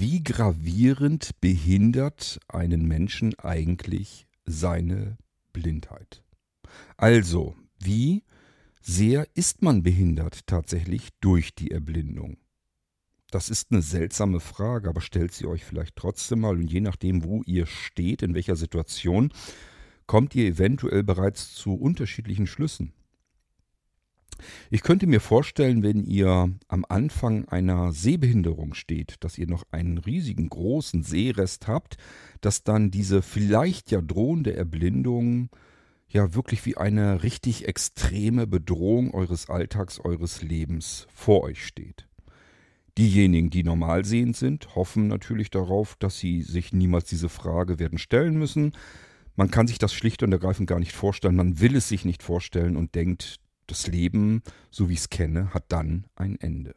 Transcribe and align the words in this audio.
wie 0.00 0.24
gravierend 0.24 1.38
behindert 1.42 2.40
einen 2.48 2.88
Menschen 2.88 3.38
eigentlich 3.38 4.26
seine 4.46 5.18
Blindheit? 5.52 6.22
Also, 6.96 7.54
wie 7.78 8.24
sehr 8.80 9.26
ist 9.34 9.60
man 9.60 9.82
behindert 9.82 10.46
tatsächlich 10.46 11.10
durch 11.20 11.54
die 11.54 11.70
Erblindung? 11.70 12.38
Das 13.30 13.50
ist 13.50 13.72
eine 13.72 13.82
seltsame 13.82 14.40
Frage, 14.40 14.88
aber 14.88 15.02
stellt 15.02 15.34
sie 15.34 15.44
euch 15.44 15.66
vielleicht 15.66 15.96
trotzdem 15.96 16.40
mal 16.40 16.56
und 16.56 16.72
je 16.72 16.80
nachdem, 16.80 17.22
wo 17.22 17.42
ihr 17.42 17.66
steht, 17.66 18.22
in 18.22 18.32
welcher 18.32 18.56
Situation, 18.56 19.30
kommt 20.06 20.34
ihr 20.34 20.46
eventuell 20.46 21.02
bereits 21.02 21.54
zu 21.54 21.74
unterschiedlichen 21.74 22.46
Schlüssen. 22.46 22.94
Ich 24.70 24.82
könnte 24.82 25.06
mir 25.06 25.20
vorstellen, 25.20 25.82
wenn 25.82 26.04
ihr 26.04 26.50
am 26.68 26.84
Anfang 26.88 27.46
einer 27.48 27.92
Sehbehinderung 27.92 28.74
steht, 28.74 29.16
dass 29.20 29.38
ihr 29.38 29.46
noch 29.46 29.64
einen 29.70 29.98
riesigen 29.98 30.48
großen 30.48 31.02
Sehrest 31.02 31.68
habt, 31.68 31.96
dass 32.40 32.64
dann 32.64 32.90
diese 32.90 33.22
vielleicht 33.22 33.90
ja 33.90 34.00
drohende 34.00 34.54
Erblindung 34.54 35.50
ja 36.08 36.34
wirklich 36.34 36.66
wie 36.66 36.76
eine 36.76 37.22
richtig 37.22 37.68
extreme 37.68 38.46
Bedrohung 38.46 39.14
eures 39.14 39.48
Alltags, 39.48 40.00
eures 40.00 40.42
Lebens 40.42 41.06
vor 41.14 41.42
euch 41.42 41.64
steht. 41.64 42.06
Diejenigen, 42.98 43.50
die 43.50 43.62
normal 43.62 44.04
sehend 44.04 44.36
sind, 44.36 44.74
hoffen 44.74 45.06
natürlich 45.06 45.50
darauf, 45.50 45.96
dass 45.96 46.18
sie 46.18 46.42
sich 46.42 46.72
niemals 46.72 47.04
diese 47.04 47.28
Frage 47.28 47.78
werden 47.78 47.98
stellen 47.98 48.36
müssen. 48.36 48.72
Man 49.36 49.50
kann 49.50 49.68
sich 49.68 49.78
das 49.78 49.94
schlicht 49.94 50.22
und 50.22 50.32
ergreifend 50.32 50.68
gar 50.68 50.80
nicht 50.80 50.92
vorstellen, 50.92 51.36
man 51.36 51.60
will 51.60 51.76
es 51.76 51.88
sich 51.88 52.04
nicht 52.04 52.22
vorstellen 52.22 52.76
und 52.76 52.94
denkt, 52.94 53.40
das 53.70 53.86
Leben, 53.86 54.42
so 54.70 54.88
wie 54.88 54.94
ich 54.94 55.00
es 55.00 55.10
kenne, 55.10 55.54
hat 55.54 55.64
dann 55.68 56.06
ein 56.14 56.36
Ende. 56.40 56.74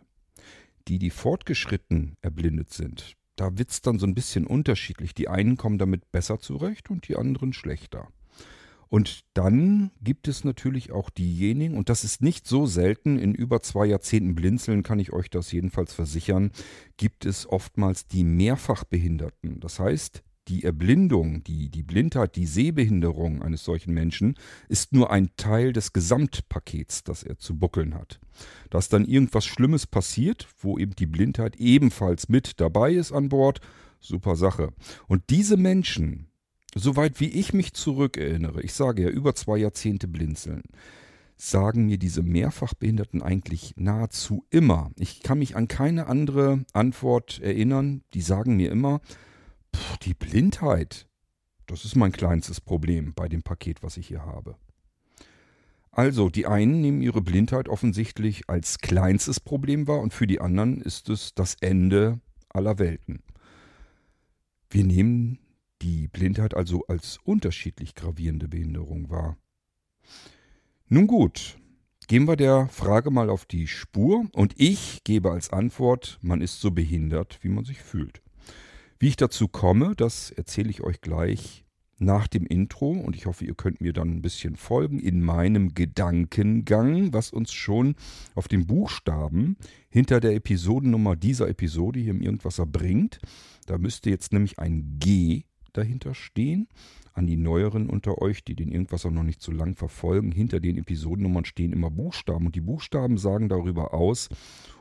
Die, 0.88 1.00
die 1.00 1.10
fortgeschritten 1.10 2.18
erblindet 2.22 2.72
sind, 2.72 3.16
da 3.36 3.58
wird 3.58 3.72
es 3.72 3.82
dann 3.82 4.00
so 4.00 4.06
ein 4.06 4.16
bisschen 4.16 4.46
unterschiedlich. 4.46 5.14
Die 5.14 5.28
einen 5.28 5.58
kommen 5.58 5.78
damit 5.78 6.12
besser 6.12 6.40
zurecht 6.40 6.90
und 6.90 7.08
die 7.08 7.16
anderen 7.16 7.54
schlechter. 7.54 8.10
Und 8.90 9.22
dann 9.34 9.90
gibt 10.02 10.28
es 10.28 10.44
natürlich 10.44 10.92
auch 10.92 11.10
diejenigen, 11.10 11.78
und 11.78 11.90
das 11.90 12.04
ist 12.04 12.22
nicht 12.22 12.46
so 12.46 12.68
selten, 12.68 13.18
in 13.18 13.34
über 13.34 13.60
zwei 13.62 13.88
Jahrzehnten 13.88 14.36
Blinzeln 14.36 14.84
kann 14.84 15.00
ich 15.00 15.12
euch 15.12 15.32
das 15.32 15.52
jedenfalls 15.52 15.96
versichern, 15.96 16.52
gibt 16.98 17.26
es 17.26 17.50
oftmals 17.50 18.06
die 18.06 18.24
Mehrfachbehinderten. 18.24 19.60
Das 19.60 19.80
heißt, 19.80 20.22
die 20.48 20.64
Erblindung, 20.64 21.44
die, 21.44 21.70
die 21.70 21.84
Blindheit, 21.84 22.36
die 22.36 22.46
Sehbehinderung 22.46 23.42
eines 23.42 23.64
solchen 23.64 23.94
Menschen 23.94 24.36
ist 24.68 24.94
nur 24.94 25.12
ein 25.12 25.30
Teil 25.38 25.74
des 25.74 25.94
Gesamtpakets, 25.94 27.04
das 27.04 27.24
er 27.24 27.38
zu 27.38 27.58
buckeln 27.58 27.96
hat. 27.96 28.20
Dass 28.70 28.90
dann 28.90 29.06
irgendwas 29.06 29.46
Schlimmes 29.46 29.88
passiert, 29.88 30.48
wo 30.60 30.78
eben 30.78 30.96
die 30.96 31.06
Blindheit 31.06 31.56
ebenfalls 31.58 32.30
mit 32.30 32.60
dabei 32.60 32.94
ist 32.94 33.12
an 33.12 33.30
Bord, 33.30 33.62
super 34.00 34.36
Sache. 34.36 34.74
Und 35.08 35.24
diese 35.30 35.58
Menschen, 35.58 36.28
soweit 36.76 37.20
wie 37.20 37.30
ich 37.30 37.54
mich 37.54 37.74
zurückerinnere, 37.74 38.62
ich 38.62 38.74
sage 38.74 39.04
ja 39.04 39.10
über 39.10 39.36
zwei 39.36 39.58
Jahrzehnte 39.58 40.08
blinzeln, 40.08 40.64
sagen 41.38 41.86
mir 41.86 41.98
diese 41.98 42.22
Mehrfachbehinderten 42.22 43.22
eigentlich 43.22 43.74
nahezu 43.78 44.46
immer. 44.50 44.92
Ich 44.98 45.22
kann 45.22 45.40
mich 45.40 45.56
an 45.56 45.68
keine 45.68 46.08
andere 46.08 46.66
Antwort 46.74 47.40
erinnern. 47.42 48.04
Die 48.14 48.22
sagen 48.22 48.56
mir 48.56 48.72
immer, 48.72 49.02
Puh, 49.74 49.98
die 50.04 50.14
Blindheit. 50.14 51.08
Das 51.66 51.84
ist 51.84 51.96
mein 51.96 52.14
kleinstes 52.14 52.62
Problem 52.62 53.14
bei 53.14 53.28
dem 53.28 53.44
Paket, 53.44 53.84
was 53.84 53.98
ich 53.98 54.08
hier 54.08 54.26
habe. 54.26 54.56
Also, 55.92 56.30
die 56.30 56.48
einen 56.48 56.82
nehmen 56.82 57.02
ihre 57.02 57.22
Blindheit 57.22 57.68
offensichtlich 57.68 58.50
als 58.50 58.80
kleinstes 58.80 59.40
Problem 59.40 59.88
wahr 59.88 60.00
und 60.00 60.14
für 60.14 60.26
die 60.26 60.40
anderen 60.40 60.82
ist 60.82 61.10
es 61.10 61.36
das 61.36 61.56
Ende 61.62 62.20
aller 62.50 62.80
Welten. 62.80 63.22
Wir 64.70 64.84
nehmen 64.84 65.38
die 65.84 66.08
Blindheit 66.08 66.56
also 66.56 66.84
als 66.88 67.20
unterschiedlich 67.24 67.94
gravierende 67.94 68.48
Behinderung 68.48 69.12
wahr. 69.12 69.38
Nun 70.88 71.06
gut, 71.08 71.60
gehen 72.08 72.28
wir 72.28 72.38
der 72.38 72.68
Frage 72.70 73.12
mal 73.12 73.30
auf 73.30 73.46
die 73.46 73.68
Spur 73.68 74.26
und 74.34 74.54
ich 74.58 75.04
gebe 75.04 75.32
als 75.32 75.52
Antwort, 75.52 76.18
man 76.22 76.42
ist 76.42 76.60
so 76.60 76.72
behindert, 76.72 77.38
wie 77.42 77.50
man 77.50 77.66
sich 77.66 77.80
fühlt. 77.80 78.24
Wie 79.04 79.10
ich 79.10 79.18
dazu 79.18 79.50
komme, 79.50 79.98
das 79.98 80.32
erzähle 80.32 80.70
ich 80.70 80.80
euch 80.80 81.02
gleich 81.02 81.66
nach 81.98 82.26
dem 82.26 82.46
Intro 82.46 82.92
und 82.92 83.18
ich 83.18 83.26
hoffe, 83.26 83.44
ihr 83.44 83.54
könnt 83.54 83.82
mir 83.82 83.92
dann 83.92 84.08
ein 84.08 84.22
bisschen 84.22 84.56
folgen 84.56 84.98
in 84.98 85.22
meinem 85.22 85.74
Gedankengang, 85.74 87.12
was 87.12 87.32
uns 87.32 87.52
schon 87.52 87.96
auf 88.34 88.48
den 88.48 88.66
Buchstaben 88.66 89.58
hinter 89.90 90.22
der 90.22 90.36
Episodennummer 90.36 91.18
dieser 91.18 91.50
Episode 91.50 92.00
hier 92.00 92.12
im 92.12 92.22
Irgendwasser 92.22 92.66
bringt. 92.66 93.20
Da 93.66 93.78
müsste 93.78 94.10
jetzt 94.10 94.32
nämlich 94.32 94.58
ein 94.58 95.00
G 95.00 95.44
dahinter 95.74 96.14
stehen 96.14 96.68
an 97.14 97.28
die 97.28 97.38
Neueren 97.38 97.90
unter 97.90 98.22
euch, 98.22 98.44
die 98.44 98.56
den 98.56 98.72
irgendwas 98.72 99.06
auch 99.06 99.12
noch 99.12 99.24
nicht 99.24 99.42
so 99.42 99.52
lang 99.52 99.76
verfolgen. 99.76 100.32
Hinter 100.32 100.60
den 100.60 100.78
Episodennummern 100.78 101.46
stehen 101.46 101.72
immer 101.72 101.92
Buchstaben 101.92 102.48
und 102.48 102.56
die 102.56 102.62
Buchstaben 102.62 103.18
sagen 103.18 103.50
darüber 103.50 103.94
aus, 103.94 104.30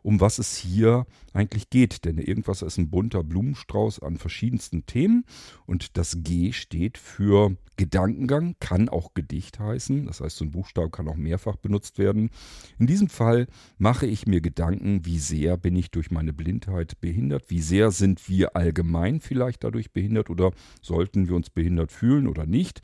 um 0.02 0.20
was 0.20 0.38
es 0.38 0.56
hier 0.56 1.06
eigentlich 1.34 1.68
geht. 1.68 2.04
Denn 2.04 2.16
der 2.16 2.26
Irgendwasser 2.26 2.66
ist 2.66 2.78
ein 2.78 2.90
bunter 2.90 3.22
Blumenstrauß 3.22 4.00
an 4.00 4.16
verschiedensten 4.16 4.86
Themen 4.86 5.24
und 5.66 5.96
das 5.98 6.18
G 6.22 6.52
steht 6.52 6.96
für 6.96 7.56
Gedankengang, 7.76 8.56
kann 8.60 8.88
auch 8.88 9.14
Gedicht 9.14 9.58
heißen. 9.58 10.06
Das 10.06 10.20
heißt, 10.20 10.36
so 10.36 10.44
ein 10.44 10.50
Buchstabe 10.50 10.90
kann 10.90 11.08
auch 11.08 11.16
mehrfach 11.16 11.56
benutzt 11.56 11.98
werden. 11.98 12.30
In 12.78 12.86
diesem 12.86 13.08
Fall 13.08 13.46
mache 13.78 14.06
ich 14.06 14.26
mir 14.26 14.40
Gedanken, 14.40 15.04
wie 15.04 15.18
sehr 15.18 15.56
bin 15.56 15.76
ich 15.76 15.90
durch 15.90 16.10
meine 16.10 16.32
Blindheit 16.32 17.00
behindert, 17.00 17.44
wie 17.48 17.60
sehr 17.60 17.90
sind 17.90 18.28
wir 18.28 18.56
allgemein 18.56 19.20
vielleicht 19.20 19.64
dadurch 19.64 19.92
behindert 19.92 20.30
oder 20.30 20.52
sollten 20.82 21.28
wir 21.28 21.36
uns 21.36 21.50
behindert 21.50 21.92
fühlen 21.92 22.26
oder 22.26 22.44
nicht. 22.44 22.82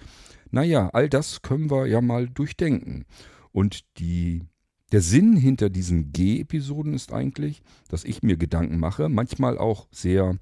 Naja, 0.50 0.88
all 0.92 1.08
das 1.08 1.42
können 1.42 1.70
wir 1.70 1.86
ja 1.86 2.00
mal 2.00 2.28
durchdenken. 2.28 3.04
Und 3.52 3.84
die, 3.98 4.44
der 4.92 5.02
Sinn 5.02 5.36
hinter 5.36 5.68
diesen 5.68 6.12
G-Episoden 6.12 6.94
ist 6.94 7.12
eigentlich, 7.12 7.62
dass 7.88 8.04
ich 8.04 8.22
mir 8.22 8.36
Gedanken 8.36 8.78
mache, 8.78 9.08
manchmal 9.08 9.58
auch 9.58 9.88
sehr 9.90 10.38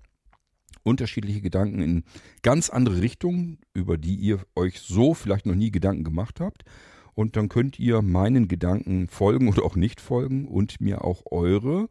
unterschiedliche 0.83 1.41
Gedanken 1.41 1.83
in 1.83 2.05
ganz 2.43 2.71
andere 2.71 3.01
Richtungen, 3.01 3.59
über 3.75 3.99
die 3.99 4.15
ihr 4.15 4.47
euch 4.55 4.79
so 4.79 5.15
vielleicht 5.15 5.47
noch 5.47 5.57
nie 5.57 5.73
Gedanken 5.73 6.05
gemacht 6.05 6.41
habt. 6.41 6.65
Und 7.15 7.37
dann 7.37 7.49
könnt 7.49 7.79
ihr 7.79 8.03
meinen 8.03 8.47
Gedanken 8.47 9.09
folgen 9.09 9.49
oder 9.49 9.65
auch 9.65 9.75
nicht 9.75 10.01
folgen 10.01 10.47
und 10.47 10.81
mir 10.81 11.03
auch 11.03 11.23
eure 11.31 11.89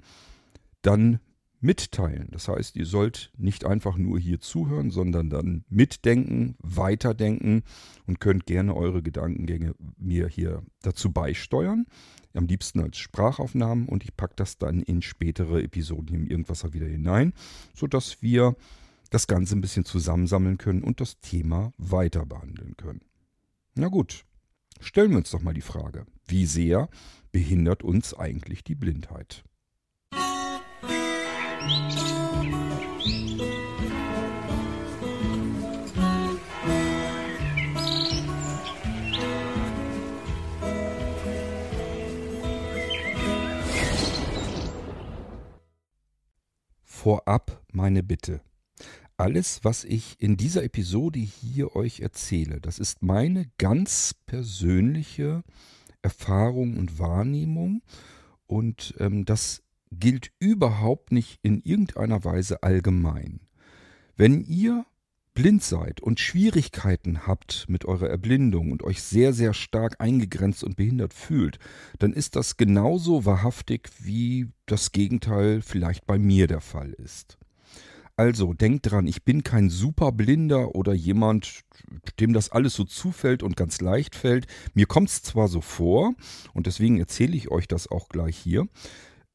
dann 0.81 1.19
mitteilen. 1.65 2.27
Das 2.31 2.47
heißt, 2.47 2.75
ihr 2.75 2.85
sollt 2.85 3.31
nicht 3.37 3.65
einfach 3.65 3.97
nur 3.97 4.19
hier 4.19 4.39
zuhören, 4.39 4.91
sondern 4.91 5.29
dann 5.29 5.65
mitdenken, 5.67 6.55
weiterdenken 6.59 7.63
und 8.05 8.19
könnt 8.19 8.45
gerne 8.45 8.75
eure 8.75 9.01
Gedankengänge 9.01 9.73
mir 9.97 10.27
hier 10.27 10.61
dazu 10.83 11.11
beisteuern. 11.11 11.87
Am 12.33 12.45
liebsten 12.45 12.81
als 12.81 12.97
Sprachaufnahmen 12.97 13.87
und 13.87 14.03
ich 14.03 14.15
packe 14.15 14.35
das 14.35 14.57
dann 14.57 14.81
in 14.81 15.01
spätere 15.01 15.63
Episoden 15.63 16.09
hier 16.09 16.19
im 16.19 16.27
Irgendwasser 16.27 16.73
wieder 16.73 16.87
hinein, 16.87 17.33
sodass 17.73 18.21
wir 18.21 18.55
das 19.09 19.27
Ganze 19.27 19.55
ein 19.55 19.61
bisschen 19.61 19.85
zusammensammeln 19.85 20.57
können 20.57 20.83
und 20.83 21.01
das 21.01 21.19
Thema 21.19 21.73
weiter 21.77 22.25
behandeln 22.25 22.75
können. 22.77 23.01
Na 23.73 23.87
gut, 23.87 24.23
stellen 24.79 25.11
wir 25.11 25.17
uns 25.17 25.31
doch 25.31 25.41
mal 25.41 25.53
die 25.53 25.61
Frage, 25.61 26.05
wie 26.27 26.45
sehr 26.45 26.89
behindert 27.31 27.83
uns 27.83 28.13
eigentlich 28.13 28.63
die 28.63 28.75
Blindheit? 28.75 29.43
Vorab 47.05 47.63
meine 47.71 48.01
Bitte. 48.01 48.41
Alles, 49.15 49.63
was 49.63 49.83
ich 49.83 50.15
in 50.19 50.37
dieser 50.37 50.63
Episode 50.63 51.19
hier 51.19 51.75
euch 51.75 51.99
erzähle, 51.99 52.59
das 52.59 52.79
ist 52.79 53.03
meine 53.03 53.45
ganz 53.59 54.15
persönliche 54.25 55.43
Erfahrung 56.01 56.77
und 56.77 56.97
Wahrnehmung 56.97 57.83
und 58.47 58.95
ähm, 58.99 59.23
das 59.23 59.61
gilt 59.99 60.31
überhaupt 60.39 61.11
nicht 61.11 61.39
in 61.41 61.61
irgendeiner 61.61 62.23
Weise 62.23 62.63
allgemein. 62.63 63.41
Wenn 64.15 64.43
ihr 64.43 64.85
blind 65.35 65.61
seid 65.61 65.99
und 65.99 66.19
Schwierigkeiten 66.19 67.27
habt 67.27 67.65
mit 67.67 67.85
eurer 67.85 68.09
Erblindung 68.09 68.71
und 68.71 68.83
euch 68.83 69.03
sehr, 69.03 69.33
sehr 69.33 69.53
stark 69.53 69.97
eingegrenzt 69.99 70.63
und 70.63 70.77
behindert 70.77 71.13
fühlt, 71.13 71.59
dann 71.99 72.13
ist 72.13 72.35
das 72.35 72.57
genauso 72.57 73.25
wahrhaftig, 73.25 73.89
wie 73.99 74.47
das 74.65 74.93
Gegenteil 74.93 75.61
vielleicht 75.61 76.05
bei 76.05 76.17
mir 76.17 76.47
der 76.47 76.61
Fall 76.61 76.93
ist. 76.93 77.37
Also 78.17 78.53
denkt 78.53 78.89
dran, 78.89 79.07
ich 79.07 79.23
bin 79.23 79.43
kein 79.43 79.69
Superblinder 79.69 80.73
oder 80.73 80.93
jemand, 80.93 81.65
dem 82.21 82.31
das 82.31 82.49
alles 82.49 82.73
so 82.73 82.85
zufällt 82.85 83.43
und 83.43 83.57
ganz 83.57 83.81
leicht 83.81 84.15
fällt. 84.15 84.47
Mir 84.73 84.85
kommt 84.85 85.09
es 85.09 85.21
zwar 85.21 85.49
so 85.49 85.59
vor, 85.59 86.13
und 86.53 86.65
deswegen 86.65 86.97
erzähle 86.97 87.35
ich 87.35 87.51
euch 87.51 87.67
das 87.67 87.89
auch 87.89 88.07
gleich 88.07 88.37
hier, 88.37 88.69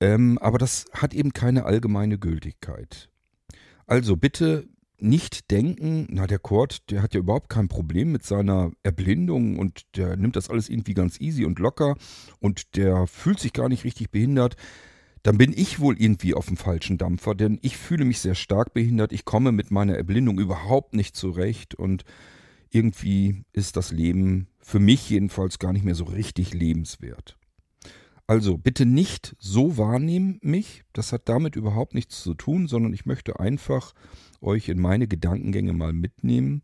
ähm, 0.01 0.39
aber 0.39 0.59
das 0.59 0.87
hat 0.93 1.15
eben 1.15 1.33
keine 1.33 1.65
allgemeine 1.65 2.19
Gültigkeit. 2.19 3.11
Also 3.87 4.17
bitte 4.17 4.69
nicht 4.99 5.51
denken, 5.51 6.07
na 6.11 6.27
der 6.27 6.39
Kurt, 6.39 6.91
der 6.91 7.03
hat 7.03 7.15
ja 7.15 7.21
überhaupt 7.21 7.49
kein 7.49 7.69
Problem 7.69 8.13
mit 8.13 8.23
seiner 8.23 8.71
Erblindung 8.83 9.59
und 9.59 9.83
der 9.97 10.17
nimmt 10.17 10.37
das 10.37 10.51
alles 10.51 10.69
irgendwie 10.69 10.95
ganz 10.95 11.21
easy 11.21 11.45
und 11.45 11.59
locker 11.59 11.97
und 12.39 12.77
der 12.77 13.07
fühlt 13.07 13.41
sich 13.41 13.53
gar 13.53 13.69
nicht 13.69 13.85
richtig 13.85 14.11
behindert. 14.11 14.57
Dann 15.23 15.39
bin 15.39 15.53
ich 15.53 15.81
wohl 15.81 16.01
irgendwie 16.01 16.35
auf 16.35 16.47
dem 16.47 16.57
falschen 16.57 16.97
Dampfer, 16.97 17.35
denn 17.35 17.59
ich 17.63 17.77
fühle 17.77 18.05
mich 18.05 18.21
sehr 18.21 18.35
stark 18.35 18.73
behindert. 18.73 19.13
Ich 19.13 19.25
komme 19.25 19.53
mit 19.53 19.71
meiner 19.71 19.97
Erblindung 19.97 20.39
überhaupt 20.39 20.95
nicht 20.95 21.15
zurecht 21.15 21.75
und 21.75 22.05
irgendwie 22.71 23.45
ist 23.53 23.77
das 23.77 23.91
Leben 23.91 24.47
für 24.61 24.79
mich 24.79 25.11
jedenfalls 25.11 25.59
gar 25.59 25.73
nicht 25.73 25.85
mehr 25.85 25.95
so 25.95 26.05
richtig 26.05 26.55
lebenswert. 26.55 27.37
Also 28.31 28.57
bitte 28.57 28.87
nicht 28.87 29.35
so 29.41 29.77
wahrnehmen 29.77 30.39
mich, 30.41 30.85
das 30.93 31.13
hat 31.13 31.29
damit 31.29 31.57
überhaupt 31.57 31.95
nichts 31.95 32.23
zu 32.23 32.35
tun, 32.35 32.69
sondern 32.69 32.93
ich 32.93 33.05
möchte 33.05 33.41
einfach 33.41 33.93
euch 34.41 34.69
in 34.69 34.81
meine 34.81 35.09
Gedankengänge 35.09 35.73
mal 35.73 35.93
mitnehmen 35.93 36.63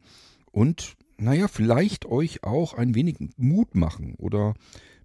und, 0.53 0.95
naja, 1.19 1.49
vielleicht 1.49 2.07
euch 2.07 2.45
auch 2.45 2.75
ein 2.75 2.95
wenig 2.95 3.17
Mut 3.37 3.75
machen 3.75 4.15
oder 4.15 4.55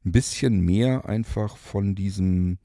ein 0.06 0.12
bisschen 0.12 0.62
mehr 0.62 1.10
einfach 1.10 1.58
von 1.58 1.96
diesem 1.96 2.60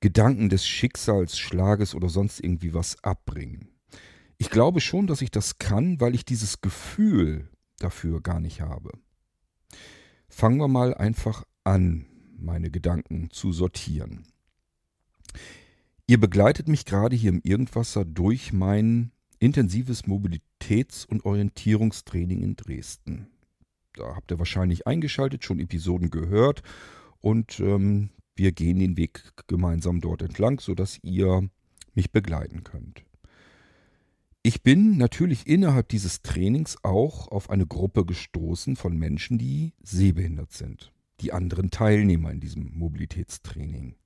Gedanken 0.00 0.48
des 0.48 0.66
Schicksalsschlages 0.66 1.94
oder 1.94 2.08
sonst 2.08 2.40
irgendwie 2.40 2.72
was 2.72 3.04
abbringen. 3.04 3.68
Ich 4.38 4.48
glaube 4.48 4.80
schon, 4.80 5.06
dass 5.06 5.20
ich 5.20 5.30
das 5.30 5.58
kann, 5.58 6.00
weil 6.00 6.14
ich 6.14 6.24
dieses 6.24 6.62
Gefühl 6.62 7.50
dafür 7.80 8.22
gar 8.22 8.40
nicht 8.40 8.62
habe. 8.62 8.92
Fangen 10.26 10.56
wir 10.56 10.68
mal 10.68 10.94
einfach 10.94 11.44
an 11.64 12.06
meine 12.38 12.70
Gedanken 12.70 13.30
zu 13.30 13.52
sortieren. 13.52 14.26
Ihr 16.06 16.20
begleitet 16.20 16.68
mich 16.68 16.84
gerade 16.84 17.16
hier 17.16 17.30
im 17.30 17.40
Irgendwasser 17.42 18.04
durch 18.04 18.52
mein 18.52 19.10
intensives 19.38 20.04
Mobilitäts- 20.04 21.06
und 21.06 21.24
Orientierungstraining 21.24 22.42
in 22.42 22.56
Dresden. 22.56 23.26
Da 23.94 24.14
habt 24.14 24.30
ihr 24.30 24.38
wahrscheinlich 24.38 24.86
eingeschaltet, 24.86 25.44
schon 25.44 25.58
Episoden 25.58 26.10
gehört 26.10 26.62
und 27.20 27.58
ähm, 27.60 28.10
wir 28.36 28.52
gehen 28.52 28.78
den 28.78 28.96
Weg 28.96 29.32
gemeinsam 29.46 30.00
dort 30.00 30.22
entlang, 30.22 30.60
sodass 30.60 30.98
ihr 31.02 31.48
mich 31.94 32.12
begleiten 32.12 32.62
könnt. 32.62 33.04
Ich 34.42 34.62
bin 34.62 34.96
natürlich 34.96 35.46
innerhalb 35.48 35.88
dieses 35.88 36.22
Trainings 36.22 36.76
auch 36.84 37.28
auf 37.28 37.50
eine 37.50 37.66
Gruppe 37.66 38.04
gestoßen 38.04 38.76
von 38.76 38.96
Menschen, 38.96 39.38
die 39.38 39.72
sehbehindert 39.82 40.52
sind 40.52 40.92
die 41.20 41.32
anderen 41.32 41.70
Teilnehmer 41.70 42.30
in 42.30 42.40
diesem 42.40 42.72
Mobilitätstraining. 42.74 43.96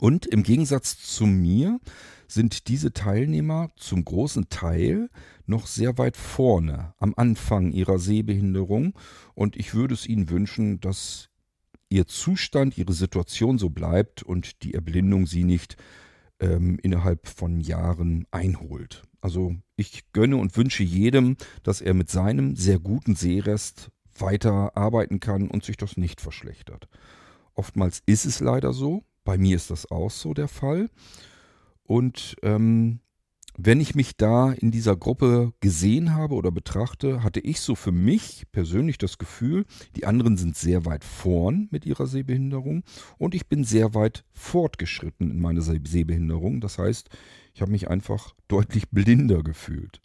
Und 0.00 0.26
im 0.26 0.42
Gegensatz 0.42 0.98
zu 0.98 1.24
mir 1.26 1.78
sind 2.26 2.68
diese 2.68 2.92
Teilnehmer 2.92 3.70
zum 3.76 4.04
großen 4.04 4.48
Teil 4.48 5.08
noch 5.46 5.66
sehr 5.66 5.98
weit 5.98 6.16
vorne 6.16 6.94
am 6.98 7.14
Anfang 7.16 7.70
ihrer 7.70 7.98
Sehbehinderung 7.98 8.98
und 9.34 9.56
ich 9.56 9.74
würde 9.74 9.94
es 9.94 10.06
ihnen 10.06 10.30
wünschen, 10.30 10.80
dass 10.80 11.30
ihr 11.90 12.06
Zustand, 12.06 12.76
ihre 12.76 12.92
Situation 12.92 13.58
so 13.58 13.70
bleibt 13.70 14.22
und 14.22 14.62
die 14.64 14.74
Erblindung 14.74 15.26
sie 15.26 15.44
nicht 15.44 15.76
ähm, 16.40 16.78
innerhalb 16.82 17.28
von 17.28 17.60
Jahren 17.60 18.26
einholt. 18.32 19.04
Also 19.20 19.54
ich 19.76 20.12
gönne 20.12 20.36
und 20.38 20.56
wünsche 20.56 20.82
jedem, 20.82 21.36
dass 21.62 21.80
er 21.80 21.94
mit 21.94 22.10
seinem 22.10 22.56
sehr 22.56 22.78
guten 22.78 23.14
Sehrest 23.14 23.90
weiter 24.18 24.76
arbeiten 24.76 25.20
kann 25.20 25.48
und 25.48 25.64
sich 25.64 25.76
das 25.76 25.96
nicht 25.96 26.20
verschlechtert. 26.20 26.88
Oftmals 27.54 28.02
ist 28.06 28.24
es 28.24 28.40
leider 28.40 28.72
so. 28.72 29.04
Bei 29.24 29.38
mir 29.38 29.56
ist 29.56 29.70
das 29.70 29.90
auch 29.90 30.10
so 30.10 30.34
der 30.34 30.48
Fall. 30.48 30.90
Und 31.84 32.36
ähm, 32.42 33.00
wenn 33.56 33.80
ich 33.80 33.94
mich 33.94 34.16
da 34.16 34.52
in 34.52 34.72
dieser 34.72 34.96
Gruppe 34.96 35.52
gesehen 35.60 36.14
habe 36.14 36.34
oder 36.34 36.50
betrachte, 36.50 37.22
hatte 37.22 37.38
ich 37.38 37.60
so 37.60 37.76
für 37.76 37.92
mich 37.92 38.44
persönlich 38.50 38.98
das 38.98 39.16
Gefühl, 39.16 39.64
die 39.94 40.06
anderen 40.06 40.36
sind 40.36 40.56
sehr 40.56 40.84
weit 40.86 41.04
vorn 41.04 41.68
mit 41.70 41.86
ihrer 41.86 42.06
Sehbehinderung 42.06 42.82
und 43.16 43.34
ich 43.34 43.46
bin 43.46 43.62
sehr 43.62 43.94
weit 43.94 44.24
fortgeschritten 44.32 45.30
in 45.30 45.40
meiner 45.40 45.62
Sehbehinderung. 45.62 46.60
Das 46.60 46.78
heißt, 46.78 47.10
ich 47.54 47.60
habe 47.60 47.70
mich 47.70 47.88
einfach 47.88 48.34
deutlich 48.48 48.90
blinder 48.90 49.44
gefühlt. 49.44 50.00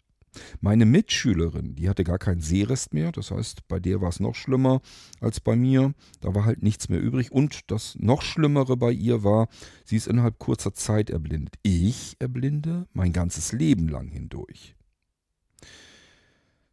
Meine 0.60 0.86
Mitschülerin, 0.86 1.74
die 1.74 1.88
hatte 1.88 2.04
gar 2.04 2.18
keinen 2.18 2.40
Sehrest 2.40 2.94
mehr, 2.94 3.12
das 3.12 3.30
heißt, 3.30 3.66
bei 3.68 3.80
der 3.80 4.00
war 4.00 4.08
es 4.08 4.20
noch 4.20 4.34
schlimmer 4.34 4.80
als 5.20 5.40
bei 5.40 5.56
mir. 5.56 5.92
Da 6.20 6.34
war 6.34 6.44
halt 6.44 6.62
nichts 6.62 6.88
mehr 6.88 7.00
übrig. 7.00 7.32
Und 7.32 7.70
das 7.70 7.96
noch 7.98 8.22
Schlimmere 8.22 8.76
bei 8.76 8.92
ihr 8.92 9.24
war, 9.24 9.48
sie 9.84 9.96
ist 9.96 10.06
innerhalb 10.06 10.38
kurzer 10.38 10.72
Zeit 10.72 11.10
erblindet. 11.10 11.56
Ich 11.62 12.16
erblinde 12.18 12.86
mein 12.92 13.12
ganzes 13.12 13.52
Leben 13.52 13.88
lang 13.88 14.08
hindurch. 14.08 14.76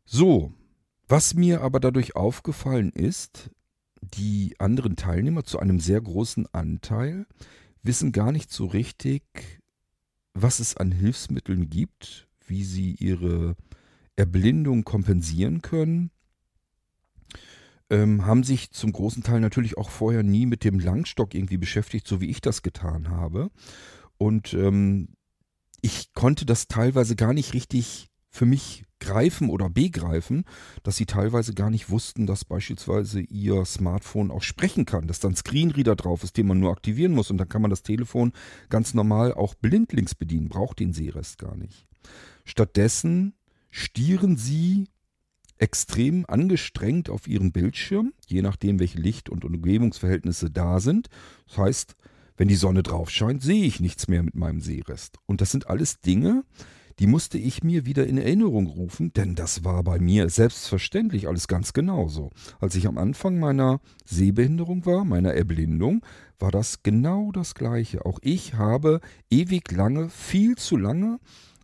So, 0.05 0.53
was 1.07 1.33
mir 1.33 1.61
aber 1.61 1.79
dadurch 1.79 2.15
aufgefallen 2.15 2.91
ist, 2.91 3.49
die 4.01 4.55
anderen 4.59 4.95
Teilnehmer 4.95 5.43
zu 5.43 5.59
einem 5.59 5.79
sehr 5.79 6.01
großen 6.01 6.47
Anteil 6.53 7.25
wissen 7.83 8.11
gar 8.11 8.31
nicht 8.31 8.51
so 8.51 8.65
richtig, 8.65 9.23
was 10.33 10.59
es 10.59 10.77
an 10.77 10.91
Hilfsmitteln 10.91 11.69
gibt, 11.69 12.27
wie 12.47 12.63
sie 12.63 12.91
ihre 12.93 13.55
Erblindung 14.15 14.83
kompensieren 14.83 15.61
können. 15.61 16.11
Ähm, 17.89 18.25
haben 18.25 18.43
sich 18.43 18.71
zum 18.71 18.91
großen 18.91 19.23
Teil 19.23 19.39
natürlich 19.39 19.77
auch 19.77 19.89
vorher 19.89 20.23
nie 20.23 20.45
mit 20.45 20.63
dem 20.63 20.79
Langstock 20.79 21.33
irgendwie 21.33 21.57
beschäftigt, 21.57 22.07
so 22.07 22.19
wie 22.19 22.29
ich 22.29 22.41
das 22.41 22.61
getan 22.61 23.09
habe. 23.09 23.49
Und 24.17 24.53
ähm, 24.53 25.09
ich 25.81 26.13
konnte 26.13 26.45
das 26.45 26.67
teilweise 26.67 27.15
gar 27.15 27.33
nicht 27.33 27.53
richtig 27.53 28.09
für 28.29 28.45
mich 28.45 28.83
greifen 28.99 29.49
oder 29.49 29.69
begreifen, 29.69 30.43
dass 30.83 30.97
sie 30.97 31.05
teilweise 31.05 31.53
gar 31.53 31.69
nicht 31.69 31.89
wussten, 31.89 32.25
dass 32.25 32.45
beispielsweise 32.45 33.21
ihr 33.21 33.63
Smartphone 33.65 34.31
auch 34.31 34.41
sprechen 34.41 34.85
kann, 34.85 35.07
dass 35.07 35.19
dann 35.19 35.35
Screenreader 35.35 35.95
drauf 35.95 36.23
ist, 36.23 36.37
den 36.37 36.47
man 36.47 36.59
nur 36.59 36.71
aktivieren 36.71 37.13
muss 37.13 37.29
und 37.29 37.37
dann 37.37 37.49
kann 37.49 37.61
man 37.61 37.69
das 37.69 37.83
Telefon 37.83 38.33
ganz 38.69 38.93
normal 38.93 39.33
auch 39.33 39.53
blindlings 39.55 40.15
bedienen, 40.15 40.49
braucht 40.49 40.79
den 40.79 40.93
Sehrest 40.93 41.37
gar 41.37 41.55
nicht. 41.55 41.87
Stattdessen 42.47 43.33
stieren 43.69 44.37
sie 44.37 44.87
extrem 45.57 46.25
angestrengt 46.27 47.09
auf 47.09 47.27
ihren 47.27 47.51
Bildschirm, 47.51 48.13
je 48.25 48.41
nachdem, 48.41 48.79
welche 48.79 48.99
Licht- 48.99 49.29
und 49.29 49.43
Umgebungsverhältnisse 49.43 50.49
da 50.49 50.79
sind. 50.79 51.09
Das 51.47 51.57
heißt, 51.57 51.95
wenn 52.37 52.47
die 52.47 52.55
Sonne 52.55 52.83
drauf 52.83 53.09
scheint, 53.09 53.43
sehe 53.43 53.65
ich 53.65 53.81
nichts 53.81 54.07
mehr 54.07 54.23
mit 54.23 54.35
meinem 54.35 54.61
Sehrest. 54.61 55.17
Und 55.25 55.41
das 55.41 55.51
sind 55.51 55.67
alles 55.67 55.99
Dinge, 55.99 56.45
die 56.99 57.07
musste 57.07 57.37
ich 57.37 57.63
mir 57.63 57.85
wieder 57.85 58.07
in 58.07 58.17
Erinnerung 58.17 58.65
rufen, 58.65 59.11
denn 59.13 59.35
das 59.35 59.65
war 59.65 59.83
bei 59.83 59.99
mir 59.99 60.29
selbstverständlich 60.29 61.27
alles 61.27 61.47
ganz 61.47 61.73
genauso. 61.73 62.31
Als 62.59 62.75
ich 62.75 62.87
am 62.87 62.97
Anfang 62.97 63.39
meiner 63.39 63.81
Sehbehinderung 64.05 64.85
war, 64.85 65.03
meiner 65.03 65.33
Erblindung, 65.33 66.03
war 66.39 66.51
das 66.51 66.81
genau 66.81 67.31
das 67.33 67.55
gleiche. 67.55 68.05
Auch 68.05 68.19
ich 68.21 68.53
habe 68.53 69.01
ewig 69.29 69.69
lange, 69.71 70.09
viel 70.09 70.55
zu 70.55 70.77
lange 70.77 71.19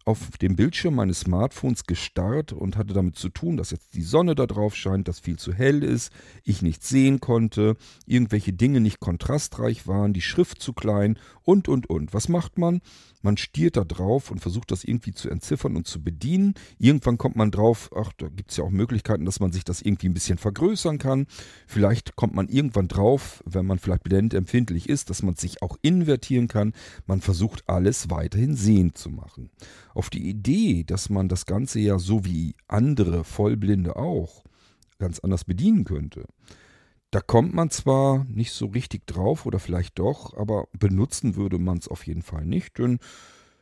auf 0.05 0.37
dem 0.41 0.55
Bildschirm 0.55 0.95
meines 0.95 1.21
Smartphones 1.21 1.85
gestarrt 1.85 2.51
und 2.51 2.77
hatte 2.77 2.93
damit 2.93 3.15
zu 3.15 3.29
tun, 3.29 3.57
dass 3.57 3.71
jetzt 3.71 3.93
die 3.95 4.01
Sonne 4.01 4.35
da 4.35 4.45
drauf 4.45 4.75
scheint, 4.75 5.07
dass 5.07 5.19
viel 5.19 5.37
zu 5.37 5.53
hell 5.53 5.83
ist, 5.83 6.11
ich 6.43 6.61
nichts 6.61 6.89
sehen 6.89 7.19
konnte, 7.19 7.77
irgendwelche 8.05 8.53
Dinge 8.53 8.81
nicht 8.81 8.99
kontrastreich 8.99 9.87
waren, 9.87 10.13
die 10.13 10.21
Schrift 10.21 10.61
zu 10.61 10.73
klein 10.73 11.17
und, 11.43 11.67
und, 11.67 11.89
und. 11.89 12.13
Was 12.13 12.29
macht 12.29 12.57
man? 12.57 12.81
Man 13.23 13.37
stiert 13.37 13.77
da 13.77 13.85
drauf 13.85 14.31
und 14.31 14.39
versucht 14.39 14.69
das 14.69 14.83
irgendwie 14.83 15.13
zu 15.13 15.29
entziffern 15.29 15.77
und 15.77 15.87
zu 15.87 16.03
bedienen. 16.03 16.55
Irgendwann 16.77 17.17
kommt 17.17 17.37
man 17.37 17.51
drauf, 17.51 17.89
ach, 17.95 18.11
da 18.17 18.27
gibt 18.27 18.51
es 18.51 18.57
ja 18.57 18.65
auch 18.65 18.69
Möglichkeiten, 18.69 19.25
dass 19.25 19.39
man 19.39 19.53
sich 19.53 19.63
das 19.63 19.81
irgendwie 19.81 20.09
ein 20.09 20.13
bisschen 20.13 20.37
vergrößern 20.37 20.97
kann. 20.97 21.25
Vielleicht 21.65 22.17
kommt 22.17 22.35
man 22.35 22.49
irgendwann 22.49 22.89
drauf, 22.89 23.41
wenn 23.45 23.65
man 23.65 23.79
vielleicht 23.79 24.03
blendempfindlich 24.03 24.89
ist, 24.89 25.09
dass 25.09 25.23
man 25.23 25.35
sich 25.35 25.61
auch 25.61 25.77
invertieren 25.81 26.49
kann. 26.49 26.73
Man 27.07 27.21
versucht 27.21 27.63
alles 27.67 28.09
weiterhin 28.09 28.55
sehend 28.55 28.97
zu 28.97 29.09
machen. 29.09 29.49
Auf 29.93 30.09
die 30.09 30.29
Idee, 30.29 30.83
dass 30.83 31.09
man 31.09 31.29
das 31.29 31.45
Ganze 31.45 31.79
ja 31.79 31.99
so 31.99 32.25
wie 32.25 32.55
andere 32.67 33.23
Vollblinde 33.23 33.95
auch 33.95 34.43
ganz 34.99 35.19
anders 35.19 35.45
bedienen 35.45 35.85
könnte, 35.85 36.25
da 37.13 37.21
kommt 37.21 37.53
man 37.53 37.69
zwar 37.69 38.23
nicht 38.23 38.53
so 38.53 38.65
richtig 38.65 39.05
drauf 39.05 39.45
oder 39.45 39.59
vielleicht 39.59 39.99
doch, 39.99 40.35
aber 40.35 40.67
benutzen 40.77 41.35
würde 41.35 41.59
man 41.59 41.77
es 41.77 41.87
auf 41.87 42.07
jeden 42.07 42.23
Fall 42.23 42.43
nicht, 42.43 42.79
denn 42.79 42.97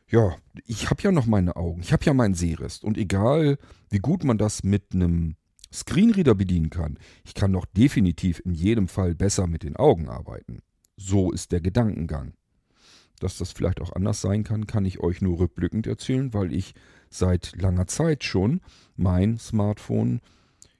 ja, 0.08 0.36
ich 0.66 0.88
habe 0.88 1.02
ja 1.02 1.12
noch 1.12 1.26
meine 1.26 1.56
Augen, 1.56 1.82
ich 1.82 1.92
habe 1.92 2.04
ja 2.06 2.14
meinen 2.14 2.32
Sehrest 2.32 2.82
und 2.82 2.96
egal 2.96 3.58
wie 3.90 3.98
gut 3.98 4.24
man 4.24 4.38
das 4.38 4.64
mit 4.64 4.94
einem 4.94 5.36
Screenreader 5.70 6.34
bedienen 6.34 6.70
kann, 6.70 6.98
ich 7.24 7.34
kann 7.34 7.52
doch 7.52 7.66
definitiv 7.66 8.40
in 8.42 8.54
jedem 8.54 8.88
Fall 8.88 9.14
besser 9.14 9.46
mit 9.46 9.64
den 9.64 9.76
Augen 9.76 10.08
arbeiten. 10.08 10.60
So 10.96 11.30
ist 11.30 11.52
der 11.52 11.60
Gedankengang. 11.60 12.32
Dass 13.20 13.36
das 13.36 13.52
vielleicht 13.52 13.82
auch 13.82 13.92
anders 13.92 14.22
sein 14.22 14.44
kann, 14.44 14.66
kann 14.66 14.86
ich 14.86 15.00
euch 15.00 15.20
nur 15.20 15.38
rückblickend 15.38 15.86
erzählen, 15.86 16.32
weil 16.32 16.54
ich 16.54 16.72
seit 17.10 17.60
langer 17.60 17.86
Zeit 17.86 18.24
schon 18.24 18.62
mein 18.96 19.38
Smartphone 19.38 20.22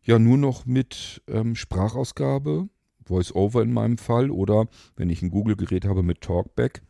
ja 0.03 0.19
nur 0.19 0.39
noch 0.39 0.67
mit 0.67 1.23
ähm, 1.29 1.55
Sprachausgabe, 1.55 2.69
Voice-Over 3.05 3.63
in 3.63 3.73
meinem 3.73 3.99
Fall 3.99 4.31
oder 4.31 4.67
wenn 4.97 5.11
ich 5.11 5.23
ein 5.23 5.31
Google-Gerät 5.31 5.85
habe 5.85 6.03
mit 6.03 6.21
Talkback 6.21 6.83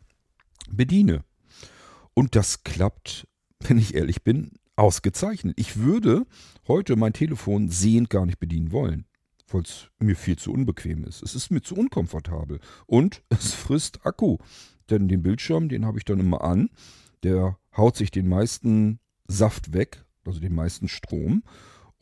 bediene. 0.71 1.25
Und 2.15 2.37
das 2.37 2.65
klappt 2.65 3.27
wenn 3.69 3.79
ich 3.79 3.95
ehrlich 3.95 4.23
bin, 4.23 4.53
ausgezeichnet. 4.77 5.55
Ich 5.59 5.77
würde 5.77 6.27
heute 6.67 6.97
mein 6.97 7.13
Telefon 7.13 7.69
sehend 7.69 8.11
gar 8.11 8.27
nicht 8.27 8.39
bedienen 8.39 8.73
wollen, 8.73 9.07
weil 9.49 9.63
es 9.63 9.89
mir 9.99 10.17
viel 10.17 10.37
zu 10.37 10.53
unbequem 10.53 11.05
ist. 11.05 11.23
Es 11.23 11.35
ist 11.35 11.51
mir 11.51 11.63
zu 11.63 11.77
unkomfortabel 11.77 12.61
und 12.87 13.23
es 13.29 13.55
frisst 13.55 14.05
Akku. 14.05 14.39
Denn 14.91 15.09
den 15.09 15.23
Bildschirm, 15.23 15.69
den 15.69 15.87
habe 15.87 15.99
ich 15.99 16.05
dann 16.05 16.21
immer 16.21 16.43
an. 16.43 16.71
Der 17.23 17.59
haut 17.77 17.97
sich 17.97 18.11
den 18.11 18.29
meisten 18.29 18.99
Saft 19.29 19.73
weg, 19.73 20.05
also 20.25 20.41
den 20.41 20.55
meisten 20.55 20.89
Strom. 20.89 21.45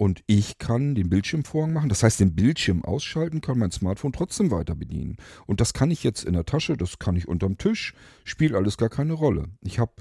Und 0.00 0.22
ich 0.26 0.56
kann 0.56 0.94
den 0.94 1.10
Bildschirmvorhang 1.10 1.74
machen. 1.74 1.90
Das 1.90 2.02
heißt, 2.02 2.20
den 2.20 2.34
Bildschirm 2.34 2.86
ausschalten, 2.86 3.42
kann 3.42 3.58
mein 3.58 3.70
Smartphone 3.70 4.14
trotzdem 4.14 4.50
weiter 4.50 4.74
bedienen. 4.74 5.18
Und 5.44 5.60
das 5.60 5.74
kann 5.74 5.90
ich 5.90 6.02
jetzt 6.02 6.24
in 6.24 6.32
der 6.32 6.46
Tasche, 6.46 6.78
das 6.78 6.98
kann 6.98 7.16
ich 7.16 7.28
unterm 7.28 7.58
Tisch, 7.58 7.92
spielt 8.24 8.54
alles 8.54 8.78
gar 8.78 8.88
keine 8.88 9.12
Rolle. 9.12 9.50
Ich 9.60 9.78
habe 9.78 9.92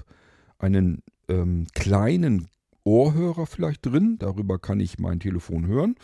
einen 0.58 1.02
ähm, 1.28 1.66
kleinen 1.74 2.48
Ohrhörer 2.82 3.44
vielleicht 3.44 3.84
drin, 3.84 4.16
darüber 4.18 4.58
kann 4.58 4.80
ich 4.80 4.98
mein 4.98 5.20
Telefon 5.20 5.66
hören. 5.66 5.96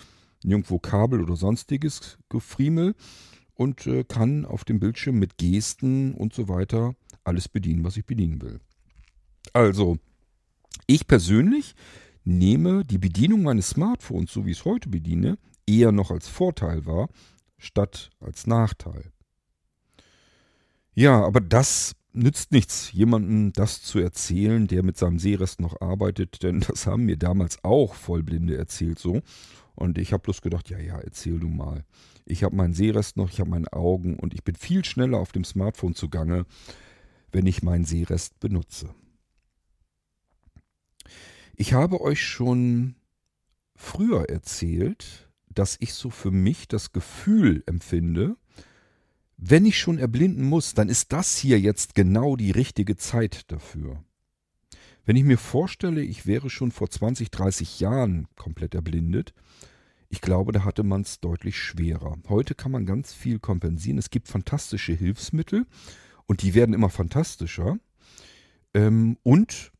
Nirgendwo 0.44 0.78
Kabel 0.78 1.22
oder 1.22 1.36
sonstiges 1.36 2.18
Gefriemel 2.28 2.94
und 3.54 3.86
äh, 3.86 4.04
kann 4.04 4.44
auf 4.44 4.66
dem 4.66 4.78
Bildschirm 4.78 5.18
mit 5.18 5.38
Gesten 5.38 6.12
und 6.12 6.34
so 6.34 6.48
weiter 6.48 6.94
alles 7.24 7.48
bedienen, 7.48 7.82
was 7.82 7.96
ich 7.96 8.04
bedienen 8.04 8.42
will. 8.42 8.60
Also, 9.54 9.96
ich 10.86 11.06
persönlich 11.06 11.74
nehme 12.26 12.84
die 12.84 12.98
Bedienung 12.98 13.42
meines 13.42 13.70
Smartphones, 13.70 14.32
so 14.32 14.44
wie 14.44 14.50
ich 14.50 14.58
es 14.58 14.64
heute 14.64 14.88
bediene, 14.88 15.38
eher 15.66 15.92
noch 15.92 16.10
als 16.10 16.28
Vorteil 16.28 16.84
wahr, 16.84 17.08
statt 17.56 18.10
als 18.20 18.46
Nachteil. 18.46 19.12
Ja, 20.92 21.24
aber 21.24 21.40
das 21.40 21.94
nützt 22.12 22.50
nichts, 22.50 22.92
jemandem 22.92 23.52
das 23.52 23.82
zu 23.82 23.98
erzählen, 23.98 24.66
der 24.66 24.82
mit 24.82 24.96
seinem 24.96 25.18
Sehrest 25.18 25.60
noch 25.60 25.80
arbeitet, 25.80 26.42
denn 26.42 26.60
das 26.68 26.86
haben 26.86 27.04
mir 27.04 27.16
damals 27.16 27.62
auch 27.62 27.94
Vollblinde 27.94 28.56
erzählt 28.56 28.98
so. 28.98 29.20
Und 29.74 29.98
ich 29.98 30.12
habe 30.12 30.22
bloß 30.22 30.40
gedacht, 30.40 30.70
ja, 30.70 30.78
ja, 30.78 30.98
erzähl 30.98 31.38
du 31.38 31.48
mal. 31.48 31.84
Ich 32.24 32.42
habe 32.42 32.56
meinen 32.56 32.72
Sehrest 32.72 33.18
noch, 33.18 33.30
ich 33.30 33.40
habe 33.40 33.50
meine 33.50 33.72
Augen 33.72 34.18
und 34.18 34.34
ich 34.34 34.42
bin 34.42 34.54
viel 34.54 34.84
schneller 34.84 35.18
auf 35.18 35.32
dem 35.32 35.44
Smartphone 35.44 35.94
zugange, 35.94 36.46
wenn 37.30 37.46
ich 37.46 37.62
meinen 37.62 37.84
Sehrest 37.84 38.40
benutze. 38.40 38.94
Ich 41.58 41.72
habe 41.72 42.02
euch 42.02 42.22
schon 42.22 42.96
früher 43.74 44.28
erzählt, 44.28 45.30
dass 45.48 45.78
ich 45.80 45.94
so 45.94 46.10
für 46.10 46.30
mich 46.30 46.68
das 46.68 46.92
Gefühl 46.92 47.62
empfinde, 47.64 48.36
wenn 49.38 49.64
ich 49.64 49.78
schon 49.78 49.98
erblinden 49.98 50.44
muss, 50.44 50.74
dann 50.74 50.90
ist 50.90 51.12
das 51.12 51.38
hier 51.38 51.58
jetzt 51.58 51.94
genau 51.94 52.36
die 52.36 52.50
richtige 52.50 52.96
Zeit 52.96 53.50
dafür. 53.50 54.04
Wenn 55.06 55.16
ich 55.16 55.24
mir 55.24 55.38
vorstelle, 55.38 56.02
ich 56.02 56.26
wäre 56.26 56.50
schon 56.50 56.72
vor 56.72 56.90
20, 56.90 57.30
30 57.30 57.80
Jahren 57.80 58.28
komplett 58.36 58.74
erblindet, 58.74 59.32
ich 60.10 60.20
glaube, 60.20 60.52
da 60.52 60.62
hatte 60.62 60.82
man 60.82 61.02
es 61.02 61.20
deutlich 61.20 61.58
schwerer. 61.58 62.18
Heute 62.28 62.54
kann 62.54 62.70
man 62.70 62.84
ganz 62.84 63.14
viel 63.14 63.38
kompensieren. 63.38 63.98
Es 63.98 64.10
gibt 64.10 64.28
fantastische 64.28 64.92
Hilfsmittel 64.92 65.66
und 66.26 66.42
die 66.42 66.54
werden 66.54 66.74
immer 66.74 66.90
fantastischer. 66.90 67.78
Ähm, 68.74 69.16
und 69.22 69.72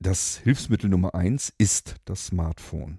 das 0.00 0.38
Hilfsmittel 0.38 0.88
Nummer 0.88 1.14
eins 1.14 1.52
ist 1.58 1.96
das 2.06 2.26
Smartphone. 2.26 2.98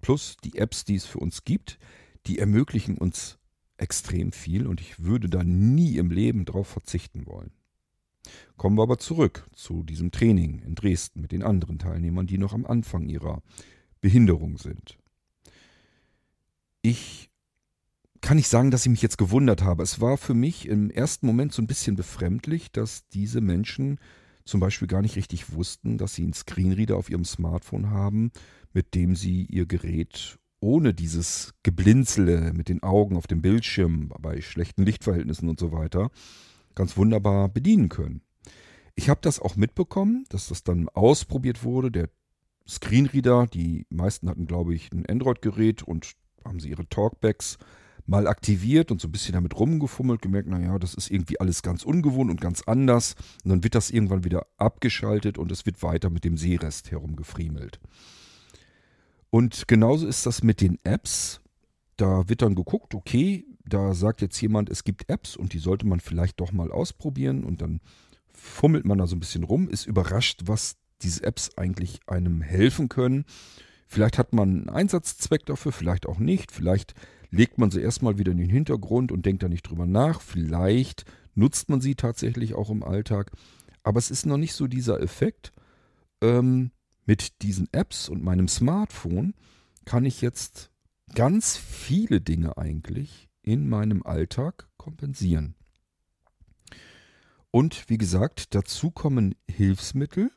Plus 0.00 0.36
die 0.42 0.56
Apps, 0.56 0.84
die 0.84 0.94
es 0.94 1.04
für 1.04 1.18
uns 1.18 1.44
gibt, 1.44 1.78
die 2.26 2.38
ermöglichen 2.38 2.96
uns 2.96 3.38
extrem 3.76 4.30
viel 4.30 4.68
und 4.68 4.80
ich 4.80 5.02
würde 5.02 5.28
da 5.28 5.42
nie 5.42 5.98
im 5.98 6.10
Leben 6.10 6.44
drauf 6.44 6.68
verzichten 6.68 7.26
wollen. 7.26 7.50
Kommen 8.56 8.78
wir 8.78 8.84
aber 8.84 8.98
zurück 8.98 9.48
zu 9.52 9.82
diesem 9.82 10.12
Training 10.12 10.60
in 10.60 10.76
Dresden 10.76 11.20
mit 11.20 11.32
den 11.32 11.42
anderen 11.42 11.80
Teilnehmern, 11.80 12.28
die 12.28 12.38
noch 12.38 12.54
am 12.54 12.66
Anfang 12.66 13.08
ihrer 13.08 13.42
Behinderung 14.00 14.58
sind. 14.58 14.98
Ich 16.82 17.30
kann 18.20 18.36
nicht 18.36 18.48
sagen, 18.48 18.70
dass 18.70 18.86
ich 18.86 18.90
mich 18.90 19.02
jetzt 19.02 19.18
gewundert 19.18 19.62
habe. 19.62 19.82
Es 19.82 20.00
war 20.00 20.16
für 20.16 20.34
mich 20.34 20.68
im 20.68 20.90
ersten 20.90 21.26
Moment 21.26 21.52
so 21.52 21.60
ein 21.60 21.66
bisschen 21.66 21.96
befremdlich, 21.96 22.70
dass 22.70 23.08
diese 23.08 23.40
Menschen 23.40 23.98
zum 24.44 24.60
Beispiel 24.60 24.88
gar 24.88 25.02
nicht 25.02 25.16
richtig 25.16 25.52
wussten, 25.54 25.98
dass 25.98 26.14
sie 26.14 26.22
einen 26.22 26.32
Screenreader 26.32 26.96
auf 26.96 27.10
ihrem 27.10 27.24
Smartphone 27.24 27.90
haben, 27.90 28.32
mit 28.72 28.94
dem 28.94 29.16
sie 29.16 29.44
ihr 29.44 29.66
Gerät 29.66 30.38
ohne 30.60 30.94
dieses 30.94 31.54
Geblinzele 31.64 32.52
mit 32.52 32.68
den 32.68 32.82
Augen 32.82 33.16
auf 33.16 33.26
dem 33.26 33.42
Bildschirm 33.42 34.12
bei 34.20 34.40
schlechten 34.40 34.84
Lichtverhältnissen 34.84 35.48
und 35.48 35.58
so 35.58 35.72
weiter 35.72 36.10
ganz 36.74 36.96
wunderbar 36.96 37.48
bedienen 37.48 37.88
können. 37.88 38.22
Ich 38.94 39.08
habe 39.08 39.20
das 39.22 39.40
auch 39.40 39.56
mitbekommen, 39.56 40.24
dass 40.28 40.48
das 40.48 40.64
dann 40.64 40.88
ausprobiert 40.90 41.64
wurde. 41.64 41.90
Der 41.90 42.08
Screenreader, 42.68 43.46
die 43.46 43.86
meisten 43.90 44.28
hatten, 44.28 44.46
glaube 44.46 44.74
ich, 44.74 44.92
ein 44.92 45.06
Android-Gerät 45.06 45.82
und 45.82 46.12
haben 46.44 46.60
sie 46.60 46.70
ihre 46.70 46.88
Talkbacks 46.88 47.58
mal 48.06 48.26
aktiviert 48.26 48.90
und 48.90 49.00
so 49.00 49.08
ein 49.08 49.12
bisschen 49.12 49.34
damit 49.34 49.58
rumgefummelt, 49.58 50.22
gemerkt, 50.22 50.48
naja, 50.48 50.78
das 50.78 50.94
ist 50.94 51.10
irgendwie 51.10 51.40
alles 51.40 51.62
ganz 51.62 51.84
ungewohnt 51.84 52.30
und 52.30 52.40
ganz 52.40 52.62
anders. 52.62 53.14
Und 53.44 53.50
dann 53.50 53.64
wird 53.64 53.74
das 53.74 53.90
irgendwann 53.90 54.24
wieder 54.24 54.46
abgeschaltet 54.56 55.38
und 55.38 55.52
es 55.52 55.66
wird 55.66 55.82
weiter 55.82 56.10
mit 56.10 56.24
dem 56.24 56.36
Seerest 56.36 56.90
herumgefriemelt. 56.90 57.80
Und 59.30 59.66
genauso 59.68 60.06
ist 60.06 60.26
das 60.26 60.42
mit 60.42 60.60
den 60.60 60.78
Apps. 60.84 61.40
Da 61.96 62.28
wird 62.28 62.42
dann 62.42 62.54
geguckt, 62.54 62.94
okay, 62.94 63.46
da 63.64 63.94
sagt 63.94 64.20
jetzt 64.20 64.40
jemand, 64.40 64.68
es 64.68 64.84
gibt 64.84 65.08
Apps 65.08 65.36
und 65.36 65.52
die 65.52 65.58
sollte 65.58 65.86
man 65.86 66.00
vielleicht 66.00 66.40
doch 66.40 66.52
mal 66.52 66.72
ausprobieren 66.72 67.44
und 67.44 67.62
dann 67.62 67.80
fummelt 68.32 68.84
man 68.84 68.98
da 68.98 69.06
so 69.06 69.14
ein 69.14 69.20
bisschen 69.20 69.44
rum, 69.44 69.68
ist 69.68 69.86
überrascht, 69.86 70.42
was 70.46 70.76
diese 71.02 71.22
Apps 71.22 71.56
eigentlich 71.56 72.00
einem 72.06 72.40
helfen 72.40 72.88
können. 72.88 73.24
Vielleicht 73.86 74.18
hat 74.18 74.32
man 74.32 74.48
einen 74.48 74.70
Einsatzzweck 74.70 75.46
dafür, 75.46 75.72
vielleicht 75.72 76.06
auch 76.06 76.18
nicht. 76.18 76.50
Vielleicht 76.50 76.94
legt 77.32 77.58
man 77.58 77.70
sie 77.70 77.80
erstmal 77.80 78.18
wieder 78.18 78.30
in 78.30 78.38
den 78.38 78.50
Hintergrund 78.50 79.10
und 79.10 79.26
denkt 79.26 79.42
da 79.42 79.48
nicht 79.48 79.62
drüber 79.62 79.86
nach. 79.86 80.20
Vielleicht 80.20 81.04
nutzt 81.34 81.68
man 81.68 81.80
sie 81.80 81.96
tatsächlich 81.96 82.54
auch 82.54 82.70
im 82.70 82.84
Alltag. 82.84 83.32
Aber 83.82 83.98
es 83.98 84.10
ist 84.10 84.26
noch 84.26 84.36
nicht 84.36 84.52
so 84.52 84.68
dieser 84.68 85.00
Effekt. 85.00 85.52
Ähm, 86.20 86.70
mit 87.04 87.42
diesen 87.42 87.68
Apps 87.72 88.08
und 88.08 88.22
meinem 88.22 88.46
Smartphone 88.46 89.34
kann 89.84 90.04
ich 90.04 90.20
jetzt 90.20 90.70
ganz 91.14 91.56
viele 91.56 92.20
Dinge 92.20 92.56
eigentlich 92.58 93.28
in 93.42 93.68
meinem 93.68 94.04
Alltag 94.04 94.68
kompensieren. 94.76 95.56
Und 97.50 97.88
wie 97.88 97.98
gesagt, 97.98 98.54
dazu 98.54 98.90
kommen 98.90 99.34
Hilfsmittel, 99.50 100.30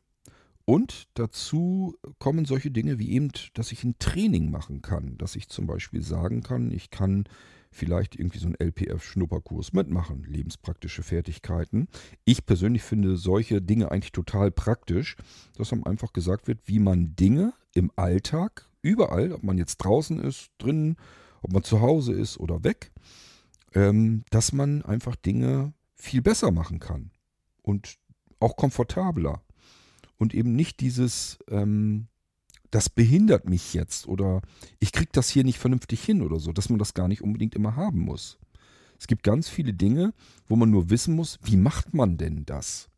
und 0.66 1.08
dazu 1.14 1.96
kommen 2.18 2.46
solche 2.46 2.72
Dinge 2.72 2.98
wie 2.98 3.12
eben, 3.12 3.32
dass 3.54 3.72
ich 3.72 3.84
ein 3.84 4.00
Training 4.00 4.50
machen 4.50 4.82
kann, 4.82 5.18
dass 5.18 5.36
ich 5.36 5.48
zum 5.48 5.68
Beispiel 5.68 6.02
sagen 6.02 6.42
kann, 6.42 6.72
ich 6.72 6.90
kann 6.90 7.26
vielleicht 7.72 8.16
irgendwie 8.16 8.40
so 8.40 8.48
einen 8.48 8.56
LPF-Schnupperkurs 8.56 9.74
mitmachen, 9.74 10.24
lebenspraktische 10.24 11.04
Fertigkeiten. 11.04 11.88
Ich 12.24 12.46
persönlich 12.46 12.82
finde 12.82 13.18
solche 13.18 13.62
Dinge 13.62 13.92
eigentlich 13.92 14.14
total 14.14 14.50
praktisch, 14.50 15.18
dass 15.58 15.72
einem 15.72 15.84
einfach 15.84 16.14
gesagt 16.14 16.48
wird, 16.48 16.60
wie 16.66 16.80
man 16.80 17.16
Dinge 17.16 17.54
im 17.74 17.92
Alltag, 17.96 18.68
überall, 18.82 19.34
ob 19.34 19.44
man 19.44 19.58
jetzt 19.58 19.78
draußen 19.78 20.20
ist, 20.20 20.50
drinnen, 20.58 20.96
ob 21.42 21.52
man 21.52 21.64
zu 21.64 21.82
Hause 21.82 22.14
ist 22.14 22.40
oder 22.40 22.64
weg, 22.64 22.92
ähm, 23.74 24.24
dass 24.32 24.54
man 24.54 24.82
einfach 24.84 25.16
Dinge 25.16 25.74
viel 25.96 26.22
besser 26.22 26.52
machen 26.52 26.80
kann 26.80 27.12
und 27.62 27.98
auch 28.40 28.56
komfortabler 28.56 29.44
und 30.18 30.34
eben 30.34 30.56
nicht 30.56 30.80
dieses, 30.80 31.40
ähm, 31.50 32.08
das 32.72 32.90
behindert 32.90 33.48
mich 33.48 33.74
jetzt 33.74 34.08
oder 34.08 34.42
ich 34.80 34.92
kriege 34.92 35.12
das 35.12 35.30
hier 35.30 35.44
nicht 35.44 35.60
vernünftig 35.60 36.04
hin 36.04 36.22
oder 36.22 36.40
so, 36.40 36.52
dass 36.52 36.70
man 36.70 36.80
das 36.80 36.94
gar 36.94 37.08
nicht 37.08 37.22
unbedingt 37.22 37.56
immer 37.56 37.76
haben 37.76 38.00
muss. 38.00 38.38
Es 39.00 39.08
gibt 39.08 39.24
ganz 39.24 39.50
viele 39.50 39.74
Dinge, 39.74 40.14
wo 40.48 40.56
man 40.56 40.72
nur 40.72 40.90
wissen 40.90 41.16
muss, 41.16 41.40
wie 41.44 41.58
macht 41.58 41.94
man 41.94 42.18
denn 42.18 42.46
das? 42.46 42.90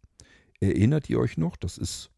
Erinnert 0.60 1.10
ihr 1.10 1.20
euch 1.20 1.38
noch? 1.38 1.58
Das 1.58 1.78
ist, 1.78 2.12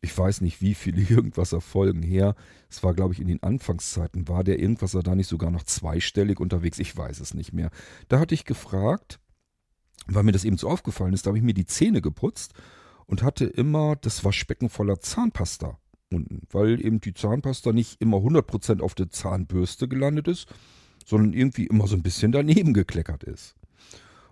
ich 0.00 0.16
weiß 0.16 0.40
nicht, 0.40 0.60
wie 0.60 0.74
viele 0.74 1.02
Irgendwasser-Folgen 1.08 2.02
her. 2.02 2.34
Es 2.68 2.82
war, 2.82 2.94
glaube 2.94 3.14
ich, 3.14 3.20
in 3.20 3.28
den 3.28 3.42
Anfangszeiten. 3.42 4.28
War 4.28 4.44
der 4.44 4.58
Irgendwasser 4.58 5.02
da 5.02 5.14
nicht 5.14 5.28
sogar 5.28 5.50
noch 5.50 5.64
zweistellig 5.64 6.40
unterwegs? 6.40 6.78
Ich 6.78 6.96
weiß 6.96 7.20
es 7.20 7.34
nicht 7.34 7.52
mehr. 7.52 7.70
Da 8.08 8.20
hatte 8.20 8.34
ich 8.34 8.44
gefragt, 8.44 9.20
weil 10.06 10.22
mir 10.22 10.32
das 10.32 10.44
eben 10.44 10.58
so 10.58 10.68
aufgefallen 10.68 11.14
ist, 11.14 11.26
da 11.26 11.28
habe 11.28 11.38
ich 11.38 11.44
mir 11.44 11.54
die 11.54 11.66
Zähne 11.66 12.00
geputzt 12.00 12.54
und 13.06 13.22
hatte 13.22 13.44
immer 13.44 13.96
das 13.96 14.24
Waschbecken 14.24 14.68
voller 14.68 15.00
Zahnpasta 15.00 15.78
unten, 16.10 16.42
weil 16.50 16.84
eben 16.84 17.00
die 17.00 17.14
Zahnpasta 17.14 17.72
nicht 17.72 18.00
immer 18.00 18.18
100% 18.18 18.80
auf 18.80 18.94
der 18.94 19.10
Zahnbürste 19.10 19.88
gelandet 19.88 20.28
ist, 20.28 20.46
sondern 21.04 21.32
irgendwie 21.32 21.66
immer 21.66 21.86
so 21.86 21.96
ein 21.96 22.02
bisschen 22.02 22.32
daneben 22.32 22.72
gekleckert 22.72 23.24
ist. 23.24 23.56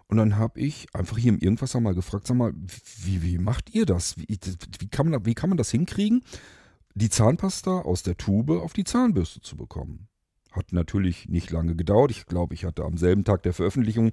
Und 0.06 0.18
dann 0.18 0.36
habe 0.36 0.60
ich 0.60 0.94
einfach 0.94 1.16
hier 1.16 1.32
im 1.32 1.38
Irgendwas 1.38 1.74
mal 1.74 1.94
gefragt, 1.94 2.26
sag 2.26 2.36
mal, 2.36 2.52
wie, 3.02 3.22
wie 3.22 3.38
macht 3.38 3.74
ihr 3.74 3.86
das? 3.86 4.18
Wie, 4.18 4.38
wie, 4.78 4.88
kann 4.88 5.08
man, 5.08 5.24
wie 5.24 5.34
kann 5.34 5.48
man 5.48 5.56
das 5.56 5.70
hinkriegen, 5.70 6.22
die 6.94 7.08
Zahnpasta 7.08 7.80
aus 7.80 8.02
der 8.02 8.16
Tube 8.16 8.50
auf 8.50 8.74
die 8.74 8.84
Zahnbürste 8.84 9.40
zu 9.40 9.56
bekommen? 9.56 10.08
Hat 10.52 10.72
natürlich 10.72 11.28
nicht 11.28 11.50
lange 11.50 11.74
gedauert. 11.74 12.10
Ich 12.10 12.26
glaube, 12.26 12.54
ich 12.54 12.64
hatte 12.64 12.84
am 12.84 12.98
selben 12.98 13.24
Tag 13.24 13.42
der 13.42 13.54
Veröffentlichung 13.54 14.12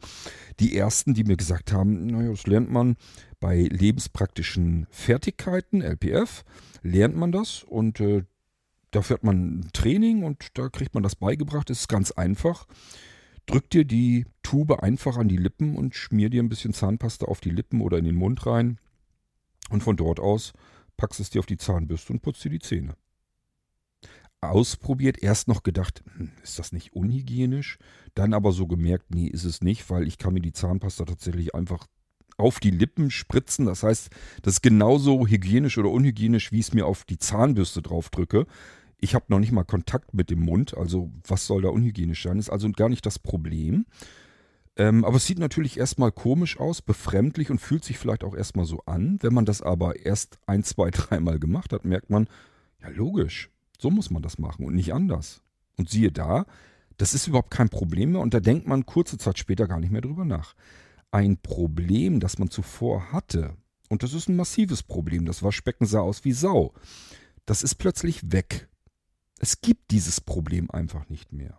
die 0.59 0.75
ersten, 0.75 1.13
die 1.13 1.25
mir 1.25 1.35
gesagt 1.35 1.73
haben, 1.73 2.07
naja, 2.07 2.31
das 2.31 2.47
lernt 2.47 2.71
man 2.71 2.95
bei 3.39 3.63
lebenspraktischen 3.63 4.87
Fertigkeiten, 4.89 5.81
LPF, 5.81 6.43
lernt 6.81 7.17
man 7.17 7.31
das 7.31 7.63
und 7.63 7.99
äh, 7.99 8.23
dafür 8.91 9.15
hat 9.15 9.23
man 9.23 9.59
ein 9.59 9.69
Training 9.73 10.23
und 10.23 10.57
da 10.57 10.69
kriegt 10.69 10.93
man 10.93 11.03
das 11.03 11.15
beigebracht. 11.15 11.69
Das 11.69 11.81
ist 11.81 11.89
ganz 11.89 12.11
einfach. 12.11 12.65
Drück 13.45 13.69
dir 13.69 13.83
die 13.83 14.25
Tube 14.43 14.81
einfach 14.81 15.17
an 15.17 15.27
die 15.27 15.37
Lippen 15.37 15.75
und 15.75 15.95
schmier 15.95 16.29
dir 16.29 16.41
ein 16.41 16.49
bisschen 16.49 16.73
Zahnpasta 16.73 17.25
auf 17.25 17.41
die 17.41 17.49
Lippen 17.49 17.81
oder 17.81 17.97
in 17.97 18.05
den 18.05 18.15
Mund 18.15 18.45
rein. 18.45 18.79
Und 19.69 19.83
von 19.83 19.97
dort 19.97 20.19
aus 20.19 20.53
packst 20.97 21.19
es 21.19 21.29
dir 21.29 21.39
auf 21.39 21.45
die 21.45 21.57
Zahnbürste 21.57 22.13
und 22.13 22.21
putzt 22.21 22.43
dir 22.43 22.49
die 22.49 22.59
Zähne. 22.59 22.95
Ausprobiert, 24.41 25.21
erst 25.21 25.47
noch 25.47 25.63
gedacht, 25.63 26.03
hm, 26.15 26.31
ist 26.43 26.59
das 26.59 26.71
nicht 26.71 26.93
unhygienisch? 26.93 27.77
Dann 28.15 28.33
aber 28.33 28.51
so 28.51 28.67
gemerkt, 28.67 29.13
nee, 29.13 29.27
ist 29.27 29.43
es 29.43 29.61
nicht, 29.61 29.89
weil 29.89 30.07
ich 30.07 30.17
kann 30.17 30.33
mir 30.33 30.41
die 30.41 30.53
Zahnpasta 30.53 31.05
tatsächlich 31.05 31.53
einfach 31.55 31.87
auf 32.37 32.59
die 32.59 32.71
Lippen 32.71 33.11
spritzen. 33.11 33.65
Das 33.65 33.83
heißt, 33.83 34.09
das 34.41 34.55
ist 34.55 34.61
genauso 34.61 35.27
hygienisch 35.27 35.77
oder 35.77 35.89
unhygienisch, 35.89 36.51
wie 36.51 36.59
ich 36.59 36.67
es 36.67 36.73
mir 36.73 36.85
auf 36.85 37.03
die 37.03 37.17
Zahnbürste 37.17 37.81
drauf 37.81 38.09
drücke. 38.09 38.45
Ich 39.01 39.13
habe 39.13 39.25
noch 39.27 39.39
nicht 39.39 39.51
mal 39.51 39.63
Kontakt 39.63 40.13
mit 40.13 40.29
dem 40.29 40.41
Mund, 40.41 40.75
also 40.75 41.11
was 41.27 41.45
soll 41.45 41.61
da 41.61 41.69
unhygienisch 41.69 42.23
sein? 42.23 42.39
Ist 42.39 42.49
also 42.49 42.69
gar 42.71 42.89
nicht 42.89 43.05
das 43.05 43.19
Problem. 43.19 43.85
Ähm, 44.75 45.03
aber 45.03 45.17
es 45.17 45.25
sieht 45.25 45.39
natürlich 45.39 45.77
erstmal 45.77 46.11
komisch 46.11 46.59
aus, 46.59 46.81
befremdlich 46.81 47.49
und 47.51 47.59
fühlt 47.59 47.83
sich 47.83 47.97
vielleicht 47.97 48.23
auch 48.23 48.35
erstmal 48.35 48.65
so 48.65 48.81
an. 48.85 49.19
Wenn 49.21 49.33
man 49.33 49.45
das 49.45 49.61
aber 49.61 50.05
erst 50.05 50.39
ein, 50.47 50.63
zwei, 50.63 50.89
dreimal 50.91 51.39
gemacht 51.39 51.73
hat, 51.73 51.85
merkt 51.85 52.09
man, 52.09 52.27
ja 52.81 52.87
logisch, 52.89 53.49
so 53.79 53.89
muss 53.89 54.11
man 54.11 54.21
das 54.21 54.37
machen 54.37 54.65
und 54.65 54.75
nicht 54.75 54.93
anders. 54.93 55.41
Und 55.77 55.89
siehe 55.89 56.11
da, 56.11 56.45
das 56.97 57.13
ist 57.13 57.27
überhaupt 57.27 57.51
kein 57.51 57.69
Problem 57.69 58.11
mehr 58.11 58.21
und 58.21 58.33
da 58.33 58.39
denkt 58.39 58.67
man 58.67 58.85
kurze 58.85 59.17
Zeit 59.17 59.39
später 59.39 59.67
gar 59.67 59.79
nicht 59.79 59.91
mehr 59.91 60.01
drüber 60.01 60.25
nach. 60.25 60.53
Ein 61.11 61.37
Problem, 61.37 62.19
das 62.19 62.37
man 62.37 62.51
zuvor 62.51 63.11
hatte, 63.11 63.55
und 63.87 64.03
das 64.03 64.13
ist 64.13 64.29
ein 64.29 64.35
massives 64.35 64.83
Problem, 64.83 65.25
das 65.25 65.41
Waschbecken 65.41 65.87
sah 65.87 66.01
aus 66.01 66.25
wie 66.25 66.33
Sau, 66.33 66.73
das 67.45 67.63
ist 67.63 67.75
plötzlich 67.75 68.31
weg. 68.31 68.67
Es 69.39 69.61
gibt 69.61 69.91
dieses 69.91 70.21
Problem 70.21 70.69
einfach 70.69 71.09
nicht 71.09 71.31
mehr. 71.31 71.57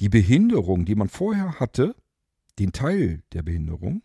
Die 0.00 0.08
Behinderung, 0.08 0.86
die 0.86 0.94
man 0.94 1.08
vorher 1.08 1.60
hatte, 1.60 1.94
den 2.58 2.72
Teil 2.72 3.22
der 3.32 3.42
Behinderung, 3.42 4.02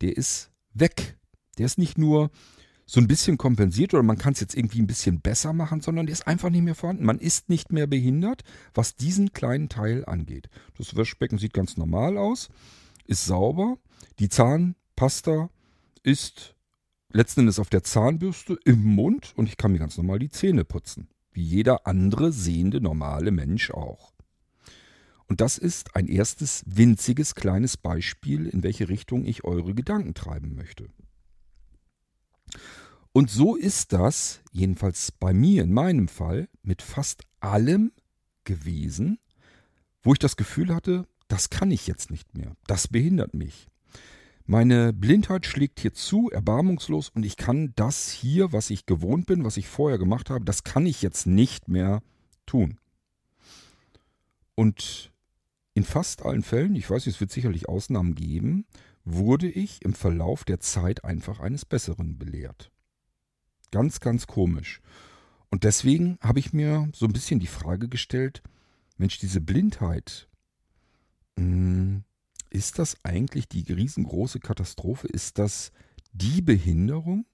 der 0.00 0.16
ist 0.16 0.50
weg. 0.72 1.18
Der 1.58 1.66
ist 1.66 1.78
nicht 1.78 1.98
nur 1.98 2.30
so 2.86 3.00
ein 3.00 3.08
bisschen 3.08 3.38
kompensiert 3.38 3.94
oder 3.94 4.02
man 4.02 4.18
kann 4.18 4.34
es 4.34 4.40
jetzt 4.40 4.56
irgendwie 4.56 4.80
ein 4.80 4.86
bisschen 4.86 5.20
besser 5.20 5.52
machen, 5.52 5.80
sondern 5.80 6.06
der 6.06 6.12
ist 6.12 6.26
einfach 6.26 6.50
nicht 6.50 6.62
mehr 6.62 6.74
vorhanden. 6.74 7.04
Man 7.04 7.18
ist 7.18 7.48
nicht 7.48 7.72
mehr 7.72 7.86
behindert, 7.86 8.42
was 8.74 8.96
diesen 8.96 9.32
kleinen 9.32 9.68
Teil 9.68 10.04
angeht. 10.04 10.48
Das 10.76 10.94
Waschbecken 10.96 11.38
sieht 11.38 11.54
ganz 11.54 11.76
normal 11.76 12.18
aus, 12.18 12.50
ist 13.06 13.24
sauber. 13.24 13.78
Die 14.18 14.28
Zahnpasta 14.28 15.50
ist 16.02 16.54
letzten 17.10 17.40
Endes 17.40 17.58
auf 17.58 17.70
der 17.70 17.84
Zahnbürste 17.84 18.58
im 18.64 18.82
Mund 18.84 19.32
und 19.36 19.48
ich 19.48 19.56
kann 19.56 19.72
mir 19.72 19.78
ganz 19.78 19.96
normal 19.96 20.18
die 20.18 20.30
Zähne 20.30 20.64
putzen 20.64 21.08
wie 21.34 21.42
jeder 21.42 21.86
andere 21.86 22.32
sehende 22.32 22.80
normale 22.80 23.32
Mensch 23.32 23.70
auch. 23.72 24.14
Und 25.26 25.40
das 25.40 25.58
ist 25.58 25.96
ein 25.96 26.06
erstes 26.06 26.62
winziges 26.66 27.34
kleines 27.34 27.76
Beispiel, 27.76 28.46
in 28.46 28.62
welche 28.62 28.88
Richtung 28.88 29.24
ich 29.24 29.44
eure 29.44 29.74
Gedanken 29.74 30.14
treiben 30.14 30.54
möchte. 30.54 30.88
Und 33.12 33.30
so 33.30 33.54
ist 33.54 33.92
das, 33.92 34.40
jedenfalls 34.50 35.12
bei 35.12 35.32
mir 35.32 35.62
in 35.62 35.72
meinem 35.72 36.08
Fall, 36.08 36.48
mit 36.62 36.82
fast 36.82 37.22
allem 37.40 37.92
gewesen, 38.44 39.18
wo 40.02 40.12
ich 40.12 40.18
das 40.18 40.36
Gefühl 40.36 40.74
hatte, 40.74 41.06
das 41.28 41.48
kann 41.48 41.70
ich 41.70 41.86
jetzt 41.86 42.10
nicht 42.10 42.36
mehr, 42.36 42.56
das 42.66 42.88
behindert 42.88 43.34
mich. 43.34 43.68
Meine 44.46 44.92
Blindheit 44.92 45.46
schlägt 45.46 45.80
hier 45.80 45.94
zu, 45.94 46.28
erbarmungslos, 46.30 47.08
und 47.08 47.24
ich 47.24 47.36
kann 47.36 47.72
das 47.76 48.10
hier, 48.10 48.52
was 48.52 48.68
ich 48.68 48.84
gewohnt 48.84 49.26
bin, 49.26 49.44
was 49.44 49.56
ich 49.56 49.68
vorher 49.68 49.98
gemacht 49.98 50.28
habe, 50.28 50.44
das 50.44 50.64
kann 50.64 50.84
ich 50.84 51.00
jetzt 51.00 51.26
nicht 51.26 51.68
mehr 51.68 52.02
tun. 52.44 52.78
Und 54.54 55.12
in 55.72 55.84
fast 55.84 56.24
allen 56.24 56.42
Fällen, 56.42 56.76
ich 56.76 56.88
weiß, 56.88 57.06
es 57.06 57.20
wird 57.20 57.32
sicherlich 57.32 57.68
Ausnahmen 57.68 58.14
geben, 58.14 58.66
wurde 59.04 59.48
ich 59.48 59.82
im 59.82 59.94
Verlauf 59.94 60.44
der 60.44 60.60
Zeit 60.60 61.04
einfach 61.04 61.40
eines 61.40 61.64
Besseren 61.64 62.18
belehrt. 62.18 62.70
Ganz, 63.70 64.00
ganz 64.00 64.26
komisch. 64.26 64.80
Und 65.50 65.64
deswegen 65.64 66.18
habe 66.20 66.38
ich 66.38 66.52
mir 66.52 66.88
so 66.94 67.06
ein 67.06 67.12
bisschen 67.12 67.40
die 67.40 67.46
Frage 67.46 67.88
gestellt, 67.88 68.42
Mensch, 68.96 69.18
diese 69.18 69.40
Blindheit, 69.40 70.28
hm, 71.36 72.04
ist 72.50 72.78
das 72.78 72.96
eigentlich 73.02 73.48
die 73.48 73.72
riesengroße 73.72 74.38
Katastrophe? 74.38 75.08
Ist 75.08 75.38
das 75.38 75.72
die 76.12 76.40
Behinderung? 76.40 77.26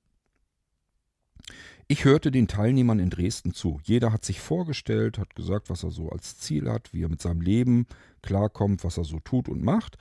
Ich 1.88 2.04
hörte 2.04 2.30
den 2.30 2.48
Teilnehmern 2.48 3.00
in 3.00 3.10
Dresden 3.10 3.52
zu. 3.52 3.80
Jeder 3.82 4.12
hat 4.12 4.24
sich 4.24 4.40
vorgestellt, 4.40 5.18
hat 5.18 5.34
gesagt, 5.34 5.68
was 5.68 5.82
er 5.82 5.90
so 5.90 6.08
als 6.08 6.38
Ziel 6.38 6.70
hat, 6.70 6.92
wie 6.94 7.02
er 7.02 7.08
mit 7.08 7.20
seinem 7.20 7.40
Leben 7.40 7.86
klarkommt, 8.22 8.84
was 8.84 8.96
er 8.96 9.04
so 9.04 9.18
tut 9.20 9.48
und 9.48 9.62
macht. 9.62 9.98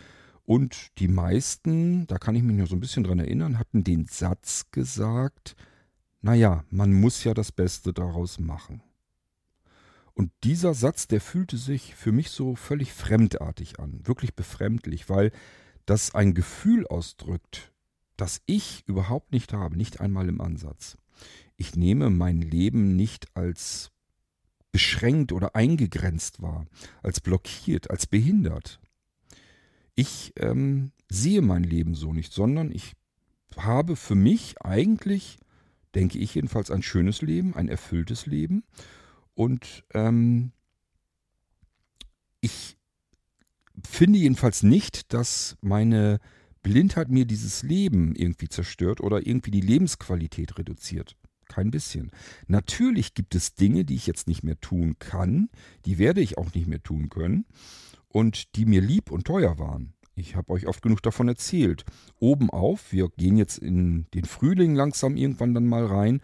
Und 0.49 0.97
die 0.97 1.07
meisten, 1.07 2.07
da 2.07 2.17
kann 2.17 2.33
ich 2.33 2.41
mich 2.41 2.57
nur 2.57 2.65
so 2.65 2.75
ein 2.75 2.79
bisschen 2.79 3.03
dran 3.03 3.19
erinnern, 3.19 3.59
hatten 3.59 3.83
den 3.83 4.07
Satz 4.07 4.65
gesagt, 4.71 5.55
naja, 6.21 6.63
man 6.71 6.91
muss 6.91 7.23
ja 7.23 7.35
das 7.35 7.51
Beste 7.51 7.93
daraus 7.93 8.39
machen. 8.39 8.81
Und 10.15 10.31
dieser 10.43 10.73
Satz, 10.73 11.07
der 11.07 11.21
fühlte 11.21 11.55
sich 11.55 11.93
für 11.93 12.11
mich 12.11 12.31
so 12.31 12.55
völlig 12.55 12.93
fremdartig 12.93 13.79
an, 13.79 13.99
wirklich 14.07 14.33
befremdlich, 14.33 15.07
weil 15.07 15.31
das 15.85 16.15
ein 16.15 16.33
Gefühl 16.33 16.87
ausdrückt, 16.87 17.71
das 18.17 18.41
ich 18.47 18.83
überhaupt 18.87 19.31
nicht 19.31 19.53
habe, 19.53 19.77
nicht 19.77 19.99
einmal 20.01 20.27
im 20.29 20.41
Ansatz. 20.41 20.97
Ich 21.57 21.75
nehme 21.75 22.09
mein 22.09 22.41
Leben 22.41 22.95
nicht 22.95 23.27
als 23.37 23.91
beschränkt 24.71 25.31
oder 25.31 25.55
eingegrenzt 25.55 26.41
wahr, 26.41 26.65
als 27.03 27.19
blockiert, 27.19 27.91
als 27.91 28.07
behindert. 28.07 28.79
Ich 29.99 30.31
ähm, 30.37 30.93
sehe 31.09 31.41
mein 31.41 31.65
Leben 31.65 31.93
so 31.93 32.13
nicht, 32.13 32.31
sondern 32.31 32.71
ich 32.71 32.93
habe 33.57 33.97
für 33.97 34.15
mich 34.15 34.61
eigentlich, 34.61 35.39
denke 35.93 36.19
ich 36.19 36.35
jedenfalls, 36.35 36.71
ein 36.71 36.83
schönes 36.83 37.21
Leben, 37.21 37.53
ein 37.53 37.67
erfülltes 37.67 38.25
Leben 38.25 38.63
und 39.33 39.83
ähm, 39.93 40.53
ich 42.39 42.77
finde 43.85 44.19
jedenfalls 44.19 44.63
nicht, 44.63 45.11
dass 45.11 45.57
meine 45.59 46.19
Blindheit 46.63 47.09
mir 47.09 47.25
dieses 47.25 47.63
Leben 47.63 48.15
irgendwie 48.15 48.47
zerstört 48.47 49.01
oder 49.01 49.27
irgendwie 49.27 49.51
die 49.51 49.59
Lebensqualität 49.59 50.57
reduziert. 50.57 51.17
Kein 51.49 51.71
bisschen. 51.71 52.11
Natürlich 52.47 53.15
gibt 53.15 53.35
es 53.35 53.53
Dinge, 53.55 53.83
die 53.83 53.95
ich 53.95 54.07
jetzt 54.07 54.29
nicht 54.29 54.43
mehr 54.43 54.61
tun 54.61 54.95
kann, 54.97 55.49
die 55.85 55.97
werde 55.97 56.21
ich 56.21 56.37
auch 56.37 56.53
nicht 56.53 56.67
mehr 56.67 56.81
tun 56.81 57.09
können 57.09 57.45
und 58.11 58.55
die 58.55 58.65
mir 58.65 58.81
lieb 58.81 59.11
und 59.11 59.25
teuer 59.25 59.57
waren. 59.59 59.93
Ich 60.15 60.35
habe 60.35 60.51
euch 60.51 60.67
oft 60.67 60.81
genug 60.81 61.01
davon 61.01 61.29
erzählt. 61.29 61.85
Oben 62.19 62.49
auf, 62.49 62.91
wir 62.91 63.09
gehen 63.09 63.37
jetzt 63.37 63.57
in 63.57 64.07
den 64.13 64.25
Frühling 64.25 64.75
langsam 64.75 65.15
irgendwann 65.15 65.53
dann 65.53 65.67
mal 65.67 65.85
rein. 65.85 66.21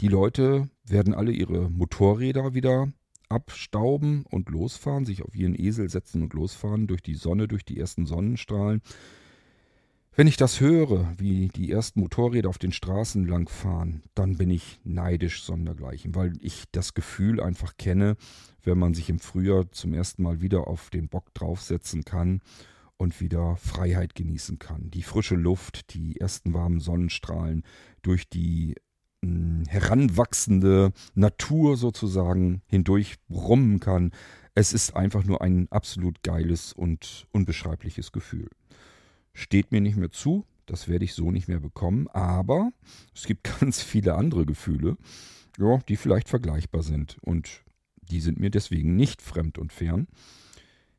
Die 0.00 0.08
Leute 0.08 0.70
werden 0.84 1.14
alle 1.14 1.32
ihre 1.32 1.70
Motorräder 1.70 2.54
wieder 2.54 2.92
abstauben 3.28 4.24
und 4.30 4.48
losfahren, 4.48 5.04
sich 5.04 5.22
auf 5.22 5.34
ihren 5.34 5.58
Esel 5.58 5.90
setzen 5.90 6.22
und 6.22 6.32
losfahren 6.32 6.86
durch 6.86 7.02
die 7.02 7.14
Sonne, 7.14 7.48
durch 7.48 7.64
die 7.64 7.78
ersten 7.78 8.06
Sonnenstrahlen. 8.06 8.80
Wenn 10.18 10.28
ich 10.28 10.38
das 10.38 10.62
höre, 10.62 11.12
wie 11.18 11.48
die 11.48 11.70
ersten 11.70 12.00
Motorräder 12.00 12.48
auf 12.48 12.56
den 12.56 12.72
Straßen 12.72 13.28
langfahren, 13.28 14.02
dann 14.14 14.38
bin 14.38 14.48
ich 14.48 14.80
neidisch 14.82 15.42
sondergleichen, 15.42 16.14
weil 16.14 16.32
ich 16.40 16.64
das 16.72 16.94
Gefühl 16.94 17.38
einfach 17.38 17.76
kenne, 17.76 18.16
wenn 18.62 18.78
man 18.78 18.94
sich 18.94 19.10
im 19.10 19.18
Frühjahr 19.18 19.70
zum 19.72 19.92
ersten 19.92 20.22
Mal 20.22 20.40
wieder 20.40 20.68
auf 20.68 20.88
den 20.88 21.10
Bock 21.10 21.34
draufsetzen 21.34 22.06
kann 22.06 22.40
und 22.96 23.20
wieder 23.20 23.56
Freiheit 23.56 24.14
genießen 24.14 24.58
kann. 24.58 24.90
Die 24.90 25.02
frische 25.02 25.34
Luft, 25.34 25.92
die 25.92 26.18
ersten 26.18 26.54
warmen 26.54 26.80
Sonnenstrahlen 26.80 27.62
durch 28.00 28.26
die 28.26 28.74
heranwachsende 29.68 30.94
Natur 31.14 31.76
sozusagen 31.76 32.62
hindurch 32.68 33.16
brummen 33.28 33.80
kann. 33.80 34.12
Es 34.54 34.72
ist 34.72 34.96
einfach 34.96 35.24
nur 35.24 35.42
ein 35.42 35.70
absolut 35.70 36.22
geiles 36.22 36.72
und 36.72 37.26
unbeschreibliches 37.32 38.12
Gefühl. 38.12 38.48
Steht 39.36 39.70
mir 39.70 39.82
nicht 39.82 39.96
mehr 39.96 40.10
zu, 40.10 40.46
das 40.64 40.88
werde 40.88 41.04
ich 41.04 41.12
so 41.12 41.30
nicht 41.30 41.46
mehr 41.46 41.60
bekommen, 41.60 42.08
aber 42.08 42.72
es 43.14 43.24
gibt 43.24 43.44
ganz 43.60 43.82
viele 43.82 44.14
andere 44.14 44.46
Gefühle, 44.46 44.96
ja, 45.58 45.78
die 45.88 45.96
vielleicht 45.96 46.28
vergleichbar 46.28 46.82
sind 46.82 47.18
und 47.20 47.62
die 48.00 48.20
sind 48.20 48.40
mir 48.40 48.50
deswegen 48.50 48.96
nicht 48.96 49.20
fremd 49.20 49.58
und 49.58 49.72
fern. 49.72 50.06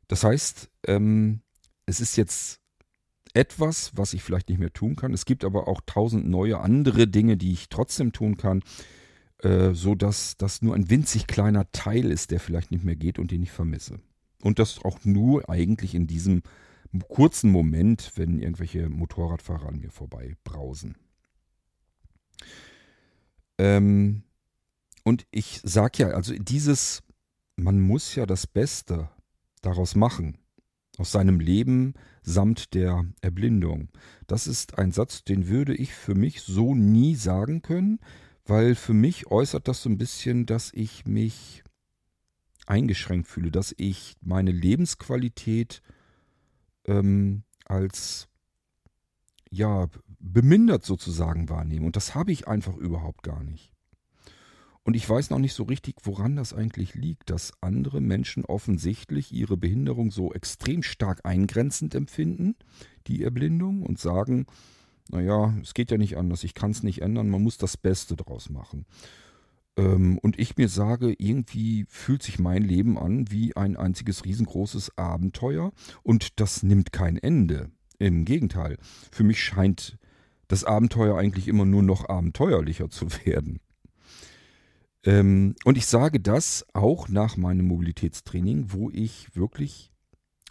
Das 0.06 0.22
heißt, 0.22 0.70
ähm, 0.86 1.40
es 1.86 2.00
ist 2.00 2.16
jetzt 2.16 2.60
etwas, 3.34 3.92
was 3.96 4.14
ich 4.14 4.22
vielleicht 4.22 4.48
nicht 4.48 4.58
mehr 4.58 4.72
tun 4.72 4.94
kann. 4.94 5.12
Es 5.12 5.24
gibt 5.24 5.44
aber 5.44 5.66
auch 5.66 5.80
tausend 5.84 6.28
neue 6.28 6.60
andere 6.60 7.08
Dinge, 7.08 7.36
die 7.36 7.52
ich 7.52 7.68
trotzdem 7.68 8.12
tun 8.12 8.36
kann. 8.36 8.62
äh, 9.42 9.72
so 9.74 9.94
dass 9.94 10.36
das 10.36 10.62
nur 10.62 10.74
ein 10.74 10.90
winzig 10.90 11.26
kleiner 11.26 11.70
Teil 11.72 12.10
ist, 12.10 12.30
der 12.30 12.40
vielleicht 12.40 12.70
nicht 12.70 12.84
mehr 12.84 12.96
geht 12.96 13.18
und 13.18 13.30
den 13.30 13.42
ich 13.42 13.50
vermisse. 13.52 14.00
Und 14.42 14.58
das 14.58 14.84
auch 14.84 15.04
nur 15.04 15.48
eigentlich 15.48 15.94
in 15.94 16.06
diesem 16.06 16.42
kurzen 17.08 17.50
Moment, 17.50 18.12
wenn 18.16 18.38
irgendwelche 18.38 18.88
Motorradfahrer 18.88 19.68
an 19.68 19.80
mir 19.80 19.90
vorbei 19.90 20.36
brausen. 20.44 20.96
Ähm, 23.58 24.22
und 25.04 25.26
ich 25.30 25.60
sag 25.64 25.98
ja, 25.98 26.08
also 26.08 26.34
dieses, 26.34 27.02
man 27.56 27.80
muss 27.80 28.14
ja 28.14 28.26
das 28.26 28.46
Beste 28.46 29.08
daraus 29.62 29.94
machen, 29.94 30.38
aus 30.98 31.12
seinem 31.12 31.40
Leben 31.40 31.94
samt 32.22 32.74
der 32.74 33.06
Erblindung. 33.20 33.88
Das 34.26 34.46
ist 34.46 34.78
ein 34.78 34.92
Satz, 34.92 35.24
den 35.24 35.48
würde 35.48 35.74
ich 35.74 35.94
für 35.94 36.14
mich 36.14 36.42
so 36.42 36.74
nie 36.74 37.14
sagen 37.14 37.62
können, 37.62 38.00
weil 38.44 38.74
für 38.74 38.94
mich 38.94 39.28
äußert 39.28 39.68
das 39.68 39.82
so 39.82 39.88
ein 39.88 39.98
bisschen, 39.98 40.46
dass 40.46 40.72
ich 40.72 41.06
mich 41.06 41.62
eingeschränkt 42.66 43.28
fühle, 43.28 43.50
dass 43.50 43.74
ich 43.78 44.16
meine 44.20 44.52
Lebensqualität 44.52 45.82
ähm, 46.88 47.44
als 47.64 48.28
ja 49.50 49.88
bemindert 50.18 50.84
sozusagen 50.84 51.48
wahrnehme. 51.48 51.86
Und 51.86 51.96
das 51.96 52.14
habe 52.14 52.32
ich 52.32 52.48
einfach 52.48 52.76
überhaupt 52.76 53.22
gar 53.22 53.42
nicht. 53.44 53.72
Und 54.82 54.94
ich 54.94 55.08
weiß 55.08 55.28
noch 55.30 55.38
nicht 55.38 55.52
so 55.52 55.64
richtig, 55.64 55.96
woran 56.04 56.36
das 56.36 56.54
eigentlich 56.54 56.94
liegt, 56.94 57.28
dass 57.28 57.52
andere 57.60 58.00
Menschen 58.00 58.46
offensichtlich 58.46 59.32
ihre 59.32 59.58
Behinderung 59.58 60.10
so 60.10 60.32
extrem 60.32 60.82
stark 60.82 61.20
eingrenzend 61.24 61.94
empfinden, 61.94 62.56
die 63.06 63.22
Erblindung, 63.22 63.82
und 63.82 63.98
sagen, 63.98 64.46
naja, 65.10 65.54
es 65.62 65.74
geht 65.74 65.90
ja 65.90 65.98
nicht 65.98 66.16
anders, 66.16 66.42
ich 66.42 66.54
kann 66.54 66.70
es 66.70 66.82
nicht 66.82 67.02
ändern, 67.02 67.28
man 67.28 67.42
muss 67.42 67.58
das 67.58 67.76
Beste 67.76 68.16
draus 68.16 68.48
machen. 68.48 68.86
Ähm, 69.78 70.18
und 70.18 70.38
ich 70.38 70.56
mir 70.56 70.68
sage, 70.68 71.14
irgendwie 71.16 71.86
fühlt 71.88 72.22
sich 72.22 72.38
mein 72.38 72.62
Leben 72.62 72.98
an 72.98 73.30
wie 73.30 73.56
ein 73.56 73.76
einziges 73.76 74.24
riesengroßes 74.24 74.98
Abenteuer 74.98 75.72
und 76.02 76.40
das 76.40 76.62
nimmt 76.62 76.92
kein 76.92 77.16
Ende. 77.16 77.70
Im 77.98 78.24
Gegenteil, 78.24 78.76
für 79.10 79.24
mich 79.24 79.42
scheint 79.42 79.98
das 80.48 80.64
Abenteuer 80.64 81.16
eigentlich 81.16 81.48
immer 81.48 81.64
nur 81.64 81.82
noch 81.82 82.08
abenteuerlicher 82.08 82.90
zu 82.90 83.06
werden. 83.24 83.60
Ähm, 85.04 85.54
und 85.64 85.78
ich 85.78 85.86
sage 85.86 86.20
das 86.20 86.66
auch 86.74 87.08
nach 87.08 87.36
meinem 87.36 87.66
Mobilitätstraining, 87.66 88.72
wo 88.72 88.90
ich 88.90 89.34
wirklich 89.34 89.92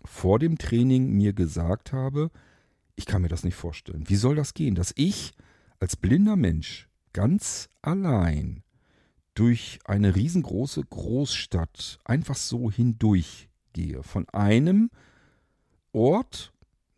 vor 0.06 0.40
dem 0.40 0.58
Training 0.58 1.12
mir 1.12 1.34
gesagt 1.34 1.92
habe, 1.92 2.32
ich 2.96 3.06
kann 3.06 3.22
mir 3.22 3.28
das 3.28 3.44
nicht 3.44 3.56
vorstellen. 3.56 4.06
Wie 4.08 4.16
soll 4.16 4.36
das 4.36 4.54
gehen, 4.54 4.76
dass 4.76 4.94
ich 4.96 5.34
als 5.80 5.98
blinder 5.98 6.38
Mensch 6.38 6.88
ganz 7.12 7.70
allein 7.82 8.64
durch 9.38 9.78
eine 9.86 10.16
riesengroße 10.16 10.82
Großstadt 10.84 12.00
einfach 12.04 12.36
so 12.36 12.72
hindurchgehe. 12.72 14.02
Von 14.02 14.28
einem 14.30 14.90
Ort, 15.92 16.54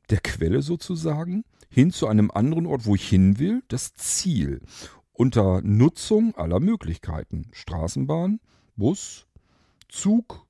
der 0.10 0.21
Quelle 0.21 0.62
sozusagen, 0.62 1.43
hin 1.69 1.91
zu 1.91 2.08
einem 2.08 2.32
anderen 2.32 2.65
Ort, 2.65 2.86
wo 2.86 2.95
ich 2.95 3.10
hin 3.10 3.39
will, 3.39 3.62
das 3.67 3.93
Ziel 3.95 4.62
unter 5.12 5.62
Nutzung 5.62 6.34
aller 6.36 6.62
Möglichkeiten. 6.62 7.49
Straßenbahn, 7.52 8.39
Bus, 8.78 9.28
Zug, 9.89 10.45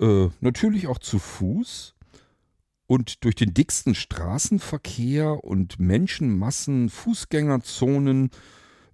äh, 0.00 0.28
natürlich 0.40 0.86
auch 0.86 0.98
zu 0.98 1.18
Fuß 1.18 1.94
und 2.86 3.22
durch 3.24 3.34
den 3.34 3.52
dicksten 3.52 3.94
Straßenverkehr 3.94 5.44
und 5.44 5.78
Menschenmassen, 5.78 6.88
Fußgängerzonen, 6.88 8.30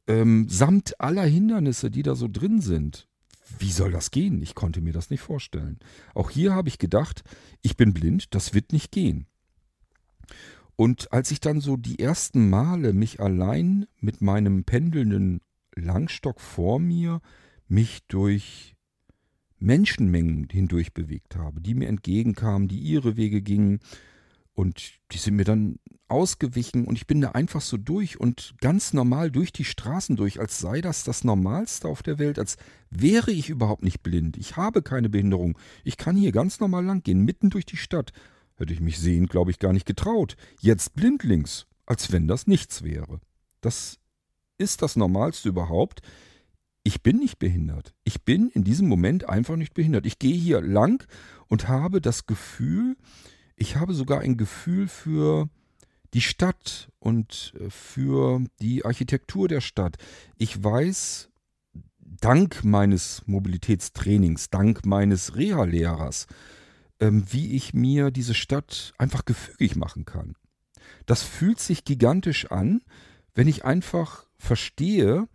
ähm, 0.08 0.48
samt 0.48 1.00
aller 1.00 1.24
Hindernisse, 1.24 1.90
die 1.90 2.02
da 2.02 2.14
so 2.16 2.26
drin 2.28 2.60
sind. 2.60 3.06
Wie 3.58 3.70
soll 3.70 3.92
das 3.92 4.10
gehen? 4.10 4.42
Ich 4.42 4.54
konnte 4.54 4.80
mir 4.80 4.92
das 4.92 5.10
nicht 5.10 5.20
vorstellen. 5.20 5.78
Auch 6.14 6.30
hier 6.30 6.54
habe 6.54 6.68
ich 6.68 6.78
gedacht, 6.78 7.22
ich 7.62 7.76
bin 7.76 7.94
blind, 7.94 8.34
das 8.34 8.54
wird 8.54 8.72
nicht 8.72 8.90
gehen. 8.90 9.26
Und 10.76 11.12
als 11.12 11.30
ich 11.30 11.40
dann 11.40 11.60
so 11.60 11.76
die 11.76 11.98
ersten 11.98 12.50
Male 12.50 12.92
mich 12.92 13.20
allein 13.20 13.86
mit 14.00 14.20
meinem 14.20 14.64
pendelnden 14.64 15.40
Langstock 15.74 16.40
vor 16.40 16.78
mir 16.78 17.20
mich 17.68 18.06
durch 18.06 18.74
Menschenmengen 19.58 20.46
hindurch 20.50 20.94
bewegt 20.94 21.36
habe, 21.36 21.60
die 21.60 21.74
mir 21.74 21.88
entgegenkamen, 21.88 22.68
die 22.68 22.78
ihre 22.78 23.16
Wege 23.16 23.42
gingen 23.42 23.80
und 24.58 24.94
die 25.12 25.18
sind 25.18 25.36
mir 25.36 25.44
dann 25.44 25.78
ausgewichen 26.08 26.84
und 26.84 26.96
ich 26.96 27.06
bin 27.06 27.20
da 27.20 27.30
einfach 27.30 27.60
so 27.60 27.76
durch 27.76 28.18
und 28.18 28.54
ganz 28.60 28.92
normal 28.92 29.30
durch 29.30 29.52
die 29.52 29.64
Straßen 29.64 30.16
durch, 30.16 30.40
als 30.40 30.58
sei 30.58 30.80
das 30.80 31.04
das 31.04 31.22
Normalste 31.22 31.86
auf 31.86 32.02
der 32.02 32.18
Welt, 32.18 32.38
als 32.38 32.56
wäre 32.90 33.30
ich 33.30 33.50
überhaupt 33.50 33.84
nicht 33.84 34.02
blind. 34.02 34.36
Ich 34.36 34.56
habe 34.56 34.82
keine 34.82 35.08
Behinderung. 35.08 35.56
Ich 35.84 35.96
kann 35.96 36.16
hier 36.16 36.32
ganz 36.32 36.58
normal 36.58 36.84
lang 36.84 37.02
gehen, 37.02 37.24
mitten 37.24 37.50
durch 37.50 37.66
die 37.66 37.76
Stadt 37.76 38.12
Hätte 38.58 38.72
ich 38.72 38.80
mich 38.80 38.98
sehen, 38.98 39.28
glaube 39.28 39.52
ich, 39.52 39.60
gar 39.60 39.72
nicht 39.72 39.86
getraut. 39.86 40.36
Jetzt 40.60 40.96
blindlings, 40.96 41.68
als 41.86 42.10
wenn 42.10 42.26
das 42.26 42.48
nichts 42.48 42.82
wäre. 42.82 43.20
Das 43.60 44.00
ist 44.58 44.82
das 44.82 44.96
Normalste 44.96 45.48
überhaupt. 45.48 46.02
Ich 46.82 47.02
bin 47.02 47.18
nicht 47.18 47.38
behindert. 47.38 47.94
Ich 48.02 48.24
bin 48.24 48.48
in 48.48 48.64
diesem 48.64 48.88
Moment 48.88 49.28
einfach 49.28 49.54
nicht 49.54 49.74
behindert. 49.74 50.06
Ich 50.06 50.18
gehe 50.18 50.34
hier 50.34 50.60
lang 50.60 51.06
und 51.46 51.68
habe 51.68 52.00
das 52.00 52.26
Gefühl, 52.26 52.96
ich 53.58 53.76
habe 53.76 53.94
sogar 53.94 54.20
ein 54.20 54.36
Gefühl 54.36 54.88
für 54.88 55.48
die 56.14 56.20
Stadt 56.20 56.90
und 56.98 57.52
äh, 57.58 57.70
für 57.70 58.42
die 58.60 58.84
Architektur 58.84 59.48
der 59.48 59.60
Stadt. 59.60 59.96
Ich 60.36 60.62
weiß, 60.62 61.28
dank 62.00 62.64
meines 62.64 63.22
Mobilitätstrainings, 63.26 64.50
dank 64.50 64.86
meines 64.86 65.36
Reha-Lehrers, 65.36 66.26
ähm, 67.00 67.24
wie 67.30 67.54
ich 67.54 67.74
mir 67.74 68.10
diese 68.10 68.34
Stadt 68.34 68.94
einfach 68.98 69.24
gefügig 69.24 69.76
machen 69.76 70.04
kann. 70.04 70.34
Das 71.06 71.22
fühlt 71.22 71.60
sich 71.60 71.84
gigantisch 71.84 72.50
an, 72.50 72.80
wenn 73.34 73.48
ich 73.48 73.64
einfach 73.64 74.26
verstehe, 74.38 75.28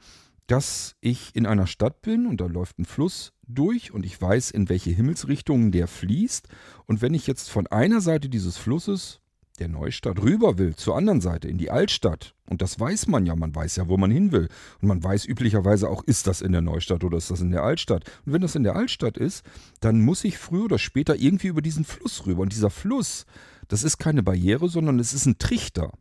dass 0.48 0.96
ich 1.02 1.36
in 1.36 1.46
einer 1.46 1.68
Stadt 1.68 2.02
bin 2.02 2.26
und 2.26 2.42
da 2.42 2.46
läuft 2.46 2.80
ein 2.80 2.86
Fluss 2.86 3.34
durch 3.48 3.92
und 3.94 4.06
ich 4.06 4.20
weiß, 4.22 4.52
in 4.52 4.70
welche 4.70 4.92
Himmelsrichtungen 4.92 5.72
der 5.72 5.88
fließt. 5.88 6.48
Und 6.86 7.02
wenn 7.02 7.14
ich 7.14 7.28
jetzt 7.28 7.50
von 7.50 7.68
einer 7.68 8.02
Seite 8.02 8.30
dieses 8.30 8.58
Flusses 8.58 9.20
der 9.60 9.68
Neustadt 9.68 10.22
rüber 10.22 10.58
will, 10.58 10.76
zur 10.76 10.98
anderen 10.98 11.22
Seite, 11.22 11.48
in 11.48 11.58
die 11.58 11.70
Altstadt, 11.70 12.34
und 12.50 12.62
das 12.62 12.80
weiß 12.80 13.08
man 13.08 13.26
ja, 13.26 13.36
man 13.36 13.56
weiß 13.56 13.78
ja, 13.78 13.88
wo 13.88 13.98
man 13.98 14.12
hin 14.12 14.32
will. 14.32 14.50
Und 14.82 14.88
man 14.88 15.04
weiß 15.04 15.26
üblicherweise 15.26 15.90
auch, 15.90 16.04
ist 16.04 16.28
das 16.28 16.42
in 16.42 16.52
der 16.52 16.62
Neustadt 16.62 17.04
oder 17.04 17.18
ist 17.18 17.32
das 17.32 17.42
in 17.42 17.52
der 17.52 17.64
Altstadt. 17.64 18.04
Und 18.26 18.34
wenn 18.34 18.42
das 18.42 18.56
in 18.56 18.64
der 18.64 18.76
Altstadt 18.76 19.18
ist, 19.18 19.46
dann 19.80 20.02
muss 20.02 20.24
ich 20.24 20.38
früher 20.38 20.66
oder 20.66 20.80
später 20.80 21.16
irgendwie 21.16 21.48
über 21.48 21.62
diesen 21.62 21.86
Fluss 21.86 22.26
rüber. 22.26 22.42
Und 22.42 22.54
dieser 22.54 22.70
Fluss, 22.70 23.26
das 23.68 23.84
ist 23.84 23.98
keine 23.98 24.24
Barriere, 24.24 24.70
sondern 24.70 25.00
es 25.00 25.14
ist 25.14 25.26
ein 25.26 25.38
Trichter. 25.38 25.92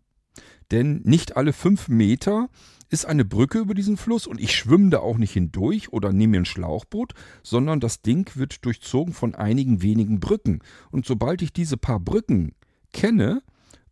Denn 0.71 1.03
nicht 1.05 1.37
alle 1.37 1.53
fünf 1.53 1.89
Meter 1.89 2.49
ist 2.93 3.07
eine 3.07 3.25
Brücke 3.25 3.59
über 3.59 3.75
diesen 3.75 3.97
Fluss 3.97 4.27
und 4.27 4.39
ich 4.39 4.55
schwimme 4.55 4.91
da 4.91 4.99
auch 4.99 5.17
nicht 5.17 5.33
hindurch 5.33 5.93
oder 5.93 6.13
nehme 6.13 6.33
mir 6.33 6.43
ein 6.43 6.45
Schlauchboot, 6.45 7.15
sondern 7.43 7.81
das 7.81 8.03
Ding 8.03 8.31
wird 8.35 8.65
durchzogen 8.67 9.15
von 9.15 9.35
einigen 9.35 9.81
wenigen 9.81 10.21
Brücken. 10.21 10.61
Und 10.91 11.07
sobald 11.07 11.41
ich 11.41 11.55
diese 11.55 11.79
paar 11.79 11.99
Brücken 11.99 12.55
kenne, 12.93 13.43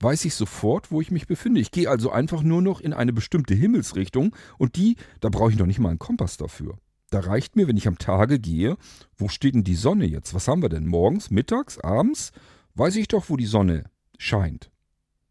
weiß 0.00 0.26
ich 0.26 0.34
sofort, 0.34 0.90
wo 0.90 1.00
ich 1.00 1.10
mich 1.10 1.26
befinde. 1.26 1.60
Ich 1.60 1.70
gehe 1.70 1.88
also 1.88 2.10
einfach 2.10 2.42
nur 2.42 2.60
noch 2.60 2.80
in 2.80 2.92
eine 2.92 3.14
bestimmte 3.14 3.54
Himmelsrichtung 3.54 4.36
und 4.58 4.76
die, 4.76 4.96
da 5.20 5.30
brauche 5.30 5.50
ich 5.50 5.58
noch 5.58 5.66
nicht 5.66 5.78
mal 5.78 5.88
einen 5.88 5.98
Kompass 5.98 6.36
dafür. 6.36 6.76
Da 7.08 7.20
reicht 7.20 7.56
mir, 7.56 7.68
wenn 7.68 7.78
ich 7.78 7.88
am 7.88 7.98
Tage 7.98 8.38
gehe, 8.38 8.76
wo 9.16 9.28
steht 9.28 9.54
denn 9.54 9.64
die 9.64 9.74
Sonne 9.74 10.06
jetzt? 10.06 10.34
Was 10.34 10.46
haben 10.46 10.62
wir 10.62 10.68
denn? 10.68 10.86
Morgens, 10.86 11.30
mittags, 11.30 11.78
abends? 11.78 12.32
Weiß 12.74 12.96
ich 12.96 13.08
doch, 13.08 13.30
wo 13.30 13.36
die 13.36 13.46
Sonne 13.46 13.84
scheint. 14.18 14.70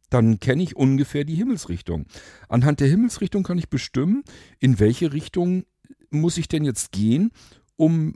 Dann 0.09 0.39
kenne 0.39 0.63
ich 0.63 0.75
ungefähr 0.75 1.23
die 1.23 1.35
Himmelsrichtung. 1.35 2.05
Anhand 2.47 2.79
der 2.79 2.87
Himmelsrichtung 2.87 3.43
kann 3.43 3.57
ich 3.57 3.69
bestimmen, 3.69 4.23
in 4.59 4.79
welche 4.79 5.13
Richtung 5.13 5.63
muss 6.09 6.37
ich 6.37 6.47
denn 6.47 6.63
jetzt 6.63 6.91
gehen, 6.91 7.31
um 7.75 8.15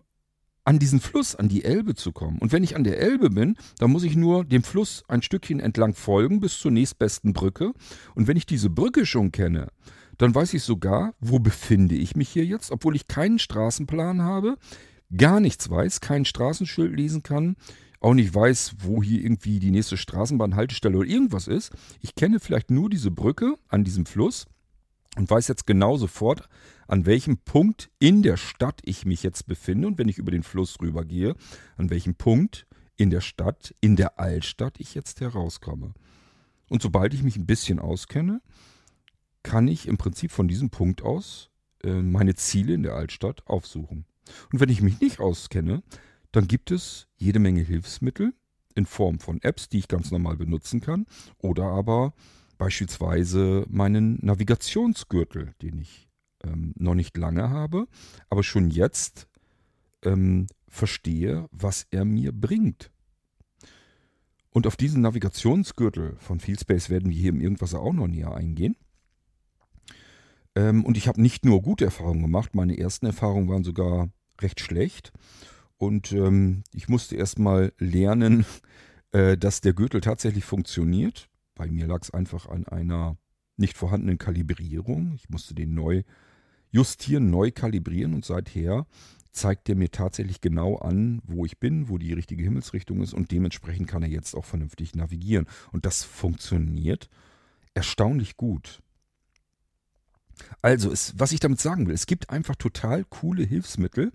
an 0.66 0.80
diesen 0.80 1.00
Fluss, 1.00 1.36
an 1.36 1.50
die 1.50 1.66
Elbe 1.66 1.94
zu 1.94 2.12
kommen. 2.12 2.40
Und 2.40 2.52
wenn 2.52 2.64
ich 2.64 2.76
an 2.76 2.84
der 2.84 3.00
Elbe 3.00 3.30
bin, 3.30 3.58
dann 3.80 3.92
muss 3.92 4.04
ich 4.04 4.16
nur 4.16 4.46
dem 4.46 4.64
Fluss 4.64 5.04
ein 5.08 5.22
Stückchen 5.22 5.60
entlang 5.60 5.94
folgen 5.94 6.40
bis 6.40 6.58
zur 6.58 6.72
nächstbesten 6.72 7.34
Brücke. 7.34 7.74
Und 8.16 8.28
wenn 8.28 8.38
ich 8.38 8.46
diese 8.46 8.70
Brücke 8.70 9.06
schon 9.06 9.32
kenne, 9.32 9.68
dann 10.18 10.34
weiß 10.34 10.54
ich 10.54 10.64
sogar, 10.64 11.14
wo 11.20 11.40
befinde 11.40 11.96
ich 11.96 12.16
mich 12.16 12.30
hier 12.30 12.46
jetzt, 12.46 12.72
obwohl 12.72 12.96
ich 12.96 13.08
keinen 13.08 13.40
Straßenplan 13.40 14.22
habe, 14.22 14.58
gar 15.16 15.40
nichts 15.40 15.70
weiß, 15.70 16.00
kein 16.00 16.24
Straßenschild 16.24 16.96
lesen 16.96 17.24
kann, 17.24 17.56
auch 18.04 18.14
nicht 18.14 18.36
weiß, 18.36 18.76
wo 18.80 19.02
hier 19.02 19.22
irgendwie 19.22 19.60
die 19.60 19.72
nächste 19.72 19.98
Straßenbahnhaltestelle 19.98 20.98
oder 20.98 21.08
irgendwas 21.08 21.48
ist. 21.48 21.72
Ich 22.02 22.16
kenne 22.16 22.40
vielleicht 22.40 22.70
nur 22.70 22.90
diese 22.90 23.12
Brücke 23.12 23.56
an 23.70 23.84
diesem 23.84 24.06
Fluss 24.06 24.46
und 25.16 25.30
weiß 25.30 25.48
jetzt 25.48 25.66
genau 25.66 25.98
sofort, 25.98 26.50
an 26.88 27.06
welchem 27.06 27.38
Punkt 27.38 27.90
in 28.00 28.22
der 28.22 28.36
Stadt 28.36 28.82
ich 28.84 29.06
mich 29.06 29.24
jetzt 29.24 29.48
befinde 29.48 29.88
und 29.88 29.98
wenn 29.98 30.10
ich 30.10 30.18
über 30.18 30.32
den 30.32 30.44
Fluss 30.44 30.78
rübergehe, 30.82 31.36
an 31.78 31.90
welchem 31.90 32.16
Punkt 32.16 32.68
in 32.98 33.10
der 33.10 33.22
Stadt, 33.22 33.74
in 33.80 33.96
der 33.96 34.20
Altstadt 34.20 34.80
ich 34.80 34.96
jetzt 34.96 35.22
herauskomme. 35.22 35.94
Und 36.70 36.82
sobald 36.82 37.14
ich 37.14 37.24
mich 37.24 37.38
ein 37.38 37.46
bisschen 37.46 37.80
auskenne, 37.80 38.42
kann 39.44 39.68
ich 39.68 39.88
im 39.88 39.98
Prinzip 39.98 40.32
von 40.32 40.48
diesem 40.48 40.70
Punkt 40.70 41.02
aus 41.04 41.50
äh, 41.84 42.02
meine 42.02 42.36
Ziele 42.36 42.74
in 42.74 42.84
der 42.84 42.96
Altstadt 42.96 43.48
aufsuchen. 43.48 44.06
Und 44.52 44.60
wenn 44.60 44.70
ich 44.70 44.82
mich 44.82 45.00
nicht 45.00 45.20
auskenne, 45.20 45.84
dann 46.34 46.48
gibt 46.48 46.72
es 46.72 47.08
jede 47.16 47.40
Menge 47.40 47.62
Hilfsmittel 47.62 48.34
in 48.76 48.86
Form 48.86 49.20
von 49.20 49.42
Apps, 49.42 49.70
die 49.70 49.80
ich 49.80 49.88
ganz 49.88 50.12
normal 50.12 50.36
benutzen 50.36 50.82
kann, 50.82 51.06
oder 51.38 51.66
aber 51.66 52.14
beispielsweise 52.58 53.66
meinen 53.70 54.18
Navigationsgürtel, 54.22 55.54
den 55.62 55.78
ich 55.78 56.10
ähm, 56.44 56.74
noch 56.76 56.96
nicht 56.96 57.16
lange 57.18 57.50
habe, 57.50 57.88
aber 58.30 58.44
schon 58.44 58.72
jetzt 58.72 59.28
ähm, 60.04 60.48
verstehe, 60.68 61.48
was 61.52 61.86
er 61.92 62.04
mir 62.04 62.32
bringt. 62.32 62.92
Und 64.50 64.68
auf 64.68 64.76
diesen 64.76 65.02
Navigationsgürtel 65.02 66.16
von 66.20 66.40
Fieldspace 66.40 66.90
werden 66.90 67.10
wir 67.10 67.18
hier 67.18 67.30
im 67.30 67.42
Irgendwas 67.42 67.76
auch 67.76 67.94
noch 67.94 68.08
näher 68.08 68.34
eingehen. 68.34 68.76
Ähm, 70.56 70.84
und 70.84 70.98
ich 70.98 71.08
habe 71.08 71.22
nicht 71.22 71.46
nur 71.46 71.62
gute 71.62 71.86
Erfahrungen 71.86 72.22
gemacht, 72.22 72.56
meine 72.56 72.78
ersten 72.78 73.06
Erfahrungen 73.06 73.50
waren 73.50 73.64
sogar 73.64 74.10
recht 74.42 74.60
schlecht. 74.60 75.12
Und 75.78 76.12
ähm, 76.12 76.64
ich 76.74 76.88
musste 76.88 77.16
erstmal 77.16 77.74
lernen, 77.78 78.46
äh, 79.12 79.38
dass 79.38 79.62
der 79.62 79.74
Gürtel 79.74 80.02
tatsächlich 80.02 80.46
funktioniert. 80.46 81.30
Bei 81.56 81.70
mir 81.70 81.88
lag 81.88 82.02
es 82.02 82.12
einfach 82.12 82.48
an 82.48 82.68
einer 82.68 83.18
nicht 83.58 83.78
vorhandenen 83.78 84.18
Kalibrierung. 84.18 85.14
Ich 85.16 85.30
musste 85.30 85.54
den 85.54 85.74
neu 85.74 86.04
justieren, 86.72 87.30
neu 87.30 87.52
kalibrieren 87.52 88.14
und 88.14 88.26
seither 88.26 88.88
zeigt 89.32 89.68
er 89.68 89.76
mir 89.76 89.92
tatsächlich 89.92 90.42
genau 90.42 90.78
an, 90.78 91.22
wo 91.26 91.46
ich 91.46 91.60
bin, 91.60 91.90
wo 91.90 91.98
die 91.98 92.14
richtige 92.14 92.44
Himmelsrichtung 92.44 93.02
ist 93.02 93.14
und 93.14 93.32
dementsprechend 93.32 93.88
kann 93.88 94.04
er 94.04 94.10
jetzt 94.10 94.36
auch 94.36 94.46
vernünftig 94.46 94.96
navigieren. 94.96 95.48
Und 95.72 95.86
das 95.86 96.04
funktioniert 96.04 97.10
erstaunlich 97.74 98.38
gut. 98.38 98.82
Also, 100.62 100.92
es, 100.92 101.14
was 101.18 101.32
ich 101.32 101.40
damit 101.40 101.60
sagen 101.60 101.88
will, 101.88 101.94
es 101.94 102.06
gibt 102.06 102.30
einfach 102.30 102.56
total 102.56 103.04
coole 103.06 103.44
Hilfsmittel. 103.44 104.12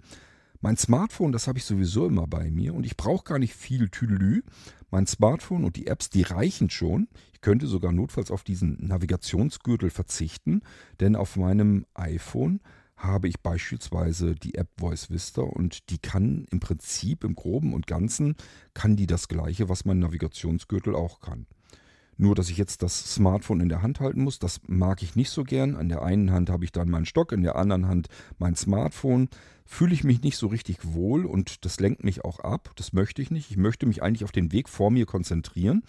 Mein 0.60 0.76
Smartphone, 0.76 1.30
das 1.30 1.46
habe 1.46 1.58
ich 1.58 1.64
sowieso 1.64 2.06
immer 2.06 2.26
bei 2.26 2.50
mir 2.50 2.74
und 2.74 2.84
ich 2.84 2.96
brauche 2.96 3.22
gar 3.22 3.38
nicht 3.38 3.54
viel 3.54 3.90
Tüdelü. 3.90 4.42
Mein 4.90 5.06
Smartphone 5.06 5.64
und 5.64 5.76
die 5.76 5.86
Apps, 5.86 6.10
die 6.10 6.22
reichen 6.22 6.68
schon. 6.68 7.08
Ich 7.32 7.40
könnte 7.40 7.68
sogar 7.68 7.92
notfalls 7.92 8.32
auf 8.32 8.42
diesen 8.42 8.84
Navigationsgürtel 8.84 9.90
verzichten, 9.90 10.62
denn 10.98 11.14
auf 11.14 11.36
meinem 11.36 11.86
iPhone 11.94 12.60
habe 12.96 13.28
ich 13.28 13.40
beispielsweise 13.40 14.34
die 14.34 14.56
App 14.56 14.68
Voice 14.76 15.10
Vista 15.10 15.42
und 15.42 15.90
die 15.90 15.98
kann 15.98 16.46
im 16.50 16.58
Prinzip 16.58 17.22
im 17.22 17.36
groben 17.36 17.72
und 17.72 17.86
ganzen 17.86 18.34
kann 18.74 18.96
die 18.96 19.06
das 19.06 19.28
gleiche, 19.28 19.68
was 19.68 19.84
mein 19.84 20.00
Navigationsgürtel 20.00 20.96
auch 20.96 21.20
kann. 21.20 21.46
Nur, 22.20 22.34
dass 22.34 22.50
ich 22.50 22.58
jetzt 22.58 22.82
das 22.82 23.14
Smartphone 23.14 23.60
in 23.60 23.68
der 23.68 23.80
Hand 23.80 24.00
halten 24.00 24.24
muss, 24.24 24.40
das 24.40 24.60
mag 24.66 25.04
ich 25.04 25.14
nicht 25.14 25.30
so 25.30 25.44
gern. 25.44 25.76
An 25.76 25.88
der 25.88 26.02
einen 26.02 26.32
Hand 26.32 26.50
habe 26.50 26.64
ich 26.64 26.72
dann 26.72 26.90
meinen 26.90 27.06
Stock, 27.06 27.30
in 27.30 27.42
der 27.42 27.54
anderen 27.54 27.86
Hand 27.86 28.08
mein 28.38 28.56
Smartphone. 28.56 29.28
Fühle 29.64 29.94
ich 29.94 30.02
mich 30.02 30.20
nicht 30.22 30.36
so 30.36 30.48
richtig 30.48 30.78
wohl 30.82 31.24
und 31.24 31.64
das 31.64 31.78
lenkt 31.78 32.02
mich 32.02 32.24
auch 32.24 32.40
ab. 32.40 32.72
Das 32.74 32.92
möchte 32.92 33.22
ich 33.22 33.30
nicht. 33.30 33.52
Ich 33.52 33.56
möchte 33.56 33.86
mich 33.86 34.02
eigentlich 34.02 34.24
auf 34.24 34.32
den 34.32 34.50
Weg 34.50 34.68
vor 34.68 34.90
mir 34.90 35.06
konzentrieren. 35.06 35.84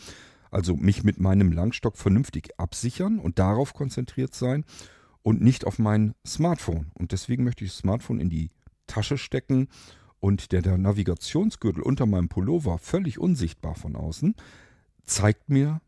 Also 0.51 0.75
mich 0.75 1.03
mit 1.03 1.19
meinem 1.19 1.51
Langstock 1.51 1.97
vernünftig 1.97 2.59
absichern 2.59 3.17
und 3.17 3.39
darauf 3.39 3.73
konzentriert 3.73 4.35
sein 4.35 4.65
und 5.23 5.41
nicht 5.41 5.65
auf 5.65 5.79
mein 5.79 6.13
Smartphone. 6.27 6.91
Und 6.93 7.11
deswegen 7.11 7.43
möchte 7.43 7.63
ich 7.63 7.71
das 7.71 7.79
Smartphone 7.79 8.19
in 8.19 8.29
die 8.29 8.51
Tasche 8.85 9.17
stecken 9.17 9.67
und 10.19 10.51
der, 10.51 10.61
der 10.61 10.77
Navigationsgürtel 10.77 11.81
unter 11.81 12.05
meinem 12.05 12.29
Pullover, 12.29 12.77
völlig 12.77 13.17
unsichtbar 13.17 13.73
von 13.73 13.95
außen, 13.95 14.35
zeigt 15.03 15.49
mir 15.49 15.81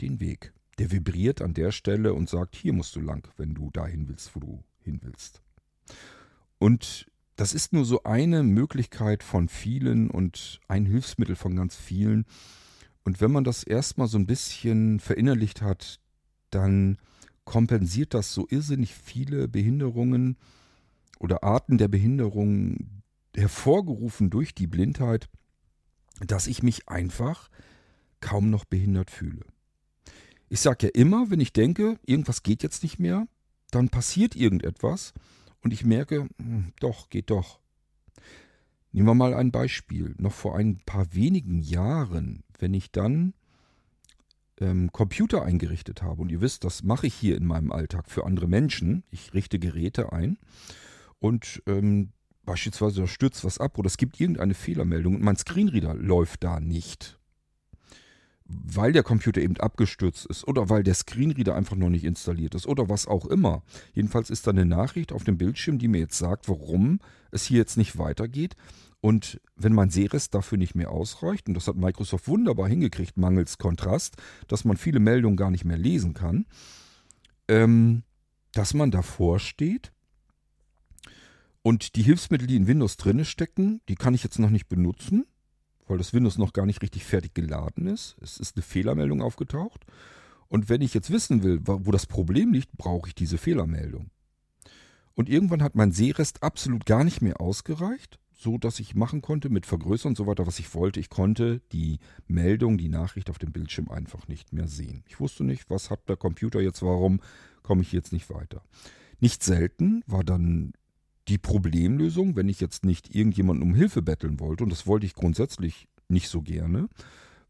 den 0.00 0.20
Weg. 0.20 0.52
Der 0.78 0.92
vibriert 0.92 1.42
an 1.42 1.54
der 1.54 1.72
Stelle 1.72 2.14
und 2.14 2.28
sagt, 2.28 2.54
hier 2.54 2.72
musst 2.72 2.94
du 2.96 3.00
lang, 3.00 3.28
wenn 3.36 3.54
du 3.54 3.70
dahin 3.70 4.08
willst, 4.08 4.34
wo 4.34 4.40
du 4.40 4.64
hin 4.80 5.00
willst. 5.02 5.42
Und 6.58 7.06
das 7.36 7.52
ist 7.52 7.72
nur 7.72 7.84
so 7.84 8.02
eine 8.02 8.42
Möglichkeit 8.42 9.22
von 9.22 9.48
vielen 9.48 10.10
und 10.10 10.60
ein 10.68 10.86
Hilfsmittel 10.86 11.36
von 11.36 11.54
ganz 11.54 11.76
vielen. 11.76 12.26
Und 13.04 13.20
wenn 13.20 13.30
man 13.30 13.44
das 13.44 13.62
erstmal 13.62 14.08
so 14.08 14.18
ein 14.18 14.26
bisschen 14.26 15.00
verinnerlicht 15.00 15.62
hat, 15.62 16.00
dann 16.50 16.98
kompensiert 17.44 18.12
das 18.12 18.34
so 18.34 18.46
irrsinnig 18.50 18.94
viele 18.94 19.48
Behinderungen 19.48 20.36
oder 21.18 21.44
Arten 21.44 21.78
der 21.78 21.88
Behinderung 21.88 23.02
hervorgerufen 23.34 24.30
durch 24.30 24.54
die 24.54 24.66
Blindheit, 24.66 25.28
dass 26.20 26.46
ich 26.46 26.62
mich 26.62 26.88
einfach 26.88 27.48
kaum 28.20 28.50
noch 28.50 28.64
behindert 28.64 29.10
fühle. 29.10 29.44
Ich 30.48 30.60
sage 30.60 30.86
ja 30.86 30.92
immer, 30.94 31.30
wenn 31.30 31.40
ich 31.40 31.52
denke, 31.52 31.98
irgendwas 32.06 32.42
geht 32.42 32.62
jetzt 32.62 32.82
nicht 32.82 32.98
mehr, 32.98 33.26
dann 33.70 33.90
passiert 33.90 34.34
irgendetwas 34.34 35.12
und 35.62 35.72
ich 35.72 35.84
merke, 35.84 36.28
hm, 36.38 36.72
doch, 36.80 37.10
geht 37.10 37.30
doch. 37.30 37.60
Nehmen 38.92 39.08
wir 39.08 39.14
mal 39.14 39.34
ein 39.34 39.52
Beispiel. 39.52 40.14
Noch 40.18 40.32
vor 40.32 40.56
ein 40.56 40.78
paar 40.86 41.12
wenigen 41.14 41.60
Jahren, 41.60 42.42
wenn 42.58 42.72
ich 42.72 42.90
dann 42.90 43.34
ähm, 44.60 44.90
Computer 44.92 45.44
eingerichtet 45.44 46.02
habe, 46.02 46.22
und 46.22 46.30
ihr 46.30 46.40
wisst, 46.40 46.64
das 46.64 46.82
mache 46.82 47.06
ich 47.06 47.14
hier 47.14 47.36
in 47.36 47.46
meinem 47.46 47.70
Alltag 47.70 48.08
für 48.08 48.24
andere 48.24 48.48
Menschen, 48.48 49.04
ich 49.10 49.34
richte 49.34 49.58
Geräte 49.58 50.12
ein 50.12 50.38
und 51.18 51.62
ähm, 51.66 52.12
beispielsweise 52.44 53.02
da 53.02 53.06
stürzt 53.06 53.44
was 53.44 53.58
ab 53.58 53.78
oder 53.78 53.86
es 53.86 53.98
gibt 53.98 54.18
irgendeine 54.18 54.54
Fehlermeldung 54.54 55.16
und 55.16 55.22
mein 55.22 55.36
Screenreader 55.36 55.94
läuft 55.94 56.42
da 56.44 56.60
nicht 56.60 57.17
weil 58.48 58.92
der 58.92 59.02
Computer 59.02 59.42
eben 59.42 59.58
abgestürzt 59.58 60.24
ist 60.26 60.46
oder 60.48 60.70
weil 60.70 60.82
der 60.82 60.94
Screenreader 60.94 61.54
einfach 61.54 61.76
noch 61.76 61.90
nicht 61.90 62.04
installiert 62.04 62.54
ist 62.54 62.66
oder 62.66 62.88
was 62.88 63.06
auch 63.06 63.26
immer. 63.26 63.62
Jedenfalls 63.92 64.30
ist 64.30 64.46
da 64.46 64.50
eine 64.50 64.64
Nachricht 64.64 65.12
auf 65.12 65.24
dem 65.24 65.36
Bildschirm, 65.36 65.78
die 65.78 65.88
mir 65.88 65.98
jetzt 65.98 66.18
sagt, 66.18 66.48
warum 66.48 67.00
es 67.30 67.44
hier 67.44 67.58
jetzt 67.58 67.76
nicht 67.76 67.98
weitergeht. 67.98 68.56
Und 69.00 69.40
wenn 69.54 69.74
mein 69.74 69.90
Sehrest 69.90 70.34
dafür 70.34 70.58
nicht 70.58 70.74
mehr 70.74 70.90
ausreicht, 70.90 71.46
und 71.46 71.54
das 71.54 71.68
hat 71.68 71.76
Microsoft 71.76 72.26
wunderbar 72.26 72.68
hingekriegt, 72.68 73.16
mangels 73.16 73.58
Kontrast, 73.58 74.16
dass 74.48 74.64
man 74.64 74.76
viele 74.76 74.98
Meldungen 74.98 75.36
gar 75.36 75.50
nicht 75.50 75.64
mehr 75.64 75.78
lesen 75.78 76.14
kann, 76.14 76.46
ähm, 77.48 78.02
dass 78.52 78.72
man 78.72 78.90
davor 78.90 79.38
steht 79.38 79.92
und 81.62 81.96
die 81.96 82.02
Hilfsmittel, 82.02 82.46
die 82.46 82.56
in 82.56 82.66
Windows 82.66 82.96
drinne 82.96 83.26
stecken, 83.26 83.82
die 83.88 83.94
kann 83.94 84.14
ich 84.14 84.24
jetzt 84.24 84.38
noch 84.38 84.50
nicht 84.50 84.68
benutzen 84.68 85.26
weil 85.88 85.98
das 85.98 86.12
Windows 86.12 86.38
noch 86.38 86.52
gar 86.52 86.66
nicht 86.66 86.82
richtig 86.82 87.04
fertig 87.04 87.34
geladen 87.34 87.86
ist. 87.86 88.16
Es 88.20 88.38
ist 88.38 88.56
eine 88.56 88.62
Fehlermeldung 88.62 89.22
aufgetaucht. 89.22 89.84
Und 90.48 90.68
wenn 90.68 90.80
ich 90.80 90.94
jetzt 90.94 91.10
wissen 91.10 91.42
will, 91.42 91.60
wo 91.62 91.90
das 91.90 92.06
Problem 92.06 92.52
liegt, 92.52 92.72
brauche 92.76 93.08
ich 93.08 93.14
diese 93.14 93.38
Fehlermeldung. 93.38 94.10
Und 95.14 95.28
irgendwann 95.28 95.62
hat 95.62 95.74
mein 95.74 95.92
Sehrest 95.92 96.42
absolut 96.42 96.86
gar 96.86 97.04
nicht 97.04 97.20
mehr 97.20 97.40
ausgereicht, 97.40 98.18
so 98.32 98.56
dass 98.56 98.78
ich 98.78 98.94
machen 98.94 99.20
konnte 99.20 99.50
mit 99.50 99.66
Vergrößern 99.66 100.10
und 100.10 100.16
so 100.16 100.26
weiter, 100.26 100.46
was 100.46 100.60
ich 100.60 100.72
wollte. 100.74 101.00
Ich 101.00 101.10
konnte 101.10 101.60
die 101.72 101.98
Meldung, 102.28 102.78
die 102.78 102.88
Nachricht 102.88 103.28
auf 103.28 103.38
dem 103.38 103.52
Bildschirm 103.52 103.90
einfach 103.90 104.28
nicht 104.28 104.52
mehr 104.52 104.68
sehen. 104.68 105.02
Ich 105.08 105.18
wusste 105.18 105.42
nicht, 105.42 105.68
was 105.70 105.90
hat 105.90 106.08
der 106.08 106.16
Computer 106.16 106.60
jetzt, 106.60 106.82
warum 106.82 107.20
komme 107.62 107.82
ich 107.82 107.92
jetzt 107.92 108.12
nicht 108.12 108.30
weiter. 108.30 108.62
Nicht 109.20 109.42
selten 109.42 110.04
war 110.06 110.22
dann 110.22 110.72
die 111.28 111.38
Problemlösung, 111.38 112.36
wenn 112.36 112.48
ich 112.48 112.60
jetzt 112.60 112.84
nicht 112.84 113.14
irgendjemanden 113.14 113.62
um 113.62 113.74
Hilfe 113.74 114.02
betteln 114.02 114.40
wollte, 114.40 114.64
und 114.64 114.70
das 114.70 114.86
wollte 114.86 115.06
ich 115.06 115.14
grundsätzlich 115.14 115.88
nicht 116.08 116.28
so 116.28 116.42
gerne, 116.42 116.88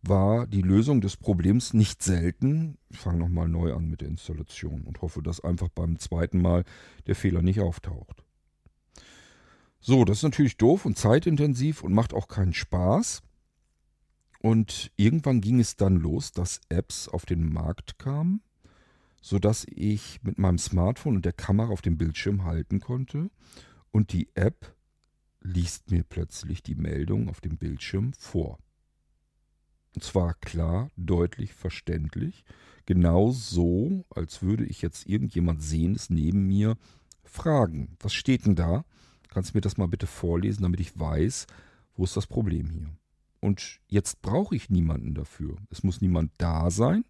war 0.03 0.47
die 0.47 0.62
Lösung 0.62 1.01
des 1.01 1.17
Problems 1.17 1.75
nicht 1.75 2.03
selten. 2.03 2.79
Ich 2.88 2.99
fange 2.99 3.19
nochmal 3.19 3.49
neu 3.49 3.75
an 3.75 3.88
mit 3.88 4.01
der 4.01 4.09
Installation 4.09 4.83
und 4.83 5.03
hoffe, 5.03 5.23
dass 5.23 5.43
einfach 5.43 5.69
beim 5.69 5.99
zweiten 5.99 6.41
Mal 6.41 6.64
der 7.07 7.14
Fehler 7.14 7.43
nicht 7.43 7.61
auftaucht. 7.61 8.25
So, 9.81 10.05
das 10.05 10.19
ist 10.19 10.23
natürlich 10.25 10.57
doof 10.57 10.85
und 10.85 10.99
zeitintensiv 10.99 11.83
und 11.83 11.93
macht 11.93 12.14
auch 12.14 12.29
keinen 12.29 12.55
Spaß. 12.55 13.23
Und 14.41 14.93
irgendwann 14.97 15.41
ging 15.41 15.61
es 15.61 15.77
dann 15.77 15.97
los, 15.97 16.33
dass 16.33 16.61
Apps 16.69 17.09
auf 17.09 17.27
den 17.27 17.53
Markt 17.53 17.99
kamen, 17.99 18.41
sodass 19.21 19.67
ich 19.69 20.21
mit 20.23 20.38
meinem 20.38 20.59
Smartphone 20.59 21.17
und 21.17 21.25
der 21.25 21.33
Kamera 21.33 21.71
auf 21.71 21.83
dem 21.83 21.99
Bildschirm 21.99 22.45
halten 22.45 22.81
konnte 22.81 23.31
und 23.90 24.12
die 24.12 24.29
App 24.35 24.74
liest 25.40 25.90
mir 25.90 26.05
plötzlich 26.05 26.62
die 26.62 26.74
Meldung 26.74 27.29
auf 27.29 27.40
dem 27.40 27.57
Bildschirm 27.57 28.12
vor. 28.14 28.59
Und 29.94 30.05
zwar 30.05 30.35
klar, 30.35 30.90
deutlich, 30.96 31.55
verständlich, 31.55 32.44
genau 32.87 33.31
so, 33.31 34.05
als 34.11 34.42
würde 34.42 34.64
ich 34.64 34.83
jetzt 34.83 35.07
irgendjemand 35.07 35.62
Sehendes 35.62 36.11
neben 36.11 36.46
mir 36.46 36.77
fragen. 37.24 37.96
Was 38.01 38.14
steht 38.14 38.46
denn 38.46 38.55
da? 38.55 38.85
Kannst 39.29 39.51
du 39.53 39.59
mir 39.59 39.62
das 39.62 39.77
mal 39.77 39.88
bitte 39.88 40.07
vorlesen, 40.07 40.62
damit 40.62 40.81
ich 40.81 40.98
weiß, 40.98 41.46
wo 41.94 42.05
ist 42.05 42.16
das 42.16 42.27
Problem 42.27 42.70
hier? 42.70 42.90
Und 43.40 43.81
jetzt 43.88 44.22
brauche 44.22 44.57
ich 44.57 44.70
niemanden 44.70 45.14
dafür. 45.14 45.57
Es 45.70 45.83
muss 45.83 46.01
niemand 46.01 46.33
da 46.38 46.70
sein. 46.70 47.05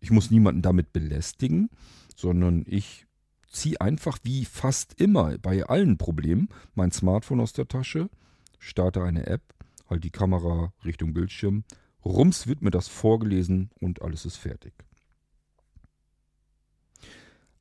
Ich 0.00 0.10
muss 0.10 0.30
niemanden 0.30 0.62
damit 0.62 0.92
belästigen, 0.92 1.68
sondern 2.14 2.64
ich 2.66 3.07
ziehe 3.48 3.80
einfach 3.80 4.18
wie 4.22 4.44
fast 4.44 5.00
immer 5.00 5.38
bei 5.38 5.64
allen 5.64 5.98
Problemen 5.98 6.48
mein 6.74 6.92
Smartphone 6.92 7.40
aus 7.40 7.52
der 7.52 7.68
Tasche, 7.68 8.10
starte 8.58 9.02
eine 9.02 9.26
App, 9.26 9.42
halt 9.88 10.04
die 10.04 10.10
Kamera 10.10 10.72
Richtung 10.84 11.14
Bildschirm, 11.14 11.64
rums 12.04 12.46
wird 12.46 12.62
mir 12.62 12.70
das 12.70 12.88
vorgelesen 12.88 13.70
und 13.80 14.02
alles 14.02 14.24
ist 14.24 14.36
fertig. 14.36 14.74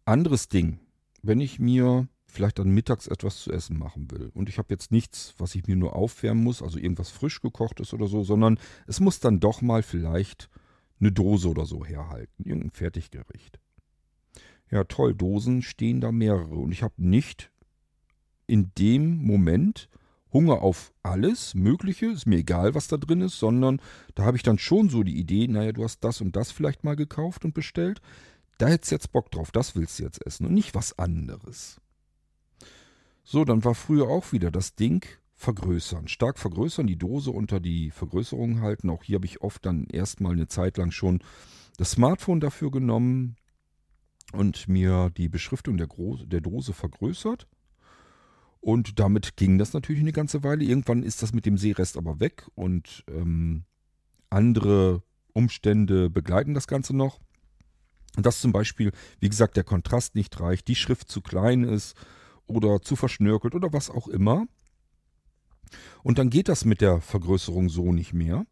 Anderes 0.06 0.48
Ding, 0.48 0.80
wenn 1.22 1.42
ich 1.42 1.60
mir 1.60 2.08
vielleicht 2.28 2.60
dann 2.60 2.70
mittags 2.70 3.08
etwas 3.08 3.42
zu 3.42 3.52
essen 3.52 3.78
machen 3.78 4.12
will. 4.12 4.30
Und 4.34 4.48
ich 4.48 4.58
habe 4.58 4.74
jetzt 4.74 4.92
nichts, 4.92 5.34
was 5.38 5.56
ich 5.56 5.66
mir 5.68 5.76
nur 5.76 5.96
aufwärmen 5.96 6.44
muss, 6.44 6.62
also 6.62 6.78
irgendwas 6.78 7.10
frisch 7.10 7.42
gekochtes 7.42 7.94
oder 7.94 8.08
so, 8.08 8.24
sondern 8.24 8.60
es 8.86 9.00
muss 9.00 9.20
dann 9.20 9.40
doch 9.40 9.62
mal 9.62 9.82
vielleicht 9.82 10.50
eine 11.00 11.12
Dose 11.12 11.50
oder 11.50 11.66
so 11.66 11.86
herhalten, 11.86 12.44
irgendein 12.44 12.72
Fertiggericht. 12.72 13.60
Ja, 14.70 14.84
toll, 14.84 15.14
Dosen 15.14 15.62
stehen 15.62 16.02
da 16.02 16.12
mehrere 16.12 16.56
und 16.56 16.72
ich 16.72 16.84
habe 16.84 16.96
nicht 16.98 17.52
in 18.48 18.72
dem 18.78 19.24
Moment 19.24 19.90
Hunger 20.34 20.62
auf 20.62 20.94
alles 21.04 21.56
Mögliche, 21.56 22.08
ist 22.08 22.26
mir 22.26 22.38
egal, 22.38 22.76
was 22.76 22.88
da 22.88 22.98
drin 22.98 23.22
ist, 23.22 23.40
sondern 23.40 23.82
da 24.16 24.24
habe 24.24 24.38
ich 24.38 24.44
dann 24.44 24.60
schon 24.60 24.90
so 24.90 25.04
die 25.04 25.18
Idee, 25.18 25.48
naja, 25.48 25.72
du 25.72 25.84
hast 25.84 26.04
das 26.04 26.22
und 26.22 26.36
das 26.36 26.52
vielleicht 26.52 26.84
mal 26.84 26.96
gekauft 26.96 27.46
und 27.46 27.54
bestellt. 27.54 28.02
Da 28.58 28.68
hättest 28.68 28.92
du 28.92 28.96
jetzt 28.96 29.12
Bock 29.12 29.32
drauf, 29.32 29.52
das 29.52 29.76
willst 29.76 30.00
du 30.00 30.04
jetzt 30.04 30.26
essen 30.26 30.46
und 30.46 30.54
nicht 30.54 30.76
was 30.76 30.98
anderes. 31.00 31.80
So, 33.24 33.46
dann 33.46 33.64
war 33.64 33.76
früher 33.76 34.08
auch 34.08 34.32
wieder 34.32 34.52
das 34.52 34.76
Ding 34.76 35.06
vergrößern, 35.36 36.08
stark 36.08 36.40
vergrößern, 36.40 36.88
die 36.88 36.98
Dose 36.98 37.32
unter 37.32 37.60
die 37.60 37.92
Vergrößerung 37.92 38.62
halten. 38.62 38.90
Auch 38.90 39.04
hier 39.04 39.16
habe 39.16 39.26
ich 39.26 39.42
oft 39.42 39.66
dann 39.66 39.86
erstmal 39.86 40.34
eine 40.34 40.48
Zeit 40.48 40.78
lang 40.78 40.92
schon 40.92 41.20
das 41.78 41.92
Smartphone 41.92 42.40
dafür 42.40 42.72
genommen 42.72 43.36
und 44.34 44.68
mir 44.68 45.12
die 45.16 45.30
Beschriftung 45.30 45.78
der, 45.78 45.88
Gro 45.88 46.18
der 46.18 46.42
Dose 46.42 46.74
vergrößert. 46.74 47.48
Und 48.60 49.00
damit 49.00 49.38
ging 49.38 49.58
das 49.58 49.74
natürlich 49.74 50.02
eine 50.02 50.12
ganze 50.12 50.44
Weile. 50.44 50.64
Irgendwann 50.66 51.04
ist 51.04 51.22
das 51.24 51.34
mit 51.34 51.46
dem 51.46 51.58
Seerest 51.58 51.98
aber 51.98 52.20
weg 52.20 52.48
und 52.56 53.04
ähm, 53.08 53.64
andere 54.30 55.04
Umstände 55.34 56.10
begleiten 56.10 56.54
das 56.54 56.68
Ganze 56.68 56.96
noch. 56.96 57.20
Dass 58.16 58.42
zum 58.42 58.52
Beispiel, 58.52 58.92
wie 59.20 59.30
gesagt, 59.30 59.56
der 59.58 59.64
Kontrast 59.64 60.16
nicht 60.16 60.40
reicht, 60.40 60.68
die 60.68 60.76
Schrift 60.76 61.10
zu 61.10 61.22
klein 61.22 61.64
ist 61.64 61.96
oder 62.48 62.82
zu 62.82 62.96
verschnörkelt 62.96 63.54
oder 63.54 63.72
was 63.72 63.90
auch 63.90 64.08
immer. 64.08 64.48
Und 66.02 66.18
dann 66.18 66.30
geht 66.30 66.50
das 66.50 66.66
mit 66.66 66.82
der 66.82 67.00
Vergrößerung 67.02 67.70
so 67.70 67.92
nicht 67.94 68.14
mehr. 68.14 68.46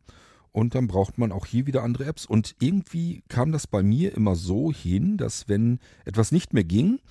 Und 0.56 0.74
dann 0.74 0.88
braucht 0.88 1.18
man 1.18 1.34
auch 1.34 1.46
hier 1.46 1.68
wieder 1.68 1.84
andere 1.84 2.06
Apps. 2.06 2.26
Und 2.26 2.56
irgendwie 2.62 3.24
kam 3.28 3.52
das 3.52 3.68
bei 3.68 3.84
mir 3.84 4.16
immer 4.16 4.36
so 4.36 4.72
hin, 4.72 5.18
dass 5.18 5.50
wenn 5.50 5.80
etwas 6.06 6.32
nicht 6.32 6.54
mehr 6.54 6.64
ging, 6.64 7.02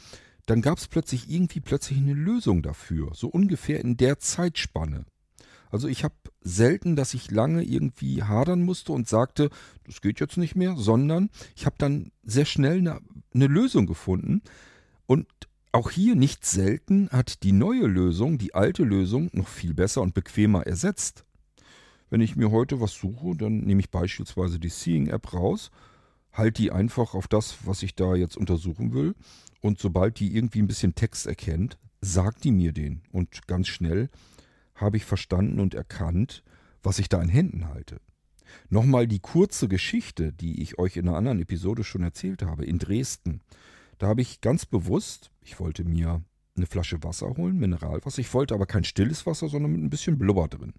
dann 0.46 0.62
gab 0.62 0.78
es 0.78 0.88
plötzlich 0.88 1.28
irgendwie 1.28 1.60
plötzlich 1.60 1.98
eine 1.98 2.14
Lösung 2.14 2.62
dafür. 2.62 3.10
So 3.12 3.28
ungefähr 3.28 3.80
in 3.80 3.98
der 3.98 4.18
Zeitspanne. 4.18 5.04
Also 5.70 5.88
ich 5.88 6.04
habe 6.04 6.14
selten, 6.40 6.96
dass 6.96 7.12
ich 7.12 7.30
lange 7.30 7.62
irgendwie 7.62 8.22
hadern 8.22 8.62
musste 8.62 8.92
und 8.92 9.08
sagte, 9.08 9.50
das 9.84 10.00
geht 10.00 10.20
jetzt 10.20 10.38
nicht 10.38 10.56
mehr, 10.56 10.76
sondern 10.78 11.28
ich 11.54 11.66
habe 11.66 11.76
dann 11.76 12.12
sehr 12.22 12.46
schnell 12.46 12.78
eine, 12.78 13.00
eine 13.34 13.46
Lösung 13.46 13.84
gefunden. 13.84 14.40
Und 15.04 15.26
auch 15.70 15.90
hier 15.90 16.14
nicht 16.14 16.46
selten 16.46 17.10
hat 17.10 17.42
die 17.42 17.52
neue 17.52 17.88
Lösung 17.88 18.38
die 18.38 18.54
alte 18.54 18.84
Lösung 18.84 19.28
noch 19.34 19.48
viel 19.48 19.74
besser 19.74 20.00
und 20.00 20.14
bequemer 20.14 20.66
ersetzt. 20.66 21.26
Wenn 22.14 22.20
ich 22.20 22.36
mir 22.36 22.52
heute 22.52 22.80
was 22.80 22.92
suche, 22.92 23.36
dann 23.36 23.62
nehme 23.62 23.80
ich 23.80 23.90
beispielsweise 23.90 24.60
die 24.60 24.68
Seeing-App 24.68 25.32
raus, 25.32 25.72
halte 26.32 26.62
die 26.62 26.70
einfach 26.70 27.12
auf 27.12 27.26
das, 27.26 27.66
was 27.66 27.82
ich 27.82 27.96
da 27.96 28.14
jetzt 28.14 28.36
untersuchen 28.36 28.94
will 28.94 29.16
und 29.60 29.80
sobald 29.80 30.20
die 30.20 30.36
irgendwie 30.36 30.60
ein 30.60 30.68
bisschen 30.68 30.94
Text 30.94 31.26
erkennt, 31.26 31.76
sagt 32.00 32.44
die 32.44 32.52
mir 32.52 32.70
den. 32.70 33.02
Und 33.10 33.48
ganz 33.48 33.66
schnell 33.66 34.10
habe 34.76 34.96
ich 34.96 35.04
verstanden 35.04 35.58
und 35.58 35.74
erkannt, 35.74 36.44
was 36.84 37.00
ich 37.00 37.08
da 37.08 37.20
in 37.20 37.28
Händen 37.28 37.66
halte. 37.66 38.00
Nochmal 38.68 39.08
die 39.08 39.18
kurze 39.18 39.66
Geschichte, 39.66 40.32
die 40.32 40.62
ich 40.62 40.78
euch 40.78 40.96
in 40.96 41.08
einer 41.08 41.16
anderen 41.16 41.40
Episode 41.40 41.82
schon 41.82 42.04
erzählt 42.04 42.44
habe, 42.44 42.64
in 42.64 42.78
Dresden. 42.78 43.40
Da 43.98 44.06
habe 44.06 44.22
ich 44.22 44.40
ganz 44.40 44.66
bewusst, 44.66 45.32
ich 45.40 45.58
wollte 45.58 45.82
mir 45.82 46.22
eine 46.56 46.66
Flasche 46.66 47.02
Wasser 47.02 47.36
holen, 47.36 47.58
Mineralwasser. 47.58 48.20
Ich 48.20 48.32
wollte 48.34 48.54
aber 48.54 48.66
kein 48.66 48.84
stilles 48.84 49.26
Wasser, 49.26 49.48
sondern 49.48 49.72
mit 49.72 49.82
ein 49.82 49.90
bisschen 49.90 50.16
Blubber 50.16 50.46
drin. 50.46 50.74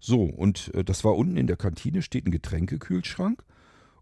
So, 0.00 0.24
und 0.24 0.74
äh, 0.74 0.82
das 0.82 1.04
war 1.04 1.16
unten 1.16 1.36
in 1.36 1.46
der 1.46 1.56
Kantine, 1.56 2.02
steht 2.02 2.26
ein 2.26 2.32
Getränkekühlschrank. 2.32 3.44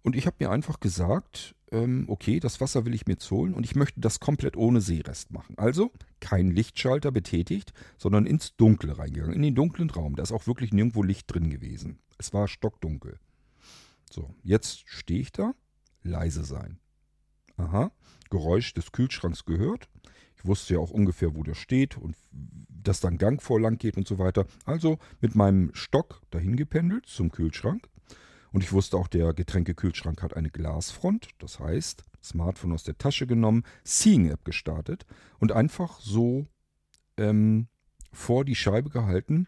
Und 0.03 0.17
ich 0.17 0.27
habe 0.27 0.37
mir 0.39 0.51
einfach 0.51 0.81
gesagt, 0.81 1.55
ähm, 1.73 2.05
okay, 2.09 2.41
das 2.41 2.61
Wasser 2.61 2.85
will 2.87 2.95
ich 2.95 3.07
mir 3.07 3.15
jetzt 3.15 3.31
holen 3.31 3.53
und 3.53 3.65
ich 3.65 3.75
möchte 3.75 4.01
das 4.01 4.21
komplett 4.21 4.57
ohne 4.57 4.81
Seerest 4.81 5.33
machen. 5.33 5.59
Also 5.59 5.93
kein 6.21 6.51
Lichtschalter 6.51 7.11
betätigt, 7.11 7.73
sondern 7.99 8.25
ins 8.25 8.57
Dunkle 8.57 8.97
reingegangen, 8.97 9.35
in 9.35 9.43
den 9.43 9.55
dunklen 9.55 9.91
Raum. 9.91 10.17
Da 10.17 10.23
ist 10.23 10.33
auch 10.33 10.47
wirklich 10.47 10.73
nirgendwo 10.73 11.03
Licht 11.03 11.33
drin 11.33 11.51
gewesen. 11.51 11.99
Es 12.17 12.33
war 12.33 12.49
stockdunkel. 12.49 13.19
So, 14.11 14.35
jetzt 14.43 14.85
stehe 14.87 15.21
ich 15.21 15.33
da, 15.33 15.53
leise 16.03 16.45
sein. 16.45 16.79
Aha, 17.57 17.91
Geräusch 18.31 18.73
des 18.73 18.93
Kühlschranks 18.93 19.45
gehört. 19.45 19.89
Ich 20.39 20.47
wusste 20.47 20.75
ja 20.75 20.81
auch 20.81 20.91
ungefähr, 20.91 21.35
wo 21.35 21.43
der 21.43 21.55
steht 21.55 21.97
und 21.97 22.17
dass 22.31 23.01
dann 23.01 23.19
Gang 23.19 23.43
vorlang 23.43 23.77
geht 23.77 23.97
und 23.97 24.07
so 24.07 24.19
weiter. 24.19 24.47
Also 24.65 24.99
mit 25.21 25.35
meinem 25.35 25.71
Stock 25.75 26.23
dahin 26.31 26.57
gependelt 26.57 27.07
zum 27.07 27.31
Kühlschrank. 27.31 27.89
Und 28.53 28.63
ich 28.63 28.73
wusste 28.73 28.97
auch, 28.97 29.09
der 29.09 29.35
Getränkekühlschrank 29.35 30.23
hat 30.23 30.35
eine 30.35 30.51
Glasfront. 30.51 31.29
Das 31.39 31.59
heißt, 31.59 32.05
Smartphone 32.23 32.73
aus 32.73 32.85
der 32.85 32.97
Tasche 32.97 33.27
genommen, 33.27 33.65
Seeing-App 33.85 34.45
gestartet 34.45 35.07
und 35.39 35.53
einfach 35.53 36.01
so 36.01 36.47
ähm, 37.17 37.67
vor 38.13 38.45
die 38.45 38.55
Scheibe 38.55 38.91
gehalten, 38.91 39.47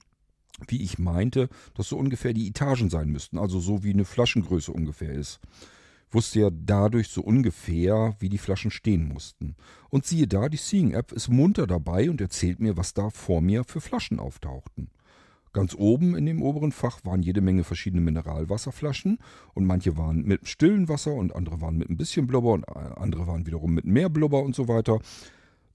wie 0.68 0.82
ich 0.82 0.98
meinte, 0.98 1.48
dass 1.74 1.88
so 1.88 1.96
ungefähr 1.96 2.34
die 2.34 2.48
Etagen 2.48 2.90
sein 2.90 3.08
müssten. 3.08 3.38
Also 3.38 3.60
so 3.60 3.82
wie 3.84 3.92
eine 3.92 4.04
Flaschengröße 4.04 4.72
ungefähr 4.72 5.12
ist 5.12 5.40
wusste 6.10 6.40
ja 6.40 6.50
dadurch 6.50 7.08
so 7.08 7.22
ungefähr, 7.22 8.14
wie 8.18 8.28
die 8.28 8.38
Flaschen 8.38 8.70
stehen 8.70 9.08
mussten. 9.08 9.56
Und 9.88 10.06
siehe 10.06 10.26
da, 10.26 10.48
die 10.48 10.56
Seeing-App 10.56 11.12
ist 11.12 11.28
munter 11.28 11.66
dabei 11.66 12.10
und 12.10 12.20
erzählt 12.20 12.60
mir, 12.60 12.76
was 12.76 12.94
da 12.94 13.10
vor 13.10 13.40
mir 13.40 13.64
für 13.64 13.80
Flaschen 13.80 14.18
auftauchten. 14.18 14.90
Ganz 15.52 15.74
oben 15.74 16.16
in 16.16 16.26
dem 16.26 16.42
oberen 16.42 16.70
Fach 16.70 17.00
waren 17.04 17.22
jede 17.22 17.40
Menge 17.40 17.64
verschiedene 17.64 18.02
Mineralwasserflaschen 18.02 19.18
und 19.52 19.66
manche 19.66 19.96
waren 19.96 20.22
mit 20.22 20.46
stillen 20.48 20.88
Wasser 20.88 21.12
und 21.12 21.34
andere 21.34 21.60
waren 21.60 21.76
mit 21.76 21.90
ein 21.90 21.96
bisschen 21.96 22.28
Blubber 22.28 22.52
und 22.52 22.68
andere 22.68 23.26
waren 23.26 23.46
wiederum 23.46 23.74
mit 23.74 23.84
mehr 23.84 24.08
Blubber 24.08 24.42
und 24.42 24.54
so 24.54 24.68
weiter. 24.68 25.00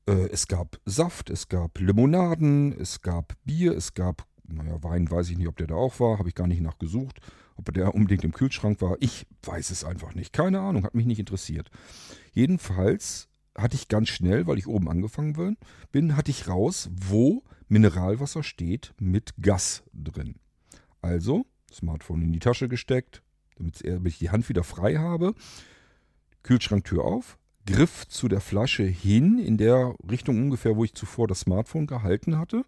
Äh, 0.08 0.30
es 0.30 0.48
gab 0.48 0.80
Saft, 0.86 1.30
es 1.30 1.50
gab 1.50 1.78
Limonaden, 1.78 2.72
es 2.80 3.02
gab 3.02 3.34
Bier, 3.44 3.76
es 3.76 3.94
gab, 3.94 4.26
naja, 4.48 4.82
Wein 4.82 5.12
weiß 5.12 5.30
ich 5.30 5.38
nicht, 5.38 5.48
ob 5.48 5.58
der 5.58 5.68
da 5.68 5.76
auch 5.76 6.00
war, 6.00 6.20
habe 6.20 6.30
ich 6.30 6.36
gar 6.36 6.48
nicht 6.48 6.62
nachgesucht. 6.62 7.20
Ob 7.56 7.74
der 7.74 7.96
unbedingt 7.96 8.24
im 8.24 8.34
Kühlschrank 8.34 8.82
war, 8.82 8.98
ich 9.00 9.26
weiß 9.44 9.72
es 9.72 9.84
einfach 9.84 10.14
nicht. 10.14 10.34
Keine 10.34 10.60
Ahnung, 10.60 10.84
hat 10.84 10.96
mich 10.96 11.06
nicht 11.06 11.20
interessiert. 11.20 11.72
Jedenfalls 12.34 13.30
hatte 13.58 13.76
ich 13.76 13.88
ganz 13.88 14.10
schnell, 14.10 14.48
weil 14.48 14.58
ich 14.58 14.68
oben 14.68 14.90
angefangen 14.90 15.58
bin, 15.92 16.18
hatte 16.18 16.32
ich 16.32 16.48
raus, 16.48 16.90
wo 16.92 17.44
Mineralwasser 17.68 18.44
steht 18.44 18.94
mit 19.00 19.34
Gas 19.42 19.84
drin. 19.94 20.36
Also, 21.02 21.46
Smartphone 21.72 22.22
in 22.24 22.34
die 22.34 22.40
Tasche 22.40 22.68
gesteckt, 22.68 23.24
damit 23.58 23.82
ich 24.06 24.20
die 24.20 24.30
Hand 24.30 24.50
wieder 24.50 24.64
frei 24.64 24.96
habe. 24.96 25.34
Kühlschranktür 26.44 27.04
auf, 27.04 27.38
Griff 27.66 28.08
zu 28.08 28.28
der 28.28 28.42
Flasche 28.42 28.84
hin, 28.84 29.40
in 29.40 29.58
der 29.58 29.96
Richtung 30.10 30.38
ungefähr, 30.38 30.76
wo 30.76 30.84
ich 30.84 30.94
zuvor 30.94 31.28
das 31.28 31.42
Smartphone 31.42 31.88
gehalten 31.88 32.38
hatte. 32.38 32.66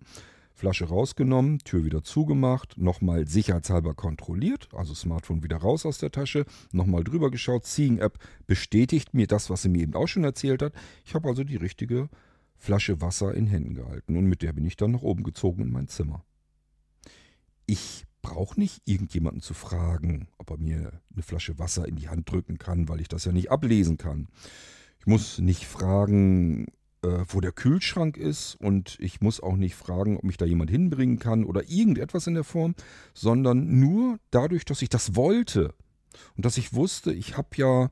Flasche 0.58 0.86
rausgenommen, 0.86 1.60
Tür 1.60 1.86
wieder 1.86 2.04
zugemacht, 2.04 2.80
nochmal 2.80 3.28
sicherheitshalber 3.28 3.94
kontrolliert, 3.94 4.70
also 4.74 4.96
Smartphone 4.96 5.44
wieder 5.44 5.58
raus 5.58 5.86
aus 5.86 6.00
der 6.00 6.10
Tasche, 6.10 6.46
nochmal 6.72 7.04
drüber 7.04 7.30
geschaut, 7.30 7.68
Seeing 7.68 8.00
App 8.00 8.18
bestätigt 8.48 9.14
mir 9.14 9.28
das, 9.28 9.52
was 9.52 9.62
sie 9.62 9.70
mir 9.70 9.84
eben 9.84 9.94
auch 9.94 10.08
schon 10.08 10.24
erzählt 10.24 10.64
hat. 10.64 10.74
Ich 11.06 11.14
habe 11.14 11.30
also 11.30 11.44
die 11.44 11.58
richtige 11.58 12.10
Flasche 12.56 13.02
Wasser 13.02 13.36
in 13.36 13.46
Händen 13.46 13.76
gehalten 13.76 14.18
und 14.18 14.26
mit 14.26 14.42
der 14.42 14.52
bin 14.52 14.66
ich 14.66 14.76
dann 14.76 14.94
nach 14.94 15.04
oben 15.04 15.22
gezogen 15.22 15.62
in 15.62 15.72
mein 15.72 15.90
Zimmer. 15.90 16.26
Ich 17.68 18.06
brauche 18.24 18.60
nicht 18.60 18.82
irgendjemanden 18.86 19.42
zu 19.42 19.54
fragen, 19.54 20.28
ob 20.40 20.50
er 20.50 20.58
mir 20.58 21.02
eine 21.14 21.22
Flasche 21.22 21.60
Wasser 21.60 21.88
in 21.88 21.98
die 21.98 22.10
Hand 22.10 22.32
drücken 22.32 22.58
kann, 22.58 22.90
weil 22.90 23.00
ich 23.00 23.10
das 23.10 23.26
ja 23.26 23.32
nicht 23.32 23.52
ablesen 23.52 23.98
kann. 23.98 24.28
Ich 25.00 25.06
muss 25.06 25.38
nicht 25.38 25.66
fragen, 25.68 26.66
äh, 27.04 27.26
wo 27.28 27.42
der 27.42 27.52
Kühlschrank 27.52 28.18
ist 28.18 28.56
und 28.56 28.98
ich 29.00 29.22
muss 29.22 29.40
auch 29.42 29.56
nicht 29.56 29.76
fragen, 29.76 30.18
ob 30.18 30.24
mich 30.24 30.38
da 30.38 30.46
jemand 30.46 30.70
hinbringen 30.70 31.20
kann 31.20 31.44
oder 31.44 31.70
irgendetwas 31.70 32.28
in 32.28 32.34
der 32.34 32.44
Form, 32.44 32.76
sondern 33.14 33.80
nur 33.80 34.18
dadurch, 34.32 34.66
dass 34.66 34.82
ich 34.82 34.90
das 34.90 35.16
wollte 35.16 35.74
und 36.36 36.46
dass 36.46 36.58
ich 36.58 36.74
wusste, 36.74 37.14
ich 37.14 37.38
habe 37.38 37.50
ja 37.56 37.90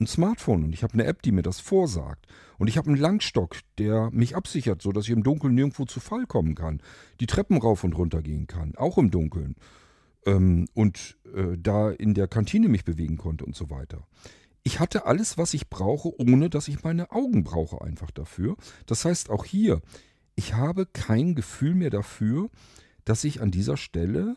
ein 0.00 0.06
Smartphone 0.06 0.64
und 0.64 0.72
ich 0.72 0.82
habe 0.82 0.94
eine 0.94 1.04
App, 1.04 1.22
die 1.22 1.32
mir 1.32 1.42
das 1.42 1.60
vorsagt. 1.60 2.26
Und 2.58 2.68
ich 2.68 2.78
habe 2.78 2.88
einen 2.88 2.98
Langstock, 2.98 3.56
der 3.78 4.10
mich 4.10 4.34
absichert, 4.34 4.80
sodass 4.82 5.04
ich 5.04 5.10
im 5.10 5.22
Dunkeln 5.22 5.54
nirgendwo 5.54 5.84
zu 5.84 6.00
Fall 6.00 6.26
kommen 6.26 6.54
kann. 6.54 6.82
Die 7.20 7.26
Treppen 7.26 7.58
rauf 7.58 7.84
und 7.84 7.92
runter 7.96 8.22
gehen 8.22 8.46
kann, 8.46 8.74
auch 8.76 8.96
im 8.98 9.10
Dunkeln. 9.10 9.56
Ähm, 10.26 10.68
und 10.74 11.18
äh, 11.34 11.56
da 11.58 11.90
in 11.90 12.14
der 12.14 12.28
Kantine 12.28 12.68
mich 12.68 12.84
bewegen 12.84 13.18
konnte 13.18 13.44
und 13.44 13.54
so 13.54 13.70
weiter 13.70 14.06
ich 14.62 14.80
hatte 14.80 15.06
alles, 15.06 15.38
was 15.38 15.54
ich 15.54 15.68
brauche, 15.68 16.18
ohne 16.20 16.50
dass 16.50 16.68
ich 16.68 16.82
meine 16.82 17.10
Augen 17.12 17.44
brauche 17.44 17.80
einfach 17.82 18.10
dafür. 18.10 18.56
Das 18.86 19.04
heißt 19.04 19.30
auch 19.30 19.44
hier, 19.44 19.80
ich 20.34 20.54
habe 20.54 20.86
kein 20.86 21.34
Gefühl 21.34 21.74
mehr 21.74 21.90
dafür, 21.90 22.50
dass 23.04 23.24
ich 23.24 23.40
an 23.40 23.50
dieser 23.50 23.76
Stelle 23.76 24.36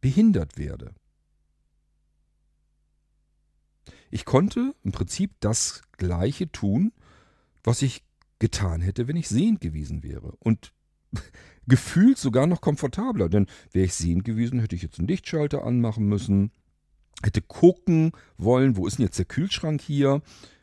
behindert 0.00 0.58
werde. 0.58 0.94
Ich 4.10 4.24
konnte 4.24 4.74
im 4.82 4.92
Prinzip 4.92 5.32
das 5.40 5.82
gleiche 5.92 6.50
tun, 6.50 6.92
was 7.62 7.82
ich 7.82 8.02
getan 8.40 8.80
hätte, 8.80 9.06
wenn 9.06 9.16
ich 9.16 9.28
sehend 9.28 9.60
gewesen 9.60 10.02
wäre. 10.02 10.34
Und 10.40 10.72
gefühlt 11.66 12.18
sogar 12.18 12.46
noch 12.46 12.60
komfortabler, 12.60 13.28
denn 13.28 13.46
wäre 13.70 13.86
ich 13.86 13.94
sehend 13.94 14.24
gewesen, 14.24 14.58
hätte 14.58 14.74
ich 14.74 14.82
jetzt 14.82 14.98
einen 14.98 15.08
Lichtschalter 15.08 15.64
anmachen 15.64 16.06
müssen, 16.06 16.50
hätte 17.22 17.42
gucken 17.42 18.12
wollen, 18.38 18.76
wo 18.76 18.86
ist 18.86 18.98
denn 18.98 19.06
jetzt 19.06 19.18
der 19.18 19.26
Kühlschrank 19.26 19.80
hier, 19.80 20.22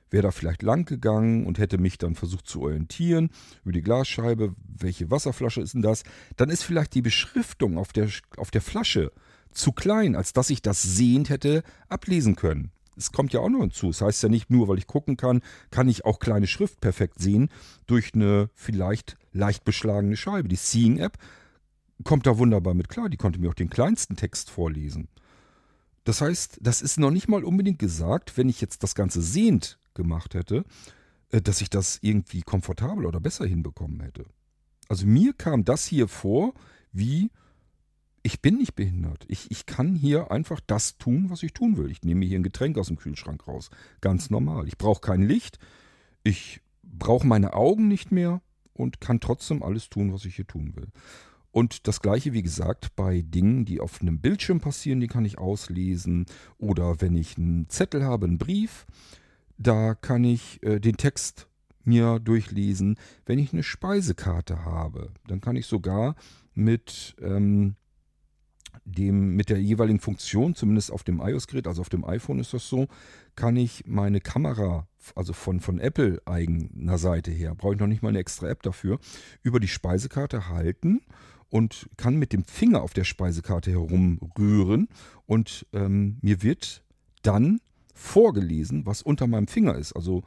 wäre 0.09 0.23
da 0.23 0.31
vielleicht 0.31 0.63
lang 0.63 0.85
gegangen 0.85 1.45
und 1.45 1.59
hätte 1.59 1.77
mich 1.77 1.97
dann 1.97 2.15
versucht 2.15 2.47
zu 2.47 2.61
orientieren 2.61 3.29
über 3.63 3.73
die 3.73 3.81
Glasscheibe, 3.81 4.55
welche 4.79 5.11
Wasserflasche 5.11 5.61
ist 5.61 5.73
denn 5.73 5.81
das, 5.81 6.03
dann 6.37 6.49
ist 6.49 6.63
vielleicht 6.63 6.93
die 6.93 7.01
Beschriftung 7.01 7.77
auf 7.77 7.93
der, 7.93 8.09
auf 8.37 8.51
der 8.51 8.61
Flasche 8.61 9.11
zu 9.51 9.71
klein, 9.71 10.15
als 10.15 10.33
dass 10.33 10.49
ich 10.49 10.61
das 10.61 10.81
sehend 10.81 11.29
hätte 11.29 11.63
ablesen 11.89 12.35
können. 12.35 12.71
Es 12.95 13.11
kommt 13.11 13.31
ja 13.31 13.41
auch 13.41 13.49
noch 13.49 13.61
hinzu. 13.61 13.87
Das 13.87 14.01
heißt 14.01 14.23
ja 14.23 14.29
nicht 14.29 14.49
nur, 14.49 14.67
weil 14.67 14.79
ich 14.79 14.87
gucken 14.87 15.17
kann, 15.17 15.41
kann 15.69 15.87
ich 15.87 16.05
auch 16.05 16.19
kleine 16.19 16.47
Schrift 16.47 16.81
perfekt 16.81 17.19
sehen 17.19 17.49
durch 17.85 18.13
eine 18.15 18.49
vielleicht 18.55 19.17
leicht 19.33 19.63
beschlagene 19.65 20.17
Scheibe. 20.17 20.47
Die 20.47 20.55
Seeing-App 20.55 21.17
kommt 22.03 22.25
da 22.25 22.39
wunderbar 22.39 22.73
mit 22.73 22.89
klar. 22.89 23.09
Die 23.09 23.17
konnte 23.17 23.39
mir 23.39 23.49
auch 23.49 23.55
den 23.55 23.69
kleinsten 23.69 24.15
Text 24.15 24.49
vorlesen. 24.49 25.09
Das 26.07 26.21
heißt, 26.21 26.59
das 26.61 26.81
ist 26.81 26.99
noch 26.99 27.11
nicht 27.11 27.27
mal 27.27 27.43
unbedingt 27.43 27.79
gesagt, 27.79 28.37
wenn 28.37 28.47
ich 28.47 28.61
jetzt 28.61 28.81
das 28.81 28.95
Ganze 28.95 29.21
sehend 29.21 29.77
gemacht 29.93 30.35
hätte, 30.35 30.63
äh, 31.31 31.41
dass 31.41 31.59
ich 31.59 31.69
das 31.69 31.99
irgendwie 32.01 32.43
komfortabel 32.43 33.05
oder 33.05 33.19
besser 33.19 33.45
hinbekommen 33.45 33.99
hätte. 33.99 34.25
Also 34.87 35.05
mir 35.05 35.33
kam 35.33 35.65
das 35.65 35.85
hier 35.85 36.07
vor 36.07 36.53
wie 36.93 37.29
ich 38.23 38.41
bin 38.41 38.55
nicht 38.55 38.73
behindert. 38.75 39.25
Ich, 39.27 39.51
ich 39.51 39.65
kann 39.65 39.95
hier 39.95 40.31
einfach 40.31 40.61
das 40.65 40.97
tun, 40.97 41.29
was 41.29 41.43
ich 41.43 41.51
tun 41.51 41.75
will. 41.75 41.91
Ich 41.91 42.01
nehme 42.03 42.19
mir 42.19 42.27
hier 42.29 42.39
ein 42.39 42.43
Getränk 42.43 42.77
aus 42.77 42.87
dem 42.87 42.97
Kühlschrank 42.97 43.45
raus. 43.45 43.69
Ganz 43.99 44.29
normal. 44.29 44.65
Ich 44.69 44.77
brauche 44.77 45.01
kein 45.01 45.23
Licht. 45.23 45.59
Ich 46.23 46.61
brauche 46.83 47.27
meine 47.27 47.53
Augen 47.53 47.89
nicht 47.89 48.13
mehr 48.13 48.41
und 48.71 49.01
kann 49.01 49.19
trotzdem 49.19 49.61
alles 49.61 49.89
tun, 49.89 50.13
was 50.13 50.23
ich 50.23 50.37
hier 50.37 50.47
tun 50.47 50.73
will. 50.77 50.87
Und 51.51 51.87
das 51.87 52.01
gleiche, 52.01 52.33
wie 52.33 52.43
gesagt, 52.43 52.95
bei 52.95 53.21
Dingen, 53.21 53.65
die 53.65 53.79
auf 53.79 54.01
einem 54.01 54.19
Bildschirm 54.19 54.59
passieren, 54.59 54.99
die 54.99 55.07
kann 55.07 55.25
ich 55.25 55.37
auslesen. 55.37 56.25
Oder 56.57 57.01
wenn 57.01 57.15
ich 57.15 57.37
einen 57.37 57.69
Zettel 57.69 58.03
habe, 58.03 58.27
einen 58.27 58.37
Brief, 58.37 58.85
da 59.57 59.95
kann 59.95 60.23
ich 60.23 60.61
äh, 60.63 60.79
den 60.79 60.97
Text 60.97 61.47
mir 61.83 62.19
durchlesen. 62.19 62.97
Wenn 63.25 63.39
ich 63.39 63.53
eine 63.53 63.63
Speisekarte 63.63 64.65
habe, 64.65 65.11
dann 65.27 65.41
kann 65.41 65.55
ich 65.55 65.65
sogar 65.65 66.15
mit 66.53 67.15
ähm, 67.21 67.75
dem, 68.85 69.35
mit 69.35 69.49
der 69.49 69.61
jeweiligen 69.61 69.99
Funktion, 69.99 70.55
zumindest 70.55 70.91
auf 70.91 71.03
dem 71.03 71.19
iOS-Gerät, 71.19 71.67
also 71.67 71.81
auf 71.81 71.89
dem 71.89 72.05
iPhone 72.05 72.39
ist 72.39 72.53
das 72.53 72.67
so, 72.67 72.87
kann 73.35 73.55
ich 73.55 73.85
meine 73.85 74.21
Kamera, 74.21 74.87
also 75.15 75.33
von, 75.33 75.59
von 75.59 75.79
Apple 75.79 76.21
eigener 76.25 76.97
Seite 76.97 77.31
her, 77.31 77.55
brauche 77.55 77.73
ich 77.73 77.79
noch 77.79 77.87
nicht 77.87 78.01
mal 78.01 78.09
eine 78.09 78.19
extra 78.19 78.47
App 78.47 78.63
dafür, 78.63 78.99
über 79.43 79.59
die 79.59 79.67
Speisekarte 79.67 80.49
halten 80.49 81.01
und 81.49 81.89
kann 81.97 82.15
mit 82.17 82.33
dem 82.33 82.43
Finger 82.43 82.81
auf 82.81 82.93
der 82.93 83.03
Speisekarte 83.03 83.71
herumrühren 83.71 84.87
und 85.25 85.65
ähm, 85.73 86.17
mir 86.21 86.43
wird 86.43 86.83
dann 87.21 87.59
vorgelesen, 87.93 88.85
was 88.85 89.01
unter 89.01 89.27
meinem 89.27 89.47
Finger 89.47 89.75
ist. 89.75 89.93
Also 89.93 90.23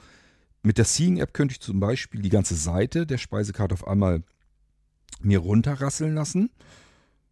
mit 0.62 0.78
der 0.78 0.84
Seeing-App 0.84 1.32
könnte 1.32 1.52
ich 1.52 1.60
zum 1.60 1.80
Beispiel 1.80 2.20
die 2.20 2.28
ganze 2.28 2.54
Seite 2.54 3.06
der 3.06 3.18
Speisekarte 3.18 3.74
auf 3.74 3.86
einmal 3.86 4.22
mir 5.22 5.38
runterrasseln 5.38 6.14
lassen. 6.14 6.50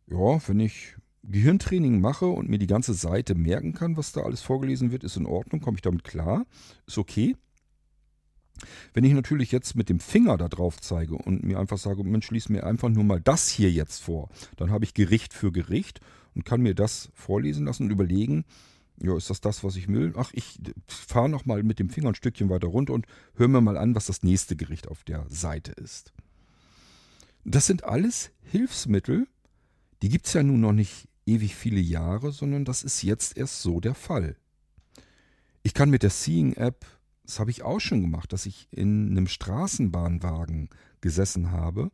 Ja, 0.07 0.41
wenn 0.47 0.61
ich 0.61 0.97
Gehirntraining 1.25 2.01
mache 2.01 2.27
und 2.27 2.49
mir 2.49 2.59
die 2.59 2.67
ganze 2.67 2.95
Seite 2.95 3.35
merken 3.35 3.75
kann, 3.75 3.97
was 3.97 4.13
da 4.13 4.23
alles 4.23 4.41
vorgelesen 4.41 4.91
wird, 4.91 5.05
ist 5.05 5.17
in 5.17 5.27
Ordnung, 5.27 5.61
komme 5.61 5.77
ich 5.77 5.83
damit 5.83 6.05
klar, 6.05 6.47
ist 6.87 6.99
okay. 6.99 7.37
Wenn 8.95 9.05
ich 9.05 9.13
natürlich 9.13 9.53
jetzt 9.53 9.77
mit 9.77 9.89
dem 9.89 10.01
Finger 10.01 10.37
da 10.37 10.49
drauf 10.49 10.81
zeige 10.81 11.15
und 11.15 11.45
mir 11.45 11.59
einfach 11.59 11.79
sage, 11.79 12.05
Mensch, 12.05 12.31
lies 12.31 12.49
mir 12.49 12.65
einfach 12.65 12.89
nur 12.89 13.05
mal 13.05 13.21
das 13.21 13.49
hier 13.49 13.71
jetzt 13.71 14.03
vor, 14.03 14.29
dann 14.57 14.71
habe 14.71 14.85
ich 14.85 14.95
Gericht 14.95 15.33
für 15.33 15.53
Gericht 15.53 16.01
und 16.35 16.45
kann 16.45 16.61
mir 16.61 16.75
das 16.75 17.11
vorlesen 17.15 17.67
lassen 17.67 17.85
und 17.85 17.91
überlegen, 17.91 18.45
ja, 19.01 19.17
ist 19.17 19.31
das 19.31 19.41
das, 19.41 19.63
was 19.63 19.77
ich 19.77 19.89
will? 19.89 20.13
Ach, 20.17 20.31
ich 20.33 20.59
fahre 20.87 21.29
nochmal 21.29 21.63
mit 21.63 21.79
dem 21.79 21.89
Finger 21.89 22.09
ein 22.09 22.15
Stückchen 22.15 22.49
weiter 22.49 22.67
runter 22.67 22.95
und 22.95 23.07
höre 23.35 23.49
mir 23.49 23.61
mal 23.61 23.77
an, 23.77 23.95
was 23.95 24.07
das 24.07 24.23
nächste 24.23 24.57
Gericht 24.57 24.89
auf 24.89 25.05
der 25.05 25.25
Seite 25.29 25.73
ist. 25.73 26.13
Das 27.45 27.67
sind 27.67 27.85
alles 27.85 28.31
Hilfsmittel, 28.43 29.29
die 30.03 30.09
gibt 30.09 30.27
es 30.27 30.33
ja 30.33 30.43
nun 30.43 30.61
noch 30.61 30.73
nicht 30.73 31.09
ewig 31.27 31.55
viele 31.55 31.81
Jahre, 31.81 32.33
sondern 32.33 32.65
das 32.65 32.83
ist 32.83 33.03
jetzt 33.03 33.37
erst 33.37 33.63
so 33.63 33.81
der 33.81 33.95
Fall. 33.95 34.37
Ich 35.63 35.75
kann 35.75 35.91
mit 35.91 36.03
der 36.03 36.11
Seeing-App, 36.11 36.87
das 37.29 37.39
habe 37.41 37.51
ich 37.51 37.63
auch 37.63 37.79
schon 37.79 38.01
gemacht, 38.01 38.33
dass 38.33 38.47
ich 38.47 38.69
in 38.71 39.11
einem 39.11 39.29
Straßenbahnwagen 39.29 40.71
gesessen 41.01 41.53
habe 41.53 41.91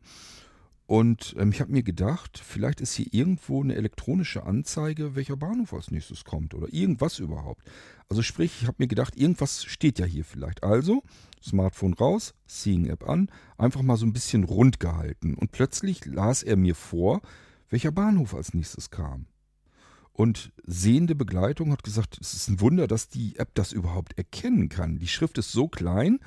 und 0.86 1.34
ähm, 1.38 1.50
ich 1.50 1.60
habe 1.60 1.72
mir 1.72 1.82
gedacht, 1.82 2.38
vielleicht 2.38 2.80
ist 2.80 2.94
hier 2.94 3.06
irgendwo 3.10 3.62
eine 3.62 3.74
elektronische 3.74 4.44
Anzeige, 4.44 5.16
welcher 5.16 5.36
Bahnhof 5.36 5.72
als 5.72 5.90
nächstes 5.90 6.24
kommt 6.24 6.54
oder 6.54 6.72
irgendwas 6.72 7.18
überhaupt. 7.18 7.62
Also 8.08 8.22
sprich, 8.22 8.60
ich 8.60 8.66
habe 8.66 8.76
mir 8.78 8.86
gedacht, 8.86 9.16
irgendwas 9.16 9.64
steht 9.64 9.98
ja 9.98 10.04
hier 10.04 10.24
vielleicht. 10.24 10.62
Also 10.62 11.02
Smartphone 11.42 11.94
raus, 11.94 12.34
Seeing 12.46 12.86
App 12.86 13.08
an, 13.08 13.30
einfach 13.56 13.82
mal 13.82 13.96
so 13.96 14.04
ein 14.04 14.12
bisschen 14.12 14.44
rund 14.44 14.78
gehalten 14.78 15.34
und 15.34 15.52
plötzlich 15.52 16.04
las 16.04 16.42
er 16.42 16.56
mir 16.56 16.74
vor, 16.74 17.22
welcher 17.70 17.90
Bahnhof 17.90 18.34
als 18.34 18.52
nächstes 18.52 18.90
kam. 18.90 19.26
Und 20.16 20.52
sehende 20.64 21.16
Begleitung 21.16 21.72
hat 21.72 21.82
gesagt, 21.82 22.18
es 22.20 22.34
ist 22.34 22.48
ein 22.48 22.60
Wunder, 22.60 22.86
dass 22.86 23.08
die 23.08 23.36
App 23.36 23.50
das 23.54 23.72
überhaupt 23.72 24.16
erkennen 24.16 24.68
kann. 24.68 25.00
Die 25.00 25.08
Schrift 25.08 25.38
ist 25.38 25.50
so 25.50 25.66
klein, 25.66 26.20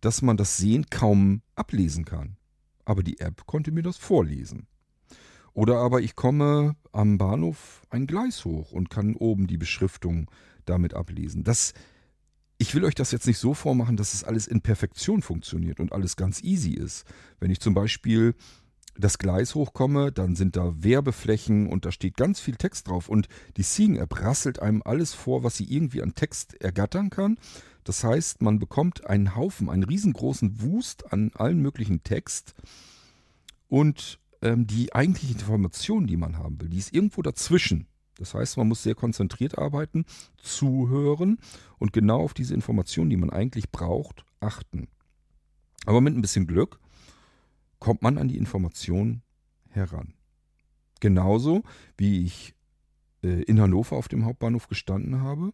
dass 0.00 0.22
man 0.22 0.36
das 0.36 0.56
Sehen 0.56 0.86
kaum 0.90 1.42
ablesen 1.56 2.04
kann. 2.04 2.36
Aber 2.84 3.02
die 3.02 3.18
App 3.18 3.44
konnte 3.46 3.72
mir 3.72 3.82
das 3.82 3.96
vorlesen. 3.96 4.68
Oder 5.54 5.78
aber 5.78 6.00
ich 6.02 6.14
komme 6.14 6.76
am 6.92 7.18
Bahnhof 7.18 7.82
ein 7.90 8.06
Gleis 8.06 8.44
hoch 8.44 8.70
und 8.70 8.90
kann 8.90 9.16
oben 9.16 9.48
die 9.48 9.58
Beschriftung 9.58 10.30
damit 10.64 10.94
ablesen. 10.94 11.42
Das, 11.42 11.74
ich 12.58 12.72
will 12.76 12.84
euch 12.84 12.94
das 12.94 13.10
jetzt 13.10 13.26
nicht 13.26 13.38
so 13.38 13.54
vormachen, 13.54 13.96
dass 13.96 14.14
es 14.14 14.22
alles 14.22 14.46
in 14.46 14.60
Perfektion 14.60 15.20
funktioniert 15.20 15.80
und 15.80 15.92
alles 15.92 16.14
ganz 16.14 16.42
easy 16.44 16.74
ist. 16.74 17.04
Wenn 17.40 17.50
ich 17.50 17.58
zum 17.58 17.74
Beispiel 17.74 18.36
das 18.96 19.18
Gleis 19.18 19.54
hochkomme, 19.54 20.12
dann 20.12 20.36
sind 20.36 20.56
da 20.56 20.72
Werbeflächen 20.82 21.68
und 21.68 21.84
da 21.84 21.92
steht 21.92 22.16
ganz 22.16 22.40
viel 22.40 22.56
Text 22.56 22.88
drauf. 22.88 23.08
Und 23.08 23.28
die 23.56 23.62
Seeing-App 23.62 24.20
rasselt 24.20 24.60
einem 24.60 24.82
alles 24.84 25.14
vor, 25.14 25.42
was 25.42 25.56
sie 25.56 25.64
irgendwie 25.64 26.02
an 26.02 26.14
Text 26.14 26.60
ergattern 26.60 27.10
kann. 27.10 27.38
Das 27.84 28.04
heißt, 28.04 28.42
man 28.42 28.58
bekommt 28.58 29.06
einen 29.06 29.34
Haufen, 29.34 29.68
einen 29.68 29.84
riesengroßen 29.84 30.62
Wust 30.62 31.12
an 31.12 31.30
allen 31.34 31.60
möglichen 31.60 32.04
Text. 32.04 32.54
Und 33.68 34.18
ähm, 34.42 34.66
die 34.66 34.94
eigentliche 34.94 35.32
Information, 35.32 36.06
die 36.06 36.16
man 36.16 36.38
haben 36.38 36.60
will, 36.60 36.68
die 36.68 36.78
ist 36.78 36.94
irgendwo 36.94 37.22
dazwischen. 37.22 37.86
Das 38.18 38.34
heißt, 38.34 38.56
man 38.56 38.68
muss 38.68 38.82
sehr 38.82 38.94
konzentriert 38.94 39.58
arbeiten, 39.58 40.04
zuhören 40.36 41.38
und 41.78 41.92
genau 41.92 42.22
auf 42.22 42.34
diese 42.34 42.54
Informationen, 42.54 43.10
die 43.10 43.16
man 43.16 43.30
eigentlich 43.30 43.70
braucht, 43.70 44.24
achten. 44.38 44.88
Aber 45.86 46.00
mit 46.00 46.14
ein 46.14 46.20
bisschen 46.20 46.46
Glück 46.46 46.78
kommt 47.82 48.00
man 48.00 48.16
an 48.16 48.28
die 48.28 48.36
Information 48.36 49.22
heran. 49.68 50.14
Genauso 51.00 51.64
wie 51.96 52.24
ich 52.24 52.54
äh, 53.24 53.42
in 53.42 53.60
Hannover 53.60 53.96
auf 53.96 54.06
dem 54.06 54.24
Hauptbahnhof 54.24 54.68
gestanden 54.68 55.20
habe 55.20 55.52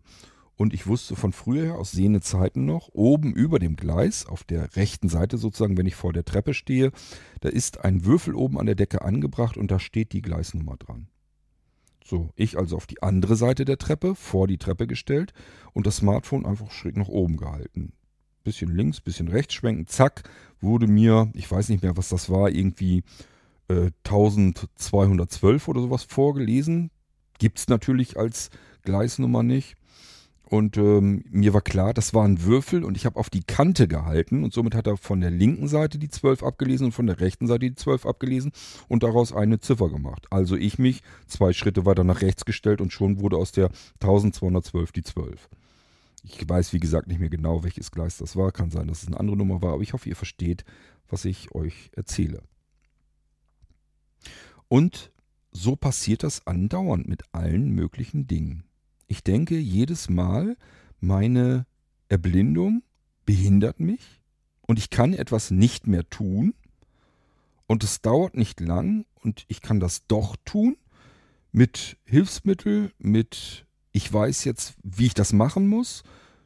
und 0.57 0.75
ich 0.75 0.87
wusste 0.87 1.17
von 1.17 1.33
früher 1.33 1.77
aus 1.77 1.91
sehende 1.91 2.21
Zeiten 2.21 2.67
noch, 2.67 2.91
oben 2.93 3.33
über 3.33 3.59
dem 3.59 3.77
Gleis, 3.77 4.27
auf 4.27 4.45
der 4.45 4.77
rechten 4.77 5.09
Seite 5.09 5.39
sozusagen, 5.39 5.79
wenn 5.79 5.87
ich 5.87 5.95
vor 5.95 6.13
der 6.13 6.27
Treppe 6.27 6.53
stehe, 6.53 6.93
da 7.41 7.49
ist 7.49 7.83
ein 7.83 8.05
Würfel 8.05 8.35
oben 8.35 8.61
an 8.61 8.67
der 8.67 8.75
Decke 8.75 9.01
angebracht 9.01 9.57
und 9.57 9.71
da 9.71 9.79
steht 9.79 10.13
die 10.13 10.21
Gleisnummer 10.21 10.77
dran. 10.77 11.09
So, 12.05 12.29
ich 12.37 12.59
also 12.59 12.77
auf 12.77 12.87
die 12.87 13.03
andere 13.03 13.37
Seite 13.37 13.65
der 13.65 13.79
Treppe, 13.79 14.15
vor 14.15 14.47
die 14.47 14.59
Treppe 14.59 14.87
gestellt 14.87 15.33
und 15.73 15.87
das 15.87 15.97
Smartphone 15.97 16.45
einfach 16.45 16.73
schräg 16.73 16.99
nach 16.99 17.09
oben 17.09 17.39
gehalten 17.39 17.95
bisschen 18.45 18.75
links, 18.75 19.01
bisschen 19.01 19.29
rechts 19.29 19.55
schwenken, 19.55 19.87
zack, 19.87 20.23
wurde 20.61 20.87
mir, 20.87 21.31
ich 21.35 21.51
weiß 21.51 21.69
nicht 21.69 21.83
mehr, 21.83 21.97
was 21.97 22.09
das 22.09 22.31
war, 22.31 22.51
irgendwie 22.51 23.03
äh, 23.69 23.91
1212 24.05 25.69
oder 25.69 25.81
sowas 25.81 26.05
vorgelesen. 26.05 26.91
Gibt 27.39 27.59
es 27.59 27.69
natürlich 27.69 28.19
als 28.19 28.51
Gleisnummer 28.83 29.43
nicht. 29.43 29.77
Und 30.51 30.79
ähm, 30.79 31.25
mir 31.31 31.53
war 31.53 31.61
klar, 31.61 31.93
das 31.93 32.15
war 32.15 32.25
ein 32.25 32.43
Würfel 32.43 32.83
und 32.83 32.97
ich 32.97 33.05
habe 33.05 33.21
auf 33.21 33.29
die 33.29 33.43
Kante 33.43 33.87
gehalten 33.87 34.45
und 34.45 34.55
somit 34.55 34.75
hat 34.75 34.87
er 34.87 34.97
von 34.97 35.21
der 35.21 35.31
linken 35.31 35.69
Seite 35.69 35.99
die 35.99 36.09
12 36.09 36.43
abgelesen 36.43 36.87
und 36.87 36.93
von 36.93 37.07
der 37.07 37.21
rechten 37.21 37.47
Seite 37.47 37.67
die 37.67 37.75
12 37.75 38.07
abgelesen 38.07 38.53
und 38.89 39.03
daraus 39.03 39.35
eine 39.35 39.61
Ziffer 39.61 39.91
gemacht. 39.91 40.27
Also 40.31 40.57
ich 40.57 40.79
mich 40.79 41.03
zwei 41.27 41.53
Schritte 41.53 41.85
weiter 41.85 42.03
nach 42.03 42.23
rechts 42.23 42.47
gestellt 42.47 42.81
und 42.81 42.95
schon 42.95 43.21
wurde 43.21 43.37
aus 43.37 43.53
der 43.53 43.67
1212 44.01 44.93
die 44.93 45.03
12. 45.03 45.51
Ich 46.29 46.47
weiß, 46.47 46.73
wie 46.73 46.81
gesagt, 46.81 47.09
nicht 47.09 47.21
mehr 47.21 47.31
genau, 47.31 47.65
welches 47.65 47.91
Gleis 47.91 48.19
das 48.19 48.37
war. 48.37 48.53
Kann 48.53 48.71
sein, 48.71 48.89
dass 48.89 49.03
es 49.03 49.09
eine 49.09 49.19
andere 49.19 49.37
Nummer 49.37 49.63
war, 49.63 49.75
aber 49.75 49.83
ich 49.83 49.95
hoffe, 49.95 50.09
ihr 50.09 50.17
versteht, 50.17 50.65
was 51.09 51.25
ich 51.25 51.55
euch 51.55 51.91
erzähle. 51.97 52.43
Und 54.69 55.11
so 55.51 55.75
passiert 55.77 56.23
das 56.23 56.47
andauernd 56.47 57.09
mit 57.09 57.23
allen 57.33 57.71
möglichen 57.71 58.27
Dingen. 58.27 58.65
Ich 59.07 59.25
denke 59.25 59.59
jedes 59.59 60.11
Mal, 60.11 60.57
meine 61.01 61.67
Erblindung 62.09 62.83
behindert 63.25 63.81
mich 63.81 64.21
und 64.63 64.79
ich 64.79 64.91
kann 64.91 65.15
etwas 65.15 65.51
nicht 65.51 65.87
mehr 65.87 66.09
tun 66.11 66.55
und 67.67 67.85
es 67.85 68.03
dauert 68.03 68.37
nicht 68.37 68.61
lang 68.61 69.07
und 69.15 69.45
ich 69.49 69.63
kann 69.63 69.81
das 69.81 70.07
doch 70.07 70.37
tun 70.45 70.77
mit 71.53 71.97
Hilfsmittel, 72.05 72.93
mit 72.99 73.67
ich 73.93 74.13
weiß 74.13 74.45
jetzt, 74.45 74.75
wie 74.83 75.07
ich 75.07 75.15
das 75.15 75.33
machen 75.33 75.69
muss, 75.69 76.03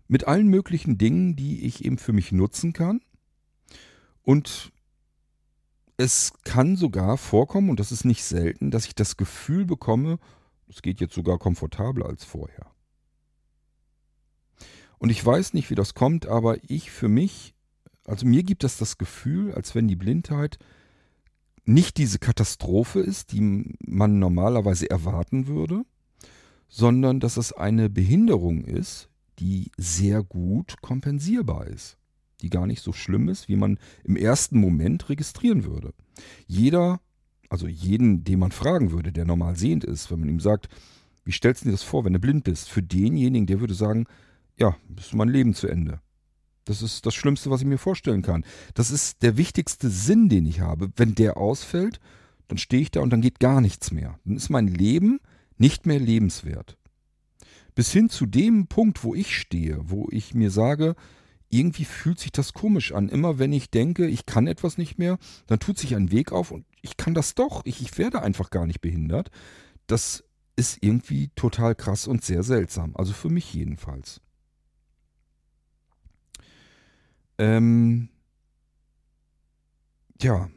mit 0.09 0.27
allen 0.27 0.49
möglichen 0.49 0.99
Dingen, 0.99 1.37
die 1.37 1.65
ich 1.65 1.85
eben 1.85 1.99
für 1.99 2.13
mich 2.13 2.33
nutzen 2.33 2.73
kann. 2.73 3.01
Und 4.23 4.73
es 5.97 6.33
kann 6.45 6.77
sogar 6.77 7.19
vorkommen, 7.19 7.71
und 7.71 7.81
das 7.81 7.93
ist 7.93 8.05
nicht 8.05 8.25
selten, 8.25 8.71
dass 8.71 8.87
ich 8.87 8.95
das 8.95 9.17
Gefühl 9.17 9.65
bekomme, 9.65 10.19
es 10.69 10.83
geht 10.83 11.01
jetzt 11.01 11.15
sogar 11.15 11.39
komfortabler 11.39 12.07
als 12.07 12.25
vorher. 12.25 12.71
Und 14.99 15.11
ich 15.11 15.25
weiß 15.25 15.55
nicht, 15.55 15.71
wie 15.71 15.75
das 15.75 15.95
kommt, 15.95 16.27
aber 16.27 16.59
ich 16.69 16.91
für 16.91 17.09
mich, 17.09 17.55
also 18.05 18.27
mir 18.27 18.43
gibt 18.43 18.65
es 18.65 18.77
das 18.77 18.99
Gefühl, 18.99 19.53
als 19.53 19.75
wenn 19.75 19.89
die 19.89 19.97
Blindheit 19.97 20.59
nicht 21.65 21.97
diese 21.97 22.19
Katastrophe 22.19 23.01
ist, 23.01 23.33
die 23.33 23.75
man 23.81 24.19
normalerweise 24.19 24.91
erwarten 24.91 25.47
würde, 25.47 25.85
sondern 26.75 27.21
dass 27.21 27.37
es 27.37 27.53
eine 27.53 27.91
Behinderung 27.91 28.65
ist, 28.65 29.11
die 29.39 29.71
sehr 29.77 30.23
gut 30.23 30.81
kompensierbar 30.81 31.67
ist, 31.67 31.99
die 32.41 32.49
gar 32.49 32.67
nicht 32.67 32.81
so 32.81 32.95
schlimm 32.95 33.29
ist, 33.29 33.47
wie 33.47 33.57
man 33.57 33.79
im 34.05 34.17
ersten 34.17 34.59
Moment 34.59 35.11
registrieren 35.11 35.65
würde. 35.65 35.93
Jeder, 36.47 37.03
also 37.51 37.69
jeden, 37.69 38.25
den 38.25 38.39
man 38.39 38.53
fragen 38.53 38.91
würde, 38.91 39.13
der 39.13 39.27
normal 39.27 39.55
sehend 39.55 39.85
ist, 39.85 40.11
wenn 40.11 40.21
man 40.21 40.31
ihm 40.31 40.41
sagt, 40.41 40.71
wie 41.27 41.33
stellst 41.33 41.61
du 41.61 41.67
dir 41.67 41.73
das 41.73 41.83
vor, 41.83 42.07
wenn 42.07 42.15
du 42.15 42.19
blind 42.19 42.45
bist? 42.45 42.71
Für 42.71 42.83
denjenigen, 42.83 43.47
der 43.47 43.61
würde 43.61 43.75
sagen, 43.75 44.07
ja, 44.59 44.75
ist 44.97 45.13
mein 45.13 45.29
Leben 45.29 45.53
zu 45.53 45.69
Ende. 45.69 46.01
Das 46.65 46.81
ist 46.81 47.05
das 47.05 47.15
Schlimmste, 47.15 47.51
was 47.51 47.61
ich 47.61 47.67
mir 47.67 47.77
vorstellen 47.77 48.23
kann. 48.23 48.47
Das 48.73 48.91
ist 48.91 49.23
der 49.23 49.37
wichtigste 49.37 49.91
Sinn, 49.91 50.31
den 50.31 50.47
ich 50.47 50.61
habe. 50.61 50.91
Wenn 50.97 51.15
der 51.15 51.37
ausfällt, 51.37 52.01
dann 52.49 52.57
stehe 52.57 52.81
ich 52.81 52.91
da 52.91 53.01
und 53.01 53.11
dann 53.11 53.21
geht 53.21 53.41
gar 53.41 53.61
nichts 53.61 53.91
mehr. 53.91 54.19
Dann 54.25 54.37
ist 54.37 54.49
mein 54.49 54.69
Leben 54.69 55.21
nicht 55.59 55.87
mehr 55.87 56.01
lebenswert. 56.01 56.77
Bis 57.75 57.91
hin 57.91 58.11
zu 58.11 58.27
dem 58.27 58.67
Punkt, 58.67 59.03
wo 59.05 59.15
ich 59.15 59.37
stehe, 59.39 59.79
wo 59.83 60.09
ich 60.11 60.35
mir 60.35 60.51
sage, 60.51 60.95
irgendwie 61.49 61.85
fühlt 61.85 62.19
sich 62.19 62.33
das 62.33 62.53
komisch 62.53 62.93
an. 62.93 63.09
Immer 63.09 63.39
wenn 63.39 63.53
ich 63.53 63.71
denke, 63.71 64.07
ich 64.07 64.27
kann 64.27 64.47
etwas 64.47 64.79
nicht 64.79 64.99
mehr, 64.99 65.19
dann 65.47 65.59
tut 65.59 65.79
sich 65.79 65.95
ein 65.95 66.11
Weg 66.11 66.33
auf 66.33 66.51
und 66.51 66.65
ich 66.81 66.97
kann 66.97 67.15
das 67.15 67.35
doch. 67.35 67.63
Ich, 67.65 67.81
ich 67.83 67.97
werde 67.99 68.23
einfach 68.23 68.51
gar 68.51 68.67
nicht 68.67 68.81
behindert. 68.81 69.31
Das 69.87 70.25
ist 70.57 70.79
irgendwie 70.81 71.29
total 71.35 71.75
krass 71.75 72.07
und 72.07 72.25
sehr 72.25 72.43
seltsam. 72.43 72.97
Also 72.97 73.13
für 73.13 73.31
mich 73.31 73.53
jedenfalls. 73.53 74.21
Ähm, 77.39 78.09
ja. 80.21 80.51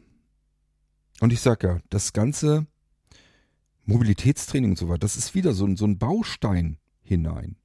Und 1.22 1.34
ich 1.34 1.42
sage 1.42 1.68
ja, 1.68 1.80
das 1.90 2.14
ganze 2.14 2.68
Mobilitätstraining 3.86 4.72
und 4.72 4.78
so 4.78 4.90
weiter, 4.90 5.00
das 5.00 5.18
ist 5.18 5.36
wieder 5.36 5.54
so, 5.54 5.74
so 5.76 5.86
ein 5.86 5.98
Baustein 5.98 6.78
hinein. 7.02 7.58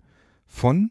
Von 0.46 0.90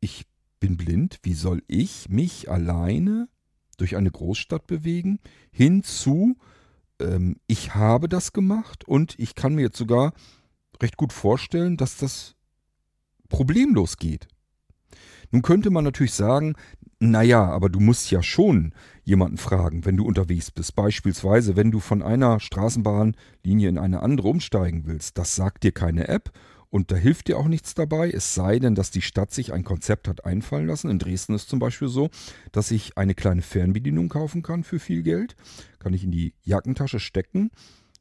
ich 0.00 0.26
bin 0.60 0.76
blind, 0.76 1.18
wie 1.22 1.34
soll 1.34 1.62
ich 1.68 2.08
mich 2.08 2.50
alleine 2.50 3.28
durch 3.76 3.96
eine 3.96 4.10
Großstadt 4.10 4.66
bewegen, 4.66 5.20
hin 5.50 5.82
zu 5.82 6.36
ähm, 7.00 7.36
ich 7.46 7.74
habe 7.74 8.08
das 8.08 8.32
gemacht 8.32 8.84
und 8.86 9.18
ich 9.18 9.34
kann 9.34 9.54
mir 9.54 9.62
jetzt 9.62 9.78
sogar 9.78 10.12
recht 10.82 10.96
gut 10.96 11.12
vorstellen, 11.12 11.76
dass 11.76 11.96
das 11.96 12.34
problemlos 13.28 13.96
geht. 13.96 14.28
Nun 15.30 15.42
könnte 15.42 15.70
man 15.70 15.84
natürlich 15.84 16.14
sagen, 16.14 16.54
naja, 17.00 17.44
aber 17.44 17.68
du 17.68 17.78
musst 17.78 18.10
ja 18.10 18.22
schon 18.22 18.72
jemanden 19.04 19.38
fragen, 19.38 19.84
wenn 19.84 19.96
du 19.96 20.04
unterwegs 20.04 20.50
bist. 20.50 20.74
Beispielsweise, 20.74 21.56
wenn 21.56 21.70
du 21.70 21.78
von 21.78 22.02
einer 22.02 22.40
Straßenbahnlinie 22.40 23.68
in 23.68 23.78
eine 23.78 24.00
andere 24.00 24.28
umsteigen 24.28 24.84
willst. 24.86 25.16
Das 25.16 25.36
sagt 25.36 25.62
dir 25.62 25.72
keine 25.72 26.08
App 26.08 26.32
und 26.70 26.90
da 26.90 26.96
hilft 26.96 27.28
dir 27.28 27.38
auch 27.38 27.46
nichts 27.48 27.74
dabei, 27.74 28.10
es 28.10 28.34
sei 28.34 28.58
denn, 28.58 28.74
dass 28.74 28.90
die 28.90 29.00
Stadt 29.00 29.32
sich 29.32 29.52
ein 29.52 29.64
Konzept 29.64 30.08
hat 30.08 30.24
einfallen 30.24 30.66
lassen. 30.66 30.90
In 30.90 30.98
Dresden 30.98 31.34
ist 31.34 31.48
zum 31.48 31.58
Beispiel 31.58 31.88
so, 31.88 32.10
dass 32.52 32.70
ich 32.70 32.98
eine 32.98 33.14
kleine 33.14 33.42
Fernbedienung 33.42 34.08
kaufen 34.08 34.42
kann 34.42 34.64
für 34.64 34.78
viel 34.78 35.02
Geld. 35.02 35.36
Kann 35.78 35.94
ich 35.94 36.04
in 36.04 36.10
die 36.10 36.34
Jackentasche 36.42 37.00
stecken, 37.00 37.50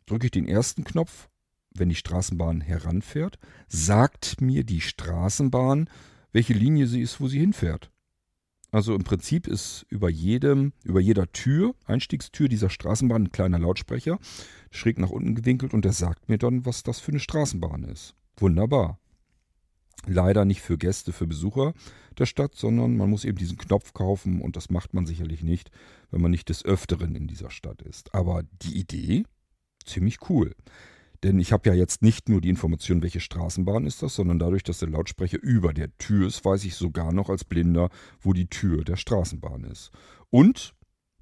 drücke 0.06 0.26
ich 0.26 0.32
den 0.32 0.48
ersten 0.48 0.84
Knopf, 0.84 1.30
wenn 1.74 1.90
die 1.90 1.96
Straßenbahn 1.96 2.62
heranfährt, 2.62 3.38
sagt 3.68 4.42
mir 4.42 4.64
die 4.64 4.82
Straßenbahn, 4.82 5.90
welche 6.34 6.54
Linie 6.54 6.88
sie 6.88 7.02
ist, 7.02 7.22
wo 7.22 7.28
sie 7.28 7.40
hinfährt. 7.40 7.92
Also 8.78 8.94
im 8.94 9.04
Prinzip 9.04 9.48
ist 9.48 9.88
über 9.90 10.08
jedem, 10.08 10.72
über 10.84 11.00
jeder 11.00 11.32
Tür, 11.32 11.74
Einstiegstür 11.88 12.48
dieser 12.48 12.70
Straßenbahn 12.70 13.24
ein 13.24 13.32
kleiner 13.32 13.58
Lautsprecher, 13.58 14.20
schräg 14.70 15.00
nach 15.00 15.10
unten 15.10 15.34
gewinkelt 15.34 15.74
und 15.74 15.84
der 15.84 15.94
sagt 15.94 16.30
mir 16.30 16.38
dann, 16.38 16.64
was 16.64 16.84
das 16.84 17.00
für 17.00 17.12
eine 17.12 17.20
Straßenbahn 17.20 17.86
ist. 17.86 18.14
Wunderbar. 18.38 19.00
Leider 20.06 20.46
nicht 20.46 20.62
für 20.62 20.78
Gäste, 20.78 21.12
für 21.12 21.26
Besucher 21.26 21.74
der 22.20 22.28
Stadt, 22.28 22.54
sondern 22.54 22.98
man 22.98 23.10
muss 23.10 23.26
eben 23.26 23.40
diesen 23.40 23.58
Knopf 23.58 23.94
kaufen 23.94 24.42
und 24.42 24.56
das 24.56 24.70
macht 24.70 24.94
man 24.94 25.08
sicherlich 25.08 25.42
nicht, 25.42 25.72
wenn 26.12 26.22
man 26.22 26.30
nicht 26.30 26.50
des 26.50 26.64
Öfteren 26.64 27.16
in 27.16 27.26
dieser 27.26 27.50
Stadt 27.50 27.82
ist. 27.82 28.14
Aber 28.14 28.44
die 28.62 28.78
Idee, 28.78 29.24
ziemlich 29.86 30.30
cool. 30.30 30.54
Denn 31.24 31.40
ich 31.40 31.52
habe 31.52 31.70
ja 31.70 31.76
jetzt 31.76 32.02
nicht 32.02 32.30
nur 32.30 32.42
die 32.42 32.50
Information, 32.50 33.02
welche 33.02 33.20
Straßenbahn 33.20 33.86
ist 33.86 34.04
das, 34.04 34.16
sondern 34.16 34.40
dadurch, 34.40 34.64
dass 34.64 34.80
der 34.80 34.90
Lautsprecher 34.90 35.42
über 35.42 35.74
der 35.74 35.96
Tür 35.98 36.28
ist, 36.28 36.44
weiß 36.46 36.64
ich 36.66 36.76
sogar 36.76 37.12
noch 37.12 37.30
als 37.30 37.44
Blinder, 37.44 37.90
wo 38.22 38.34
die 38.34 38.48
Tür 38.48 38.84
der 38.84 38.98
Straßenbahn 38.98 39.64
ist. 39.64 39.92
Und 40.30 40.76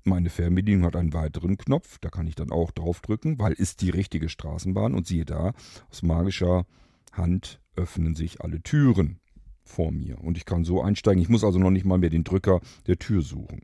meine 0.03 0.29
Fernbedienung 0.29 0.85
hat 0.85 0.95
einen 0.95 1.13
weiteren 1.13 1.57
Knopf, 1.57 1.97
da 1.99 2.09
kann 2.09 2.27
ich 2.27 2.35
dann 2.35 2.51
auch 2.51 2.71
draufdrücken, 2.71 3.39
weil 3.39 3.53
ist 3.53 3.81
die 3.81 3.89
richtige 3.89 4.29
Straßenbahn 4.29 4.93
und 4.93 5.07
siehe 5.07 5.25
da, 5.25 5.53
aus 5.89 6.03
magischer 6.03 6.65
Hand 7.11 7.59
öffnen 7.75 8.15
sich 8.15 8.41
alle 8.41 8.61
Türen 8.61 9.19
vor 9.63 9.91
mir 9.91 10.19
und 10.21 10.37
ich 10.37 10.45
kann 10.45 10.63
so 10.63 10.81
einsteigen. 10.81 11.21
Ich 11.21 11.29
muss 11.29 11.43
also 11.43 11.57
noch 11.57 11.71
nicht 11.71 11.85
mal 11.85 11.97
mehr 11.97 12.11
den 12.11 12.23
Drücker 12.23 12.61
der 12.85 12.99
Tür 12.99 13.21
suchen. 13.21 13.61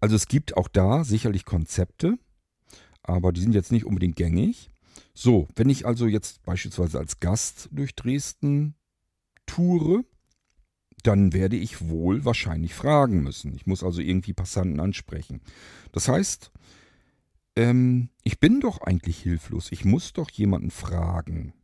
Also 0.00 0.16
es 0.16 0.28
gibt 0.28 0.56
auch 0.56 0.68
da 0.68 1.04
sicherlich 1.04 1.44
Konzepte, 1.44 2.18
aber 3.08 3.32
die 3.32 3.40
sind 3.40 3.54
jetzt 3.54 3.72
nicht 3.72 3.84
unbedingt 3.84 4.16
gängig. 4.16 4.70
So, 5.14 5.48
wenn 5.54 5.68
ich 5.68 5.86
also 5.86 6.06
jetzt 6.06 6.42
beispielsweise 6.44 6.98
als 6.98 7.20
Gast 7.20 7.68
durch 7.72 7.94
Dresden 7.94 8.74
toure, 9.46 10.04
dann 11.02 11.32
werde 11.32 11.56
ich 11.56 11.88
wohl 11.88 12.24
wahrscheinlich 12.24 12.74
fragen 12.74 13.22
müssen. 13.22 13.54
Ich 13.54 13.66
muss 13.66 13.84
also 13.84 14.00
irgendwie 14.00 14.32
Passanten 14.32 14.80
ansprechen. 14.80 15.40
Das 15.92 16.08
heißt, 16.08 16.50
ähm, 17.56 18.10
ich 18.24 18.40
bin 18.40 18.60
doch 18.60 18.80
eigentlich 18.82 19.18
hilflos. 19.18 19.70
Ich 19.72 19.84
muss 19.84 20.12
doch 20.12 20.30
jemanden 20.30 20.70
fragen. 20.70 21.54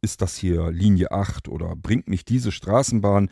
Ist 0.00 0.22
das 0.22 0.36
hier 0.36 0.70
Linie 0.70 1.12
8 1.12 1.48
oder 1.48 1.74
bringt 1.76 2.08
mich 2.08 2.24
diese 2.24 2.52
Straßenbahn 2.52 3.30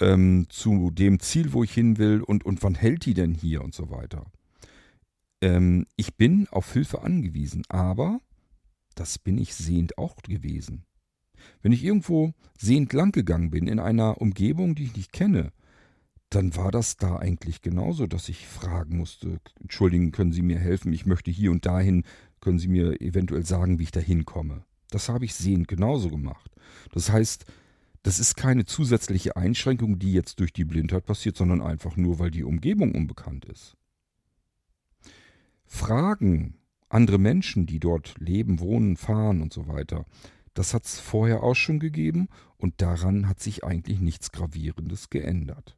ähm, 0.00 0.46
zu 0.48 0.90
dem 0.90 1.20
Ziel, 1.20 1.52
wo 1.52 1.64
ich 1.64 1.72
hin 1.72 1.98
will 1.98 2.20
und, 2.20 2.44
und 2.44 2.62
wann 2.62 2.74
hält 2.74 3.06
die 3.06 3.14
denn 3.14 3.32
hier 3.32 3.62
und 3.62 3.74
so 3.74 3.90
weiter? 3.90 4.26
Ähm, 5.44 5.84
ich 5.96 6.16
bin 6.16 6.48
auf 6.50 6.72
Hilfe 6.72 7.02
angewiesen, 7.02 7.64
aber 7.68 8.20
das 8.94 9.18
bin 9.18 9.36
ich 9.36 9.54
sehend 9.54 9.98
auch 9.98 10.16
gewesen. 10.16 10.86
Wenn 11.60 11.72
ich 11.72 11.84
irgendwo 11.84 12.32
sehend 12.58 12.94
langgegangen 12.94 13.50
bin 13.50 13.66
in 13.66 13.78
einer 13.78 14.22
Umgebung, 14.22 14.74
die 14.74 14.84
ich 14.84 14.96
nicht 14.96 15.12
kenne, 15.12 15.52
dann 16.30 16.56
war 16.56 16.70
das 16.70 16.96
da 16.96 17.16
eigentlich 17.16 17.60
genauso, 17.60 18.06
dass 18.06 18.30
ich 18.30 18.46
fragen 18.46 18.96
musste, 18.96 19.38
entschuldigen, 19.60 20.12
können 20.12 20.32
Sie 20.32 20.40
mir 20.40 20.58
helfen, 20.58 20.94
ich 20.94 21.04
möchte 21.04 21.30
hier 21.30 21.50
und 21.50 21.66
dahin, 21.66 22.04
können 22.40 22.58
Sie 22.58 22.68
mir 22.68 23.02
eventuell 23.02 23.44
sagen, 23.44 23.78
wie 23.78 23.82
ich 23.84 23.90
da 23.90 24.00
hinkomme. 24.00 24.64
Das 24.88 25.10
habe 25.10 25.26
ich 25.26 25.34
sehend 25.34 25.68
genauso 25.68 26.08
gemacht. 26.08 26.50
Das 26.92 27.12
heißt, 27.12 27.44
das 28.02 28.18
ist 28.18 28.36
keine 28.36 28.64
zusätzliche 28.64 29.36
Einschränkung, 29.36 29.98
die 29.98 30.14
jetzt 30.14 30.40
durch 30.40 30.54
die 30.54 30.64
Blindheit 30.64 31.04
passiert, 31.04 31.36
sondern 31.36 31.60
einfach 31.60 31.96
nur, 31.96 32.18
weil 32.18 32.30
die 32.30 32.44
Umgebung 32.44 32.94
unbekannt 32.94 33.44
ist. 33.44 33.76
Fragen 35.74 36.54
andere 36.88 37.18
Menschen, 37.18 37.66
die 37.66 37.80
dort 37.80 38.14
leben, 38.20 38.60
wohnen, 38.60 38.96
fahren 38.96 39.42
und 39.42 39.52
so 39.52 39.66
weiter, 39.66 40.06
das 40.54 40.72
hat 40.72 40.84
es 40.84 41.00
vorher 41.00 41.42
auch 41.42 41.56
schon 41.56 41.80
gegeben 41.80 42.28
und 42.56 42.80
daran 42.80 43.28
hat 43.28 43.40
sich 43.40 43.64
eigentlich 43.64 43.98
nichts 43.98 44.30
Gravierendes 44.30 45.10
geändert. 45.10 45.76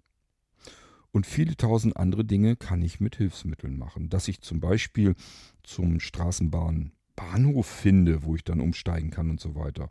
Und 1.12 1.26
viele 1.26 1.57
tausend 1.57 1.97
andere 1.97 2.26
Dinge 2.26 2.57
kann 2.57 2.82
ich 2.82 3.01
mit 3.01 3.16
Hilfsmitteln 3.16 3.78
machen. 3.78 4.11
Dass 4.11 4.28
ich 4.28 4.42
zum 4.42 4.61
Beispiel 4.61 5.14
zum 5.62 5.99
Straßenbahnbahnhof 5.99 7.66
finde, 7.66 8.22
wo 8.22 8.36
ich 8.36 8.44
dann 8.44 8.61
umsteigen 8.61 9.11
kann 9.11 9.30
und 9.30 9.40
so 9.40 9.55
weiter. 9.55 9.88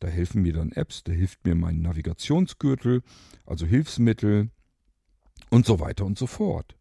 Da 0.00 0.08
helfen 0.08 0.42
mir 0.42 0.52
dann 0.52 0.72
Apps, 0.72 1.04
da 1.04 1.12
hilft 1.12 1.46
mir 1.46 1.54
mein 1.54 1.80
Navigationsgürtel, 1.80 3.02
also 3.46 3.66
Hilfsmittel 3.66 4.50
und 5.48 5.64
so 5.64 5.78
weiter 5.78 6.04
und 6.04 6.18
so 6.18 6.26
fort. 6.26 6.77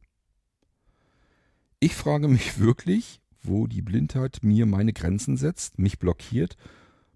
Ich 1.80 1.94
frage 1.94 2.28
mich 2.28 2.60
wirklich, 2.60 3.22
wo 3.44 3.68
die 3.68 3.84
Blindheit 3.84 4.40
mir 4.42 4.66
meine 4.66 4.94
Grenzen 4.94 5.38
setzt, 5.38 5.78
mich 5.78 6.00
blockiert, 6.00 6.58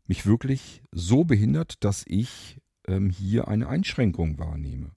mich 0.06 0.28
wirklich 0.28 0.84
so 0.92 1.24
behindert, 1.24 1.84
dass 1.84 2.06
ich 2.08 2.60
ähm, 2.88 3.10
hier 3.10 3.48
eine 3.48 3.68
Einschränkung 3.68 4.38
wahrnehme. 4.38 4.92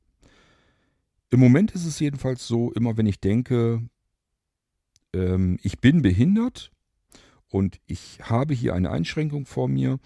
Im 1.30 1.40
Moment 1.40 1.72
ist 1.72 1.86
es 1.86 1.98
jedenfalls 1.98 2.46
so, 2.46 2.72
immer 2.72 2.96
wenn 2.98 3.06
ich 3.06 3.20
denke, 3.20 3.88
ähm, 5.14 5.58
ich 5.62 5.80
bin 5.80 6.02
behindert 6.02 6.70
und 7.48 7.80
ich 7.86 8.18
habe 8.22 8.52
hier 8.52 8.74
eine 8.74 8.90
Einschränkung 8.90 9.46
vor 9.46 9.68
mir, 9.68 9.98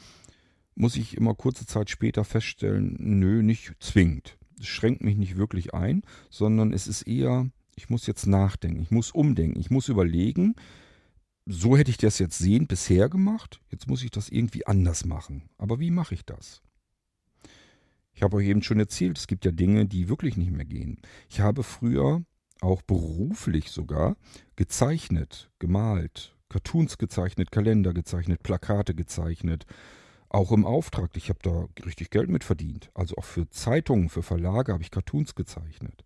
muss 0.77 0.95
ich 0.95 1.17
immer 1.17 1.35
kurze 1.35 1.67
Zeit 1.67 1.91
später 1.91 2.25
feststellen, 2.25 2.97
nö, 3.01 3.43
nicht 3.43 3.73
zwingend. 3.81 4.39
Es 4.61 4.69
schränkt 4.69 5.03
mich 5.03 5.17
nicht 5.17 5.37
wirklich 5.37 5.75
ein, 5.75 6.03
sondern 6.31 6.73
es 6.73 6.87
ist 6.87 7.03
eher, 7.03 7.51
ich 7.79 7.89
muss 7.91 8.09
jetzt 8.09 8.27
nachdenken, 8.27 8.83
ich 8.83 8.91
muss 8.91 9.13
umdenken, 9.13 9.61
ich 9.61 9.71
muss 9.71 9.89
überlegen, 9.89 10.57
so 11.47 11.77
hätte 11.77 11.93
ich 11.93 11.97
das 11.97 12.19
jetzt 12.19 12.37
sehend 12.37 12.67
bisher 12.67 13.09
gemacht, 13.09 13.61
jetzt 13.71 13.87
muss 13.87 14.03
ich 14.03 14.11
das 14.11 14.29
irgendwie 14.29 14.67
anders 14.67 15.05
machen. 15.05 15.49
Aber 15.59 15.79
wie 15.79 15.93
mache 15.93 16.15
ich 16.15 16.25
das? 16.25 16.61
Ich 18.13 18.25
habe 18.25 18.39
euch 18.39 18.49
eben 18.49 18.65
schon 18.65 18.81
erzählt, 18.81 19.17
es 19.17 19.29
gibt 19.29 19.45
ja 19.45 19.53
Dinge, 19.53 19.87
die 19.87 20.09
wirklich 20.09 20.37
nicht 20.37 20.51
mehr 20.51 20.65
gehen. 20.65 21.01
Ich 21.31 21.39
habe 21.39 21.63
früher, 21.63 22.25
auch 22.61 22.83
beruflich 22.83 23.71
sogar, 23.71 24.17
gezeichnet, 24.57 25.49
gemalt, 25.61 26.37
Cartoons 26.49 26.99
gezeichnet, 26.99 27.53
Kalender 27.53 27.95
gezeichnet, 27.95 28.43
Plakate 28.43 28.97
gezeichnet, 28.97 29.67
auch 30.31 30.51
im 30.51 30.67
Auftrag. 30.67 31.17
Ich 31.17 31.29
habe 31.29 31.39
da 31.43 31.69
richtig 31.87 32.11
Geld 32.11 32.29
mit 32.29 32.43
verdient. 32.43 32.91
Also 32.93 33.17
auch 33.17 33.25
für 33.25 33.49
Zeitungen, 33.51 34.09
für 34.09 34.25
Verlage 34.25 34.73
habe 34.73 34.83
ich 34.83 34.91
Cartoons 34.91 35.37
gezeichnet. 35.37 36.05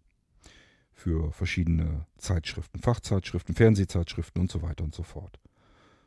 Für 0.93 1.33
verschiedene 1.33 2.07
Zeitschriften, 2.19 2.79
Fachzeitschriften, 2.79 3.55
Fernsehzeitschriften 3.55 4.41
und 4.41 4.51
so 4.51 4.63
weiter 4.63 4.85
und 4.85 4.95
so 4.95 5.03
fort. 5.03 5.41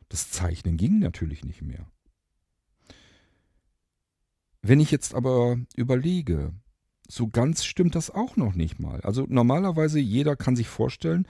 Das 0.08 0.30
Zeichnen 0.30 0.76
ging 0.76 0.98
natürlich 0.98 1.44
nicht 1.44 1.62
mehr. 1.62 1.86
Wenn 4.62 4.80
ich 4.80 4.90
jetzt 4.90 5.14
aber 5.14 5.58
überlege, 5.76 6.52
so 7.08 7.28
ganz 7.28 7.64
stimmt 7.64 7.94
das 7.94 8.10
auch 8.10 8.36
noch 8.36 8.54
nicht 8.54 8.80
mal. 8.80 9.00
Also 9.02 9.26
normalerweise 9.28 10.00
jeder 10.00 10.36
kann 10.36 10.56
sich 10.56 10.68
vorstellen, 10.68 11.26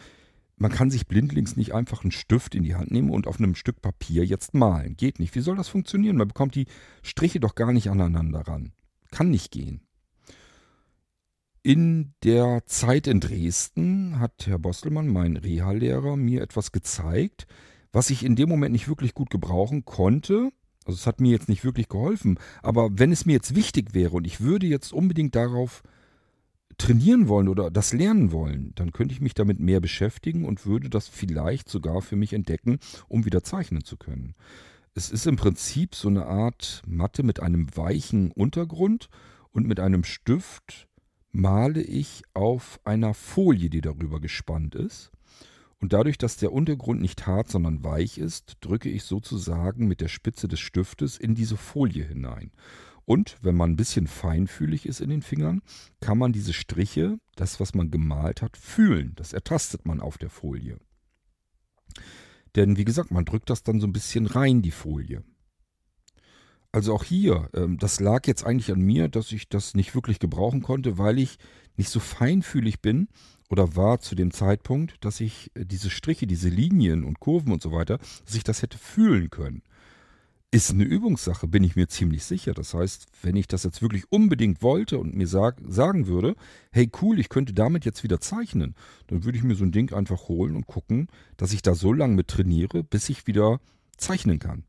man 0.57 0.73
kann 0.73 0.91
sich 0.91 1.07
blindlings 1.07 1.57
nicht 1.57 1.75
einfach 1.75 2.03
einen 2.03 2.13
Stift 2.13 2.55
in 2.55 2.63
die 2.63 2.77
Hand 2.77 2.91
nehmen 2.91 3.11
und 3.11 3.27
auf 3.27 3.39
einem 3.39 3.55
Stück 3.55 3.83
Papier 3.83 4.25
jetzt 4.25 4.55
malen. 4.55 4.97
Geht 4.97 5.19
nicht. 5.19 5.35
Wie 5.35 5.41
soll 5.41 5.57
das 5.57 5.69
funktionieren? 5.69 6.17
Man 6.17 6.29
bekommt 6.29 6.55
die 6.55 6.67
Striche 7.03 7.41
doch 7.41 7.55
gar 7.55 7.73
nicht 7.73 7.91
aneinander 7.91 8.41
ran. 8.41 8.73
Kann 9.11 9.31
nicht 9.31 9.51
gehen. 9.51 9.86
In 11.67 12.15
der 12.23 12.63
Zeit 12.67 13.09
in 13.09 13.19
Dresden 13.19 14.21
hat 14.21 14.47
Herr 14.47 14.61
Bostelmann, 14.61 15.09
mein 15.09 15.37
Reha-Lehrer, 15.37 16.15
mir 16.15 16.41
etwas 16.41 16.71
gezeigt, 16.71 17.49
was 17.91 18.11
ich 18.11 18.25
in 18.25 18.37
dem 18.37 18.49
Moment 18.49 18.71
nicht 18.71 18.87
wirklich 18.87 19.15
gut 19.15 19.31
gebrauchen 19.31 19.85
konnte. 19.85 20.53
Also 20.85 20.97
es 20.97 21.09
hat 21.09 21.21
mir 21.21 21.33
jetzt 21.33 21.49
nicht 21.49 21.65
wirklich 21.65 21.89
geholfen. 21.89 22.39
Aber 22.63 22.91
wenn 22.93 23.11
es 23.11 23.27
mir 23.27 23.33
jetzt 23.33 23.57
wichtig 23.57 23.95
wäre 23.95 24.13
und 24.13 24.29
ich 24.29 24.41
würde 24.41 24.69
jetzt 24.69 24.93
unbedingt 24.93 25.35
darauf 25.35 25.83
trainieren 26.79 27.27
wollen 27.27 27.49
oder 27.49 27.69
das 27.73 27.93
lernen 27.93 28.31
wollen, 28.31 28.71
dann 28.77 28.93
könnte 28.93 29.13
ich 29.13 29.21
mich 29.21 29.35
damit 29.35 29.59
mehr 29.59 29.81
beschäftigen 29.81 30.45
und 30.45 30.67
würde 30.67 30.89
das 30.89 31.09
vielleicht 31.09 31.69
sogar 31.69 32.01
für 32.01 32.15
mich 32.15 32.33
entdecken, 32.33 32.79
um 33.09 33.25
wieder 33.25 33.43
zeichnen 33.43 33.83
zu 33.83 33.97
können. 33.97 34.37
Es 34.95 35.11
ist 35.11 35.27
im 35.27 35.35
Prinzip 35.35 35.97
so 35.97 36.07
eine 36.07 36.27
Art 36.27 36.85
Matte 36.87 37.25
mit 37.25 37.41
einem 37.41 37.67
weichen 37.77 38.31
Untergrund 38.31 39.09
und 39.51 39.67
mit 39.67 39.81
einem 39.81 40.05
Stift 40.05 40.87
male 41.37 41.83
ich 41.83 42.23
auf 42.33 42.81
einer 42.85 43.13
Folie, 43.15 43.69
die 43.69 43.83
darüber 43.83 44.21
gespannt 44.21 44.75
ist. 44.75 45.13
Und 45.79 45.93
dadurch, 45.93 46.17
dass 46.17 46.39
der 46.39 46.53
Untergrund 46.53 47.03
nicht 47.03 47.27
hart, 47.27 47.51
sondern 47.51 47.85
weich 47.85 48.17
ist, 48.17 48.57
drücke 48.61 48.89
ich 48.89 49.05
sozusagen 49.05 49.87
mit 49.87 50.01
der 50.01 50.09
Spitze 50.09 50.49
des 50.49 50.61
Stiftes 50.61 51.19
in 51.19 51.35
diese 51.35 51.59
Folie 51.59 52.05
hinein. 52.05 52.51
Und 53.05 53.37
wenn 53.43 53.55
man 53.55 53.73
ein 53.73 53.77
bisschen 53.77 54.07
feinfühlig 54.07 54.87
ist 54.87 55.01
in 55.01 55.11
den 55.11 55.23
Fingern, 55.23 55.61
kann 56.01 56.19
man 56.19 56.33
diese 56.33 56.55
Striche, 56.55 57.19
das, 57.37 57.61
was 57.61 57.75
man 57.75 57.91
gemalt 57.91 58.41
hat, 58.41 58.57
fühlen. 58.57 59.13
Das 59.17 59.35
ertastet 59.35 59.85
man 59.85 60.01
auf 60.01 60.17
der 60.17 60.31
Folie. 60.31 60.79
Denn 62.57 62.79
wie 62.79 62.87
gesagt, 62.87 63.11
man 63.11 63.27
drückt 63.27 63.51
das 63.51 63.63
dann 63.63 63.79
so 63.79 63.87
ein 63.87 63.93
bisschen 63.93 64.27
rein, 64.27 64.63
die 64.63 64.71
Folie. 64.71 65.23
Also 66.77 66.93
auch 66.93 67.05
hier, 67.05 67.49
ähm, 67.55 67.79
das 67.79 68.01
lag 68.01 68.27
jetzt 68.27 68.45
eigentlich 68.45 68.71
an 68.71 68.83
mir, 68.83 69.09
dass 69.09 69.33
ich 69.33 69.49
das 69.49 69.73
nicht 69.73 69.95
wirklich 69.95 70.19
gebrauchen 70.19 70.61
konnte, 70.61 70.99
weil 70.99 71.19
ich 71.19 71.39
nicht 71.79 71.89
so 71.89 72.01
feinfühlig 72.01 72.83
bin 72.83 73.09
oder 73.49 73.77
war 73.77 74.01
zu 74.01 74.15
dem 74.15 74.31
Zeitpunkt, 74.31 75.03
dass 75.03 75.21
ich 75.21 75.51
äh, 75.55 75.65
diese 75.65 75.89
Striche, 75.89 76.27
diese 76.27 76.51
Linien 76.51 77.05
und 77.05 77.19
Kurven 77.19 77.51
und 77.51 77.63
so 77.63 77.73
weiter, 77.73 77.97
dass 78.27 78.35
ich 78.35 78.45
das 78.45 78.61
hätte 78.61 78.77
fühlen 78.77 79.31
können. 79.31 79.63
Ist 80.51 80.71
eine 80.71 80.85
Übungssache, 80.85 81.49
bin 81.49 81.65
ich 81.65 81.77
mir 81.77 81.89
ziemlich 81.89 82.25
sicher. 82.25 82.53
Das 82.53 82.75
heißt, 82.75 83.07
wenn 83.23 83.37
ich 83.37 83.49
das 83.49 83.65
jetzt 83.65 83.81
wirklich 83.81 84.13
unbedingt 84.13 84.61
wollte 84.61 84.99
und 84.99 85.15
mir 85.15 85.29
sag, 85.29 85.63
sagen 85.67 86.07
würde, 86.07 86.37
hey 86.73 86.91
cool, 87.01 87.19
ich 87.19 87.31
könnte 87.31 87.55
damit 87.55 87.87
jetzt 87.87 88.03
wieder 88.03 88.21
zeichnen, 88.21 88.75
dann 89.07 89.25
würde 89.25 89.39
ich 89.39 89.45
mir 89.45 89.55
so 89.55 89.65
ein 89.65 89.73
Ding 89.73 89.95
einfach 89.95 90.29
holen 90.29 90.55
und 90.55 90.67
gucken, 90.67 91.09
dass 91.39 91.55
ich 91.55 91.63
da 91.63 91.75
so 91.75 91.95
lange 91.95 92.17
mit 92.17 92.29
trainiere, 92.29 92.85
bis 92.85 93.09
ich 93.09 93.27
wieder 93.27 93.61
zeichnen 93.97 94.39
kann. 94.41 94.66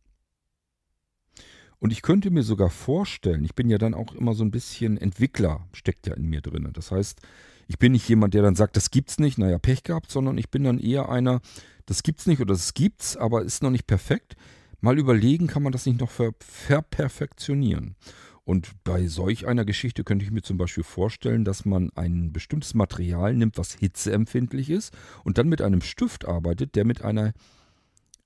Und 1.80 1.92
ich 1.92 2.02
könnte 2.02 2.32
mir 2.32 2.44
sogar 2.44 2.70
vorstellen, 2.70 3.46
ich 3.46 3.54
bin 3.54 3.70
ja 3.70 3.78
dann 3.78 3.94
auch 3.94 4.14
immer 4.16 4.34
so 4.34 4.44
ein 4.44 4.52
bisschen 4.52 4.98
Entwickler, 4.98 5.68
steckt 5.74 6.08
ja 6.08 6.14
in 6.16 6.26
mir 6.28 6.42
drin. 6.42 6.70
Das 6.74 6.92
heißt, 6.92 7.22
ich 7.68 7.78
bin 7.78 7.92
nicht 7.92 8.08
jemand, 8.10 8.34
der 8.34 8.42
dann 8.42 8.56
sagt, 8.56 8.78
das 8.78 8.90
gibt's 8.90 9.20
nicht, 9.20 9.38
naja, 9.38 9.60
Pech 9.60 9.84
gehabt, 9.84 10.10
sondern 10.12 10.38
ich 10.38 10.50
bin 10.50 10.64
dann 10.64 10.80
eher 10.80 11.10
einer, 11.10 11.42
das 11.86 12.02
gibt's 12.02 12.26
nicht 12.26 12.40
oder 12.40 12.54
das 12.54 12.74
gibt's, 12.74 13.16
aber 13.16 13.44
ist 13.44 13.62
noch 13.62 13.70
nicht 13.70 13.88
perfekt 13.88 14.36
mal 14.82 14.98
überlegen, 14.98 15.48
kann 15.48 15.64
man 15.64 15.72
das 15.72 15.86
nicht 15.86 16.00
noch 16.00 16.12
ver 16.12 16.34
verperfektionieren. 16.40 17.96
Und 18.44 18.84
bei 18.86 19.08
solch 19.08 19.46
einer 19.46 19.66
Geschichte 19.66 20.04
könnte 20.06 20.24
ich 20.24 20.32
mir 20.32 20.42
zum 20.42 20.58
Beispiel 20.58 20.84
vorstellen, 20.84 21.44
dass 21.44 21.66
man 21.66 21.90
ein 21.96 22.32
bestimmtes 22.32 22.74
Material 22.74 23.36
nimmt, 23.36 23.58
was 23.58 23.74
hitzeempfindlich 23.74 24.70
ist, 24.70 24.96
und 25.26 25.38
dann 25.38 25.50
mit 25.50 25.62
einem 25.62 25.82
Stift 25.82 26.26
arbeitet, 26.26 26.76
der 26.76 26.86
mit 26.86 27.02
einer 27.02 27.34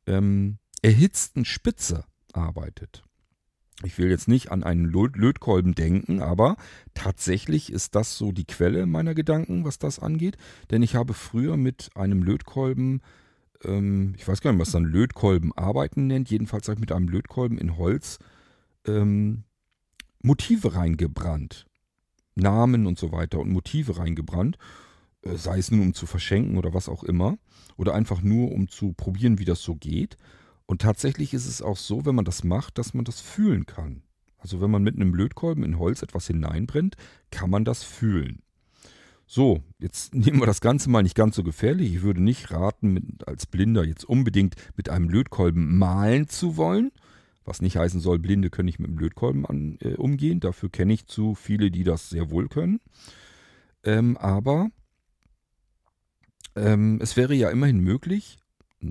ähm, 0.05 0.59
erhitzten 0.83 1.43
Spitze 1.43 2.05
arbeitet. 2.33 3.03
Ich 3.83 3.97
will 3.97 4.09
jetzt 4.09 4.27
nicht 4.27 4.51
an 4.51 4.63
einen 4.63 4.85
Lötkolben 4.85 5.73
denken, 5.73 6.21
aber 6.21 6.55
tatsächlich 6.93 7.71
ist 7.71 7.95
das 7.95 8.17
so 8.17 8.31
die 8.31 8.45
Quelle 8.45 8.85
meiner 8.85 9.15
Gedanken, 9.15 9.65
was 9.65 9.79
das 9.79 9.99
angeht. 9.99 10.37
Denn 10.69 10.83
ich 10.83 10.95
habe 10.95 11.13
früher 11.13 11.57
mit 11.57 11.89
einem 11.95 12.23
Lötkolben 12.23 13.01
ähm, 13.65 14.13
ich 14.17 14.27
weiß 14.27 14.41
gar 14.41 14.51
nicht, 14.51 14.61
was 14.61 14.71
dann 14.71 14.85
Lötkolben 14.85 15.53
arbeiten 15.55 16.07
nennt. 16.07 16.29
Jedenfalls 16.29 16.67
habe 16.67 16.75
ich 16.75 16.81
mit 16.81 16.91
einem 16.91 17.07
Lötkolben 17.07 17.57
in 17.57 17.77
Holz 17.77 18.19
ähm, 18.87 19.43
Motive 20.21 20.75
reingebrannt. 20.75 21.65
Namen 22.35 22.87
und 22.87 22.97
so 22.97 23.11
weiter 23.11 23.39
und 23.39 23.51
Motive 23.51 23.97
reingebrannt. 23.97 24.57
Äh, 25.23 25.35
sei 25.35 25.57
es 25.57 25.71
nun 25.71 25.81
um 25.81 25.93
zu 25.93 26.05
verschenken 26.05 26.57
oder 26.57 26.73
was 26.73 26.89
auch 26.89 27.03
immer. 27.03 27.37
Oder 27.77 27.93
einfach 27.93 28.21
nur 28.21 28.51
um 28.51 28.67
zu 28.67 28.93
probieren, 28.93 29.39
wie 29.39 29.45
das 29.45 29.61
so 29.61 29.75
geht. 29.75 30.17
Und 30.71 30.81
tatsächlich 30.81 31.33
ist 31.33 31.47
es 31.47 31.61
auch 31.61 31.75
so, 31.75 32.05
wenn 32.05 32.15
man 32.15 32.23
das 32.23 32.45
macht, 32.45 32.77
dass 32.77 32.93
man 32.93 33.03
das 33.03 33.19
fühlen 33.19 33.65
kann. 33.65 34.03
Also 34.37 34.61
wenn 34.61 34.71
man 34.71 34.81
mit 34.81 34.95
einem 34.95 35.13
Lötkolben 35.13 35.65
in 35.65 35.77
Holz 35.77 36.01
etwas 36.01 36.27
hineinbrennt, 36.27 36.95
kann 37.29 37.49
man 37.49 37.65
das 37.65 37.83
fühlen. 37.83 38.41
So, 39.27 39.63
jetzt 39.79 40.15
nehmen 40.15 40.39
wir 40.39 40.45
das 40.45 40.61
Ganze 40.61 40.89
mal 40.89 41.03
nicht 41.03 41.17
ganz 41.17 41.35
so 41.35 41.43
gefährlich. 41.43 41.93
Ich 41.93 42.03
würde 42.03 42.23
nicht 42.23 42.51
raten, 42.51 42.93
mit, 42.93 43.27
als 43.27 43.47
Blinder 43.47 43.83
jetzt 43.83 44.05
unbedingt 44.05 44.55
mit 44.77 44.87
einem 44.87 45.09
Lötkolben 45.09 45.77
malen 45.77 46.29
zu 46.29 46.55
wollen. 46.55 46.93
Was 47.43 47.61
nicht 47.61 47.75
heißen 47.75 47.99
soll, 47.99 48.19
Blinde 48.19 48.49
können 48.49 48.67
nicht 48.67 48.79
mit 48.79 48.91
dem 48.91 48.97
Lötkolben 48.97 49.45
an, 49.45 49.77
äh, 49.81 49.95
umgehen. 49.95 50.39
Dafür 50.39 50.69
kenne 50.69 50.93
ich 50.93 51.05
zu 51.05 51.35
viele, 51.35 51.69
die 51.69 51.83
das 51.83 52.09
sehr 52.09 52.31
wohl 52.31 52.47
können. 52.47 52.79
Ähm, 53.83 54.15
aber 54.15 54.69
ähm, 56.55 56.97
es 57.01 57.17
wäre 57.17 57.33
ja 57.33 57.49
immerhin 57.49 57.81
möglich, 57.81 58.37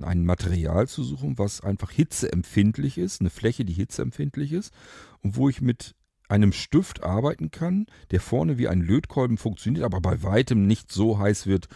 ein 0.01 0.25
Material 0.25 0.87
zu 0.87 1.03
suchen, 1.03 1.37
was 1.37 1.61
einfach 1.61 1.91
hitzeempfindlich 1.91 2.97
ist, 2.97 3.21
eine 3.21 3.29
Fläche, 3.29 3.65
die 3.65 3.73
hitzeempfindlich 3.73 4.53
ist 4.53 4.73
und 5.21 5.35
wo 5.35 5.49
ich 5.49 5.61
mit 5.61 5.95
einem 6.29 6.53
Stift 6.53 7.03
arbeiten 7.03 7.51
kann, 7.51 7.87
der 8.11 8.21
vorne 8.21 8.57
wie 8.57 8.69
ein 8.69 8.81
Lötkolben 8.81 9.37
funktioniert, 9.37 9.83
aber 9.83 9.99
bei 9.99 10.23
weitem 10.23 10.65
nicht 10.65 10.91
so 10.91 11.19
heiß 11.19 11.45
wird, 11.45 11.67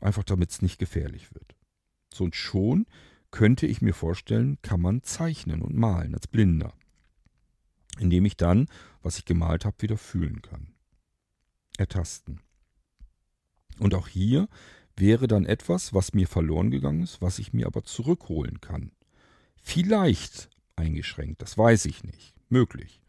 einfach 0.00 0.24
damit 0.24 0.50
es 0.50 0.62
nicht 0.62 0.78
gefährlich 0.78 1.32
wird. 1.32 1.54
So 2.12 2.24
und 2.24 2.34
schon 2.34 2.86
könnte 3.30 3.66
ich 3.66 3.80
mir 3.80 3.94
vorstellen, 3.94 4.58
kann 4.62 4.80
man 4.80 5.04
zeichnen 5.04 5.62
und 5.62 5.76
malen 5.76 6.14
als 6.14 6.26
Blinder, 6.26 6.72
indem 8.00 8.24
ich 8.24 8.36
dann, 8.36 8.68
was 9.02 9.18
ich 9.18 9.24
gemalt 9.24 9.64
habe, 9.64 9.80
wieder 9.80 9.96
fühlen 9.96 10.42
kann. 10.42 10.74
Ertasten. 11.78 12.40
Und 13.78 13.94
auch 13.94 14.08
hier 14.08 14.48
wäre 15.00 15.26
dann 15.26 15.46
etwas, 15.46 15.92
was 15.92 16.14
mir 16.14 16.28
verloren 16.28 16.70
gegangen 16.70 17.02
ist, 17.02 17.20
was 17.20 17.38
ich 17.38 17.52
mir 17.52 17.66
aber 17.66 17.82
zurückholen 17.82 18.60
kann. 18.60 18.92
Vielleicht 19.62 20.50
eingeschränkt, 20.76 21.42
das 21.42 21.58
weiß 21.58 21.86
ich 21.86 22.04
nicht. 22.04 22.34
Möglich. 22.48 23.00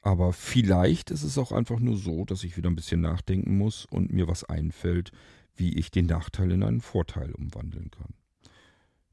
Aber 0.00 0.32
vielleicht 0.32 1.10
ist 1.10 1.22
es 1.22 1.38
auch 1.38 1.52
einfach 1.52 1.80
nur 1.80 1.96
so, 1.96 2.24
dass 2.24 2.44
ich 2.44 2.56
wieder 2.56 2.68
ein 2.68 2.76
bisschen 2.76 3.00
nachdenken 3.00 3.56
muss 3.56 3.86
und 3.86 4.12
mir 4.12 4.28
was 4.28 4.44
einfällt, 4.44 5.12
wie 5.56 5.78
ich 5.78 5.90
den 5.90 6.06
Nachteil 6.06 6.50
in 6.52 6.62
einen 6.62 6.80
Vorteil 6.80 7.32
umwandeln 7.32 7.90
kann. 7.90 8.14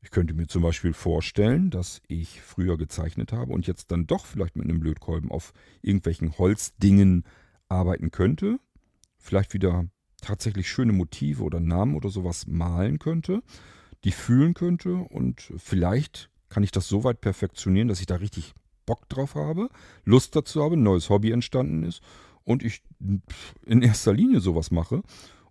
Ich 0.01 0.09
könnte 0.09 0.33
mir 0.33 0.47
zum 0.47 0.63
Beispiel 0.63 0.93
vorstellen, 0.93 1.69
dass 1.69 2.01
ich 2.07 2.41
früher 2.41 2.77
gezeichnet 2.77 3.31
habe 3.31 3.53
und 3.53 3.67
jetzt 3.67 3.91
dann 3.91 4.07
doch 4.07 4.25
vielleicht 4.25 4.55
mit 4.55 4.67
einem 4.67 4.81
Lötkolben 4.81 5.31
auf 5.31 5.53
irgendwelchen 5.81 6.37
Holzdingen 6.37 7.23
arbeiten 7.69 8.11
könnte. 8.11 8.59
Vielleicht 9.17 9.53
wieder 9.53 9.85
tatsächlich 10.21 10.69
schöne 10.69 10.93
Motive 10.93 11.43
oder 11.43 11.59
Namen 11.59 11.95
oder 11.95 12.09
sowas 12.09 12.47
malen 12.47 12.99
könnte, 12.99 13.43
die 14.03 14.11
fühlen 14.11 14.53
könnte 14.53 14.95
und 14.95 15.51
vielleicht 15.57 16.29
kann 16.49 16.63
ich 16.63 16.71
das 16.71 16.87
so 16.87 17.03
weit 17.03 17.21
perfektionieren, 17.21 17.87
dass 17.87 17.99
ich 17.99 18.07
da 18.07 18.15
richtig 18.15 18.53
Bock 18.85 19.07
drauf 19.09 19.35
habe, 19.35 19.69
Lust 20.03 20.35
dazu 20.35 20.63
habe, 20.63 20.75
ein 20.75 20.83
neues 20.83 21.09
Hobby 21.09 21.31
entstanden 21.31 21.83
ist 21.83 22.01
und 22.43 22.63
ich 22.63 22.81
in 23.65 23.81
erster 23.81 24.13
Linie 24.13 24.41
sowas 24.41 24.71
mache 24.71 25.01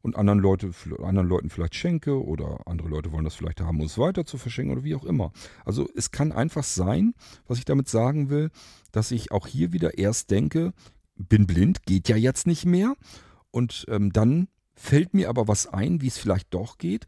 und 0.02 0.16
anderen, 0.16 0.38
Leute, 0.38 0.70
anderen 1.02 1.28
Leuten 1.28 1.50
vielleicht 1.50 1.74
schenke 1.74 2.22
oder 2.22 2.66
andere 2.66 2.88
Leute 2.88 3.12
wollen 3.12 3.24
das 3.24 3.34
vielleicht 3.34 3.60
haben, 3.60 3.80
um 3.80 3.86
es 3.86 3.98
weiter 3.98 4.24
zu 4.24 4.38
verschenken 4.38 4.72
oder 4.72 4.84
wie 4.84 4.94
auch 4.94 5.04
immer. 5.04 5.32
Also 5.64 5.88
es 5.94 6.10
kann 6.10 6.32
einfach 6.32 6.64
sein, 6.64 7.14
was 7.46 7.58
ich 7.58 7.64
damit 7.64 7.88
sagen 7.88 8.30
will, 8.30 8.50
dass 8.92 9.10
ich 9.10 9.30
auch 9.32 9.46
hier 9.46 9.72
wieder 9.72 9.98
erst 9.98 10.30
denke, 10.30 10.72
bin 11.16 11.46
blind, 11.46 11.84
geht 11.84 12.08
ja 12.08 12.16
jetzt 12.16 12.46
nicht 12.46 12.64
mehr 12.64 12.94
und 13.50 13.84
ähm, 13.88 14.12
dann 14.12 14.48
fällt 14.80 15.14
mir 15.14 15.28
aber 15.28 15.46
was 15.46 15.66
ein, 15.66 16.00
wie 16.00 16.08
es 16.08 16.18
vielleicht 16.18 16.52
doch 16.54 16.78
geht 16.78 17.06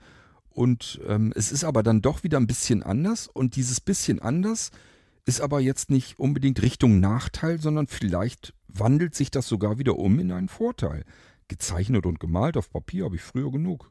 und 0.50 1.00
ähm, 1.06 1.32
es 1.34 1.50
ist 1.50 1.64
aber 1.64 1.82
dann 1.82 2.02
doch 2.02 2.22
wieder 2.22 2.38
ein 2.38 2.46
bisschen 2.46 2.82
anders 2.82 3.26
und 3.26 3.56
dieses 3.56 3.80
bisschen 3.80 4.20
anders 4.20 4.70
ist 5.24 5.40
aber 5.40 5.60
jetzt 5.60 5.90
nicht 5.90 6.18
unbedingt 6.18 6.60
Richtung 6.62 7.00
Nachteil, 7.00 7.60
sondern 7.60 7.86
vielleicht 7.86 8.54
wandelt 8.68 9.14
sich 9.14 9.30
das 9.30 9.46
sogar 9.46 9.78
wieder 9.78 9.96
um 9.96 10.18
in 10.18 10.32
einen 10.32 10.48
Vorteil. 10.48 11.04
Gezeichnet 11.48 12.06
und 12.06 12.20
gemalt 12.20 12.56
auf 12.56 12.70
Papier 12.70 13.04
habe 13.04 13.16
ich 13.16 13.22
früher 13.22 13.50
genug. 13.50 13.90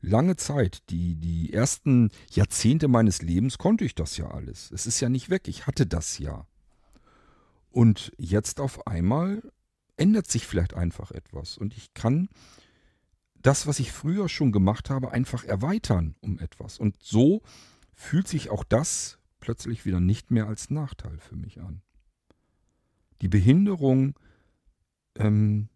Lange 0.00 0.36
Zeit, 0.36 0.82
die, 0.90 1.16
die 1.16 1.52
ersten 1.52 2.10
Jahrzehnte 2.30 2.88
meines 2.88 3.22
Lebens 3.22 3.58
konnte 3.58 3.84
ich 3.84 3.94
das 3.94 4.16
ja 4.16 4.30
alles. 4.30 4.70
Es 4.70 4.86
ist 4.86 5.00
ja 5.00 5.08
nicht 5.08 5.30
weg, 5.30 5.48
ich 5.48 5.66
hatte 5.66 5.86
das 5.86 6.18
ja. 6.18 6.46
Und 7.70 8.12
jetzt 8.18 8.60
auf 8.60 8.86
einmal 8.86 9.42
ändert 9.96 10.30
sich 10.30 10.46
vielleicht 10.46 10.74
einfach 10.74 11.10
etwas 11.10 11.56
und 11.56 11.76
ich 11.76 11.94
kann 11.94 12.28
das, 13.48 13.66
was 13.66 13.80
ich 13.80 13.92
früher 13.92 14.28
schon 14.28 14.52
gemacht 14.52 14.90
habe, 14.90 15.10
einfach 15.10 15.42
erweitern 15.42 16.14
um 16.20 16.38
etwas. 16.38 16.78
Und 16.78 17.02
so 17.02 17.40
fühlt 17.94 18.28
sich 18.28 18.50
auch 18.50 18.62
das 18.62 19.18
plötzlich 19.40 19.86
wieder 19.86 20.00
nicht 20.00 20.30
mehr 20.30 20.46
als 20.46 20.68
Nachteil 20.68 21.16
für 21.18 21.34
mich 21.34 21.58
an. 21.58 21.80
Die 23.22 23.28
Behinderung 23.28 24.18
ähm, 25.14 25.70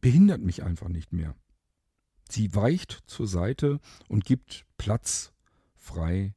behindert 0.00 0.40
mich 0.40 0.62
einfach 0.62 0.88
nicht 0.88 1.12
mehr. 1.12 1.34
Sie 2.30 2.54
weicht 2.54 3.02
zur 3.04 3.26
Seite 3.26 3.78
und 4.08 4.24
gibt 4.24 4.64
Platz 4.78 5.34
frei 5.76 6.32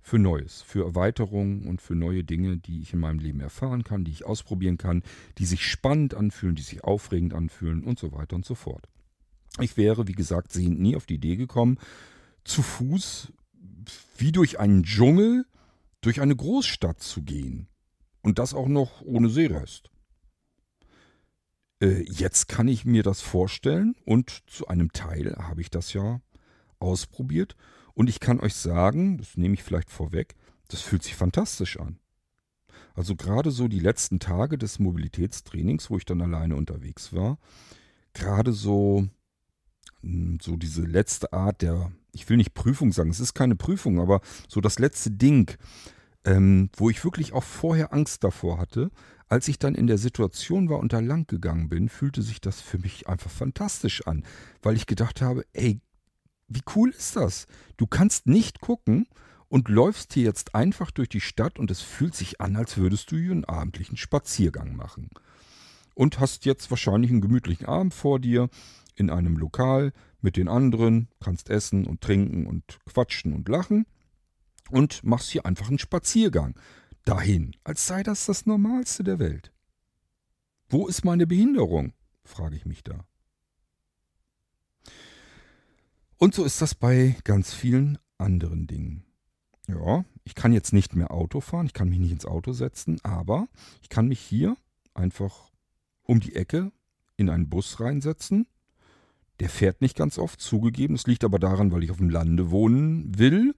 für 0.00 0.18
Neues, 0.18 0.62
für 0.62 0.84
Erweiterungen 0.84 1.68
und 1.68 1.80
für 1.80 1.94
neue 1.94 2.24
Dinge, 2.24 2.56
die 2.56 2.80
ich 2.80 2.94
in 2.94 2.98
meinem 2.98 3.20
Leben 3.20 3.38
erfahren 3.38 3.84
kann, 3.84 4.02
die 4.02 4.10
ich 4.10 4.26
ausprobieren 4.26 4.76
kann, 4.76 5.04
die 5.38 5.46
sich 5.46 5.64
spannend 5.64 6.14
anfühlen, 6.14 6.56
die 6.56 6.62
sich 6.62 6.82
aufregend 6.82 7.32
anfühlen 7.32 7.84
und 7.84 8.00
so 8.00 8.10
weiter 8.10 8.34
und 8.34 8.44
so 8.44 8.56
fort. 8.56 8.88
Ich 9.60 9.76
wäre, 9.76 10.08
wie 10.08 10.12
gesagt, 10.12 10.52
sehend 10.52 10.80
nie 10.80 10.96
auf 10.96 11.06
die 11.06 11.14
Idee 11.14 11.36
gekommen, 11.36 11.78
zu 12.44 12.62
Fuß 12.62 13.32
wie 14.16 14.32
durch 14.32 14.58
einen 14.58 14.84
Dschungel 14.84 15.46
durch 16.04 16.20
eine 16.20 16.36
Großstadt 16.36 17.00
zu 17.00 17.22
gehen. 17.22 17.66
Und 18.22 18.38
das 18.38 18.54
auch 18.54 18.68
noch 18.68 19.00
ohne 19.02 19.30
Seerest. 19.30 19.90
Äh, 21.80 22.02
jetzt 22.10 22.48
kann 22.48 22.68
ich 22.68 22.84
mir 22.84 23.02
das 23.02 23.20
vorstellen 23.20 23.96
und 24.04 24.42
zu 24.46 24.68
einem 24.68 24.92
Teil 24.92 25.34
habe 25.38 25.60
ich 25.62 25.70
das 25.70 25.92
ja 25.92 26.20
ausprobiert. 26.78 27.56
Und 27.94 28.10
ich 28.10 28.20
kann 28.20 28.40
euch 28.40 28.54
sagen, 28.54 29.18
das 29.18 29.36
nehme 29.36 29.54
ich 29.54 29.62
vielleicht 29.62 29.90
vorweg, 29.90 30.34
das 30.68 30.80
fühlt 30.80 31.02
sich 31.02 31.14
fantastisch 31.14 31.78
an. 31.78 31.98
Also 32.94 33.16
gerade 33.16 33.50
so 33.50 33.68
die 33.68 33.80
letzten 33.80 34.20
Tage 34.20 34.58
des 34.58 34.78
Mobilitätstrainings, 34.78 35.90
wo 35.90 35.96
ich 35.96 36.04
dann 36.04 36.20
alleine 36.20 36.56
unterwegs 36.56 37.12
war, 37.12 37.38
gerade 38.12 38.52
so, 38.52 39.08
so 40.40 40.56
diese 40.56 40.82
letzte 40.82 41.32
Art 41.32 41.62
der, 41.62 41.92
ich 42.12 42.28
will 42.28 42.36
nicht 42.36 42.54
Prüfung 42.54 42.92
sagen, 42.92 43.10
es 43.10 43.20
ist 43.20 43.34
keine 43.34 43.56
Prüfung, 43.56 44.00
aber 44.00 44.20
so 44.48 44.60
das 44.60 44.78
letzte 44.78 45.10
Ding, 45.10 45.56
ähm, 46.24 46.70
wo 46.76 46.90
ich 46.90 47.04
wirklich 47.04 47.32
auch 47.32 47.42
vorher 47.42 47.92
Angst 47.92 48.24
davor 48.24 48.58
hatte, 48.58 48.90
als 49.28 49.48
ich 49.48 49.58
dann 49.58 49.74
in 49.74 49.86
der 49.86 49.98
Situation 49.98 50.68
war 50.68 50.78
und 50.78 50.92
da 50.92 51.00
lang 51.00 51.26
gegangen 51.26 51.68
bin, 51.68 51.88
fühlte 51.88 52.22
sich 52.22 52.40
das 52.40 52.60
für 52.60 52.78
mich 52.78 53.08
einfach 53.08 53.30
fantastisch 53.30 54.06
an, 54.06 54.24
weil 54.62 54.76
ich 54.76 54.86
gedacht 54.86 55.22
habe, 55.22 55.44
ey, 55.52 55.80
wie 56.48 56.62
cool 56.76 56.90
ist 56.90 57.16
das? 57.16 57.46
Du 57.76 57.86
kannst 57.86 58.26
nicht 58.26 58.60
gucken 58.60 59.06
und 59.48 59.68
läufst 59.68 60.14
hier 60.14 60.24
jetzt 60.24 60.54
einfach 60.54 60.90
durch 60.90 61.08
die 61.08 61.20
Stadt 61.20 61.58
und 61.58 61.70
es 61.70 61.80
fühlt 61.80 62.14
sich 62.14 62.40
an, 62.40 62.56
als 62.56 62.76
würdest 62.76 63.10
du 63.10 63.16
hier 63.16 63.32
einen 63.32 63.44
abendlichen 63.44 63.96
Spaziergang 63.96 64.76
machen. 64.76 65.10
Und 65.94 66.18
hast 66.18 66.44
jetzt 66.44 66.70
wahrscheinlich 66.70 67.10
einen 67.10 67.20
gemütlichen 67.20 67.66
Abend 67.66 67.94
vor 67.94 68.18
dir 68.18 68.48
in 68.94 69.10
einem 69.10 69.36
Lokal 69.36 69.92
mit 70.20 70.36
den 70.36 70.48
anderen, 70.48 71.08
kannst 71.20 71.50
essen 71.50 71.86
und 71.86 72.00
trinken 72.00 72.46
und 72.46 72.78
quatschen 72.86 73.32
und 73.32 73.48
lachen 73.48 73.86
und 74.70 75.04
machst 75.04 75.30
hier 75.30 75.46
einfach 75.46 75.68
einen 75.68 75.78
Spaziergang 75.78 76.58
dahin, 77.04 77.54
als 77.64 77.86
sei 77.86 78.02
das 78.02 78.26
das 78.26 78.46
Normalste 78.46 79.04
der 79.04 79.18
Welt. 79.18 79.52
Wo 80.68 80.86
ist 80.86 81.04
meine 81.04 81.26
Behinderung? 81.26 81.92
frage 82.24 82.56
ich 82.56 82.64
mich 82.64 82.82
da. 82.82 83.06
Und 86.16 86.34
so 86.34 86.44
ist 86.44 86.62
das 86.62 86.74
bei 86.74 87.16
ganz 87.24 87.52
vielen 87.52 87.98
anderen 88.18 88.66
Dingen. 88.66 89.04
Ja, 89.68 90.04
ich 90.24 90.34
kann 90.34 90.52
jetzt 90.52 90.72
nicht 90.72 90.94
mehr 90.94 91.10
Auto 91.10 91.40
fahren, 91.40 91.66
ich 91.66 91.72
kann 91.72 91.88
mich 91.88 91.98
nicht 91.98 92.12
ins 92.12 92.26
Auto 92.26 92.52
setzen, 92.52 92.98
aber 93.02 93.48
ich 93.82 93.88
kann 93.88 94.08
mich 94.08 94.20
hier 94.20 94.56
einfach 94.94 95.50
um 96.02 96.20
die 96.20 96.34
Ecke 96.34 96.72
in 97.16 97.28
einen 97.30 97.48
Bus 97.48 97.80
reinsetzen. 97.80 98.46
Der 99.40 99.48
fährt 99.48 99.80
nicht 99.80 99.96
ganz 99.96 100.18
oft, 100.18 100.40
zugegeben. 100.40 100.94
Es 100.94 101.06
liegt 101.06 101.24
aber 101.24 101.38
daran, 101.38 101.72
weil 101.72 101.82
ich 101.82 101.90
auf 101.90 101.96
dem 101.96 102.10
Lande 102.10 102.50
wohnen 102.50 103.18
will. 103.18 103.54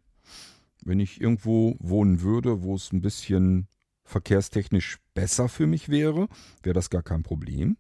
Wenn 0.85 1.01
ich 1.01 1.20
irgendwo 1.20 1.77
wohnen 1.81 2.22
würde, 2.22 2.62
wo 2.62 2.74
es 2.74 2.93
ein 2.93 3.03
bisschen 3.03 3.68
verkehrstechnisch 4.05 4.99
besser 5.14 5.49
für 5.49 5.66
mich 5.66 5.89
wäre, 5.89 6.29
wäre 6.62 6.74
das 6.74 6.91
gar 6.91 7.03
kein 7.03 7.22
Problem. 7.22 7.77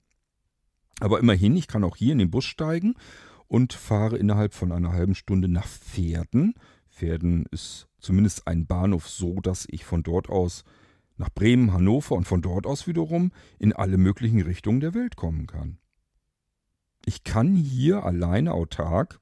Aber 1.00 1.20
immerhin, 1.20 1.56
ich 1.56 1.68
kann 1.68 1.84
auch 1.84 1.96
hier 1.96 2.12
in 2.12 2.18
den 2.18 2.30
Bus 2.30 2.44
steigen 2.44 2.94
und 3.46 3.72
fahre 3.72 4.16
innerhalb 4.18 4.54
von 4.54 4.72
einer 4.72 4.92
halben 4.92 5.14
Stunde 5.14 5.48
nach 5.48 5.66
Pferden. 5.66 6.54
Pferden 6.88 7.46
ist 7.50 7.86
zumindest 7.98 8.46
ein 8.46 8.66
Bahnhof 8.66 9.08
so, 9.08 9.40
dass 9.40 9.66
ich 9.70 9.84
von 9.84 10.02
dort 10.02 10.28
aus 10.28 10.64
nach 11.16 11.30
Bremen, 11.30 11.72
Hannover 11.72 12.14
und 12.14 12.26
von 12.26 12.42
dort 12.42 12.66
aus 12.66 12.86
wiederum 12.86 13.32
in 13.58 13.72
alle 13.72 13.98
möglichen 13.98 14.42
Richtungen 14.42 14.80
der 14.80 14.94
Welt 14.94 15.16
kommen 15.16 15.46
kann. 15.46 15.78
Ich 17.08 17.22
kann 17.22 17.54
hier 17.54 18.02
alleine 18.02 18.52
autark 18.52 19.20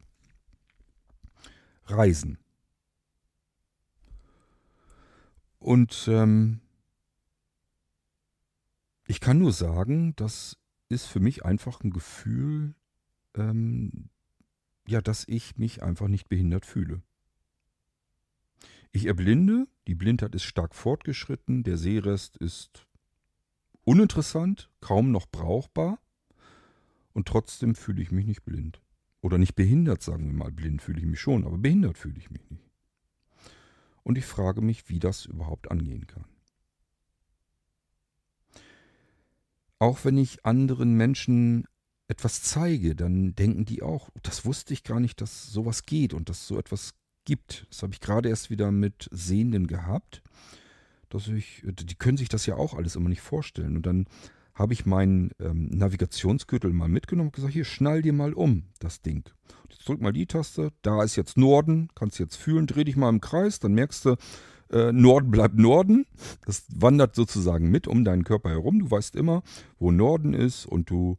reisen. 1.85 2.39
Und 5.59 6.09
ähm, 6.09 6.61
ich 9.07 9.21
kann 9.21 9.39
nur 9.39 9.53
sagen, 9.53 10.17
das 10.17 10.57
ist 10.89 11.05
für 11.05 11.21
mich 11.21 11.45
einfach 11.45 11.83
ein 11.83 11.91
Gefühl, 11.91 12.75
ähm, 13.35 14.09
ja, 14.89 15.03
dass 15.03 15.29
ich 15.29 15.59
mich 15.59 15.83
einfach 15.83 16.09
nicht 16.09 16.31
behindert 16.31 16.65
fühle. 16.65 17.03
Ich 18.93 19.05
erblinde, 19.05 19.69
die 19.87 19.95
Blindheit 19.95 20.35
ist 20.35 20.45
stark 20.45 20.75
fortgeschritten, 20.75 21.65
der 21.65 21.77
Sehrest 21.77 22.39
ist 22.39 22.87
uninteressant, 23.85 24.71
kaum 24.81 25.11
noch 25.11 25.27
brauchbar 25.27 25.99
und 27.15 27.27
trotzdem 27.27 27.75
fühle 27.75 28.03
ich 28.03 28.13
mich 28.13 28.27
nicht 28.27 28.45
blind. 28.45 28.83
Oder 29.23 29.39
nicht 29.39 29.55
behindert, 29.55 30.03
sagen 30.03 30.27
wir 30.27 30.35
mal. 30.35 30.53
Blind 30.53 30.83
fühle 30.83 30.99
ich 30.99 31.07
mich 31.07 31.19
schon, 31.19 31.47
aber 31.47 31.57
behindert 31.57 31.97
fühle 31.97 32.19
ich 32.19 32.31
mich 32.31 32.43
nicht. 32.51 32.69
Und 34.03 34.19
ich 34.19 34.27
frage 34.27 34.61
mich, 34.61 34.91
wie 34.91 34.99
das 34.99 35.25
überhaupt 35.25 35.71
angehen 35.71 36.07
kann. 36.07 36.27
Auch 39.79 40.05
wenn 40.05 40.19
ich 40.19 40.45
anderen 40.45 40.95
Menschen 40.95 41.65
etwas 42.09 42.43
zeige, 42.43 42.95
dann 42.95 43.35
denken 43.35 43.65
die 43.65 43.83
auch, 43.83 44.11
das 44.23 44.45
wusste 44.45 44.75
ich 44.75 44.85
gar 44.85 45.01
nicht, 45.01 45.21
dass 45.23 45.47
sowas 45.51 45.87
geht 45.87 46.13
und 46.13 46.29
dass 46.29 46.47
so 46.47 46.59
etwas 46.59 46.95
gibt. 47.25 47.67
Das 47.71 47.83
habe 47.83 47.95
ich 47.95 48.01
gerade 48.01 48.29
erst 48.29 48.51
wieder 48.51 48.71
mit 48.73 49.09
Sehenden 49.11 49.67
gehabt. 49.67 50.23
Dass 51.09 51.29
ich, 51.29 51.63
die 51.65 51.95
können 51.95 52.19
sich 52.19 52.29
das 52.29 52.45
ja 52.45 52.57
auch 52.57 52.75
alles 52.75 52.97
immer 52.97 53.09
nicht 53.09 53.23
vorstellen. 53.23 53.77
Und 53.77 53.87
dann 53.87 54.07
habe 54.55 54.73
ich 54.73 54.87
meinen 54.87 55.31
ähm, 55.41 55.69
Navigationsgürtel 55.71 56.73
mal 56.73 56.89
mitgenommen 56.89 57.29
und 57.29 57.35
gesagt, 57.35 57.53
hier, 57.53 57.65
schnall 57.65 58.03
dir 58.03 58.13
mal 58.13 58.33
um, 58.33 58.65
das 58.79 59.03
Ding. 59.03 59.25
Jetzt 59.69 59.89
drück 59.89 60.01
mal 60.01 60.13
die 60.13 60.27
Taste, 60.27 60.71
da 60.83 61.03
ist 61.03 61.17
jetzt 61.17 61.37
Norden, 61.37 61.89
kannst 61.95 62.19
jetzt 62.19 62.37
fühlen, 62.37 62.67
dreh 62.67 62.85
dich 62.85 62.97
mal 62.97 63.09
im 63.09 63.21
Kreis, 63.21 63.59
dann 63.59 63.75
merkst 63.75 64.05
du, 64.05 64.17
äh, 64.71 64.93
Norden 64.93 65.31
bleibt 65.31 65.59
Norden. 65.59 66.07
Das 66.47 66.65
wandert 66.69 67.15
sozusagen 67.15 67.71
mit 67.71 67.89
um 67.89 68.05
deinen 68.05 68.25
Körper 68.25 68.51
herum. 68.51 68.79
Du 68.79 68.91
weißt 68.91 69.17
immer, 69.17 69.43
wo 69.79 69.91
Norden 69.91 70.35
ist 70.35 70.67
und 70.67 70.89
du 70.91 71.19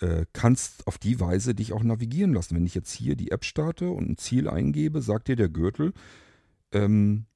äh, 0.00 0.26
kannst 0.32 0.86
auf 0.86 0.98
die 0.98 1.20
Weise 1.20 1.54
dich 1.54 1.72
auch 1.72 1.82
navigieren 1.82 2.32
lassen. 2.32 2.54
Wenn 2.54 2.66
ich 2.66 2.74
jetzt 2.74 2.92
hier 2.92 3.16
die 3.16 3.30
App 3.30 3.44
starte 3.44 3.90
und 3.90 4.10
ein 4.10 4.16
Ziel 4.16 4.48
eingebe, 4.48 5.02
sagt 5.02 5.28
dir 5.28 5.36
der 5.36 5.48
Gürtel, 5.48 5.92
ähm, 6.72 7.26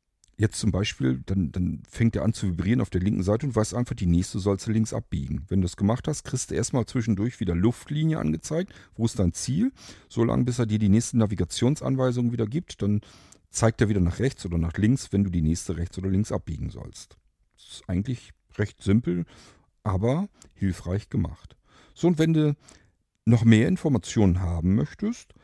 jetzt 0.42 0.58
zum 0.58 0.72
Beispiel, 0.72 1.22
dann, 1.24 1.52
dann 1.52 1.82
fängt 1.88 2.16
er 2.16 2.24
an 2.24 2.32
zu 2.32 2.48
vibrieren 2.48 2.80
auf 2.80 2.90
der 2.90 3.00
linken 3.00 3.22
Seite 3.22 3.46
und 3.46 3.54
weiß 3.54 3.74
einfach, 3.74 3.94
die 3.94 4.06
nächste 4.06 4.40
sollst 4.40 4.66
du 4.66 4.72
links 4.72 4.92
abbiegen. 4.92 5.44
Wenn 5.48 5.60
du 5.60 5.66
das 5.66 5.76
gemacht 5.76 6.08
hast, 6.08 6.24
kriegst 6.24 6.50
du 6.50 6.54
erstmal 6.56 6.84
zwischendurch 6.84 7.38
wieder 7.38 7.54
Luftlinie 7.54 8.18
angezeigt. 8.18 8.74
Wo 8.96 9.06
ist 9.06 9.18
dein 9.18 9.32
Ziel? 9.32 9.72
So 10.08 10.24
lange, 10.24 10.44
bis 10.44 10.58
er 10.58 10.66
dir 10.66 10.80
die 10.80 10.88
nächste 10.88 11.16
Navigationsanweisung 11.16 12.32
wieder 12.32 12.46
gibt. 12.46 12.82
Dann 12.82 13.02
zeigt 13.50 13.80
er 13.80 13.88
wieder 13.88 14.00
nach 14.00 14.18
rechts 14.18 14.44
oder 14.44 14.58
nach 14.58 14.76
links, 14.78 15.12
wenn 15.12 15.22
du 15.22 15.30
die 15.30 15.42
nächste 15.42 15.76
rechts 15.76 15.96
oder 15.96 16.10
links 16.10 16.32
abbiegen 16.32 16.70
sollst. 16.70 17.16
Das 17.54 17.64
ist 17.64 17.88
eigentlich 17.88 18.32
recht 18.58 18.82
simpel, 18.82 19.24
aber 19.84 20.28
hilfreich 20.54 21.08
gemacht. 21.08 21.56
So, 21.94 22.08
und 22.08 22.18
wenn 22.18 22.32
du 22.32 22.56
noch 23.24 23.44
mehr 23.44 23.68
Informationen 23.68 24.40
haben 24.40 24.74
möchtest, 24.74 25.34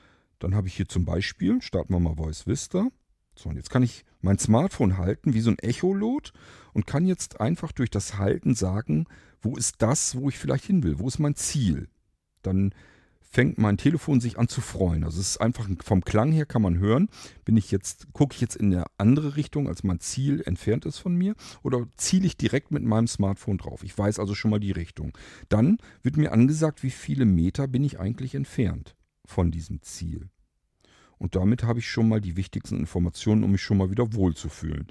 dann 0.40 0.56
habe 0.56 0.66
ich 0.66 0.74
hier 0.74 0.88
zum 0.88 1.04
Beispiel, 1.04 1.62
starten 1.62 1.92
wir 1.92 2.00
mal 2.00 2.16
Voice 2.16 2.48
Vista. 2.48 2.88
So, 3.38 3.48
und 3.48 3.56
jetzt 3.56 3.70
kann 3.70 3.82
ich 3.82 4.04
mein 4.20 4.38
Smartphone 4.38 4.98
halten 4.98 5.32
wie 5.32 5.40
so 5.40 5.50
ein 5.50 5.58
Echolot 5.58 6.32
und 6.72 6.86
kann 6.86 7.06
jetzt 7.06 7.40
einfach 7.40 7.70
durch 7.72 7.90
das 7.90 8.18
Halten 8.18 8.54
sagen, 8.54 9.06
wo 9.40 9.56
ist 9.56 9.76
das, 9.78 10.16
wo 10.16 10.28
ich 10.28 10.38
vielleicht 10.38 10.64
hin 10.64 10.82
will, 10.82 10.98
wo 10.98 11.06
ist 11.06 11.20
mein 11.20 11.36
Ziel. 11.36 11.88
Dann 12.42 12.74
fängt 13.20 13.58
mein 13.58 13.76
Telefon 13.76 14.20
sich 14.20 14.38
an 14.38 14.48
zu 14.48 14.60
freuen. 14.60 15.04
Also 15.04 15.20
es 15.20 15.30
ist 15.30 15.40
einfach 15.40 15.68
vom 15.84 16.02
Klang 16.02 16.32
her 16.32 16.46
kann 16.46 16.62
man 16.62 16.78
hören, 16.78 17.08
bin 17.44 17.56
ich 17.56 17.70
jetzt 17.70 18.12
gucke 18.12 18.34
ich 18.34 18.40
jetzt 18.40 18.56
in 18.56 18.72
eine 18.72 18.86
andere 18.96 19.36
Richtung, 19.36 19.68
als 19.68 19.84
mein 19.84 20.00
Ziel 20.00 20.42
entfernt 20.44 20.86
ist 20.86 20.98
von 20.98 21.14
mir 21.14 21.34
oder 21.62 21.86
ziele 21.96 22.26
ich 22.26 22.36
direkt 22.36 22.72
mit 22.72 22.82
meinem 22.82 23.06
Smartphone 23.06 23.58
drauf. 23.58 23.84
Ich 23.84 23.96
weiß 23.96 24.18
also 24.18 24.34
schon 24.34 24.50
mal 24.50 24.60
die 24.60 24.72
Richtung. 24.72 25.16
Dann 25.48 25.78
wird 26.02 26.16
mir 26.16 26.32
angesagt, 26.32 26.82
wie 26.82 26.90
viele 26.90 27.26
Meter 27.26 27.68
bin 27.68 27.84
ich 27.84 28.00
eigentlich 28.00 28.34
entfernt 28.34 28.96
von 29.24 29.50
diesem 29.50 29.82
Ziel. 29.82 30.30
Und 31.18 31.36
damit 31.36 31.64
habe 31.64 31.80
ich 31.80 31.88
schon 31.88 32.08
mal 32.08 32.20
die 32.20 32.36
wichtigsten 32.36 32.78
Informationen, 32.78 33.44
um 33.44 33.52
mich 33.52 33.62
schon 33.62 33.78
mal 33.78 33.90
wieder 33.90 34.14
wohlzufühlen. 34.14 34.86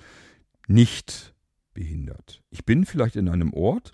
Nicht 0.68 1.34
behindert. 1.74 2.42
Ich 2.50 2.66
bin 2.66 2.86
vielleicht 2.86 3.16
in 3.16 3.30
einem 3.30 3.54
Ort, 3.54 3.94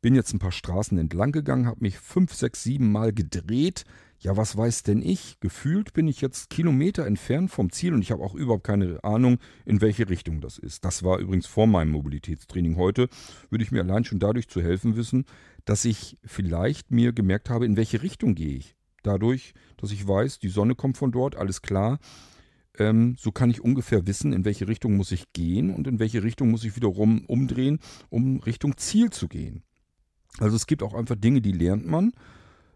bin 0.00 0.14
jetzt 0.14 0.32
ein 0.32 0.38
paar 0.38 0.52
Straßen 0.52 0.98
entlang 0.98 1.32
gegangen, 1.32 1.66
habe 1.66 1.80
mich 1.80 1.98
fünf, 1.98 2.32
sechs, 2.34 2.62
sieben 2.62 2.90
Mal 2.90 3.12
gedreht. 3.12 3.84
Ja, 4.18 4.36
was 4.36 4.56
weiß 4.56 4.82
denn 4.82 5.02
ich? 5.02 5.38
Gefühlt 5.40 5.92
bin 5.92 6.08
ich 6.08 6.20
jetzt 6.20 6.50
Kilometer 6.50 7.06
entfernt 7.06 7.50
vom 7.50 7.70
Ziel 7.70 7.94
und 7.94 8.02
ich 8.02 8.10
habe 8.10 8.22
auch 8.22 8.34
überhaupt 8.34 8.64
keine 8.64 9.02
Ahnung, 9.04 9.38
in 9.64 9.80
welche 9.80 10.08
Richtung 10.08 10.40
das 10.40 10.58
ist. 10.58 10.84
Das 10.84 11.02
war 11.02 11.18
übrigens 11.18 11.46
vor 11.46 11.66
meinem 11.66 11.90
Mobilitätstraining 11.90 12.76
heute. 12.76 13.08
Würde 13.48 13.64
ich 13.64 13.70
mir 13.70 13.82
allein 13.82 14.04
schon 14.04 14.18
dadurch 14.18 14.48
zu 14.48 14.62
helfen 14.62 14.96
wissen, 14.96 15.24
dass 15.64 15.84
ich 15.84 16.18
vielleicht 16.24 16.90
mir 16.90 17.12
gemerkt 17.12 17.48
habe, 17.48 17.66
in 17.66 17.76
welche 17.76 18.02
Richtung 18.02 18.34
gehe 18.34 18.56
ich 18.56 18.76
dadurch, 19.02 19.54
dass 19.76 19.92
ich 19.92 20.06
weiß, 20.06 20.38
die 20.38 20.48
Sonne 20.48 20.74
kommt 20.74 20.96
von 20.96 21.12
dort, 21.12 21.36
alles 21.36 21.62
klar. 21.62 21.98
Ähm, 22.78 23.16
so 23.18 23.32
kann 23.32 23.50
ich 23.50 23.62
ungefähr 23.62 24.06
wissen, 24.06 24.32
in 24.32 24.44
welche 24.44 24.68
Richtung 24.68 24.96
muss 24.96 25.12
ich 25.12 25.32
gehen 25.32 25.74
und 25.74 25.86
in 25.86 25.98
welche 25.98 26.22
Richtung 26.22 26.50
muss 26.50 26.64
ich 26.64 26.76
wiederum 26.76 27.24
umdrehen, 27.26 27.80
um 28.08 28.40
Richtung 28.40 28.76
Ziel 28.76 29.10
zu 29.10 29.28
gehen. 29.28 29.62
Also 30.38 30.56
es 30.56 30.66
gibt 30.66 30.82
auch 30.82 30.94
einfach 30.94 31.16
Dinge, 31.16 31.40
die 31.40 31.52
lernt 31.52 31.86
man 31.86 32.12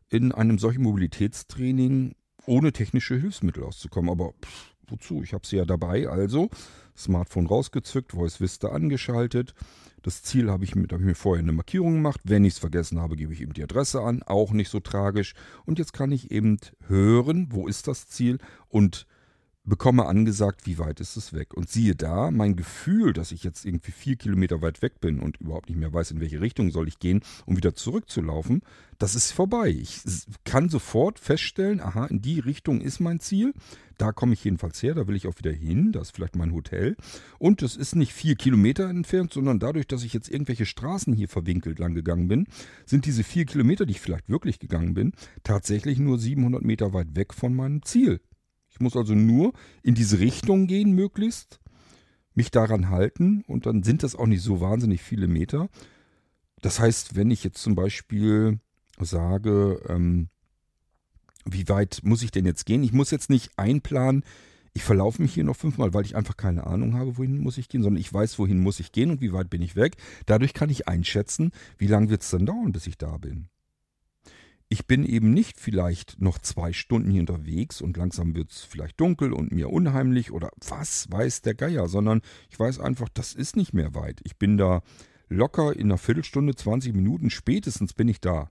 in 0.09 0.33
einem 0.33 0.59
solchen 0.59 0.83
Mobilitätstraining 0.83 2.15
ohne 2.47 2.73
technische 2.73 3.17
Hilfsmittel 3.17 3.63
auszukommen. 3.63 4.11
Aber 4.11 4.33
pff, 4.43 4.75
wozu? 4.89 5.23
Ich 5.23 5.33
habe 5.33 5.47
sie 5.47 5.57
ja 5.57 5.65
dabei. 5.65 6.09
Also 6.09 6.51
Smartphone 6.97 7.47
rausgezückt, 7.47 8.13
Voice 8.13 8.41
Vista 8.41 8.69
angeschaltet, 8.69 9.55
das 10.05 10.23
Ziel 10.23 10.51
habe 10.51 10.65
ich, 10.65 10.75
mit, 10.75 10.93
habe 10.93 11.03
ich 11.03 11.07
mir 11.07 11.15
vorher 11.15 11.43
eine 11.43 11.53
Markierung 11.53 11.95
gemacht. 11.95 12.21
Wenn 12.25 12.45
ich 12.45 12.53
es 12.55 12.59
vergessen 12.59 13.01
habe, 13.01 13.17
gebe 13.17 13.33
ich 13.33 13.41
eben 13.41 13.55
die 13.55 13.63
Adresse 13.63 14.03
an. 14.03 14.23
Auch 14.23 14.53
nicht 14.53 14.69
so 14.69 14.79
tragisch. 14.79 15.33
Und 15.65 15.79
jetzt 15.79 15.95
kann 15.95 16.13
ich 16.13 16.31
eben 16.31 16.59
hören, 16.89 17.49
wo 17.51 17.67
ist 17.67 17.89
das 17.89 18.07
Ziel 18.07 18.39
und 18.69 19.07
bekomme 19.65 20.07
angesagt, 20.07 20.67
wie 20.67 20.79
weit 20.79 21.01
ist 21.01 21.17
es 21.17 21.33
weg. 21.33 21.55
Und 21.55 21.71
siehe 21.71 21.95
da, 21.95 22.31
mein 22.31 22.57
Gefühl, 22.57 23.13
dass 23.13 23.33
ich 23.33 23.45
jetzt 23.45 23.65
irgendwie 23.65 23.93
vier 23.93 24.17
Kilometer 24.17 24.61
weit 24.61 24.83
weg 24.83 25.01
bin 25.01 25.21
und 25.21 25.41
überhaupt 25.41 25.69
nicht 25.69 25.79
mehr 25.79 25.93
weiß, 25.93 26.11
in 26.11 26.21
welche 26.21 26.41
Richtung 26.41 26.71
soll 26.71 26.89
ich 26.89 26.99
gehen, 26.99 27.23
um 27.47 27.57
wieder 27.57 27.75
zurückzulaufen, 27.75 28.63
das 28.99 29.15
ist 29.15 29.33
vorbei. 29.33 29.71
Ich 29.71 30.03
kann 30.45 30.69
sofort 30.69 31.19
feststellen, 31.19 31.81
aha, 31.81 32.07
in 32.07 32.21
die 32.21 32.41
Richtung 32.41 32.81
ist 32.81 33.01
mein 33.01 33.21
Ziel. 33.21 33.55
Da 33.97 34.13
komme 34.13 34.35
ich 34.35 34.45
jedenfalls 34.45 34.83
her, 34.83 34.95
da 34.95 35.07
will 35.07 35.17
ich 35.17 35.27
auch 35.27 35.39
wieder 35.39 35.53
hin, 35.53 35.93
da 35.93 36.01
ist 36.01 36.11
vielleicht 36.11 36.37
mein 36.37 36.53
Hotel. 36.53 36.97
Und 37.39 37.63
es 37.63 37.77
ist 37.77 37.97
nicht 37.97 38.13
vier 38.13 38.35
Kilometer 38.35 38.89
entfernt, 38.89 39.33
sondern 39.33 39.61
dadurch, 39.61 39.87
dass 39.87 40.03
ich 40.03 40.13
jetzt 40.13 40.29
irgendwelche 40.29 40.67
Straßen 40.67 41.15
hier 41.15 41.29
verwinkelt 41.29 41.79
lang 41.79 41.95
gegangen 41.95 42.29
bin, 42.29 42.47
sind 42.87 43.07
diese 43.07 43.25
vier 43.25 43.47
Kilometer, 43.47 43.87
die 43.87 43.93
ich 43.93 44.01
vielleicht 44.01 44.29
wirklich 44.29 44.59
gegangen 44.59 44.95
bin, 44.95 45.13
tatsächlich 45.43 45.99
nur 45.99 46.19
700 46.19 46.63
Meter 46.63 46.93
weit 46.93 47.17
weg 47.17 47.33
von 47.33 47.55
meinem 47.55 47.83
Ziel. 47.83 48.21
Ich 48.75 48.81
muss 48.81 48.97
also 48.97 49.15
nur 49.15 49.53
in 49.85 49.95
diese 49.95 50.19
Richtung 50.19 50.67
gehen, 50.67 50.93
möglichst, 50.93 51.61
mich 52.35 52.51
daran 52.51 52.91
halten 52.91 53.45
und 53.47 53.67
dann 53.67 53.85
sind 53.85 54.03
das 54.03 54.17
auch 54.17 54.27
nicht 54.27 54.43
so 54.43 54.61
wahnsinnig 54.61 55.01
viele 55.01 55.29
Meter. 55.29 55.69
Das 56.61 56.81
heißt, 56.81 57.15
wenn 57.15 57.31
ich 57.31 57.45
jetzt 57.45 57.63
zum 57.63 57.77
Beispiel 57.77 58.59
sage, 58.99 59.81
ähm, 59.89 60.29
wie 61.45 61.69
weit 61.69 62.01
muss 62.03 62.23
ich 62.23 62.33
denn 62.33 62.47
jetzt 62.47 62.67
gehen? 62.67 62.83
Ich 62.83 62.93
muss 62.93 63.13
jetzt 63.13 63.31
nicht 63.31 63.53
einplanen, 63.57 64.25
ich 64.73 64.83
verlaufe 64.83 65.23
mich 65.23 65.33
hier 65.33 65.45
noch 65.45 65.55
fünfmal, 65.55 65.95
weil 65.95 66.05
ich 66.05 66.17
einfach 66.17 66.37
keine 66.37 66.67
Ahnung 66.67 66.95
habe, 66.95 67.17
wohin 67.17 67.39
muss 67.39 67.59
ich 67.59 67.69
gehen, 67.69 67.85
sondern 67.85 68.01
ich 68.01 68.13
weiß, 68.13 68.41
wohin 68.41 68.59
muss 68.59 68.81
ich 68.81 68.91
gehen 68.91 69.13
und 69.13 69.21
wie 69.21 69.33
weit 69.33 69.51
bin 69.51 69.63
ich 69.63 69.77
weg. 69.77 69.97
Dadurch 70.27 70.53
kann 70.53 70.69
ich 70.69 70.89
einschätzen, 70.89 71.53
wie 71.79 71.87
lange 71.87 72.11
wird 72.11 72.23
es 72.23 72.31
dann 72.31 72.45
dauern, 72.45 72.73
bis 72.73 72.89
ich 72.89 72.99
da 72.99 73.19
bin. 73.19 73.49
Ich 74.75 74.89
bin 74.89 75.05
eben 75.05 75.33
nicht 75.33 75.61
vielleicht 75.61 76.21
noch 76.21 76.37
zwei 76.41 76.73
Stunden 76.73 77.09
hier 77.09 77.21
unterwegs 77.21 77.81
und 77.81 77.97
langsam 77.97 78.35
wird 78.35 78.51
es 78.51 78.63
vielleicht 78.63 78.99
dunkel 78.99 79.33
und 79.33 79.53
mir 79.53 79.71
unheimlich 79.71 80.33
oder 80.33 80.51
was 80.67 81.09
weiß 81.13 81.43
der 81.43 81.55
Geier, 81.55 81.87
sondern 81.87 82.23
ich 82.51 82.59
weiß 82.59 82.81
einfach, 82.81 83.09
das 83.09 83.35
ist 83.35 83.55
nicht 83.55 83.73
mehr 83.73 83.95
weit. 83.95 84.21
Ich 84.25 84.37
bin 84.37 84.57
da 84.57 84.83
locker 85.29 85.77
in 85.77 85.83
einer 85.87 85.97
Viertelstunde, 85.97 86.57
20 86.57 86.93
Minuten 86.93 87.31
spätestens 87.31 87.93
bin 87.93 88.09
ich 88.09 88.21
da. 88.21 88.51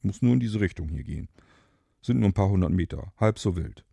Muss 0.00 0.22
nur 0.22 0.34
in 0.34 0.38
diese 0.38 0.60
Richtung 0.60 0.88
hier 0.90 1.02
gehen. 1.02 1.28
Sind 2.02 2.20
nur 2.20 2.28
ein 2.28 2.34
paar 2.34 2.50
hundert 2.50 2.70
Meter, 2.70 3.12
halb 3.16 3.40
so 3.40 3.56
wild. 3.56 3.84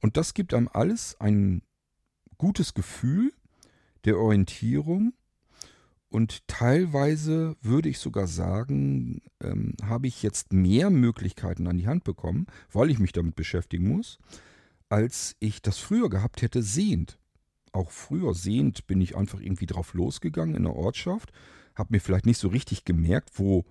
Und 0.00 0.16
das 0.16 0.32
gibt 0.32 0.54
einem 0.54 0.70
alles 0.72 1.20
ein 1.20 1.62
gutes 2.36 2.72
Gefühl 2.72 3.32
der 4.04 4.16
Orientierung 4.16 5.12
und 6.10 6.46
teilweise 6.48 7.56
würde 7.60 7.88
ich 7.88 7.98
sogar 7.98 8.26
sagen, 8.26 9.20
ähm, 9.42 9.74
habe 9.82 10.06
ich 10.06 10.22
jetzt 10.22 10.52
mehr 10.52 10.90
Möglichkeiten 10.90 11.66
an 11.66 11.76
die 11.76 11.86
Hand 11.86 12.04
bekommen, 12.04 12.46
weil 12.72 12.90
ich 12.90 12.98
mich 12.98 13.12
damit 13.12 13.36
beschäftigen 13.36 13.88
muss, 13.88 14.18
als 14.88 15.36
ich 15.38 15.60
das 15.60 15.78
früher 15.78 16.08
gehabt 16.08 16.40
hätte 16.40 16.62
sehend. 16.62 17.18
Auch 17.72 17.90
früher 17.90 18.34
sehend 18.34 18.86
bin 18.86 19.00
ich 19.02 19.16
einfach 19.16 19.40
irgendwie 19.40 19.66
drauf 19.66 19.92
losgegangen 19.92 20.54
in 20.54 20.62
der 20.62 20.74
Ortschaft, 20.74 21.32
habe 21.74 21.88
mir 21.92 22.00
vielleicht 22.00 22.26
nicht 22.26 22.38
so 22.38 22.48
richtig 22.48 22.84
gemerkt, 22.86 23.30
wo 23.34 23.66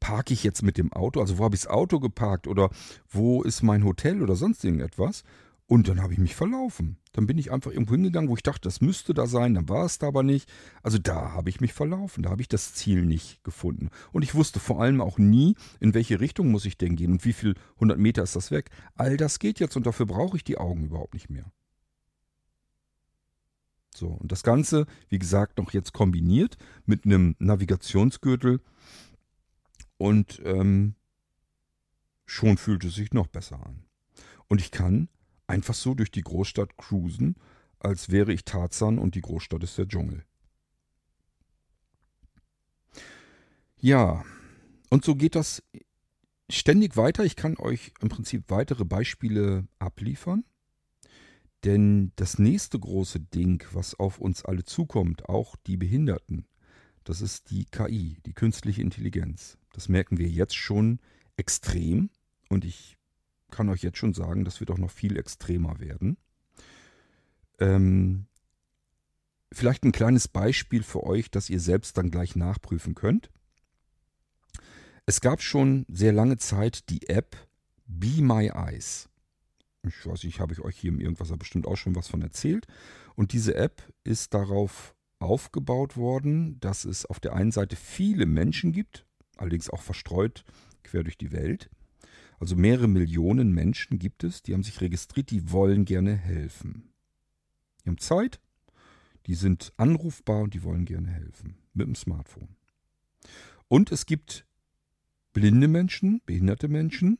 parke 0.00 0.34
ich 0.34 0.44
jetzt 0.44 0.62
mit 0.62 0.76
dem 0.76 0.92
Auto, 0.92 1.20
also 1.20 1.38
wo 1.38 1.44
habe 1.44 1.54
ich 1.54 1.62
das 1.62 1.70
Auto 1.70 1.98
geparkt 1.98 2.46
oder 2.46 2.70
wo 3.08 3.42
ist 3.42 3.62
mein 3.62 3.84
Hotel 3.84 4.22
oder 4.22 4.36
sonst 4.36 4.64
irgendetwas. 4.64 5.24
Und 5.70 5.86
dann 5.86 6.02
habe 6.02 6.12
ich 6.12 6.18
mich 6.18 6.34
verlaufen. 6.34 6.96
Dann 7.12 7.28
bin 7.28 7.38
ich 7.38 7.52
einfach 7.52 7.70
irgendwo 7.70 7.92
hingegangen, 7.92 8.28
wo 8.28 8.34
ich 8.34 8.42
dachte, 8.42 8.62
das 8.62 8.80
müsste 8.80 9.14
da 9.14 9.28
sein, 9.28 9.54
dann 9.54 9.68
war 9.68 9.84
es 9.84 9.98
da 9.98 10.08
aber 10.08 10.24
nicht. 10.24 10.50
Also 10.82 10.98
da 10.98 11.30
habe 11.30 11.48
ich 11.48 11.60
mich 11.60 11.72
verlaufen, 11.72 12.24
da 12.24 12.30
habe 12.30 12.42
ich 12.42 12.48
das 12.48 12.74
Ziel 12.74 13.06
nicht 13.06 13.44
gefunden. 13.44 13.90
Und 14.10 14.22
ich 14.22 14.34
wusste 14.34 14.58
vor 14.58 14.82
allem 14.82 15.00
auch 15.00 15.16
nie, 15.16 15.54
in 15.78 15.94
welche 15.94 16.18
Richtung 16.18 16.50
muss 16.50 16.64
ich 16.64 16.76
denn 16.76 16.96
gehen 16.96 17.12
und 17.12 17.24
wie 17.24 17.32
viel 17.32 17.54
100 17.76 18.00
Meter 18.00 18.24
ist 18.24 18.34
das 18.34 18.50
weg. 18.50 18.70
All 18.96 19.16
das 19.16 19.38
geht 19.38 19.60
jetzt 19.60 19.76
und 19.76 19.86
dafür 19.86 20.06
brauche 20.06 20.36
ich 20.36 20.42
die 20.42 20.58
Augen 20.58 20.86
überhaupt 20.86 21.14
nicht 21.14 21.30
mehr. 21.30 21.52
So, 23.94 24.08
und 24.08 24.32
das 24.32 24.42
Ganze, 24.42 24.86
wie 25.08 25.20
gesagt, 25.20 25.58
noch 25.58 25.72
jetzt 25.72 25.92
kombiniert 25.92 26.58
mit 26.84 27.04
einem 27.04 27.36
Navigationsgürtel 27.38 28.60
und 29.98 30.42
ähm, 30.44 30.96
schon 32.26 32.56
fühlt 32.56 32.82
es 32.82 32.96
sich 32.96 33.12
noch 33.12 33.28
besser 33.28 33.64
an. 33.64 33.84
Und 34.48 34.60
ich 34.60 34.72
kann 34.72 35.08
einfach 35.50 35.74
so 35.74 35.94
durch 35.94 36.10
die 36.10 36.22
Großstadt 36.22 36.76
cruisen, 36.76 37.36
als 37.78 38.10
wäre 38.10 38.32
ich 38.32 38.44
Tarzan 38.44 38.98
und 38.98 39.14
die 39.14 39.20
Großstadt 39.20 39.62
ist 39.62 39.76
der 39.78 39.88
Dschungel. 39.88 40.24
Ja, 43.78 44.24
und 44.90 45.04
so 45.04 45.14
geht 45.14 45.34
das 45.34 45.62
ständig 46.50 46.96
weiter. 46.96 47.24
Ich 47.24 47.36
kann 47.36 47.56
euch 47.56 47.92
im 48.00 48.08
Prinzip 48.08 48.44
weitere 48.48 48.84
Beispiele 48.84 49.66
abliefern. 49.78 50.44
Denn 51.64 52.12
das 52.16 52.38
nächste 52.38 52.78
große 52.78 53.20
Ding, 53.20 53.64
was 53.72 53.98
auf 53.98 54.18
uns 54.18 54.44
alle 54.44 54.64
zukommt, 54.64 55.28
auch 55.28 55.56
die 55.66 55.76
Behinderten, 55.76 56.46
das 57.04 57.20
ist 57.20 57.50
die 57.50 57.66
KI, 57.66 58.18
die 58.24 58.32
künstliche 58.32 58.82
Intelligenz. 58.82 59.58
Das 59.72 59.88
merken 59.88 60.18
wir 60.18 60.28
jetzt 60.28 60.56
schon 60.56 61.00
extrem. 61.36 62.10
Und 62.48 62.64
ich 62.64 62.96
kann 63.50 63.68
euch 63.68 63.82
jetzt 63.82 63.98
schon 63.98 64.14
sagen, 64.14 64.44
das 64.44 64.60
wird 64.60 64.70
auch 64.70 64.78
noch 64.78 64.90
viel 64.90 65.16
extremer 65.16 65.78
werden. 65.80 66.16
Ähm, 67.58 68.26
vielleicht 69.52 69.84
ein 69.84 69.92
kleines 69.92 70.28
Beispiel 70.28 70.82
für 70.82 71.04
euch, 71.04 71.30
dass 71.30 71.50
ihr 71.50 71.60
selbst 71.60 71.96
dann 71.98 72.10
gleich 72.10 72.36
nachprüfen 72.36 72.94
könnt. 72.94 73.30
Es 75.06 75.20
gab 75.20 75.42
schon 75.42 75.86
sehr 75.88 76.12
lange 76.12 76.38
Zeit 76.38 76.88
die 76.88 77.08
App 77.08 77.36
Be 77.86 78.22
My 78.22 78.48
Eyes. 78.48 79.08
Ich 79.86 80.06
weiß 80.06 80.24
nicht, 80.24 80.40
habe 80.40 80.52
ich 80.52 80.60
euch 80.60 80.76
hier 80.76 80.90
im 80.90 81.00
Irgendwas 81.00 81.36
bestimmt 81.38 81.66
auch 81.66 81.76
schon 81.76 81.96
was 81.96 82.08
von 82.08 82.22
erzählt. 82.22 82.66
Und 83.16 83.32
diese 83.32 83.54
App 83.54 83.82
ist 84.04 84.34
darauf 84.34 84.94
aufgebaut 85.18 85.96
worden, 85.96 86.60
dass 86.60 86.84
es 86.84 87.06
auf 87.06 87.20
der 87.20 87.34
einen 87.34 87.52
Seite 87.52 87.76
viele 87.76 88.26
Menschen 88.26 88.72
gibt, 88.72 89.06
allerdings 89.36 89.70
auch 89.70 89.82
verstreut 89.82 90.44
quer 90.82 91.02
durch 91.02 91.18
die 91.18 91.32
Welt. 91.32 91.70
Also 92.40 92.56
mehrere 92.56 92.88
Millionen 92.88 93.52
Menschen 93.52 93.98
gibt 93.98 94.24
es, 94.24 94.42
die 94.42 94.54
haben 94.54 94.62
sich 94.62 94.80
registriert, 94.80 95.30
die 95.30 95.52
wollen 95.52 95.84
gerne 95.84 96.16
helfen. 96.16 96.90
Die 97.84 97.90
haben 97.90 97.98
Zeit, 97.98 98.40
die 99.26 99.34
sind 99.34 99.74
anrufbar 99.76 100.40
und 100.40 100.54
die 100.54 100.62
wollen 100.62 100.86
gerne 100.86 101.08
helfen 101.08 101.58
mit 101.74 101.86
dem 101.86 101.94
Smartphone. 101.94 102.56
Und 103.68 103.92
es 103.92 104.06
gibt 104.06 104.46
blinde 105.34 105.68
Menschen, 105.68 106.22
behinderte 106.24 106.68
Menschen, 106.68 107.18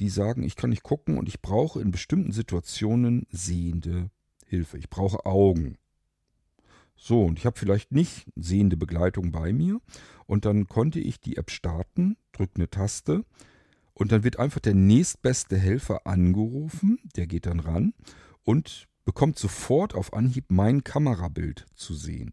die 0.00 0.08
sagen, 0.08 0.42
ich 0.42 0.56
kann 0.56 0.70
nicht 0.70 0.82
gucken 0.82 1.18
und 1.18 1.28
ich 1.28 1.40
brauche 1.40 1.80
in 1.80 1.92
bestimmten 1.92 2.32
Situationen 2.32 3.28
sehende 3.30 4.10
Hilfe. 4.44 4.76
Ich 4.76 4.90
brauche 4.90 5.24
Augen. 5.24 5.78
So, 6.96 7.24
und 7.24 7.38
ich 7.38 7.46
habe 7.46 7.58
vielleicht 7.58 7.92
nicht 7.92 8.26
sehende 8.34 8.76
Begleitung 8.76 9.30
bei 9.30 9.52
mir. 9.52 9.80
Und 10.26 10.44
dann 10.44 10.66
konnte 10.66 10.98
ich 10.98 11.20
die 11.20 11.36
App 11.36 11.50
starten, 11.50 12.16
drücke 12.32 12.56
eine 12.56 12.70
Taste 12.70 13.24
und 13.94 14.12
dann 14.12 14.24
wird 14.24 14.38
einfach 14.38 14.60
der 14.60 14.74
nächstbeste 14.74 15.56
Helfer 15.56 16.06
angerufen, 16.06 16.98
der 17.16 17.26
geht 17.26 17.46
dann 17.46 17.60
ran 17.60 17.94
und 18.44 18.88
bekommt 19.04 19.38
sofort 19.38 19.94
auf 19.94 20.12
Anhieb 20.12 20.46
mein 20.48 20.84
Kamerabild 20.84 21.66
zu 21.74 21.94
sehen 21.94 22.32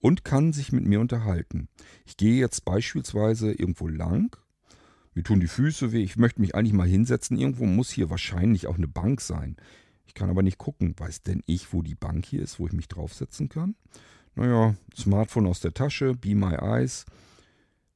und 0.00 0.24
kann 0.24 0.52
sich 0.52 0.72
mit 0.72 0.84
mir 0.84 1.00
unterhalten. 1.00 1.68
Ich 2.04 2.16
gehe 2.16 2.38
jetzt 2.38 2.64
beispielsweise 2.64 3.52
irgendwo 3.52 3.88
lang, 3.88 4.36
mir 5.14 5.22
tun 5.22 5.40
die 5.40 5.46
Füße 5.46 5.92
weh, 5.92 6.02
ich 6.02 6.16
möchte 6.16 6.40
mich 6.40 6.54
eigentlich 6.54 6.74
mal 6.74 6.86
hinsetzen, 6.86 7.38
irgendwo 7.38 7.64
muss 7.64 7.90
hier 7.90 8.10
wahrscheinlich 8.10 8.66
auch 8.66 8.76
eine 8.76 8.88
Bank 8.88 9.22
sein. 9.22 9.56
Ich 10.06 10.12
kann 10.14 10.28
aber 10.28 10.42
nicht 10.42 10.58
gucken, 10.58 10.94
weiß 10.96 11.22
denn 11.22 11.42
ich, 11.46 11.72
wo 11.72 11.82
die 11.82 11.94
Bank 11.94 12.26
hier 12.26 12.42
ist, 12.42 12.58
wo 12.58 12.66
ich 12.66 12.74
mich 12.74 12.88
draufsetzen 12.88 13.48
kann? 13.48 13.76
Naja, 14.34 14.74
Smartphone 14.94 15.46
aus 15.46 15.60
der 15.60 15.72
Tasche, 15.72 16.14
Be 16.14 16.34
My 16.34 16.54
Eyes, 16.56 17.06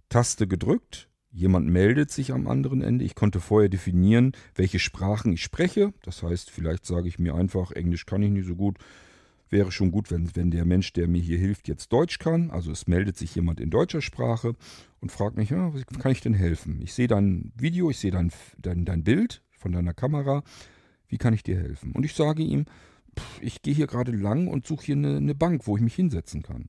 Taste 0.08 0.46
gedrückt, 0.48 1.09
jemand 1.30 1.68
meldet 1.68 2.10
sich 2.10 2.32
am 2.32 2.48
anderen 2.48 2.82
Ende. 2.82 3.04
Ich 3.04 3.14
konnte 3.14 3.40
vorher 3.40 3.68
definieren, 3.68 4.32
welche 4.54 4.78
Sprachen 4.78 5.32
ich 5.32 5.42
spreche. 5.42 5.92
Das 6.02 6.22
heißt, 6.22 6.50
vielleicht 6.50 6.86
sage 6.86 7.08
ich 7.08 7.18
mir 7.18 7.34
einfach, 7.34 7.72
Englisch 7.72 8.06
kann 8.06 8.22
ich 8.22 8.30
nicht 8.30 8.46
so 8.46 8.56
gut, 8.56 8.78
Wäre 9.50 9.72
schon 9.72 9.90
gut, 9.90 10.12
wenn, 10.12 10.34
wenn 10.36 10.52
der 10.52 10.64
Mensch, 10.64 10.92
der 10.92 11.08
mir 11.08 11.20
hier 11.20 11.36
hilft, 11.36 11.66
jetzt 11.66 11.92
Deutsch 11.92 12.20
kann. 12.20 12.52
Also 12.52 12.70
es 12.70 12.86
meldet 12.86 13.16
sich 13.16 13.34
jemand 13.34 13.58
in 13.58 13.68
deutscher 13.68 14.00
Sprache 14.00 14.54
und 15.00 15.10
fragt 15.10 15.36
mich, 15.36 15.50
ja, 15.50 15.74
wie 15.74 15.82
kann 15.82 16.12
ich 16.12 16.20
denn 16.20 16.34
helfen? 16.34 16.80
Ich 16.80 16.94
sehe 16.94 17.08
dein 17.08 17.52
Video, 17.56 17.90
ich 17.90 17.98
sehe 17.98 18.12
dein, 18.12 18.30
dein, 18.58 18.84
dein 18.84 19.02
Bild 19.02 19.42
von 19.50 19.72
deiner 19.72 19.92
Kamera. 19.92 20.44
Wie 21.08 21.18
kann 21.18 21.34
ich 21.34 21.42
dir 21.42 21.58
helfen? 21.58 21.90
Und 21.92 22.04
ich 22.04 22.14
sage 22.14 22.44
ihm, 22.44 22.64
ich 23.40 23.60
gehe 23.62 23.74
hier 23.74 23.88
gerade 23.88 24.12
lang 24.12 24.46
und 24.46 24.68
suche 24.68 24.86
hier 24.86 24.96
eine, 24.96 25.16
eine 25.16 25.34
Bank, 25.34 25.66
wo 25.66 25.76
ich 25.76 25.82
mich 25.82 25.96
hinsetzen 25.96 26.42
kann. 26.42 26.68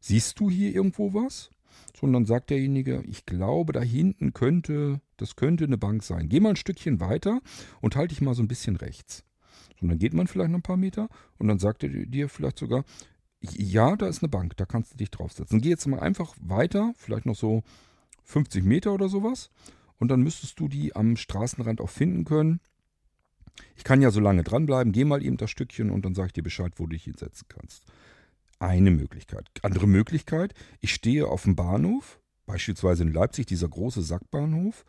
Siehst 0.00 0.40
du 0.40 0.50
hier 0.50 0.74
irgendwo 0.74 1.14
was? 1.14 1.50
So, 1.98 2.06
und 2.06 2.12
dann 2.12 2.26
sagt 2.26 2.50
derjenige, 2.50 3.02
ich 3.06 3.26
glaube, 3.26 3.72
da 3.72 3.80
hinten 3.80 4.32
könnte, 4.32 5.00
das 5.16 5.36
könnte 5.36 5.64
eine 5.64 5.78
Bank 5.78 6.02
sein. 6.02 6.28
Geh 6.28 6.40
mal 6.40 6.50
ein 6.50 6.56
Stückchen 6.56 7.00
weiter 7.00 7.40
und 7.80 7.96
halte 7.96 8.14
dich 8.14 8.20
mal 8.20 8.34
so 8.34 8.42
ein 8.42 8.48
bisschen 8.48 8.76
rechts. 8.76 9.24
Und 9.80 9.88
dann 9.88 9.98
geht 9.98 10.14
man 10.14 10.26
vielleicht 10.26 10.50
noch 10.50 10.58
ein 10.58 10.62
paar 10.62 10.76
Meter 10.76 11.08
und 11.38 11.48
dann 11.48 11.58
sagt 11.58 11.82
er 11.82 11.90
dir 11.90 12.28
vielleicht 12.28 12.58
sogar, 12.58 12.84
ja, 13.40 13.96
da 13.96 14.08
ist 14.08 14.22
eine 14.22 14.28
Bank, 14.28 14.56
da 14.56 14.64
kannst 14.64 14.94
du 14.94 14.96
dich 14.96 15.10
draufsetzen. 15.10 15.60
Geh 15.60 15.68
jetzt 15.68 15.86
mal 15.86 16.00
einfach 16.00 16.34
weiter, 16.40 16.92
vielleicht 16.96 17.26
noch 17.26 17.36
so 17.36 17.62
50 18.24 18.64
Meter 18.64 18.92
oder 18.92 19.08
sowas. 19.08 19.50
Und 19.98 20.08
dann 20.08 20.22
müsstest 20.22 20.58
du 20.60 20.68
die 20.68 20.94
am 20.94 21.16
Straßenrand 21.16 21.80
auch 21.80 21.90
finden 21.90 22.24
können. 22.24 22.60
Ich 23.76 23.84
kann 23.84 24.02
ja 24.02 24.10
so 24.10 24.20
lange 24.20 24.42
dranbleiben, 24.42 24.92
geh 24.92 25.04
mal 25.04 25.24
eben 25.24 25.38
das 25.38 25.50
Stückchen 25.50 25.90
und 25.90 26.04
dann 26.04 26.14
sage 26.14 26.28
ich 26.28 26.32
dir 26.34 26.42
Bescheid, 26.42 26.72
wo 26.76 26.84
du 26.84 26.90
dich 26.90 27.04
hinsetzen 27.04 27.46
kannst. 27.48 27.84
Eine 28.58 28.90
Möglichkeit. 28.90 29.48
Andere 29.62 29.86
Möglichkeit, 29.86 30.54
ich 30.80 30.94
stehe 30.94 31.28
auf 31.28 31.42
dem 31.42 31.56
Bahnhof, 31.56 32.20
beispielsweise 32.46 33.02
in 33.02 33.12
Leipzig, 33.12 33.46
dieser 33.46 33.68
große 33.68 34.02
Sackbahnhof, 34.02 34.84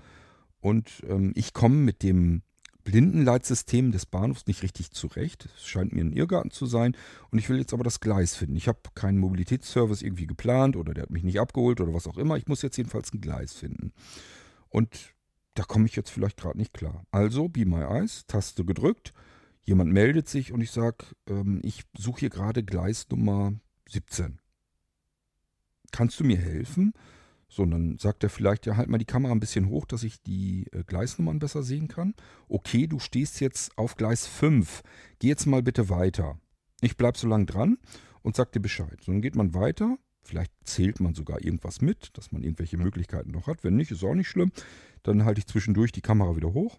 und 0.60 1.04
ähm, 1.08 1.34
ich 1.36 1.54
komme 1.54 1.76
mit 1.76 2.04
dem 2.04 2.42
Blindenleitsystem 2.84 3.92
des 3.92 4.06
Bahnhofs 4.06 4.48
nicht 4.48 4.64
richtig 4.64 4.92
zurecht. 4.92 5.50
Es 5.58 5.68
scheint 5.68 5.92
mir 5.92 6.02
ein 6.02 6.14
Irrgarten 6.14 6.52
zu 6.52 6.66
sein. 6.66 6.96
Und 7.32 7.38
ich 7.38 7.50
will 7.50 7.58
jetzt 7.58 7.74
aber 7.74 7.84
das 7.84 8.00
Gleis 8.00 8.36
finden. 8.36 8.56
Ich 8.56 8.70
habe 8.70 8.80
keinen 8.96 9.18
Mobilitätsservice 9.18 10.02
irgendwie 10.02 10.26
geplant 10.26 10.78
oder 10.78 10.94
der 10.94 11.04
hat 11.04 11.10
mich 11.10 11.24
nicht 11.24 11.40
abgeholt 11.40 11.82
oder 11.82 11.94
was 11.94 12.08
auch 12.08 12.18
immer. 12.18 12.38
Ich 12.38 12.48
muss 12.48 12.62
jetzt 12.62 12.78
jedenfalls 12.78 13.14
ein 13.14 13.20
Gleis 13.20 13.52
finden. 13.54 13.92
Und 14.70 15.14
da 15.54 15.64
komme 15.64 15.86
ich 15.86 15.98
jetzt 15.98 16.12
vielleicht 16.12 16.38
gerade 16.38 16.58
nicht 16.58 16.74
klar. 16.74 17.04
Also, 17.12 17.50
Be 17.50 17.66
My 17.66 17.82
Eyes, 17.82 18.26
Taste 18.26 18.64
gedrückt. 18.64 19.14
Jemand 19.68 19.92
meldet 19.92 20.30
sich 20.30 20.54
und 20.54 20.62
ich 20.62 20.72
sage, 20.72 21.06
ähm, 21.28 21.60
ich 21.62 21.84
suche 21.96 22.22
hier 22.22 22.30
gerade 22.30 22.64
Gleis 22.64 23.06
Nummer 23.10 23.54
17. 23.90 24.40
Kannst 25.92 26.22
du 26.22 26.24
mir 26.24 26.38
helfen? 26.38 26.94
So, 27.50 27.64
und 27.64 27.72
dann 27.72 27.98
sagt 27.98 28.24
er 28.24 28.30
vielleicht, 28.30 28.66
ja, 28.66 28.78
halt 28.78 28.88
mal 28.88 28.98
die 28.98 29.06
Kamera 29.06 29.34
ein 29.34 29.42
bisschen 29.42 29.68
hoch, 29.68 29.86
dass 29.86 30.04
ich 30.04 30.22
die 30.22 30.68
äh, 30.72 30.84
Gleisnummern 30.86 31.40
besser 31.40 31.64
sehen 31.64 31.90
kann. 31.90 32.14
Okay, 32.48 32.88
du 32.88 33.00
stehst 33.00 33.42
jetzt 33.42 33.78
auf 33.78 33.98
Gleis 33.98 34.26
5. 34.26 34.84
Geh 35.20 35.28
jetzt 35.28 35.46
mal 35.46 35.62
bitte 35.62 35.90
weiter. 35.90 36.40
Ich 36.80 36.96
bleib 36.96 37.18
so 37.18 37.28
lang 37.28 37.46
dran 37.46 37.78
und 38.22 38.38
sag 38.38 38.54
dir 38.54 38.62
Bescheid. 38.62 38.98
So, 39.02 39.12
dann 39.12 39.22
geht 39.22 39.36
man 39.36 39.54
weiter. 39.54 39.98
Vielleicht 40.24 40.54
zählt 40.64 41.02
man 41.02 41.14
sogar 41.14 41.44
irgendwas 41.44 41.82
mit, 41.82 42.18
dass 42.18 42.32
man 42.32 42.44
irgendwelche 42.44 42.78
Möglichkeiten 42.78 43.32
noch 43.32 43.48
hat. 43.48 43.66
Wenn 43.66 43.76
nicht, 43.76 43.92
ist 43.92 44.04
auch 44.04 44.16
nicht 44.16 44.30
schlimm. 44.30 44.54
Dann 45.04 45.26
halte 45.26 45.40
ich 45.40 45.48
zwischendurch 45.48 45.92
die 45.92 46.02
Kamera 46.02 46.38
wieder 46.38 46.54
hoch. 46.54 46.78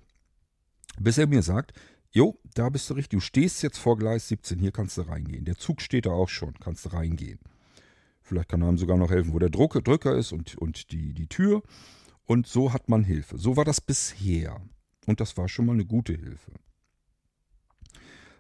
Bis 0.98 1.18
er 1.18 1.26
mir 1.26 1.42
sagt, 1.42 1.72
jo, 2.10 2.38
da 2.54 2.68
bist 2.68 2.88
du 2.90 2.94
richtig. 2.94 3.18
Du 3.18 3.20
stehst 3.20 3.62
jetzt 3.62 3.78
vor 3.78 3.96
Gleis 3.96 4.28
17. 4.28 4.58
Hier 4.58 4.72
kannst 4.72 4.96
du 4.98 5.02
reingehen. 5.02 5.44
Der 5.44 5.56
Zug 5.56 5.80
steht 5.80 6.06
da 6.06 6.10
auch 6.10 6.28
schon. 6.28 6.54
Kannst 6.60 6.84
du 6.84 6.90
reingehen. 6.90 7.38
Vielleicht 8.22 8.48
kann 8.50 8.62
einem 8.62 8.78
sogar 8.78 8.96
noch 8.96 9.10
helfen, 9.10 9.32
wo 9.32 9.38
der 9.38 9.50
Druck, 9.50 9.82
Drücker 9.82 10.14
ist 10.14 10.32
und, 10.32 10.56
und 10.58 10.92
die, 10.92 11.14
die 11.14 11.28
Tür. 11.28 11.62
Und 12.24 12.46
so 12.46 12.72
hat 12.72 12.88
man 12.88 13.04
Hilfe. 13.04 13.38
So 13.38 13.56
war 13.56 13.64
das 13.64 13.80
bisher. 13.80 14.60
Und 15.06 15.20
das 15.20 15.36
war 15.38 15.48
schon 15.48 15.64
mal 15.64 15.72
eine 15.72 15.86
gute 15.86 16.12
Hilfe. 16.12 16.52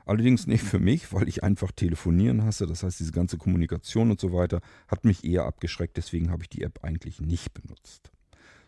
Allerdings 0.04 0.46
nicht 0.46 0.62
für 0.62 0.78
mich, 0.78 1.12
weil 1.12 1.28
ich 1.28 1.42
einfach 1.42 1.72
telefonieren 1.72 2.44
hasse. 2.44 2.66
Das 2.66 2.82
heißt, 2.82 3.00
diese 3.00 3.12
ganze 3.12 3.36
Kommunikation 3.36 4.10
und 4.10 4.20
so 4.20 4.32
weiter 4.32 4.60
hat 4.88 5.04
mich 5.04 5.24
eher 5.24 5.44
abgeschreckt. 5.44 5.96
Deswegen 5.96 6.30
habe 6.30 6.42
ich 6.42 6.48
die 6.48 6.62
App 6.62 6.82
eigentlich 6.82 7.20
nicht 7.20 7.52
benutzt. 7.52 8.10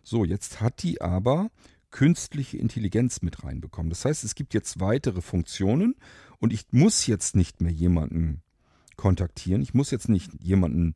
So, 0.02 0.24
jetzt 0.24 0.60
hat 0.60 0.82
die 0.82 1.00
aber 1.00 1.50
künstliche 1.90 2.56
Intelligenz 2.56 3.22
mit 3.22 3.44
reinbekommen. 3.44 3.90
Das 3.90 4.04
heißt, 4.04 4.24
es 4.24 4.34
gibt 4.34 4.54
jetzt 4.54 4.80
weitere 4.80 5.20
Funktionen 5.20 5.96
und 6.38 6.52
ich 6.52 6.66
muss 6.70 7.06
jetzt 7.06 7.36
nicht 7.36 7.60
mehr 7.60 7.72
jemanden 7.72 8.42
kontaktieren. 8.96 9.62
Ich 9.62 9.74
muss 9.74 9.90
jetzt 9.90 10.08
nicht 10.08 10.30
jemanden 10.40 10.94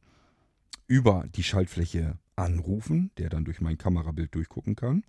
über 0.87 1.25
die 1.35 1.43
Schaltfläche 1.43 2.19
anrufen, 2.37 3.11
der 3.19 3.29
dann 3.29 3.45
durch 3.45 3.61
mein 3.61 3.79
Kamerabild 3.79 4.35
durchgucken 4.35 4.77
kann, 4.77 5.05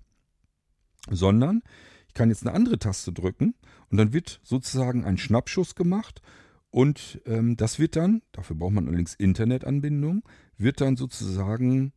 sondern 1.10 1.62
ich 2.08 2.14
kann 2.14 2.30
jetzt 2.30 2.46
eine 2.46 2.56
andere 2.56 2.80
Taste 2.80 3.12
drücken 3.12 3.56
und 3.90 3.98
dann 3.98 4.14
wird 4.14 4.40
sozusagen 4.44 5.04
ein 5.04 5.18
Schnappschuss 5.18 5.76
gemacht 5.76 6.22
und 6.70 7.22
ähm, 7.26 7.58
das 7.58 7.80
wird 7.80 7.96
dann, 7.96 8.22
dafür 8.32 8.56
braucht 8.56 8.74
man 8.74 8.88
allerdings 8.88 9.16
Internetanbindung, 9.16 10.24
wird 10.58 10.82
dann 10.82 10.98
sozusagen 10.98 11.94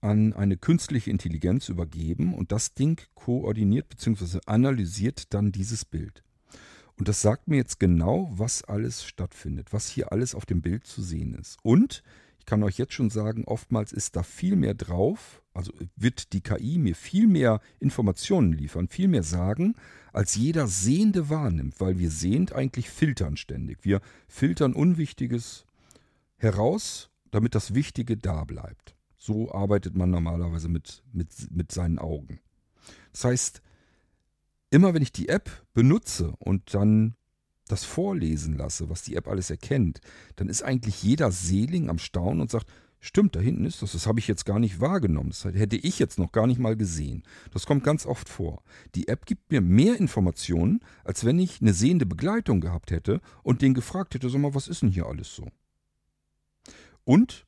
an 0.00 0.32
eine 0.32 0.56
künstliche 0.56 1.10
Intelligenz 1.10 1.68
übergeben 1.68 2.34
und 2.34 2.52
das 2.52 2.74
Ding 2.74 3.00
koordiniert 3.14 3.88
bzw. 3.88 4.40
analysiert 4.46 5.34
dann 5.34 5.52
dieses 5.52 5.84
Bild. 5.84 6.22
Und 6.96 7.08
das 7.08 7.22
sagt 7.22 7.48
mir 7.48 7.56
jetzt 7.56 7.80
genau, 7.80 8.30
was 8.32 8.62
alles 8.62 9.04
stattfindet, 9.04 9.72
was 9.72 9.88
hier 9.88 10.12
alles 10.12 10.34
auf 10.34 10.44
dem 10.44 10.60
Bild 10.60 10.86
zu 10.86 11.02
sehen 11.02 11.34
ist. 11.34 11.56
Und 11.62 12.02
ich 12.38 12.46
kann 12.46 12.62
euch 12.62 12.78
jetzt 12.78 12.94
schon 12.94 13.10
sagen, 13.10 13.44
oftmals 13.44 13.92
ist 13.92 14.16
da 14.16 14.22
viel 14.22 14.56
mehr 14.56 14.74
drauf, 14.74 15.42
also 15.54 15.72
wird 15.96 16.32
die 16.32 16.40
KI 16.40 16.78
mir 16.78 16.94
viel 16.94 17.26
mehr 17.26 17.60
Informationen 17.78 18.52
liefern, 18.52 18.88
viel 18.88 19.08
mehr 19.08 19.22
sagen, 19.22 19.74
als 20.12 20.34
jeder 20.34 20.66
Sehende 20.66 21.28
wahrnimmt, 21.28 21.80
weil 21.80 21.98
wir 21.98 22.10
sehend 22.10 22.52
eigentlich 22.52 22.90
filtern 22.90 23.36
ständig. 23.36 23.78
Wir 23.82 24.00
filtern 24.28 24.72
Unwichtiges 24.72 25.66
heraus, 26.36 27.10
damit 27.30 27.54
das 27.54 27.74
Wichtige 27.74 28.16
da 28.16 28.44
bleibt. 28.44 28.94
So 29.22 29.52
arbeitet 29.52 29.94
man 29.94 30.08
normalerweise 30.08 30.70
mit, 30.70 31.02
mit, 31.12 31.28
mit 31.50 31.70
seinen 31.72 31.98
Augen. 31.98 32.40
Das 33.12 33.24
heißt, 33.24 33.62
immer 34.70 34.94
wenn 34.94 35.02
ich 35.02 35.12
die 35.12 35.28
App 35.28 35.50
benutze 35.74 36.32
und 36.38 36.72
dann 36.72 37.16
das 37.68 37.84
vorlesen 37.84 38.56
lasse, 38.56 38.88
was 38.88 39.02
die 39.02 39.16
App 39.16 39.28
alles 39.28 39.50
erkennt, 39.50 40.00
dann 40.36 40.48
ist 40.48 40.62
eigentlich 40.62 41.02
jeder 41.02 41.32
Seeling 41.32 41.90
am 41.90 41.98
Staunen 41.98 42.40
und 42.40 42.50
sagt, 42.50 42.66
stimmt, 42.98 43.36
da 43.36 43.40
hinten 43.40 43.66
ist 43.66 43.82
das, 43.82 43.92
das 43.92 44.06
habe 44.06 44.20
ich 44.20 44.26
jetzt 44.26 44.46
gar 44.46 44.58
nicht 44.58 44.80
wahrgenommen, 44.80 45.28
das 45.28 45.44
hätte 45.44 45.76
ich 45.76 45.98
jetzt 45.98 46.18
noch 46.18 46.32
gar 46.32 46.46
nicht 46.46 46.58
mal 46.58 46.74
gesehen. 46.74 47.22
Das 47.52 47.66
kommt 47.66 47.84
ganz 47.84 48.06
oft 48.06 48.26
vor. 48.26 48.62
Die 48.94 49.06
App 49.08 49.26
gibt 49.26 49.52
mir 49.52 49.60
mehr 49.60 49.98
Informationen, 49.98 50.80
als 51.04 51.26
wenn 51.26 51.38
ich 51.38 51.60
eine 51.60 51.74
sehende 51.74 52.06
Begleitung 52.06 52.62
gehabt 52.62 52.90
hätte 52.90 53.20
und 53.42 53.60
den 53.60 53.74
gefragt 53.74 54.14
hätte, 54.14 54.30
sag 54.30 54.40
mal, 54.40 54.54
was 54.54 54.66
ist 54.66 54.80
denn 54.80 54.90
hier 54.90 55.04
alles 55.04 55.36
so? 55.36 55.46
Und 57.04 57.44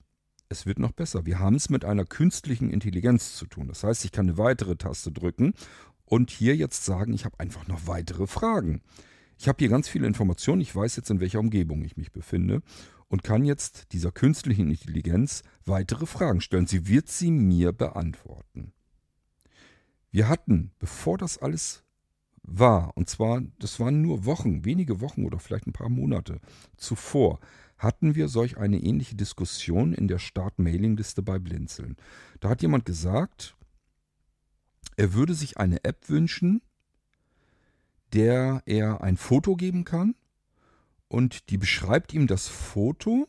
es 0.53 0.67
wird 0.67 0.79
noch 0.79 0.93
besser. 0.93 1.27
Wir 1.27 1.41
haben 1.41 1.57
es 1.57 1.71
mit 1.71 1.85
einer 1.85 2.05
künstlichen 2.05 2.71
Intelligenz 2.71 3.35
zu 3.35 3.47
tun. 3.47 3.67
Das 3.67 3.83
heißt, 3.83 4.05
ich 4.05 4.13
kann 4.13 4.29
eine 4.29 4.39
weitere 4.39 4.77
Taste 4.77 5.11
drücken 5.11 5.55
und 6.05 6.31
hier 6.31 6.55
jetzt 6.55 6.85
sagen, 6.85 7.13
ich 7.15 7.25
habe 7.25 7.41
einfach 7.41 7.67
noch 7.67 7.87
weitere 7.87 8.27
Fragen. 8.27 8.83
ich 9.39 9.49
habe 9.49 9.59
hier 9.59 9.71
ganz 9.71 9.89
viele 9.89 10.07
Informationen, 10.07 10.61
ich 10.61 10.77
weiß 10.77 10.95
jetzt, 10.97 11.11
in 11.11 11.19
welcher 11.19 11.41
Umgebung 11.41 11.83
ich 11.85 11.97
mich 11.97 12.13
befinde 12.13 12.63
und 13.09 13.25
kann 13.25 13.45
jetzt 13.45 13.93
dieser 13.93 14.13
künstlichen 14.13 14.71
Intelligenz 14.71 15.43
weitere 15.65 16.07
Fragen 16.07 16.41
stellen. 16.41 16.69
Sie 16.69 16.87
wird 16.87 17.09
sie 17.09 17.31
mir 17.33 17.73
beantworten. 17.73 18.73
Wir 20.13 20.29
hatten, 20.29 20.71
bevor 20.79 21.19
das 21.19 21.39
alles 21.39 21.83
war, 22.43 22.97
und 22.97 23.09
zwar, 23.09 23.43
das 23.59 23.81
waren 23.81 24.03
nur 24.03 24.25
Wochen, 24.27 24.65
wenige 24.65 25.01
Wochen 25.01 25.25
oder 25.25 25.39
vielleicht 25.39 25.67
ein 25.67 25.73
paar 25.73 25.89
Monate 25.89 26.41
zuvor, 26.77 27.41
hatten 27.83 28.15
wir 28.15 28.29
solch 28.29 28.59
eine 28.59 28.79
ähnliche 28.79 29.17
Diskussion 29.17 29.93
in 29.93 30.07
der 30.07 30.19
Start-Mailing-Liste 30.19 31.23
bei 31.23 31.39
Blinzeln. 31.39 31.97
Da 32.41 32.49
hat 32.49 32.63
jemand 32.63 32.85
gesagt, 32.85 33.57
er 34.97 35.15
würde 35.15 35.35
sich 35.35 35.59
eine 35.59 35.85
App 35.85 36.09
wünschen, 36.09 36.63
der 38.13 38.63
er 38.67 39.03
ein 39.03 39.17
Foto 39.17 39.57
geben 39.57 39.85
kann 39.85 40.15
und 41.09 41.51
die 41.51 41.59
beschreibt 41.59 42.15
ihm 42.15 42.27
das 42.27 42.47
Foto 42.47 43.29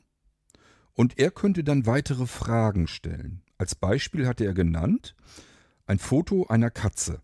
und 0.93 1.17
er 1.17 1.31
könnte 1.31 1.63
dann 1.63 1.87
weitere 1.87 2.27
Fragen 2.27 2.87
stellen. 2.87 3.41
Als 3.57 3.73
Beispiel 3.75 4.27
hatte 4.27 4.45
er 4.45 4.53
genannt 4.53 5.15
ein 5.85 5.97
Foto 5.97 6.45
einer 6.47 6.69
Katze. 6.69 7.21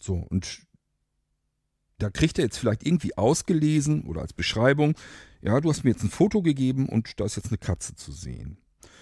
So, 0.00 0.14
und 0.14 0.66
da 1.98 2.10
kriegt 2.10 2.38
er 2.38 2.44
jetzt 2.44 2.58
vielleicht 2.58 2.84
irgendwie 2.84 3.16
ausgelesen 3.16 4.02
oder 4.04 4.22
als 4.22 4.32
Beschreibung, 4.32 4.96
ja, 5.42 5.60
du 5.60 5.68
hast 5.68 5.84
mir 5.84 5.90
jetzt 5.90 6.04
ein 6.04 6.10
Foto 6.10 6.40
gegeben 6.40 6.88
und 6.88 7.18
da 7.20 7.24
ist 7.24 7.36
jetzt 7.36 7.48
eine 7.48 7.58
Katze 7.58 7.94
zu 7.94 8.12
sehen. 8.12 8.58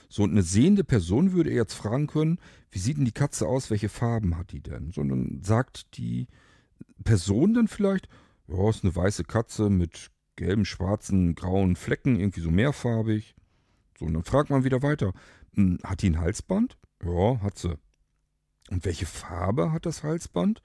So, 0.09 0.25
und 0.25 0.33
eine 0.33 0.43
sehende 0.43 0.83
Person 0.83 1.33
würde 1.33 1.53
jetzt 1.53 1.75
fragen 1.75 2.07
können, 2.07 2.39
wie 2.71 2.79
sieht 2.79 2.97
denn 2.97 3.05
die 3.05 3.13
Katze 3.13 3.47
aus, 3.47 3.71
welche 3.71 3.89
Farben 3.89 4.37
hat 4.37 4.53
die 4.53 4.61
denn? 4.61 4.91
Sondern 4.91 5.41
sagt 5.43 5.97
die 5.97 6.27
Person 7.05 7.55
dann 7.55 7.69
vielleicht, 7.69 8.09
ja, 8.49 8.69
ist 8.69 8.83
eine 8.83 8.97
weiße 8.97 9.25
Katze 9.25 9.71
mit 9.71 10.11
gelben, 10.37 10.65
schwarzen, 10.65 11.35
grauen 11.35 11.77
Flecken, 11.77 12.19
irgendwie 12.19 12.41
so 12.41 12.51
mehrfarbig. 12.51 13.37
So, 13.99 14.07
und 14.07 14.15
dann 14.15 14.25
fragt 14.25 14.51
man 14.51 14.65
wieder 14.65 14.83
weiter, 14.83 15.13
hm, 15.55 15.79
hat 15.85 16.03
die 16.03 16.11
ein 16.11 16.19
Halsband? 16.19 16.79
Ja, 17.05 17.41
hat 17.43 17.59
sie. 17.59 17.79
Und 18.71 18.85
welche 18.85 19.07
Farbe 19.07 19.73
hat 19.73 19.87
das 19.87 20.03
Halsband? 20.03 20.63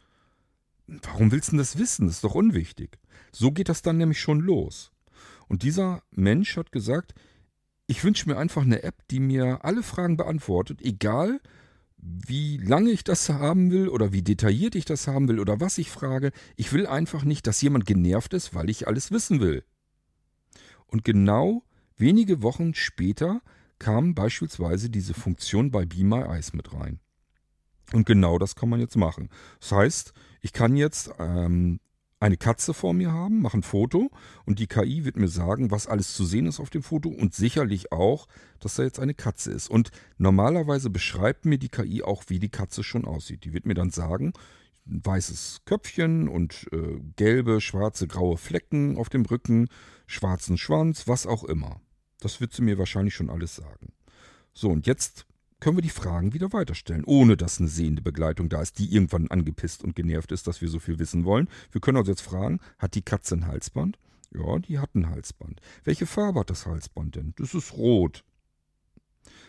Warum 0.88 1.32
willst 1.32 1.52
du 1.52 1.58
das 1.58 1.78
wissen? 1.78 2.08
Das 2.08 2.16
ist 2.16 2.24
doch 2.24 2.36
unwichtig. 2.36 3.00
So 3.32 3.52
geht 3.52 3.70
das 3.70 3.82
dann 3.82 3.98
nämlich 3.98 4.20
schon 4.20 4.40
los. 4.40 4.92
Und 5.48 5.64
dieser 5.64 6.02
Mensch 6.12 6.58
hat 6.58 6.72
gesagt, 6.72 7.14
ich 7.88 8.04
wünsche 8.04 8.28
mir 8.28 8.38
einfach 8.38 8.64
eine 8.64 8.84
App, 8.84 9.08
die 9.10 9.20
mir 9.20 9.64
alle 9.64 9.84
Fragen 9.84 10.18
beantwortet, 10.18 10.82
egal 10.82 11.40
wie 11.98 12.58
lange 12.58 12.92
ich 12.92 13.04
das 13.04 13.30
haben 13.30 13.72
will 13.72 13.90
oder 13.90 14.12
wie 14.12 14.22
detailliert 14.22 14.76
ich 14.76 14.86
das 14.86 15.08
haben 15.08 15.28
will 15.28 15.40
oder 15.40 15.60
was 15.60 15.78
ich 15.78 15.90
frage. 15.90 16.32
Ich 16.56 16.72
will 16.72 16.86
einfach 16.86 17.24
nicht, 17.24 17.48
dass 17.48 17.62
jemand 17.62 17.86
genervt 17.86 18.34
ist, 18.34 18.54
weil 18.54 18.70
ich 18.70 18.88
alles 18.88 19.12
wissen 19.12 19.40
will. 19.40 19.64
Und 20.86 21.04
genau 21.04 21.64
wenige 21.98 22.44
Wochen 22.44 22.76
später 22.76 23.42
kam 23.80 24.14
beispielsweise 24.14 24.90
diese 24.90 25.14
Funktion 25.14 25.72
bei 25.72 25.86
Be 25.86 26.04
My 26.04 26.22
Eyes 26.22 26.54
mit 26.54 26.74
rein. 26.74 27.00
Und 27.92 28.06
genau 28.06 28.38
das 28.38 28.56
kann 28.56 28.70
man 28.70 28.80
jetzt 28.80 28.98
machen. 28.98 29.30
Das 29.60 29.72
heißt, 29.72 30.14
ich 30.42 30.54
kann 30.54 30.76
jetzt 30.76 31.12
ähm, 31.20 31.80
eine 32.20 32.38
Katze 32.38 32.74
vor 32.74 32.94
mir 32.94 33.12
haben, 33.12 33.42
mache 33.42 33.58
ein 33.58 33.64
Foto 33.64 34.10
und 34.46 34.60
die 34.60 34.68
KI 34.68 35.06
wird 35.06 35.18
mir 35.18 35.28
sagen, 35.28 35.72
was 35.72 35.88
alles 35.88 36.14
zu 36.14 36.26
sehen 36.26 36.48
ist 36.48 36.60
auf 36.60 36.70
dem 36.70 36.82
Foto 36.82 37.10
und 37.10 37.34
sicherlich 37.34 37.92
auch, 37.92 38.28
dass 38.60 38.76
da 38.76 38.84
jetzt 38.84 39.00
eine 39.00 39.14
Katze 39.14 39.52
ist. 39.52 39.70
Und 39.70 39.92
normalerweise 40.18 40.90
beschreibt 40.90 41.46
mir 41.46 41.58
die 41.58 41.70
KI 41.70 42.04
auch, 42.04 42.24
wie 42.28 42.40
die 42.40 42.50
Katze 42.50 42.84
schon 42.84 43.06
aussieht. 43.06 43.44
Die 43.44 43.54
wird 43.54 43.66
mir 43.66 43.74
dann 43.74 43.92
sagen, 43.92 44.34
weißes 44.86 45.62
Köpfchen 45.66 46.28
und 46.30 46.68
äh, 46.72 47.00
gelbe, 47.16 47.60
schwarze, 47.60 48.08
graue 48.08 48.38
Flecken 48.38 48.98
auf 48.98 49.10
dem 49.10 49.26
Rücken, 49.26 49.68
schwarzen 50.08 50.58
Schwanz, 50.58 51.08
was 51.08 51.28
auch 51.28 51.44
immer. 51.44 51.82
Das 52.20 52.40
wird 52.40 52.54
sie 52.54 52.62
mir 52.62 52.78
wahrscheinlich 52.78 53.16
schon 53.16 53.30
alles 53.30 53.56
sagen. 53.56 53.94
So, 54.54 54.70
und 54.70 54.88
jetzt 54.88 55.26
können 55.66 55.80
wir 55.80 55.82
die 55.82 55.90
Fragen 55.90 56.36
wieder 56.36 56.54
weiterstellen, 56.54 57.04
ohne 57.08 57.38
dass 57.38 57.60
eine 57.60 57.68
sehende 57.68 58.04
Begleitung 58.04 58.50
da 58.50 58.62
ist, 58.62 58.78
die 58.78 58.94
irgendwann 58.94 59.32
angepisst 59.32 59.84
und 59.84 59.96
genervt 59.96 60.32
ist, 60.32 60.46
dass 60.46 60.62
wir 60.62 60.70
so 60.70 60.78
viel 60.78 61.00
wissen 61.00 61.26
wollen. 61.26 61.50
Wir 61.72 61.82
können 61.82 61.98
also 61.98 62.12
jetzt 62.12 62.22
fragen, 62.22 62.60
hat 62.78 62.94
die 62.94 63.02
Katze 63.02 63.34
ein 63.34 63.48
Halsband? 63.48 63.98
Ja, 64.30 64.60
die 64.60 64.78
hat 64.78 64.94
ein 64.94 65.10
Halsband. 65.10 65.62
Welche 65.84 66.06
Farbe 66.06 66.42
hat 66.42 66.52
das 66.52 66.68
Halsband 66.68 67.16
denn? 67.16 67.34
Das 67.38 67.56
ist 67.56 67.74
rot. 67.74 68.24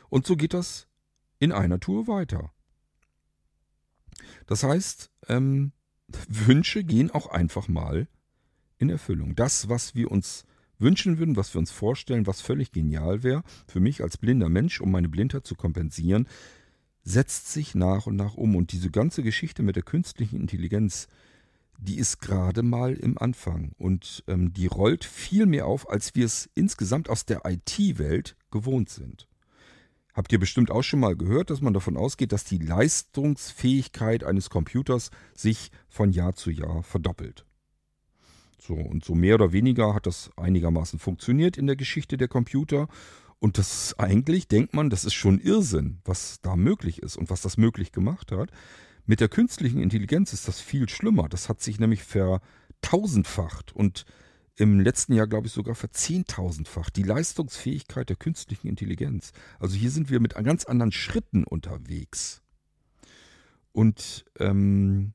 Und 0.08 0.26
so 0.26 0.36
geht 0.36 0.54
das 0.54 0.88
in 1.38 1.52
einer 1.52 1.80
Tour 1.80 2.06
weiter. 2.06 2.50
Das 4.46 4.62
heißt, 4.62 5.10
ähm, 5.28 5.72
Wünsche 6.28 6.82
gehen 6.82 7.10
auch 7.10 7.26
einfach 7.26 7.68
mal 7.68 8.08
in 8.78 8.88
Erfüllung. 8.88 9.34
Das, 9.34 9.68
was 9.68 9.94
wir 9.94 10.10
uns 10.10 10.46
wünschen 10.78 11.18
würden, 11.18 11.36
was 11.36 11.54
wir 11.54 11.58
uns 11.58 11.70
vorstellen, 11.70 12.26
was 12.26 12.40
völlig 12.40 12.72
genial 12.72 13.22
wäre, 13.22 13.42
für 13.66 13.80
mich 13.80 14.02
als 14.02 14.16
blinder 14.16 14.48
Mensch, 14.48 14.80
um 14.80 14.90
meine 14.90 15.08
Blindheit 15.08 15.46
zu 15.46 15.54
kompensieren, 15.54 16.28
setzt 17.02 17.52
sich 17.52 17.74
nach 17.74 18.06
und 18.06 18.16
nach 18.16 18.34
um. 18.34 18.56
Und 18.56 18.72
diese 18.72 18.90
ganze 18.90 19.22
Geschichte 19.22 19.62
mit 19.62 19.76
der 19.76 19.82
künstlichen 19.82 20.40
Intelligenz, 20.40 21.08
die 21.78 21.98
ist 21.98 22.20
gerade 22.20 22.62
mal 22.62 22.94
im 22.94 23.16
Anfang. 23.16 23.72
Und 23.78 24.24
ähm, 24.26 24.52
die 24.52 24.66
rollt 24.66 25.04
viel 25.04 25.46
mehr 25.46 25.66
auf, 25.66 25.88
als 25.88 26.14
wir 26.14 26.26
es 26.26 26.50
insgesamt 26.54 27.08
aus 27.08 27.24
der 27.24 27.42
IT-Welt 27.44 28.36
gewohnt 28.50 28.90
sind. 28.90 29.28
Habt 30.14 30.32
ihr 30.32 30.40
bestimmt 30.40 30.70
auch 30.70 30.82
schon 30.82 31.00
mal 31.00 31.14
gehört, 31.14 31.50
dass 31.50 31.60
man 31.60 31.74
davon 31.74 31.96
ausgeht, 31.96 32.32
dass 32.32 32.44
die 32.44 32.58
Leistungsfähigkeit 32.58 34.24
eines 34.24 34.48
Computers 34.50 35.10
sich 35.34 35.70
von 35.88 36.10
Jahr 36.10 36.34
zu 36.34 36.50
Jahr 36.50 36.82
verdoppelt. 36.82 37.45
So, 38.59 38.74
und 38.74 39.04
so 39.04 39.14
mehr 39.14 39.34
oder 39.34 39.52
weniger 39.52 39.94
hat 39.94 40.07
das 40.07 40.30
einigermaßen 40.36 40.98
funktioniert 40.98 41.57
in 41.57 41.66
der 41.66 41.76
Geschichte 41.76 42.16
der 42.16 42.28
Computer. 42.28 42.88
Und 43.38 43.59
das 43.59 43.84
ist 43.84 44.00
eigentlich, 44.00 44.48
denkt 44.48 44.74
man, 44.74 44.90
das 44.90 45.04
ist 45.04 45.14
schon 45.14 45.38
Irrsinn, 45.38 46.00
was 46.04 46.40
da 46.40 46.57
möglich 46.57 47.02
ist 47.02 47.16
und 47.16 47.28
was 47.30 47.42
das 47.42 47.59
möglich 47.59 47.92
gemacht 47.92 48.32
hat. 48.32 48.50
Mit 49.04 49.20
der 49.20 49.28
künstlichen 49.28 49.80
Intelligenz 49.80 50.32
ist 50.32 50.48
das 50.48 50.61
viel 50.61 50.88
schlimmer. 50.88 51.28
Das 51.28 51.48
hat 51.48 51.61
sich 51.61 51.78
nämlich 51.78 52.02
vertausendfacht 52.02 53.74
und 53.74 54.04
im 54.57 54.80
letzten 54.80 55.12
Jahr, 55.12 55.26
glaube 55.26 55.46
ich, 55.46 55.52
sogar 55.52 55.74
verzehntausendfacht. 55.74 56.96
Die 56.96 57.02
Leistungsfähigkeit 57.02 58.09
der 58.09 58.16
künstlichen 58.16 58.68
Intelligenz. 58.68 59.32
Also 59.61 59.76
hier 59.76 59.90
sind 59.90 60.09
wir 60.11 60.18
mit 60.18 60.34
ganz 60.34 60.64
anderen 60.64 60.92
Schritten 60.92 61.44
unterwegs. 61.44 62.42
Und 63.72 64.24
ähm, 64.38 65.12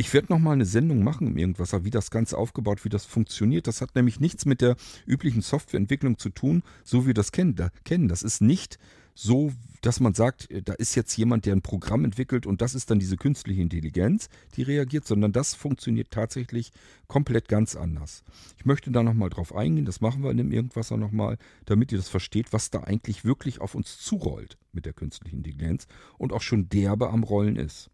ich 0.00 0.14
werde 0.14 0.32
nochmal 0.32 0.54
eine 0.54 0.64
Sendung 0.64 1.04
machen 1.04 1.26
im 1.26 1.36
Irgendwasser, 1.36 1.84
wie 1.84 1.90
das 1.90 2.10
Ganze 2.10 2.38
aufgebaut, 2.38 2.86
wie 2.86 2.88
das 2.88 3.04
funktioniert. 3.04 3.66
Das 3.66 3.82
hat 3.82 3.94
nämlich 3.94 4.18
nichts 4.18 4.46
mit 4.46 4.62
der 4.62 4.76
üblichen 5.06 5.42
Softwareentwicklung 5.42 6.16
zu 6.16 6.30
tun, 6.30 6.62
so 6.84 7.02
wie 7.02 7.08
wir 7.08 7.14
das 7.14 7.32
kennen. 7.32 8.08
Das 8.08 8.22
ist 8.22 8.40
nicht 8.40 8.78
so, 9.14 9.52
dass 9.82 10.00
man 10.00 10.14
sagt, 10.14 10.50
äh, 10.50 10.62
da 10.62 10.72
ist 10.72 10.94
jetzt 10.94 11.14
jemand, 11.18 11.44
der 11.44 11.54
ein 11.54 11.60
Programm 11.60 12.06
entwickelt 12.06 12.46
und 12.46 12.62
das 12.62 12.74
ist 12.74 12.90
dann 12.90 12.98
diese 12.98 13.18
künstliche 13.18 13.60
Intelligenz, 13.60 14.30
die 14.56 14.62
reagiert, 14.62 15.06
sondern 15.06 15.32
das 15.32 15.54
funktioniert 15.54 16.10
tatsächlich 16.10 16.72
komplett 17.06 17.48
ganz 17.48 17.76
anders. 17.76 18.24
Ich 18.56 18.64
möchte 18.64 18.90
da 18.90 19.02
nochmal 19.02 19.28
drauf 19.28 19.54
eingehen, 19.54 19.84
das 19.84 20.00
machen 20.00 20.22
wir 20.22 20.30
in 20.30 20.38
dem 20.38 20.50
Irgendwasser 20.50 20.96
nochmal, 20.96 21.36
damit 21.66 21.92
ihr 21.92 21.98
das 21.98 22.08
versteht, 22.08 22.54
was 22.54 22.70
da 22.70 22.84
eigentlich 22.84 23.26
wirklich 23.26 23.60
auf 23.60 23.74
uns 23.74 23.98
zurollt 23.98 24.56
mit 24.72 24.86
der 24.86 24.94
künstlichen 24.94 25.38
Intelligenz 25.38 25.86
und 26.16 26.32
auch 26.32 26.42
schon 26.42 26.70
derbe 26.70 27.10
am 27.10 27.22
Rollen 27.22 27.56
ist 27.56 27.90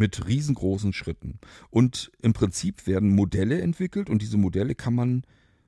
mit 0.00 0.26
riesengroßen 0.26 0.92
Schritten. 0.92 1.38
Und 1.68 2.10
im 2.20 2.32
Prinzip 2.32 2.88
werden 2.88 3.14
Modelle 3.14 3.60
entwickelt 3.60 4.10
und 4.10 4.22
diese 4.22 4.38
Modelle 4.38 4.74
kann 4.74 4.94
man 4.94 5.22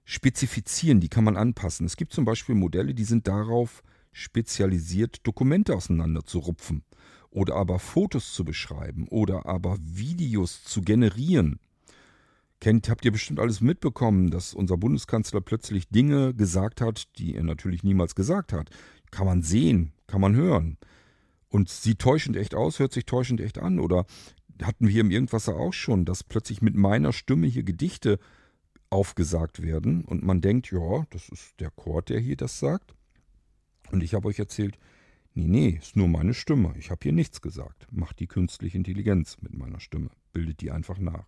spezifizieren, 0.04 0.98
die 0.98 1.08
kann 1.08 1.22
man 1.22 1.36
anpassen. 1.36 1.86
Es 1.86 1.96
gibt 1.96 2.12
zum 2.12 2.24
Beispiel 2.24 2.56
Modelle, 2.56 2.94
die 2.94 3.04
sind 3.04 3.28
darauf 3.28 3.84
spezialisiert, 4.10 5.24
Dokumente 5.24 5.76
auseinander 5.76 6.24
zu 6.24 6.40
rupfen 6.40 6.82
oder 7.30 7.54
aber 7.54 7.78
Fotos 7.78 8.32
zu 8.32 8.44
beschreiben 8.44 9.06
oder 9.08 9.46
aber 9.46 9.76
Videos 9.80 10.64
zu 10.64 10.80
generieren. 10.82 11.60
Kennt, 12.60 12.88
habt 12.88 13.04
ihr 13.04 13.12
bestimmt 13.12 13.38
alles 13.38 13.60
mitbekommen, 13.60 14.30
dass 14.30 14.54
unser 14.54 14.76
Bundeskanzler 14.76 15.40
plötzlich 15.40 15.88
Dinge 15.88 16.32
gesagt 16.34 16.80
hat, 16.80 17.18
die 17.18 17.34
er 17.34 17.42
natürlich 17.42 17.82
niemals 17.82 18.14
gesagt 18.14 18.52
hat. 18.52 18.70
Kann 19.10 19.26
man 19.26 19.42
sehen, 19.42 19.92
kann 20.06 20.20
man 20.20 20.34
hören 20.34 20.78
und 21.52 21.68
sieht 21.68 21.98
täuschend 21.98 22.36
echt 22.36 22.54
aus, 22.54 22.78
hört 22.78 22.92
sich 22.92 23.04
täuschend 23.04 23.40
echt 23.40 23.58
an. 23.58 23.78
Oder 23.78 24.06
hatten 24.62 24.88
wir 24.88 25.02
im 25.02 25.10
Irgendwasser 25.10 25.54
auch 25.54 25.74
schon, 25.74 26.06
dass 26.06 26.24
plötzlich 26.24 26.62
mit 26.62 26.74
meiner 26.74 27.12
Stimme 27.12 27.46
hier 27.46 27.62
Gedichte 27.62 28.18
aufgesagt 28.88 29.62
werden 29.62 30.04
und 30.04 30.22
man 30.22 30.40
denkt, 30.40 30.72
ja, 30.72 31.06
das 31.10 31.28
ist 31.28 31.60
der 31.60 31.70
Chor, 31.70 32.02
der 32.02 32.20
hier 32.20 32.36
das 32.36 32.58
sagt. 32.58 32.94
Und 33.90 34.02
ich 34.02 34.14
habe 34.14 34.28
euch 34.28 34.38
erzählt, 34.38 34.78
nee, 35.34 35.46
nee, 35.46 35.78
ist 35.78 35.94
nur 35.94 36.08
meine 36.08 36.32
Stimme. 36.32 36.74
Ich 36.78 36.90
habe 36.90 37.00
hier 37.02 37.12
nichts 37.12 37.42
gesagt. 37.42 37.86
Macht 37.90 38.20
die 38.20 38.26
künstliche 38.26 38.78
Intelligenz 38.78 39.36
mit 39.42 39.54
meiner 39.54 39.80
Stimme. 39.80 40.10
Bildet 40.32 40.62
die 40.62 40.70
einfach 40.70 40.98
nach. 40.98 41.26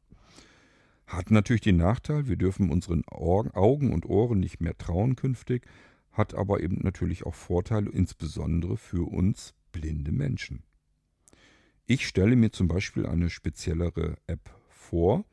Hat 1.06 1.30
natürlich 1.30 1.60
den 1.60 1.76
Nachteil, 1.76 2.28
wir 2.28 2.36
dürfen 2.36 2.70
unseren 2.70 3.06
Augen 3.08 3.92
und 3.92 4.06
Ohren 4.06 4.40
nicht 4.40 4.62
mehr 4.62 4.76
trauen 4.78 5.16
künftig, 5.16 5.66
hat 6.12 6.34
aber 6.34 6.60
eben 6.60 6.78
natürlich 6.82 7.26
auch 7.26 7.34
Vorteile, 7.34 7.90
insbesondere 7.90 8.78
für 8.78 9.06
uns 9.06 9.52
blinde 9.74 10.12
Menschen. 10.12 10.62
Ich 11.84 12.08
stelle 12.08 12.36
mir 12.36 12.50
zum 12.50 12.68
Beispiel 12.68 13.04
eine 13.04 13.28
speziellere 13.28 14.16
App 14.26 14.50
vor 14.70 15.26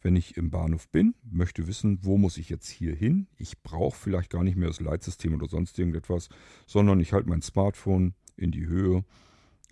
wenn 0.00 0.16
ich 0.16 0.36
im 0.36 0.50
Bahnhof 0.50 0.88
bin, 0.88 1.14
möchte 1.28 1.66
wissen, 1.66 1.98
wo 2.02 2.18
muss 2.18 2.36
ich 2.36 2.48
jetzt 2.48 2.68
hier 2.68 2.94
hin. 2.94 3.26
Ich 3.36 3.62
brauche 3.62 3.96
vielleicht 3.96 4.30
gar 4.30 4.44
nicht 4.44 4.56
mehr 4.56 4.68
das 4.68 4.80
Leitsystem 4.80 5.34
oder 5.34 5.48
sonst 5.48 5.78
irgendetwas, 5.78 6.28
sondern 6.66 7.00
ich 7.00 7.12
halte 7.12 7.28
mein 7.28 7.42
Smartphone 7.42 8.14
in 8.36 8.52
die 8.52 8.66
Höhe 8.66 9.04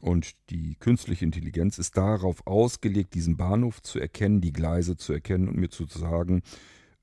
und 0.00 0.32
die 0.50 0.74
künstliche 0.76 1.24
Intelligenz 1.24 1.78
ist 1.78 1.96
darauf 1.96 2.46
ausgelegt, 2.46 3.14
diesen 3.14 3.36
Bahnhof 3.36 3.82
zu 3.82 3.98
erkennen, 3.98 4.40
die 4.40 4.52
Gleise 4.52 4.96
zu 4.96 5.12
erkennen 5.12 5.48
und 5.48 5.56
mir 5.56 5.70
zu 5.70 5.86
sagen, 5.86 6.42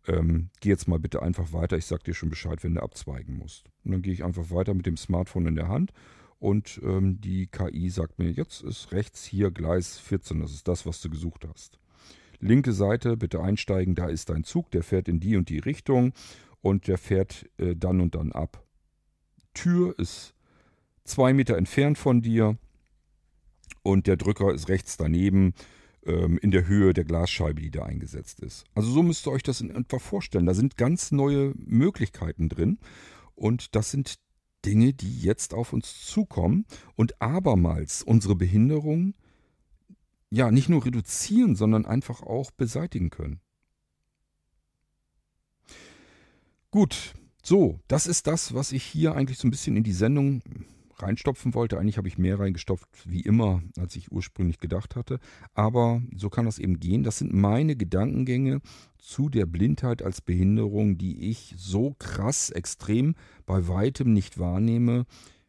ähm, 0.06 0.50
geh 0.60 0.70
jetzt 0.70 0.88
mal 0.88 1.00
bitte 1.00 1.22
einfach 1.22 1.54
weiter, 1.54 1.78
ich 1.78 1.86
sag 1.86 2.04
dir 2.04 2.14
schon 2.14 2.30
Bescheid, 2.30 2.64
wenn 2.64 2.76
du 2.76 2.84
abzweigen 2.84 3.38
musst. 3.38 3.70
Und 3.86 3.94
dann 3.94 4.02
gehe 4.02 4.14
ich 4.14 4.24
einfach 4.24 4.52
weiter 4.52 4.74
mit 4.74 4.86
dem 4.86 4.98
Smartphone 4.98 5.48
in 5.48 5.56
der 5.56 5.70
Hand 5.70 5.94
und 6.44 6.82
ähm, 6.84 7.22
die 7.22 7.48
KI 7.48 7.90
sagt 7.90 8.20
mir, 8.20 8.30
jetzt 8.30 8.62
ist 8.62 8.92
rechts 8.92 9.24
hier 9.24 9.52
Gleis 9.52 9.98
14, 10.00 10.42
das 10.42 10.52
ist 10.52 10.68
das, 10.68 10.86
was 10.86 11.02
du 11.02 11.10
gesucht 11.10 11.48
hast 11.48 11.80
linke 12.44 12.74
Seite, 12.74 13.18
bitte 13.18 13.42
einsteigen, 13.42 13.96
da 13.96 14.08
ist 14.08 14.30
dein 14.30 14.44
Zug, 14.44 14.70
der 14.72 14.84
fährt 14.84 15.08
in 15.08 15.20
die 15.20 15.38
und 15.38 15.50
die 15.50 15.60
Richtung 15.60 16.14
und 16.62 16.88
der 16.88 16.98
fährt 16.98 17.50
äh, 17.58 17.76
dann 17.76 18.02
und 18.02 18.16
dann 18.16 18.32
ab. 18.32 18.64
Tür 19.54 19.98
ist 19.98 20.34
zwei 21.04 21.34
Meter 21.34 21.58
entfernt 21.58 21.98
von 21.98 22.22
dir 22.22 22.58
und 23.82 24.08
der 24.08 24.18
Drücker 24.18 24.54
ist 24.54 24.70
rechts 24.70 24.98
daneben 24.98 25.54
ähm, 26.06 26.38
in 26.38 26.52
der 26.52 26.68
Höhe 26.68 26.94
der 26.94 27.06
Glasscheibe, 27.06 27.62
die 27.62 27.72
da 27.72 27.84
eingesetzt 27.84 28.42
ist. 28.42 28.66
Also 28.76 28.92
so 28.92 29.04
müsst 29.04 29.28
ihr 29.28 29.32
euch 29.32 29.44
das 29.44 29.62
in 29.62 29.70
etwa 29.70 30.00
vorstellen. 30.00 30.46
Da 30.46 30.54
sind 30.54 30.78
ganz 30.78 31.12
neue 31.12 31.54
Möglichkeiten 31.56 32.50
drin 32.50 32.80
und 33.36 33.76
das 33.76 33.92
sind 33.92 34.16
Dinge, 34.66 34.94
die 34.94 35.22
jetzt 35.22 35.54
auf 35.54 35.74
uns 35.74 36.06
zukommen 36.06 36.66
und 36.96 37.22
abermals 37.22 38.04
unsere 38.04 38.36
Behinderung 38.36 39.14
ja, 40.30 40.50
nicht 40.50 40.68
nur 40.68 40.84
reduzieren, 40.84 41.56
sondern 41.56 41.86
einfach 41.86 42.24
auch 42.24 42.50
beseitigen 42.50 43.12
können. 43.12 43.40
Gut, 46.72 47.14
so, 47.44 47.80
das 47.88 48.08
ist 48.08 48.26
das, 48.26 48.56
was 48.56 48.72
ich 48.72 48.84
hier 48.84 49.14
eigentlich 49.14 49.38
so 49.38 49.48
ein 49.48 49.52
bisschen 49.52 49.78
in 49.78 49.84
die 49.84 49.94
Sendung 49.94 50.42
reinstopfen 51.04 51.54
wollte. 51.54 51.80
Eigentlich 51.80 51.98
habe 51.98 52.08
ich 52.08 52.18
mehr 52.18 52.40
reingestopft, 52.40 52.88
wie 53.06 53.22
immer, 53.22 53.62
als 53.78 53.96
ich 53.96 54.12
ursprünglich 54.12 54.60
gedacht 54.60 54.96
hatte. 54.96 55.20
Aber 55.54 56.02
so 56.16 56.30
kann 56.30 56.46
das 56.46 56.60
eben 56.60 56.80
gehen. 56.80 57.04
Das 57.04 57.20
sind 57.20 57.34
meine 57.34 57.76
Gedankengänge 57.76 58.62
zu 58.98 59.30
der 59.30 59.46
Blindheit 59.46 60.02
als 60.02 60.22
Behinderung, 60.22 60.98
die 60.98 61.30
ich 61.30 61.54
so 61.58 61.96
krass, 62.00 62.50
extrem 62.50 63.16
bei 63.46 63.68
weitem 63.68 64.14
nicht 64.14 64.40
wahrnehme, 64.40 65.06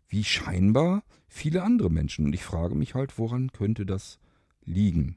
wie 0.08 0.24
scheinbar 0.24 1.04
viele 1.28 1.62
andere 1.62 1.90
Menschen. 1.90 2.26
Und 2.26 2.34
ich 2.34 2.44
frage 2.44 2.74
mich 2.74 2.94
halt, 2.94 3.18
woran 3.18 3.52
könnte 3.52 3.86
das 3.86 4.18
liegen. 4.64 5.16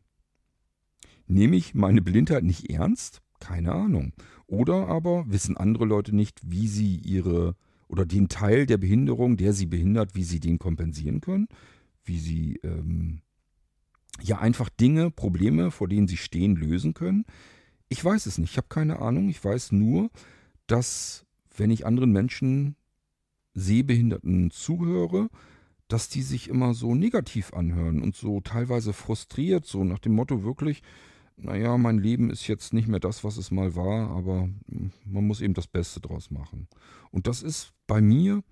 Nehme 1.28 1.56
ich 1.56 1.74
meine 1.74 2.02
Blindheit 2.02 2.44
nicht 2.44 2.70
ernst? 2.70 3.22
Keine 3.40 3.74
Ahnung. 3.74 4.14
Oder 4.48 4.88
aber 4.88 5.26
wissen 5.28 5.58
andere 5.58 5.86
Leute 5.86 6.16
nicht, 6.16 6.40
wie 6.44 6.68
sie 6.68 6.96
ihre 6.96 7.56
oder 7.88 8.06
den 8.06 8.30
Teil 8.30 8.66
der 8.66 8.78
Behinderung, 8.78 9.38
der 9.38 9.54
sie 9.54 9.66
behindert, 9.66 10.16
wie 10.16 10.24
sie 10.24 10.40
den 10.40 10.60
kompensieren 10.60 11.22
können, 11.22 11.48
wie 12.04 12.20
sie 12.20 12.60
ähm, 12.64 13.22
ja 14.22 14.40
einfach 14.40 14.70
Dinge, 14.70 15.12
Probleme, 15.12 15.72
vor 15.72 15.88
denen 15.88 16.08
sie 16.08 16.18
stehen, 16.18 16.56
lösen 16.56 16.94
können. 16.94 17.26
Ich 17.90 18.04
weiß 18.04 18.26
es 18.26 18.38
nicht, 18.38 18.52
ich 18.52 18.58
habe 18.58 18.68
keine 18.70 19.00
Ahnung. 19.00 19.30
Ich 19.30 19.44
weiß 19.44 19.72
nur, 19.72 20.10
dass 20.68 21.26
wenn 21.56 21.72
ich 21.72 21.86
anderen 21.86 22.12
Menschen 22.12 22.76
Sehbehinderten 23.54 24.52
zuhöre, 24.52 25.30
dass 25.88 26.10
die 26.10 26.22
sich 26.22 26.50
immer 26.50 26.74
so 26.74 26.94
negativ 26.94 27.54
anhören 27.54 28.02
und 28.02 28.16
so 28.16 28.42
teilweise 28.42 28.94
frustriert, 28.94 29.66
so 29.66 29.84
nach 29.84 30.00
dem 30.00 30.14
Motto 30.14 30.44
wirklich, 30.44 30.84
naja, 31.38 31.78
mein 31.78 32.00
Leben 32.00 32.30
ist 32.32 32.48
jetzt 32.48 32.74
nicht 32.74 32.88
mehr 32.88 33.00
das, 33.00 33.24
was 33.24 33.38
es 33.38 33.52
mal 33.52 33.76
war, 33.76 34.10
aber 34.10 34.50
man 35.06 35.28
muss 35.28 35.42
eben 35.42 35.54
das 35.54 35.68
Beste 35.68 36.02
draus 36.02 36.32
machen. 36.32 36.68
Und 37.12 37.28
das 37.28 37.44
ist 37.44 37.74
bei 37.86 38.02
mir 38.02 38.44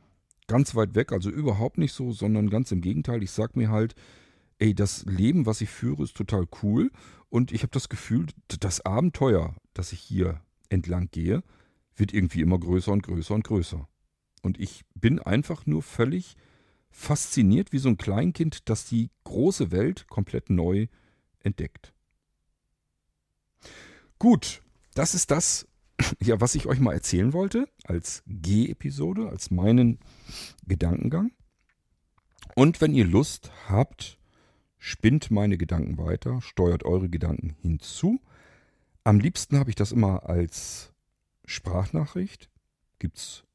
ganz 0.47 0.75
weit 0.75 0.93
weg, 0.93 1.11
also 1.11 1.29
überhaupt 1.29 1.79
nicht 1.79 1.93
so, 1.93 2.11
sondern 2.11 2.49
ganz 2.49 2.71
im 2.71 2.81
Gegenteil. 2.81 3.23
Ich 3.23 3.31
sag 3.31 3.55
mir 3.55 3.69
halt, 3.69 3.95
ey, 4.59 4.75
das 4.75 5.03
Leben, 5.05 5.47
was 5.47 5.61
ich 5.61 5.69
führe, 5.69 6.03
ist 6.03 6.15
total 6.15 6.45
cool 6.61 6.91
und 7.29 7.51
ich 7.51 7.63
habe 7.63 7.71
das 7.71 7.89
Gefühl, 7.89 8.27
das 8.59 8.85
Abenteuer, 8.85 9.55
das 9.73 9.91
ich 9.91 9.99
hier 9.99 10.41
entlang 10.69 11.09
gehe, 11.11 11.43
wird 11.95 12.13
irgendwie 12.13 12.41
immer 12.41 12.59
größer 12.59 12.91
und 12.91 13.01
größer 13.01 13.33
und 13.33 13.43
größer. 13.43 13.87
Und 14.43 14.59
ich 14.59 14.83
bin 14.93 15.19
einfach 15.19 15.65
nur 15.65 15.81
völlig 15.81 16.35
fasziniert 16.91 17.71
wie 17.71 17.79
so 17.79 17.89
ein 17.89 17.97
Kleinkind, 17.97 18.69
das 18.69 18.85
die 18.85 19.09
große 19.23 19.71
Welt 19.71 20.07
komplett 20.07 20.51
neu 20.51 20.87
entdeckt. 21.39 21.94
Gut, 24.19 24.61
das 24.93 25.13
ist 25.13 25.31
das, 25.31 25.67
ja, 26.21 26.39
was 26.41 26.55
ich 26.55 26.67
euch 26.67 26.79
mal 26.79 26.93
erzählen 26.93 27.33
wollte 27.33 27.67
als 27.83 28.23
G-Episode, 28.27 29.29
als 29.29 29.51
meinen 29.51 29.99
Gedankengang. 30.67 31.31
Und 32.55 32.81
wenn 32.81 32.93
ihr 32.93 33.05
Lust 33.05 33.51
habt, 33.67 34.17
spinnt 34.77 35.31
meine 35.31 35.57
Gedanken 35.57 35.97
weiter, 35.97 36.41
steuert 36.41 36.85
eure 36.85 37.09
Gedanken 37.09 37.55
hinzu. 37.61 38.21
Am 39.03 39.19
liebsten 39.19 39.59
habe 39.59 39.69
ich 39.69 39.75
das 39.75 39.91
immer 39.91 40.29
als 40.29 40.93
Sprachnachricht. 41.45 42.49
Gibt 42.99 43.17
es 43.17 43.45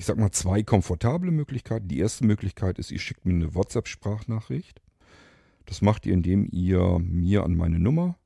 ich 0.00 0.06
sag 0.06 0.16
mal, 0.16 0.32
zwei 0.32 0.62
komfortable 0.62 1.30
Möglichkeiten. 1.30 1.88
Die 1.88 1.98
erste 1.98 2.24
Möglichkeit 2.24 2.78
ist, 2.78 2.90
ihr 2.90 2.98
schickt 2.98 3.26
mir 3.26 3.34
eine 3.34 3.54
WhatsApp-Sprachnachricht. 3.54 4.80
Das 5.66 5.82
macht 5.82 6.06
ihr, 6.06 6.14
indem 6.14 6.48
ihr 6.50 6.98
mir 7.00 7.44
an 7.44 7.54
meine 7.54 7.78
Nummer 7.78 8.16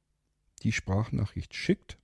die 0.65 0.73
Sprachnachricht 0.73 1.55
schickt. 1.55 1.99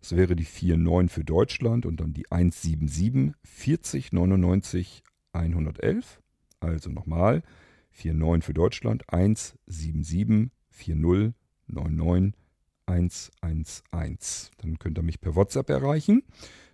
Das 0.00 0.16
wäre 0.16 0.36
die 0.36 0.44
49 0.44 1.12
für 1.12 1.24
Deutschland 1.24 1.86
und 1.86 2.00
dann 2.00 2.12
die 2.12 2.30
177 2.30 3.32
40 3.42 4.12
99 4.12 5.02
111. 5.32 6.20
Also 6.60 6.90
nochmal 6.90 7.42
49 7.92 8.44
für 8.44 8.54
Deutschland 8.54 9.04
177 9.12 10.50
40 10.70 11.34
99 11.68 12.34
111. 12.86 14.50
Dann 14.58 14.78
könnt 14.78 14.98
ihr 14.98 15.02
mich 15.02 15.20
per 15.20 15.34
WhatsApp 15.34 15.70
erreichen. 15.70 16.22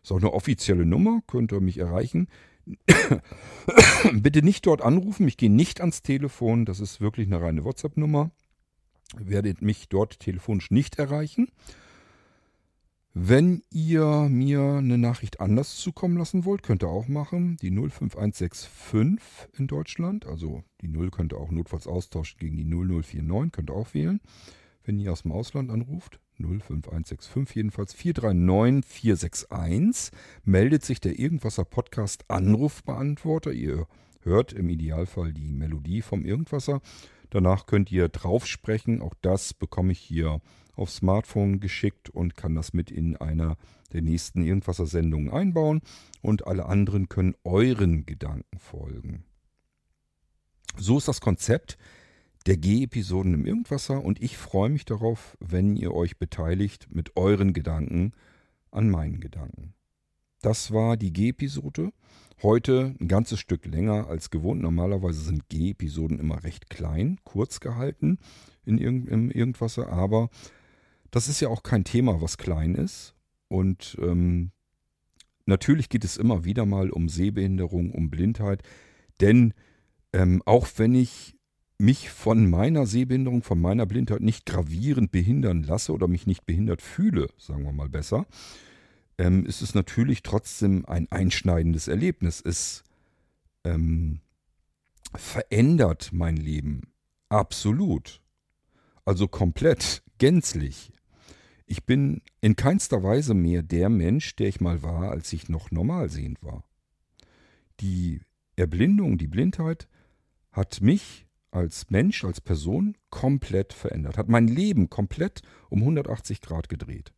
Ist 0.03 0.12
auch 0.12 0.17
eine 0.17 0.33
offizielle 0.33 0.87
Nummer, 0.87 1.21
könnt 1.27 1.53
ihr 1.53 1.61
mich 1.61 1.79
erreichen. 1.79 2.29
Bitte 4.12 4.43
nicht 4.43 4.67
dort 4.67 4.83
anrufen, 4.83 5.27
ich 5.29 5.37
gehe 5.37 5.51
nicht 5.51 5.81
ans 5.81 6.03
Telefon, 6.03 6.65
das 6.65 6.81
ist 6.81 7.01
wirklich 7.01 7.27
eine 7.27 7.41
reine 7.41 7.65
WhatsApp-Nummer. 7.65 8.31
Werdet 9.16 9.62
mich 9.62 9.89
dort 9.89 10.20
telefonisch 10.20 10.70
nicht 10.70 10.99
erreichen. 10.99 11.49
Wenn 13.12 13.65
ihr 13.70 14.28
mir 14.31 14.62
eine 14.62 14.97
Nachricht 14.97 15.41
anders 15.41 15.74
zukommen 15.77 16.16
lassen 16.16 16.45
wollt, 16.45 16.62
könnt 16.62 16.85
ihr 16.85 16.89
auch 16.89 17.09
machen. 17.09 17.57
Die 17.61 17.70
05165 17.70 18.70
in 19.59 19.66
Deutschland, 19.66 20.27
also 20.27 20.62
die 20.81 20.87
0 20.87 21.11
könnt 21.11 21.32
ihr 21.32 21.39
auch 21.39 21.51
notfalls 21.51 21.89
austauschen 21.89 22.39
gegen 22.39 22.57
die 22.57 22.65
0049, 22.65 23.51
könnt 23.51 23.70
ihr 23.70 23.74
auch 23.74 23.95
wählen, 23.95 24.20
wenn 24.85 25.01
ihr 25.01 25.11
aus 25.11 25.23
dem 25.23 25.32
Ausland 25.32 25.70
anruft. 25.70 26.20
05165 26.39 27.57
jedenfalls 27.57 27.95
439461 27.95 30.16
meldet 30.45 30.85
sich 30.85 31.01
der 31.01 31.19
Irgendwasser 31.19 31.65
Podcast 31.65 32.24
Anrufbeantworter. 32.28 33.53
Ihr 33.53 33.89
hört 34.23 34.53
im 34.53 34.69
Idealfall 34.69 35.32
die 35.32 35.51
Melodie 35.51 36.03
vom 36.03 36.24
Irgendwasser. 36.24 36.81
Danach 37.31 37.66
könnt 37.66 37.90
ihr 37.90 38.09
drauf 38.09 38.47
sprechen. 38.47 39.01
Auch 39.01 39.15
das 39.20 39.55
bekomme 39.55 39.93
ich 39.93 39.98
hier 40.01 40.40
aufs 40.74 40.97
Smartphone 40.97 41.61
geschickt 41.61 42.11
und 42.11 42.36
kann 42.36 42.55
das 42.55 42.73
mit 42.73 42.90
in 42.90 43.16
einer 43.16 43.57
der 43.93 44.02
nächsten 44.02 44.43
Irgendwasser-Sendungen 44.43 45.31
einbauen. 45.31 45.81
Und 46.23 46.47
alle 46.47 46.66
anderen 46.66 47.09
können 47.09 47.35
euren 47.44 48.05
Gedanken 48.05 48.59
folgen. 48.59 49.24
So 50.77 50.98
ist 50.98 51.09
das 51.09 51.20
Konzept 51.20 51.78
der 52.47 52.57
G-Episoden 52.57 53.35
im 53.35 53.44
Irgendwasser 53.44 54.02
und 54.02 54.23
ich 54.23 54.36
freue 54.39 54.70
mich 54.70 54.85
darauf, 54.85 55.36
wenn 55.40 55.77
ihr 55.77 55.93
euch 55.93 56.19
beteiligt 56.19 56.89
mit 56.90 57.16
euren 57.16 57.52
Gedanken 57.52 58.12
an 58.70 58.89
meinen 58.89 59.20
Gedanken. 59.20 59.74
Das 60.43 60.73
war 60.73 60.97
die 60.97 61.12
G-Episode. 61.12 61.93
Heute 62.43 62.95
ein 62.99 63.09
ganzes 63.09 63.41
Stück 63.41 63.67
länger 63.67 64.07
als 64.09 64.31
gewohnt. 64.31 64.62
Normalerweise 64.62 65.21
sind 65.21 65.49
G-Episoden 65.51 66.19
immer 66.19 66.43
recht 66.43 66.71
klein, 66.71 67.19
kurz 67.25 67.61
gehalten 67.61 68.19
in 68.65 68.79
irgend, 68.79 69.09
im 69.09 69.31
Irgendwasser, 69.31 69.89
aber 69.89 70.31
das 71.11 71.29
ist 71.29 71.41
ja 71.41 71.49
auch 71.49 71.62
kein 71.62 71.85
Thema, 71.85 72.23
was 72.23 72.39
klein 72.39 72.75
ist. 72.75 73.15
Und 73.49 73.99
ähm, 74.01 74.53
natürlich 75.45 75.89
geht 75.89 76.05
es 76.05 76.17
immer 76.17 76.45
wieder 76.45 76.65
mal 76.65 76.91
um 76.91 77.09
Sehbehinderung, 77.09 77.91
um 77.91 78.09
Blindheit. 78.09 78.62
Denn 79.21 79.53
ähm, 80.12 80.43
auch 80.47 80.69
wenn 80.77 80.95
ich 80.95 81.37
mich 81.79 82.11
von 82.11 82.49
meiner 82.49 82.87
Sehbehinderung, 82.87 83.43
von 83.43 83.61
meiner 83.61 83.87
Blindheit 83.87 84.21
nicht 84.21 84.47
gravierend 84.47 85.12
behindern 85.12 85.62
lasse 85.62 85.93
oder 85.93 86.09
mich 86.09 86.27
nicht 86.27 86.47
behindert 86.47 86.81
fühle, 86.81 87.29
sagen 87.39 87.65
wir 87.65 87.73
mal 87.73 87.89
besser, 87.89 88.27
ähm, 89.21 89.45
ist 89.45 89.61
es 89.61 89.75
natürlich 89.75 90.23
trotzdem 90.23 90.87
ein 90.87 91.07
einschneidendes 91.13 91.89
Erlebnis. 91.89 92.43
Es 92.43 92.83
ähm, 93.65 94.21
verändert 95.15 96.11
mein 96.13 96.39
Leben 96.39 96.93
absolut. 97.29 98.23
Also 99.05 99.29
komplett, 99.29 100.03
gänzlich. 100.17 100.93
Ich 101.67 101.85
bin 101.85 102.23
in 102.41 102.57
keinster 102.57 103.03
Weise 103.03 103.35
mehr 103.35 103.63
der 103.63 103.91
Mensch, 103.91 104.37
der 104.37 104.49
ich 104.49 104.61
mal 104.61 104.83
war, 104.83 105.11
als 105.11 105.33
ich 105.35 105.51
noch 105.51 105.71
normal 105.71 106.09
sehend 106.09 106.43
war. 106.43 106.65
Die 107.81 108.23
Erblindung, 108.57 109.19
die 109.19 109.29
Blindheit 109.29 109.87
hat 110.51 110.81
mich 110.81 111.27
als 111.51 111.91
Mensch, 111.91 112.25
als 112.25 112.41
Person 112.41 112.97
komplett 113.11 113.75
verändert, 113.75 114.17
hat 114.17 114.29
mein 114.29 114.49
Leben 114.49 114.89
komplett 114.89 115.43
um 115.69 115.81
180 115.81 116.41
Grad 116.41 116.71
gedreht. 116.71 117.13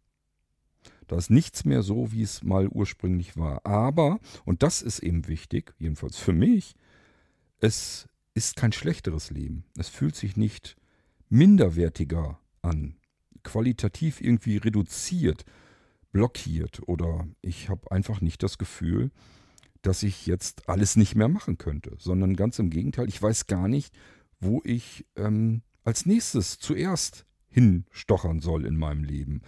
Da 1.13 1.19
ist 1.19 1.29
nichts 1.29 1.67
mehr 1.67 1.83
so, 1.83 2.11
wie 2.11 2.23
es 2.23 2.43
mal 2.43 2.69
ursprünglich 2.69 3.37
war. 3.37 3.67
Aber, 3.67 4.19
und 4.47 4.63
das 4.63 4.81
ist 4.81 5.01
eben 5.01 5.29
wichtig, 5.29 5.75
jedenfalls 5.79 6.17
für 6.17 6.33
mich, 6.33 6.75
es 7.59 8.09
ist 8.33 8.57
kein 8.57 8.73
schlechteres 8.73 9.31
Leben. 9.31 9.65
Es 9.77 9.91
fühlt 9.91 10.17
sich 10.17 10.39
nicht 10.39 10.75
minderwertiger 11.29 12.41
an, 12.63 12.97
qualitativ 13.43 14.23
irgendwie 14.23 14.57
reduziert, 14.57 15.45
blockiert 16.13 16.81
oder 16.89 17.29
ich 17.43 17.69
habe 17.69 17.93
einfach 17.93 18.23
nicht 18.23 18.43
das 18.43 18.57
Gefühl, 18.57 19.11
dass 19.83 20.03
ich 20.05 20.27
jetzt 20.27 20.67
alles 20.67 20.97
nicht 20.97 21.15
mehr 21.15 21.29
machen 21.29 21.59
könnte, 21.59 21.95
sondern 21.99 22.37
ganz 22.37 22.59
im 22.59 22.71
Gegenteil, 22.71 23.07
ich 23.11 23.21
weiß 23.21 23.49
gar 23.49 23.69
nicht, 23.69 23.95
wo 24.41 24.63
ich 24.65 25.05
ähm, 25.17 25.61
als 25.85 26.07
nächstes 26.07 26.59
zuerst 26.59 27.27
hinstochern 27.51 28.41
soll 28.41 28.65
in 28.65 28.79
meinem 28.79 29.05
Leben, 29.05 29.43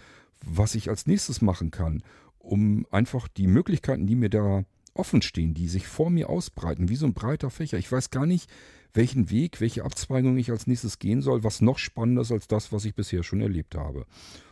was 0.47 0.75
ich 0.75 0.89
als 0.89 1.07
nächstes 1.07 1.43
machen 1.43 1.71
kann, 1.71 2.03
um 2.39 2.87
einfach 2.91 3.29
die 3.29 3.47
Möglichkeiten, 3.47 4.07
die 4.07 4.17
mir 4.17 4.31
da 4.31 4.65
offen 4.95 5.23
stehen, 5.23 5.55
die 5.55 5.69
sich 5.69 5.87
vor 5.87 6.11
mir 6.11 6.29
ausbreiten, 6.31 6.89
wie 6.89 6.97
so 6.97 7.07
ein 7.07 7.15
breiter 7.15 7.51
Fächer. 7.51 7.79
Ich 7.79 7.91
weiß 7.91 8.11
gar 8.11 8.27
nicht, 8.27 8.49
welchen 8.93 9.31
Weg, 9.31 9.61
welche 9.61 9.85
Abzweigung 9.85 10.37
ich 10.37 10.51
als 10.51 10.67
nächstes 10.67 11.01
gehen 11.01 11.21
soll, 11.21 11.43
was 11.43 11.61
noch 11.61 11.79
spannender 11.79 12.23
ist 12.23 12.31
als 12.33 12.47
das, 12.47 12.73
was 12.73 12.85
ich 12.85 12.95
bisher 12.95 13.25
schon 13.25 13.41
erlebt 13.41 13.75
habe. 13.75 14.07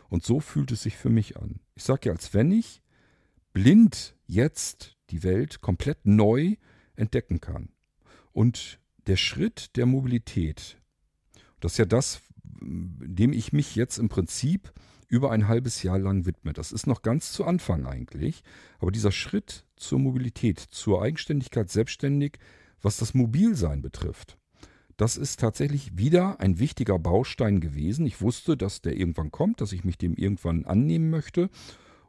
Und 0.09 0.25
so 0.25 0.39
fühlt 0.41 0.71
es 0.71 0.83
sich 0.83 0.97
für 0.97 1.09
mich 1.09 1.37
an. 1.37 1.59
Ich 1.75 1.83
sage 1.83 2.09
ja, 2.09 2.11
als 2.11 2.33
wenn 2.33 2.51
ich 2.51 2.81
blind 3.53 4.15
jetzt 4.27 4.97
die 5.09 5.23
Welt 5.23 5.61
komplett 5.61 6.05
neu 6.05 6.55
entdecken 6.95 7.39
kann. 7.39 7.69
Und 8.33 8.79
der 9.07 9.15
Schritt 9.15 9.75
der 9.77 9.85
Mobilität, 9.85 10.77
das 11.59 11.73
ist 11.73 11.77
ja 11.77 11.85
das, 11.85 12.21
dem 12.43 13.31
ich 13.31 13.53
mich 13.53 13.75
jetzt 13.75 13.97
im 13.97 14.09
Prinzip 14.09 14.73
über 15.13 15.29
ein 15.29 15.47
halbes 15.47 15.83
Jahr 15.83 15.99
lang 15.99 16.25
widme. 16.25 16.53
Das 16.53 16.71
ist 16.71 16.87
noch 16.87 17.03
ganz 17.03 17.31
zu 17.31 17.45
Anfang 17.45 17.85
eigentlich. 17.85 18.43
Aber 18.79 18.91
dieser 18.91 19.11
Schritt 19.11 19.63
zur 19.75 19.99
Mobilität, 19.99 20.59
zur 20.59 21.03
Eigenständigkeit, 21.03 21.69
selbstständig, 21.69 22.39
was 22.81 22.97
das 22.97 23.13
Mobilsein 23.13 23.83
betrifft, 23.83 24.39
das 24.97 25.15
ist 25.15 25.39
tatsächlich 25.39 25.99
wieder 25.99 26.39
ein 26.39 26.57
wichtiger 26.57 26.97
Baustein 26.97 27.59
gewesen. 27.59 28.07
Ich 28.07 28.21
wusste, 28.21 28.57
dass 28.57 28.81
der 28.81 28.97
irgendwann 28.97 29.31
kommt, 29.31 29.61
dass 29.61 29.71
ich 29.71 29.83
mich 29.83 29.99
dem 29.99 30.15
irgendwann 30.15 30.65
annehmen 30.65 31.11
möchte 31.11 31.51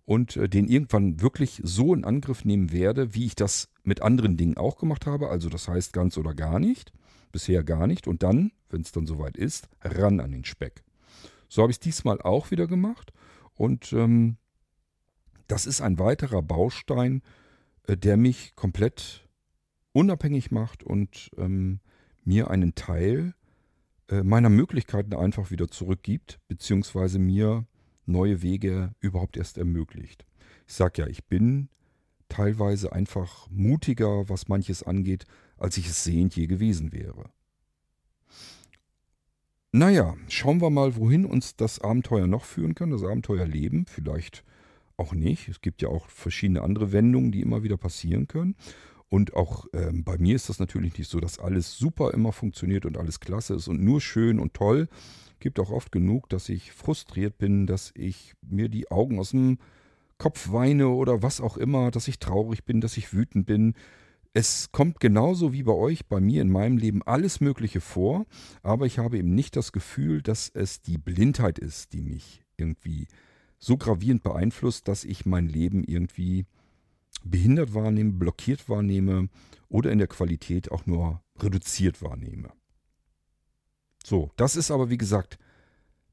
und 0.07 0.39
äh, 0.39 0.49
den 0.49 0.67
irgendwann 0.67 1.21
wirklich 1.21 1.61
so 1.63 1.93
in 1.93 2.07
Angriff 2.07 2.47
nehmen 2.47 2.73
werde, 2.73 3.15
wie 3.15 3.27
ich 3.27 3.35
das 3.37 3.69
mit 3.83 4.01
anderen 4.01 4.39
Dingen 4.39 4.57
auch 4.57 4.79
gemacht 4.79 5.05
habe. 5.05 5.29
Also 5.29 5.51
das 5.51 5.69
heißt 5.69 5.93
ganz 5.93 6.17
oder 6.17 6.35
gar 6.35 6.59
nicht. 6.59 6.91
Bisher 7.33 7.65
gar 7.65 7.87
nicht. 7.87 8.07
Und 8.07 8.23
dann, 8.23 8.51
wenn 8.71 8.81
es 8.81 8.93
dann 8.93 9.07
soweit 9.07 9.37
ist, 9.37 9.69
ran 9.83 10.21
an 10.21 10.33
den 10.33 10.47
Speck. 10.47 10.85
So 11.55 11.63
habe 11.63 11.71
ich 11.71 11.77
es 11.77 11.81
diesmal 11.81 12.21
auch 12.21 12.51
wieder 12.51 12.67
gemacht. 12.67 13.13
Und 13.55 13.93
ähm, 13.93 14.39
das 15.47 15.67
ist 15.67 15.83
ein 15.83 16.01
weiterer 16.01 16.43
Baustein, 16.43 17.23
äh, 17.87 17.97
der 17.97 18.17
mich 18.17 18.57
komplett 18.57 19.29
unabhängig 19.93 20.51
macht 20.51 20.83
und 20.83 21.31
ähm, 21.37 21.79
mir 22.25 22.51
einen 22.51 22.75
Teil 22.75 23.35
äh, 24.09 24.25
meiner 24.25 24.51
Möglichkeiten 24.51 25.15
einfach 25.15 25.53
wieder 25.53 25.69
zurückgibt, 25.69 26.41
beziehungsweise 26.49 27.21
mir 27.21 27.65
neue 28.05 28.43
Wege 28.43 28.93
überhaupt 28.99 29.37
erst 29.37 29.57
ermöglicht. 29.57 30.27
Ich 30.67 30.75
sage 30.75 31.03
ja, 31.03 31.07
ich 31.07 31.25
bin 31.27 31.69
teilweise 32.29 32.93
einfach 32.93 33.49
mutiger, 33.49 34.29
was 34.29 34.49
manches 34.49 34.83
angeht, 34.83 35.25
als 35.57 35.77
ich 35.77 35.87
es 35.87 36.03
sehend 36.03 36.35
je 36.35 36.49
gewesen 36.49 36.91
wäre. 36.93 37.31
Naja, 39.77 40.15
schauen 40.29 40.63
wir 40.63 40.71
mal, 40.71 40.95
wohin 40.95 41.25
uns 41.25 41.57
das 41.57 41.81
Abenteuer 41.81 42.29
noch 42.29 42.45
führen 42.45 42.77
kann, 42.77 42.91
das 42.91 43.03
Abenteuerleben. 43.03 43.87
Vielleicht 43.87 44.45
auch 44.97 45.15
nicht. 45.15 45.49
Es 45.49 45.63
gibt 45.63 45.83
ja 45.83 45.89
auch 45.89 46.09
verschiedene 46.09 46.63
andere 46.63 46.93
Wendungen, 46.93 47.33
die 47.33 47.41
immer 47.41 47.65
wieder 47.65 47.77
passieren 47.77 48.29
können. 48.29 48.55
Und 49.09 49.35
auch 49.35 49.67
ähm, 49.73 50.05
bei 50.05 50.17
mir 50.17 50.37
ist 50.37 50.49
das 50.49 50.61
natürlich 50.61 50.97
nicht 50.97 51.11
so, 51.11 51.19
dass 51.19 51.41
alles 51.41 51.77
super 51.77 52.15
immer 52.15 52.31
funktioniert 52.31 52.87
und 52.87 52.97
alles 52.97 53.19
klasse 53.19 53.55
ist 53.55 53.67
und 53.67 53.83
nur 53.83 54.01
schön 54.01 54.39
und 54.39 54.55
toll. 54.55 54.87
Es 55.33 55.41
Gibt 55.41 55.59
auch 55.59 55.73
oft 55.73 55.91
genug, 55.91 56.29
dass 56.29 56.49
ich 56.49 56.71
frustriert 56.71 57.39
bin, 57.39 57.67
dass 57.67 57.91
ich 57.97 58.35
mir 58.49 58.69
die 58.69 58.93
Augen 58.93 59.19
aus 59.19 59.31
dem 59.31 59.59
Kopf 60.19 60.53
weine 60.53 60.87
oder 60.91 61.21
was 61.21 61.41
auch 61.41 61.57
immer, 61.57 61.91
dass 61.91 62.07
ich 62.07 62.21
traurig 62.21 62.65
bin, 62.65 62.81
dass 62.81 62.97
ich 62.97 63.13
wütend 63.13 63.45
bin, 63.45 63.75
es 64.35 64.73
kommt 64.73 64.99
genauso 64.99 65.53
wie 65.53 65.63
bei 65.63 65.73
euch, 65.73 66.07
bei 66.07 66.21
mir 66.21 66.43
in 66.43 66.51
meinem 66.51 66.77
Leben 66.77 67.03
alles 67.05 67.41
Mögliche 67.41 67.81
vor, 67.81 68.27
aber 68.63 68.85
ich 68.85 68.99
habe 68.99 69.17
eben 69.17 69.33
nicht 69.33 69.55
das 69.55 69.71
Gefühl, 69.71 70.23
dass 70.23 70.51
es 70.53 70.83
die 70.83 70.99
Blindheit 70.99 71.61
ist, 71.61 71.93
die 71.93 72.03
mich 72.03 72.43
irgendwie 72.57 73.07
so 73.61 73.77
gravierend 73.77 74.25
beeinflusst, 74.25 74.89
dass 74.89 75.05
ich 75.05 75.25
mein 75.25 75.49
Leben 75.49 75.85
irgendwie 75.85 76.47
behindert 77.23 77.75
wahrnehme, 77.75 78.13
blockiert 78.13 78.69
wahrnehme 78.69 79.29
oder 79.69 79.93
in 79.93 79.99
der 79.99 80.09
Qualität 80.09 80.73
auch 80.73 80.85
nur 80.85 81.23
reduziert 81.39 82.03
wahrnehme. 82.03 82.51
So, 84.05 84.33
das 84.37 84.57
ist 84.57 84.73
aber 84.73 84.91
wie 84.91 84.99
gesagt 84.99 85.39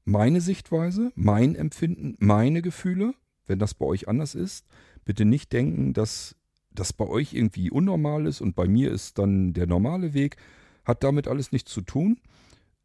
meine 0.05 0.41
Sichtweise, 0.41 1.11
mein 1.15 1.55
Empfinden, 1.55 2.15
meine 2.19 2.61
Gefühle. 2.61 3.13
Wenn 3.47 3.59
das 3.59 3.73
bei 3.73 3.85
euch 3.85 4.07
anders 4.07 4.35
ist, 4.35 4.65
bitte 5.05 5.25
nicht 5.25 5.51
denken, 5.51 5.93
dass 5.93 6.35
das 6.73 6.93
bei 6.93 7.07
euch 7.07 7.33
irgendwie 7.33 7.69
unnormal 7.69 8.25
ist 8.25 8.41
und 8.41 8.55
bei 8.55 8.67
mir 8.67 8.91
ist 8.91 9.17
dann 9.19 9.53
der 9.53 9.67
normale 9.67 10.13
Weg, 10.13 10.37
hat 10.85 11.03
damit 11.03 11.27
alles 11.27 11.51
nichts 11.51 11.71
zu 11.71 11.81
tun. 11.81 12.17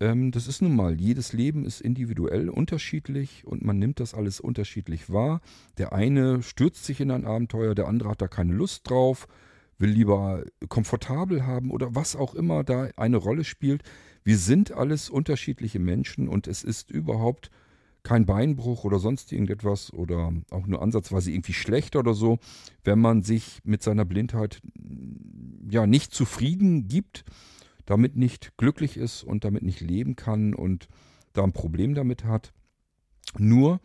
Ähm, 0.01 0.31
das 0.31 0.47
ist 0.47 0.61
nun 0.61 0.77
mal, 0.77 1.01
jedes 1.01 1.33
Leben 1.33 1.65
ist 1.65 1.81
individuell 1.81 2.49
unterschiedlich 2.49 3.47
und 3.47 3.65
man 3.65 3.79
nimmt 3.79 4.01
das 4.01 4.15
alles 4.15 4.41
unterschiedlich 4.41 5.11
wahr. 5.11 5.41
Der 5.79 5.93
eine 5.93 6.43
stürzt 6.43 6.85
sich 6.85 7.01
in 7.01 7.11
ein 7.11 7.25
Abenteuer, 7.25 7.75
der 7.75 7.89
andere 7.89 8.11
hat 8.11 8.21
da 8.21 8.29
keine 8.29 8.53
Lust 8.53 8.91
drauf, 8.91 9.27
will 9.79 9.91
lieber 9.91 10.45
komfortabel 10.69 11.47
haben 11.47 11.71
oder 11.71 11.95
was 11.95 12.17
auch 12.17 12.35
immer 12.35 12.65
da 12.65 12.89
eine 12.97 13.17
Rolle 13.17 13.45
spielt. 13.45 13.83
Wir 14.25 14.39
sind 14.39 14.73
alles 14.73 15.09
unterschiedliche 15.09 15.79
Menschen 15.79 16.29
und 16.29 16.47
es 16.47 16.65
ist 16.65 16.91
überhaupt 16.91 17.51
kein 18.07 18.25
Beinbruch 18.25 18.85
oder 18.85 19.01
sonst 19.01 19.33
irgendetwas 19.33 19.93
oder 19.93 20.33
auch 20.51 20.69
nur 20.69 20.81
ansatzweise 20.81 21.33
irgendwie 21.33 21.55
schlecht 21.55 21.97
oder 21.97 22.15
so, 22.15 22.39
wenn 22.85 23.01
man 23.01 23.23
sich 23.23 23.59
mit 23.65 23.83
seiner 23.83 24.05
Blindheit 24.05 24.63
ja 25.69 25.89
nicht 25.89 26.15
zufrieden 26.15 26.87
gibt, 26.87 27.25
damit 27.85 28.15
nicht 28.15 28.57
glücklich 28.59 28.97
ist 28.97 29.25
und 29.25 29.43
damit 29.43 29.65
nicht 29.65 29.81
leben 29.81 30.15
kann 30.15 30.55
und 30.55 30.87
da 31.33 31.43
ein 31.43 31.53
Problem 31.53 31.97
damit 31.97 32.23
hat. 32.23 32.53
Nur, 33.39 33.81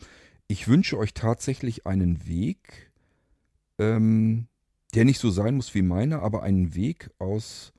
ich 0.47 0.67
wünsche 0.67 0.99
euch 0.99 1.15
tatsächlich 1.15 1.87
einen 1.87 2.27
Weg, 2.27 2.91
ähm, 3.79 4.45
der 4.93 5.03
nicht 5.05 5.19
so 5.19 5.31
sein 5.31 5.55
muss 5.55 5.73
wie 5.73 5.81
meiner, 5.81 6.21
aber 6.21 6.43
einen 6.43 6.75
Weg 6.75 7.09
aus 7.17 7.73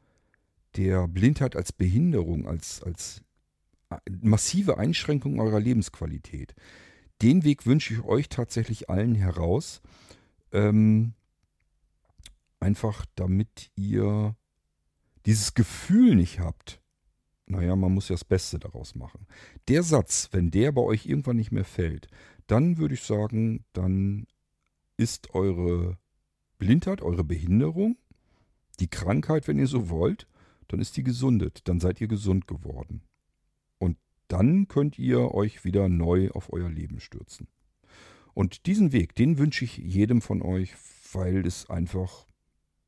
der 0.74 1.06
Blindheit 1.06 1.54
als 1.54 1.70
Behinderung, 1.72 2.48
als, 2.48 2.82
als 2.82 3.22
massive 4.20 4.78
Einschränkung 4.78 5.40
eurer 5.40 5.60
Lebensqualität. 5.60 6.54
Den 7.20 7.44
Weg 7.44 7.66
wünsche 7.66 7.94
ich 7.94 8.02
euch 8.02 8.28
tatsächlich 8.28 8.90
allen 8.90 9.14
heraus. 9.14 9.80
Ähm, 10.52 11.14
einfach 12.60 13.06
damit 13.14 13.70
ihr 13.76 14.36
dieses 15.26 15.54
Gefühl 15.54 16.16
nicht 16.16 16.40
habt. 16.40 16.80
Naja, 17.46 17.76
man 17.76 17.92
muss 17.92 18.08
ja 18.08 18.14
das 18.14 18.24
Beste 18.24 18.58
daraus 18.58 18.94
machen. 18.94 19.26
Der 19.68 19.82
Satz, 19.82 20.28
wenn 20.32 20.50
der 20.50 20.72
bei 20.72 20.82
euch 20.82 21.06
irgendwann 21.06 21.36
nicht 21.36 21.52
mehr 21.52 21.64
fällt, 21.64 22.08
dann 22.46 22.78
würde 22.78 22.94
ich 22.94 23.02
sagen, 23.02 23.64
dann 23.72 24.26
ist 24.96 25.34
eure 25.34 25.98
Blindheit, 26.58 27.02
eure 27.02 27.24
Behinderung, 27.24 27.98
die 28.80 28.88
Krankheit, 28.88 29.48
wenn 29.48 29.58
ihr 29.58 29.66
so 29.66 29.90
wollt, 29.90 30.28
dann 30.68 30.80
ist 30.80 30.96
die 30.96 31.02
gesundet, 31.02 31.68
dann 31.68 31.80
seid 31.80 32.00
ihr 32.00 32.08
gesund 32.08 32.46
geworden 32.46 33.02
dann 34.32 34.66
könnt 34.66 34.98
ihr 34.98 35.34
euch 35.34 35.62
wieder 35.64 35.90
neu 35.90 36.30
auf 36.30 36.52
euer 36.52 36.70
Leben 36.70 37.00
stürzen. 37.00 37.48
Und 38.32 38.64
diesen 38.64 38.92
Weg, 38.92 39.14
den 39.14 39.36
wünsche 39.36 39.66
ich 39.66 39.76
jedem 39.76 40.22
von 40.22 40.40
euch, 40.40 40.74
weil 41.12 41.46
es 41.46 41.68
einfach 41.68 42.26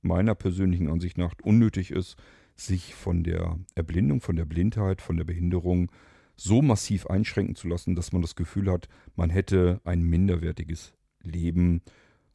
meiner 0.01 0.35
persönlichen 0.35 0.89
Ansicht 0.89 1.19
nach 1.19 1.35
unnötig 1.43 1.91
ist, 1.91 2.16
sich 2.57 2.95
von 2.95 3.25
der 3.25 3.59
Erblindung, 3.75 4.23
von 4.23 4.37
der 4.37 4.47
Blindheit, 4.47 5.03
von 5.03 5.19
der 5.19 5.25
Behinderung 5.25 5.93
so 6.35 6.62
massiv 6.62 7.07
einschränken 7.09 7.57
zu 7.57 7.69
lassen, 7.69 7.95
dass 7.95 8.12
man 8.12 8.23
das 8.23 8.37
Gefühl 8.37 8.71
hat, 8.71 8.89
man 9.15 9.29
hätte 9.29 9.83
ein 9.85 10.03
minderwertiges 10.03 10.95
Leben, 11.23 11.83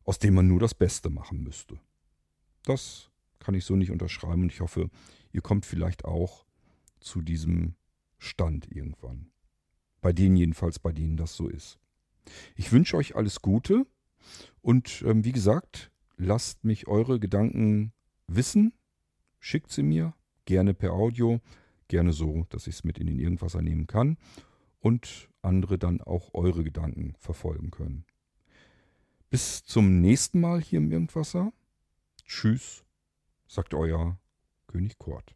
aus 0.03 0.19
dem 0.19 0.36
man 0.36 0.48
nur 0.48 0.60
das 0.60 0.76
Beste 0.76 1.10
machen 1.10 1.44
müsste. 1.44 1.80
Das 2.64 3.10
kann 3.40 3.56
ich 3.56 3.65
so 3.65 3.76
nicht 3.76 3.91
unterschreiben 3.91 4.44
und 4.44 4.52
ich 4.52 4.61
hoffe, 4.61 4.91
ihr 5.31 5.41
kommt 5.41 5.65
vielleicht 5.65 6.06
auch 6.06 6.45
zu 6.99 7.22
diesem 7.22 7.73
Stand 8.19 8.71
irgendwann. 8.71 9.31
Bei 10.01 10.13
denen 10.13 10.35
jedenfalls, 10.35 10.77
bei 10.77 10.91
denen 10.91 11.17
das 11.17 11.35
so 11.35 11.47
ist. 11.47 11.79
Ich 12.55 12.71
wünsche 12.71 12.95
euch 12.95 13.15
alles 13.15 13.41
Gute 13.41 13.87
und 14.61 15.03
ähm, 15.05 15.25
wie 15.25 15.31
gesagt, 15.31 15.91
lasst 16.17 16.63
mich 16.63 16.87
eure 16.87 17.19
Gedanken 17.19 17.93
wissen. 18.27 18.73
Schickt 19.39 19.71
sie 19.71 19.83
mir, 19.83 20.13
gerne 20.45 20.73
per 20.73 20.91
Audio, 20.93 21.39
gerne 21.87 22.13
so, 22.13 22.45
dass 22.49 22.67
ich 22.67 22.75
es 22.75 22.83
mit 22.83 22.97
in 22.99 23.07
den 23.07 23.19
Irgendwasser 23.19 23.61
nehmen 23.61 23.87
kann 23.87 24.17
und 24.79 25.29
andere 25.41 25.77
dann 25.77 26.01
auch 26.01 26.33
eure 26.33 26.63
Gedanken 26.63 27.15
verfolgen 27.17 27.71
können. 27.71 28.05
Bis 29.29 29.63
zum 29.63 30.01
nächsten 30.01 30.41
Mal 30.41 30.61
hier 30.61 30.79
im 30.79 30.91
Irgendwasser. 30.91 31.53
Tschüss, 32.25 32.83
sagt 33.47 33.73
euer 33.73 34.17
König 34.67 34.97
Kurt. 34.97 35.35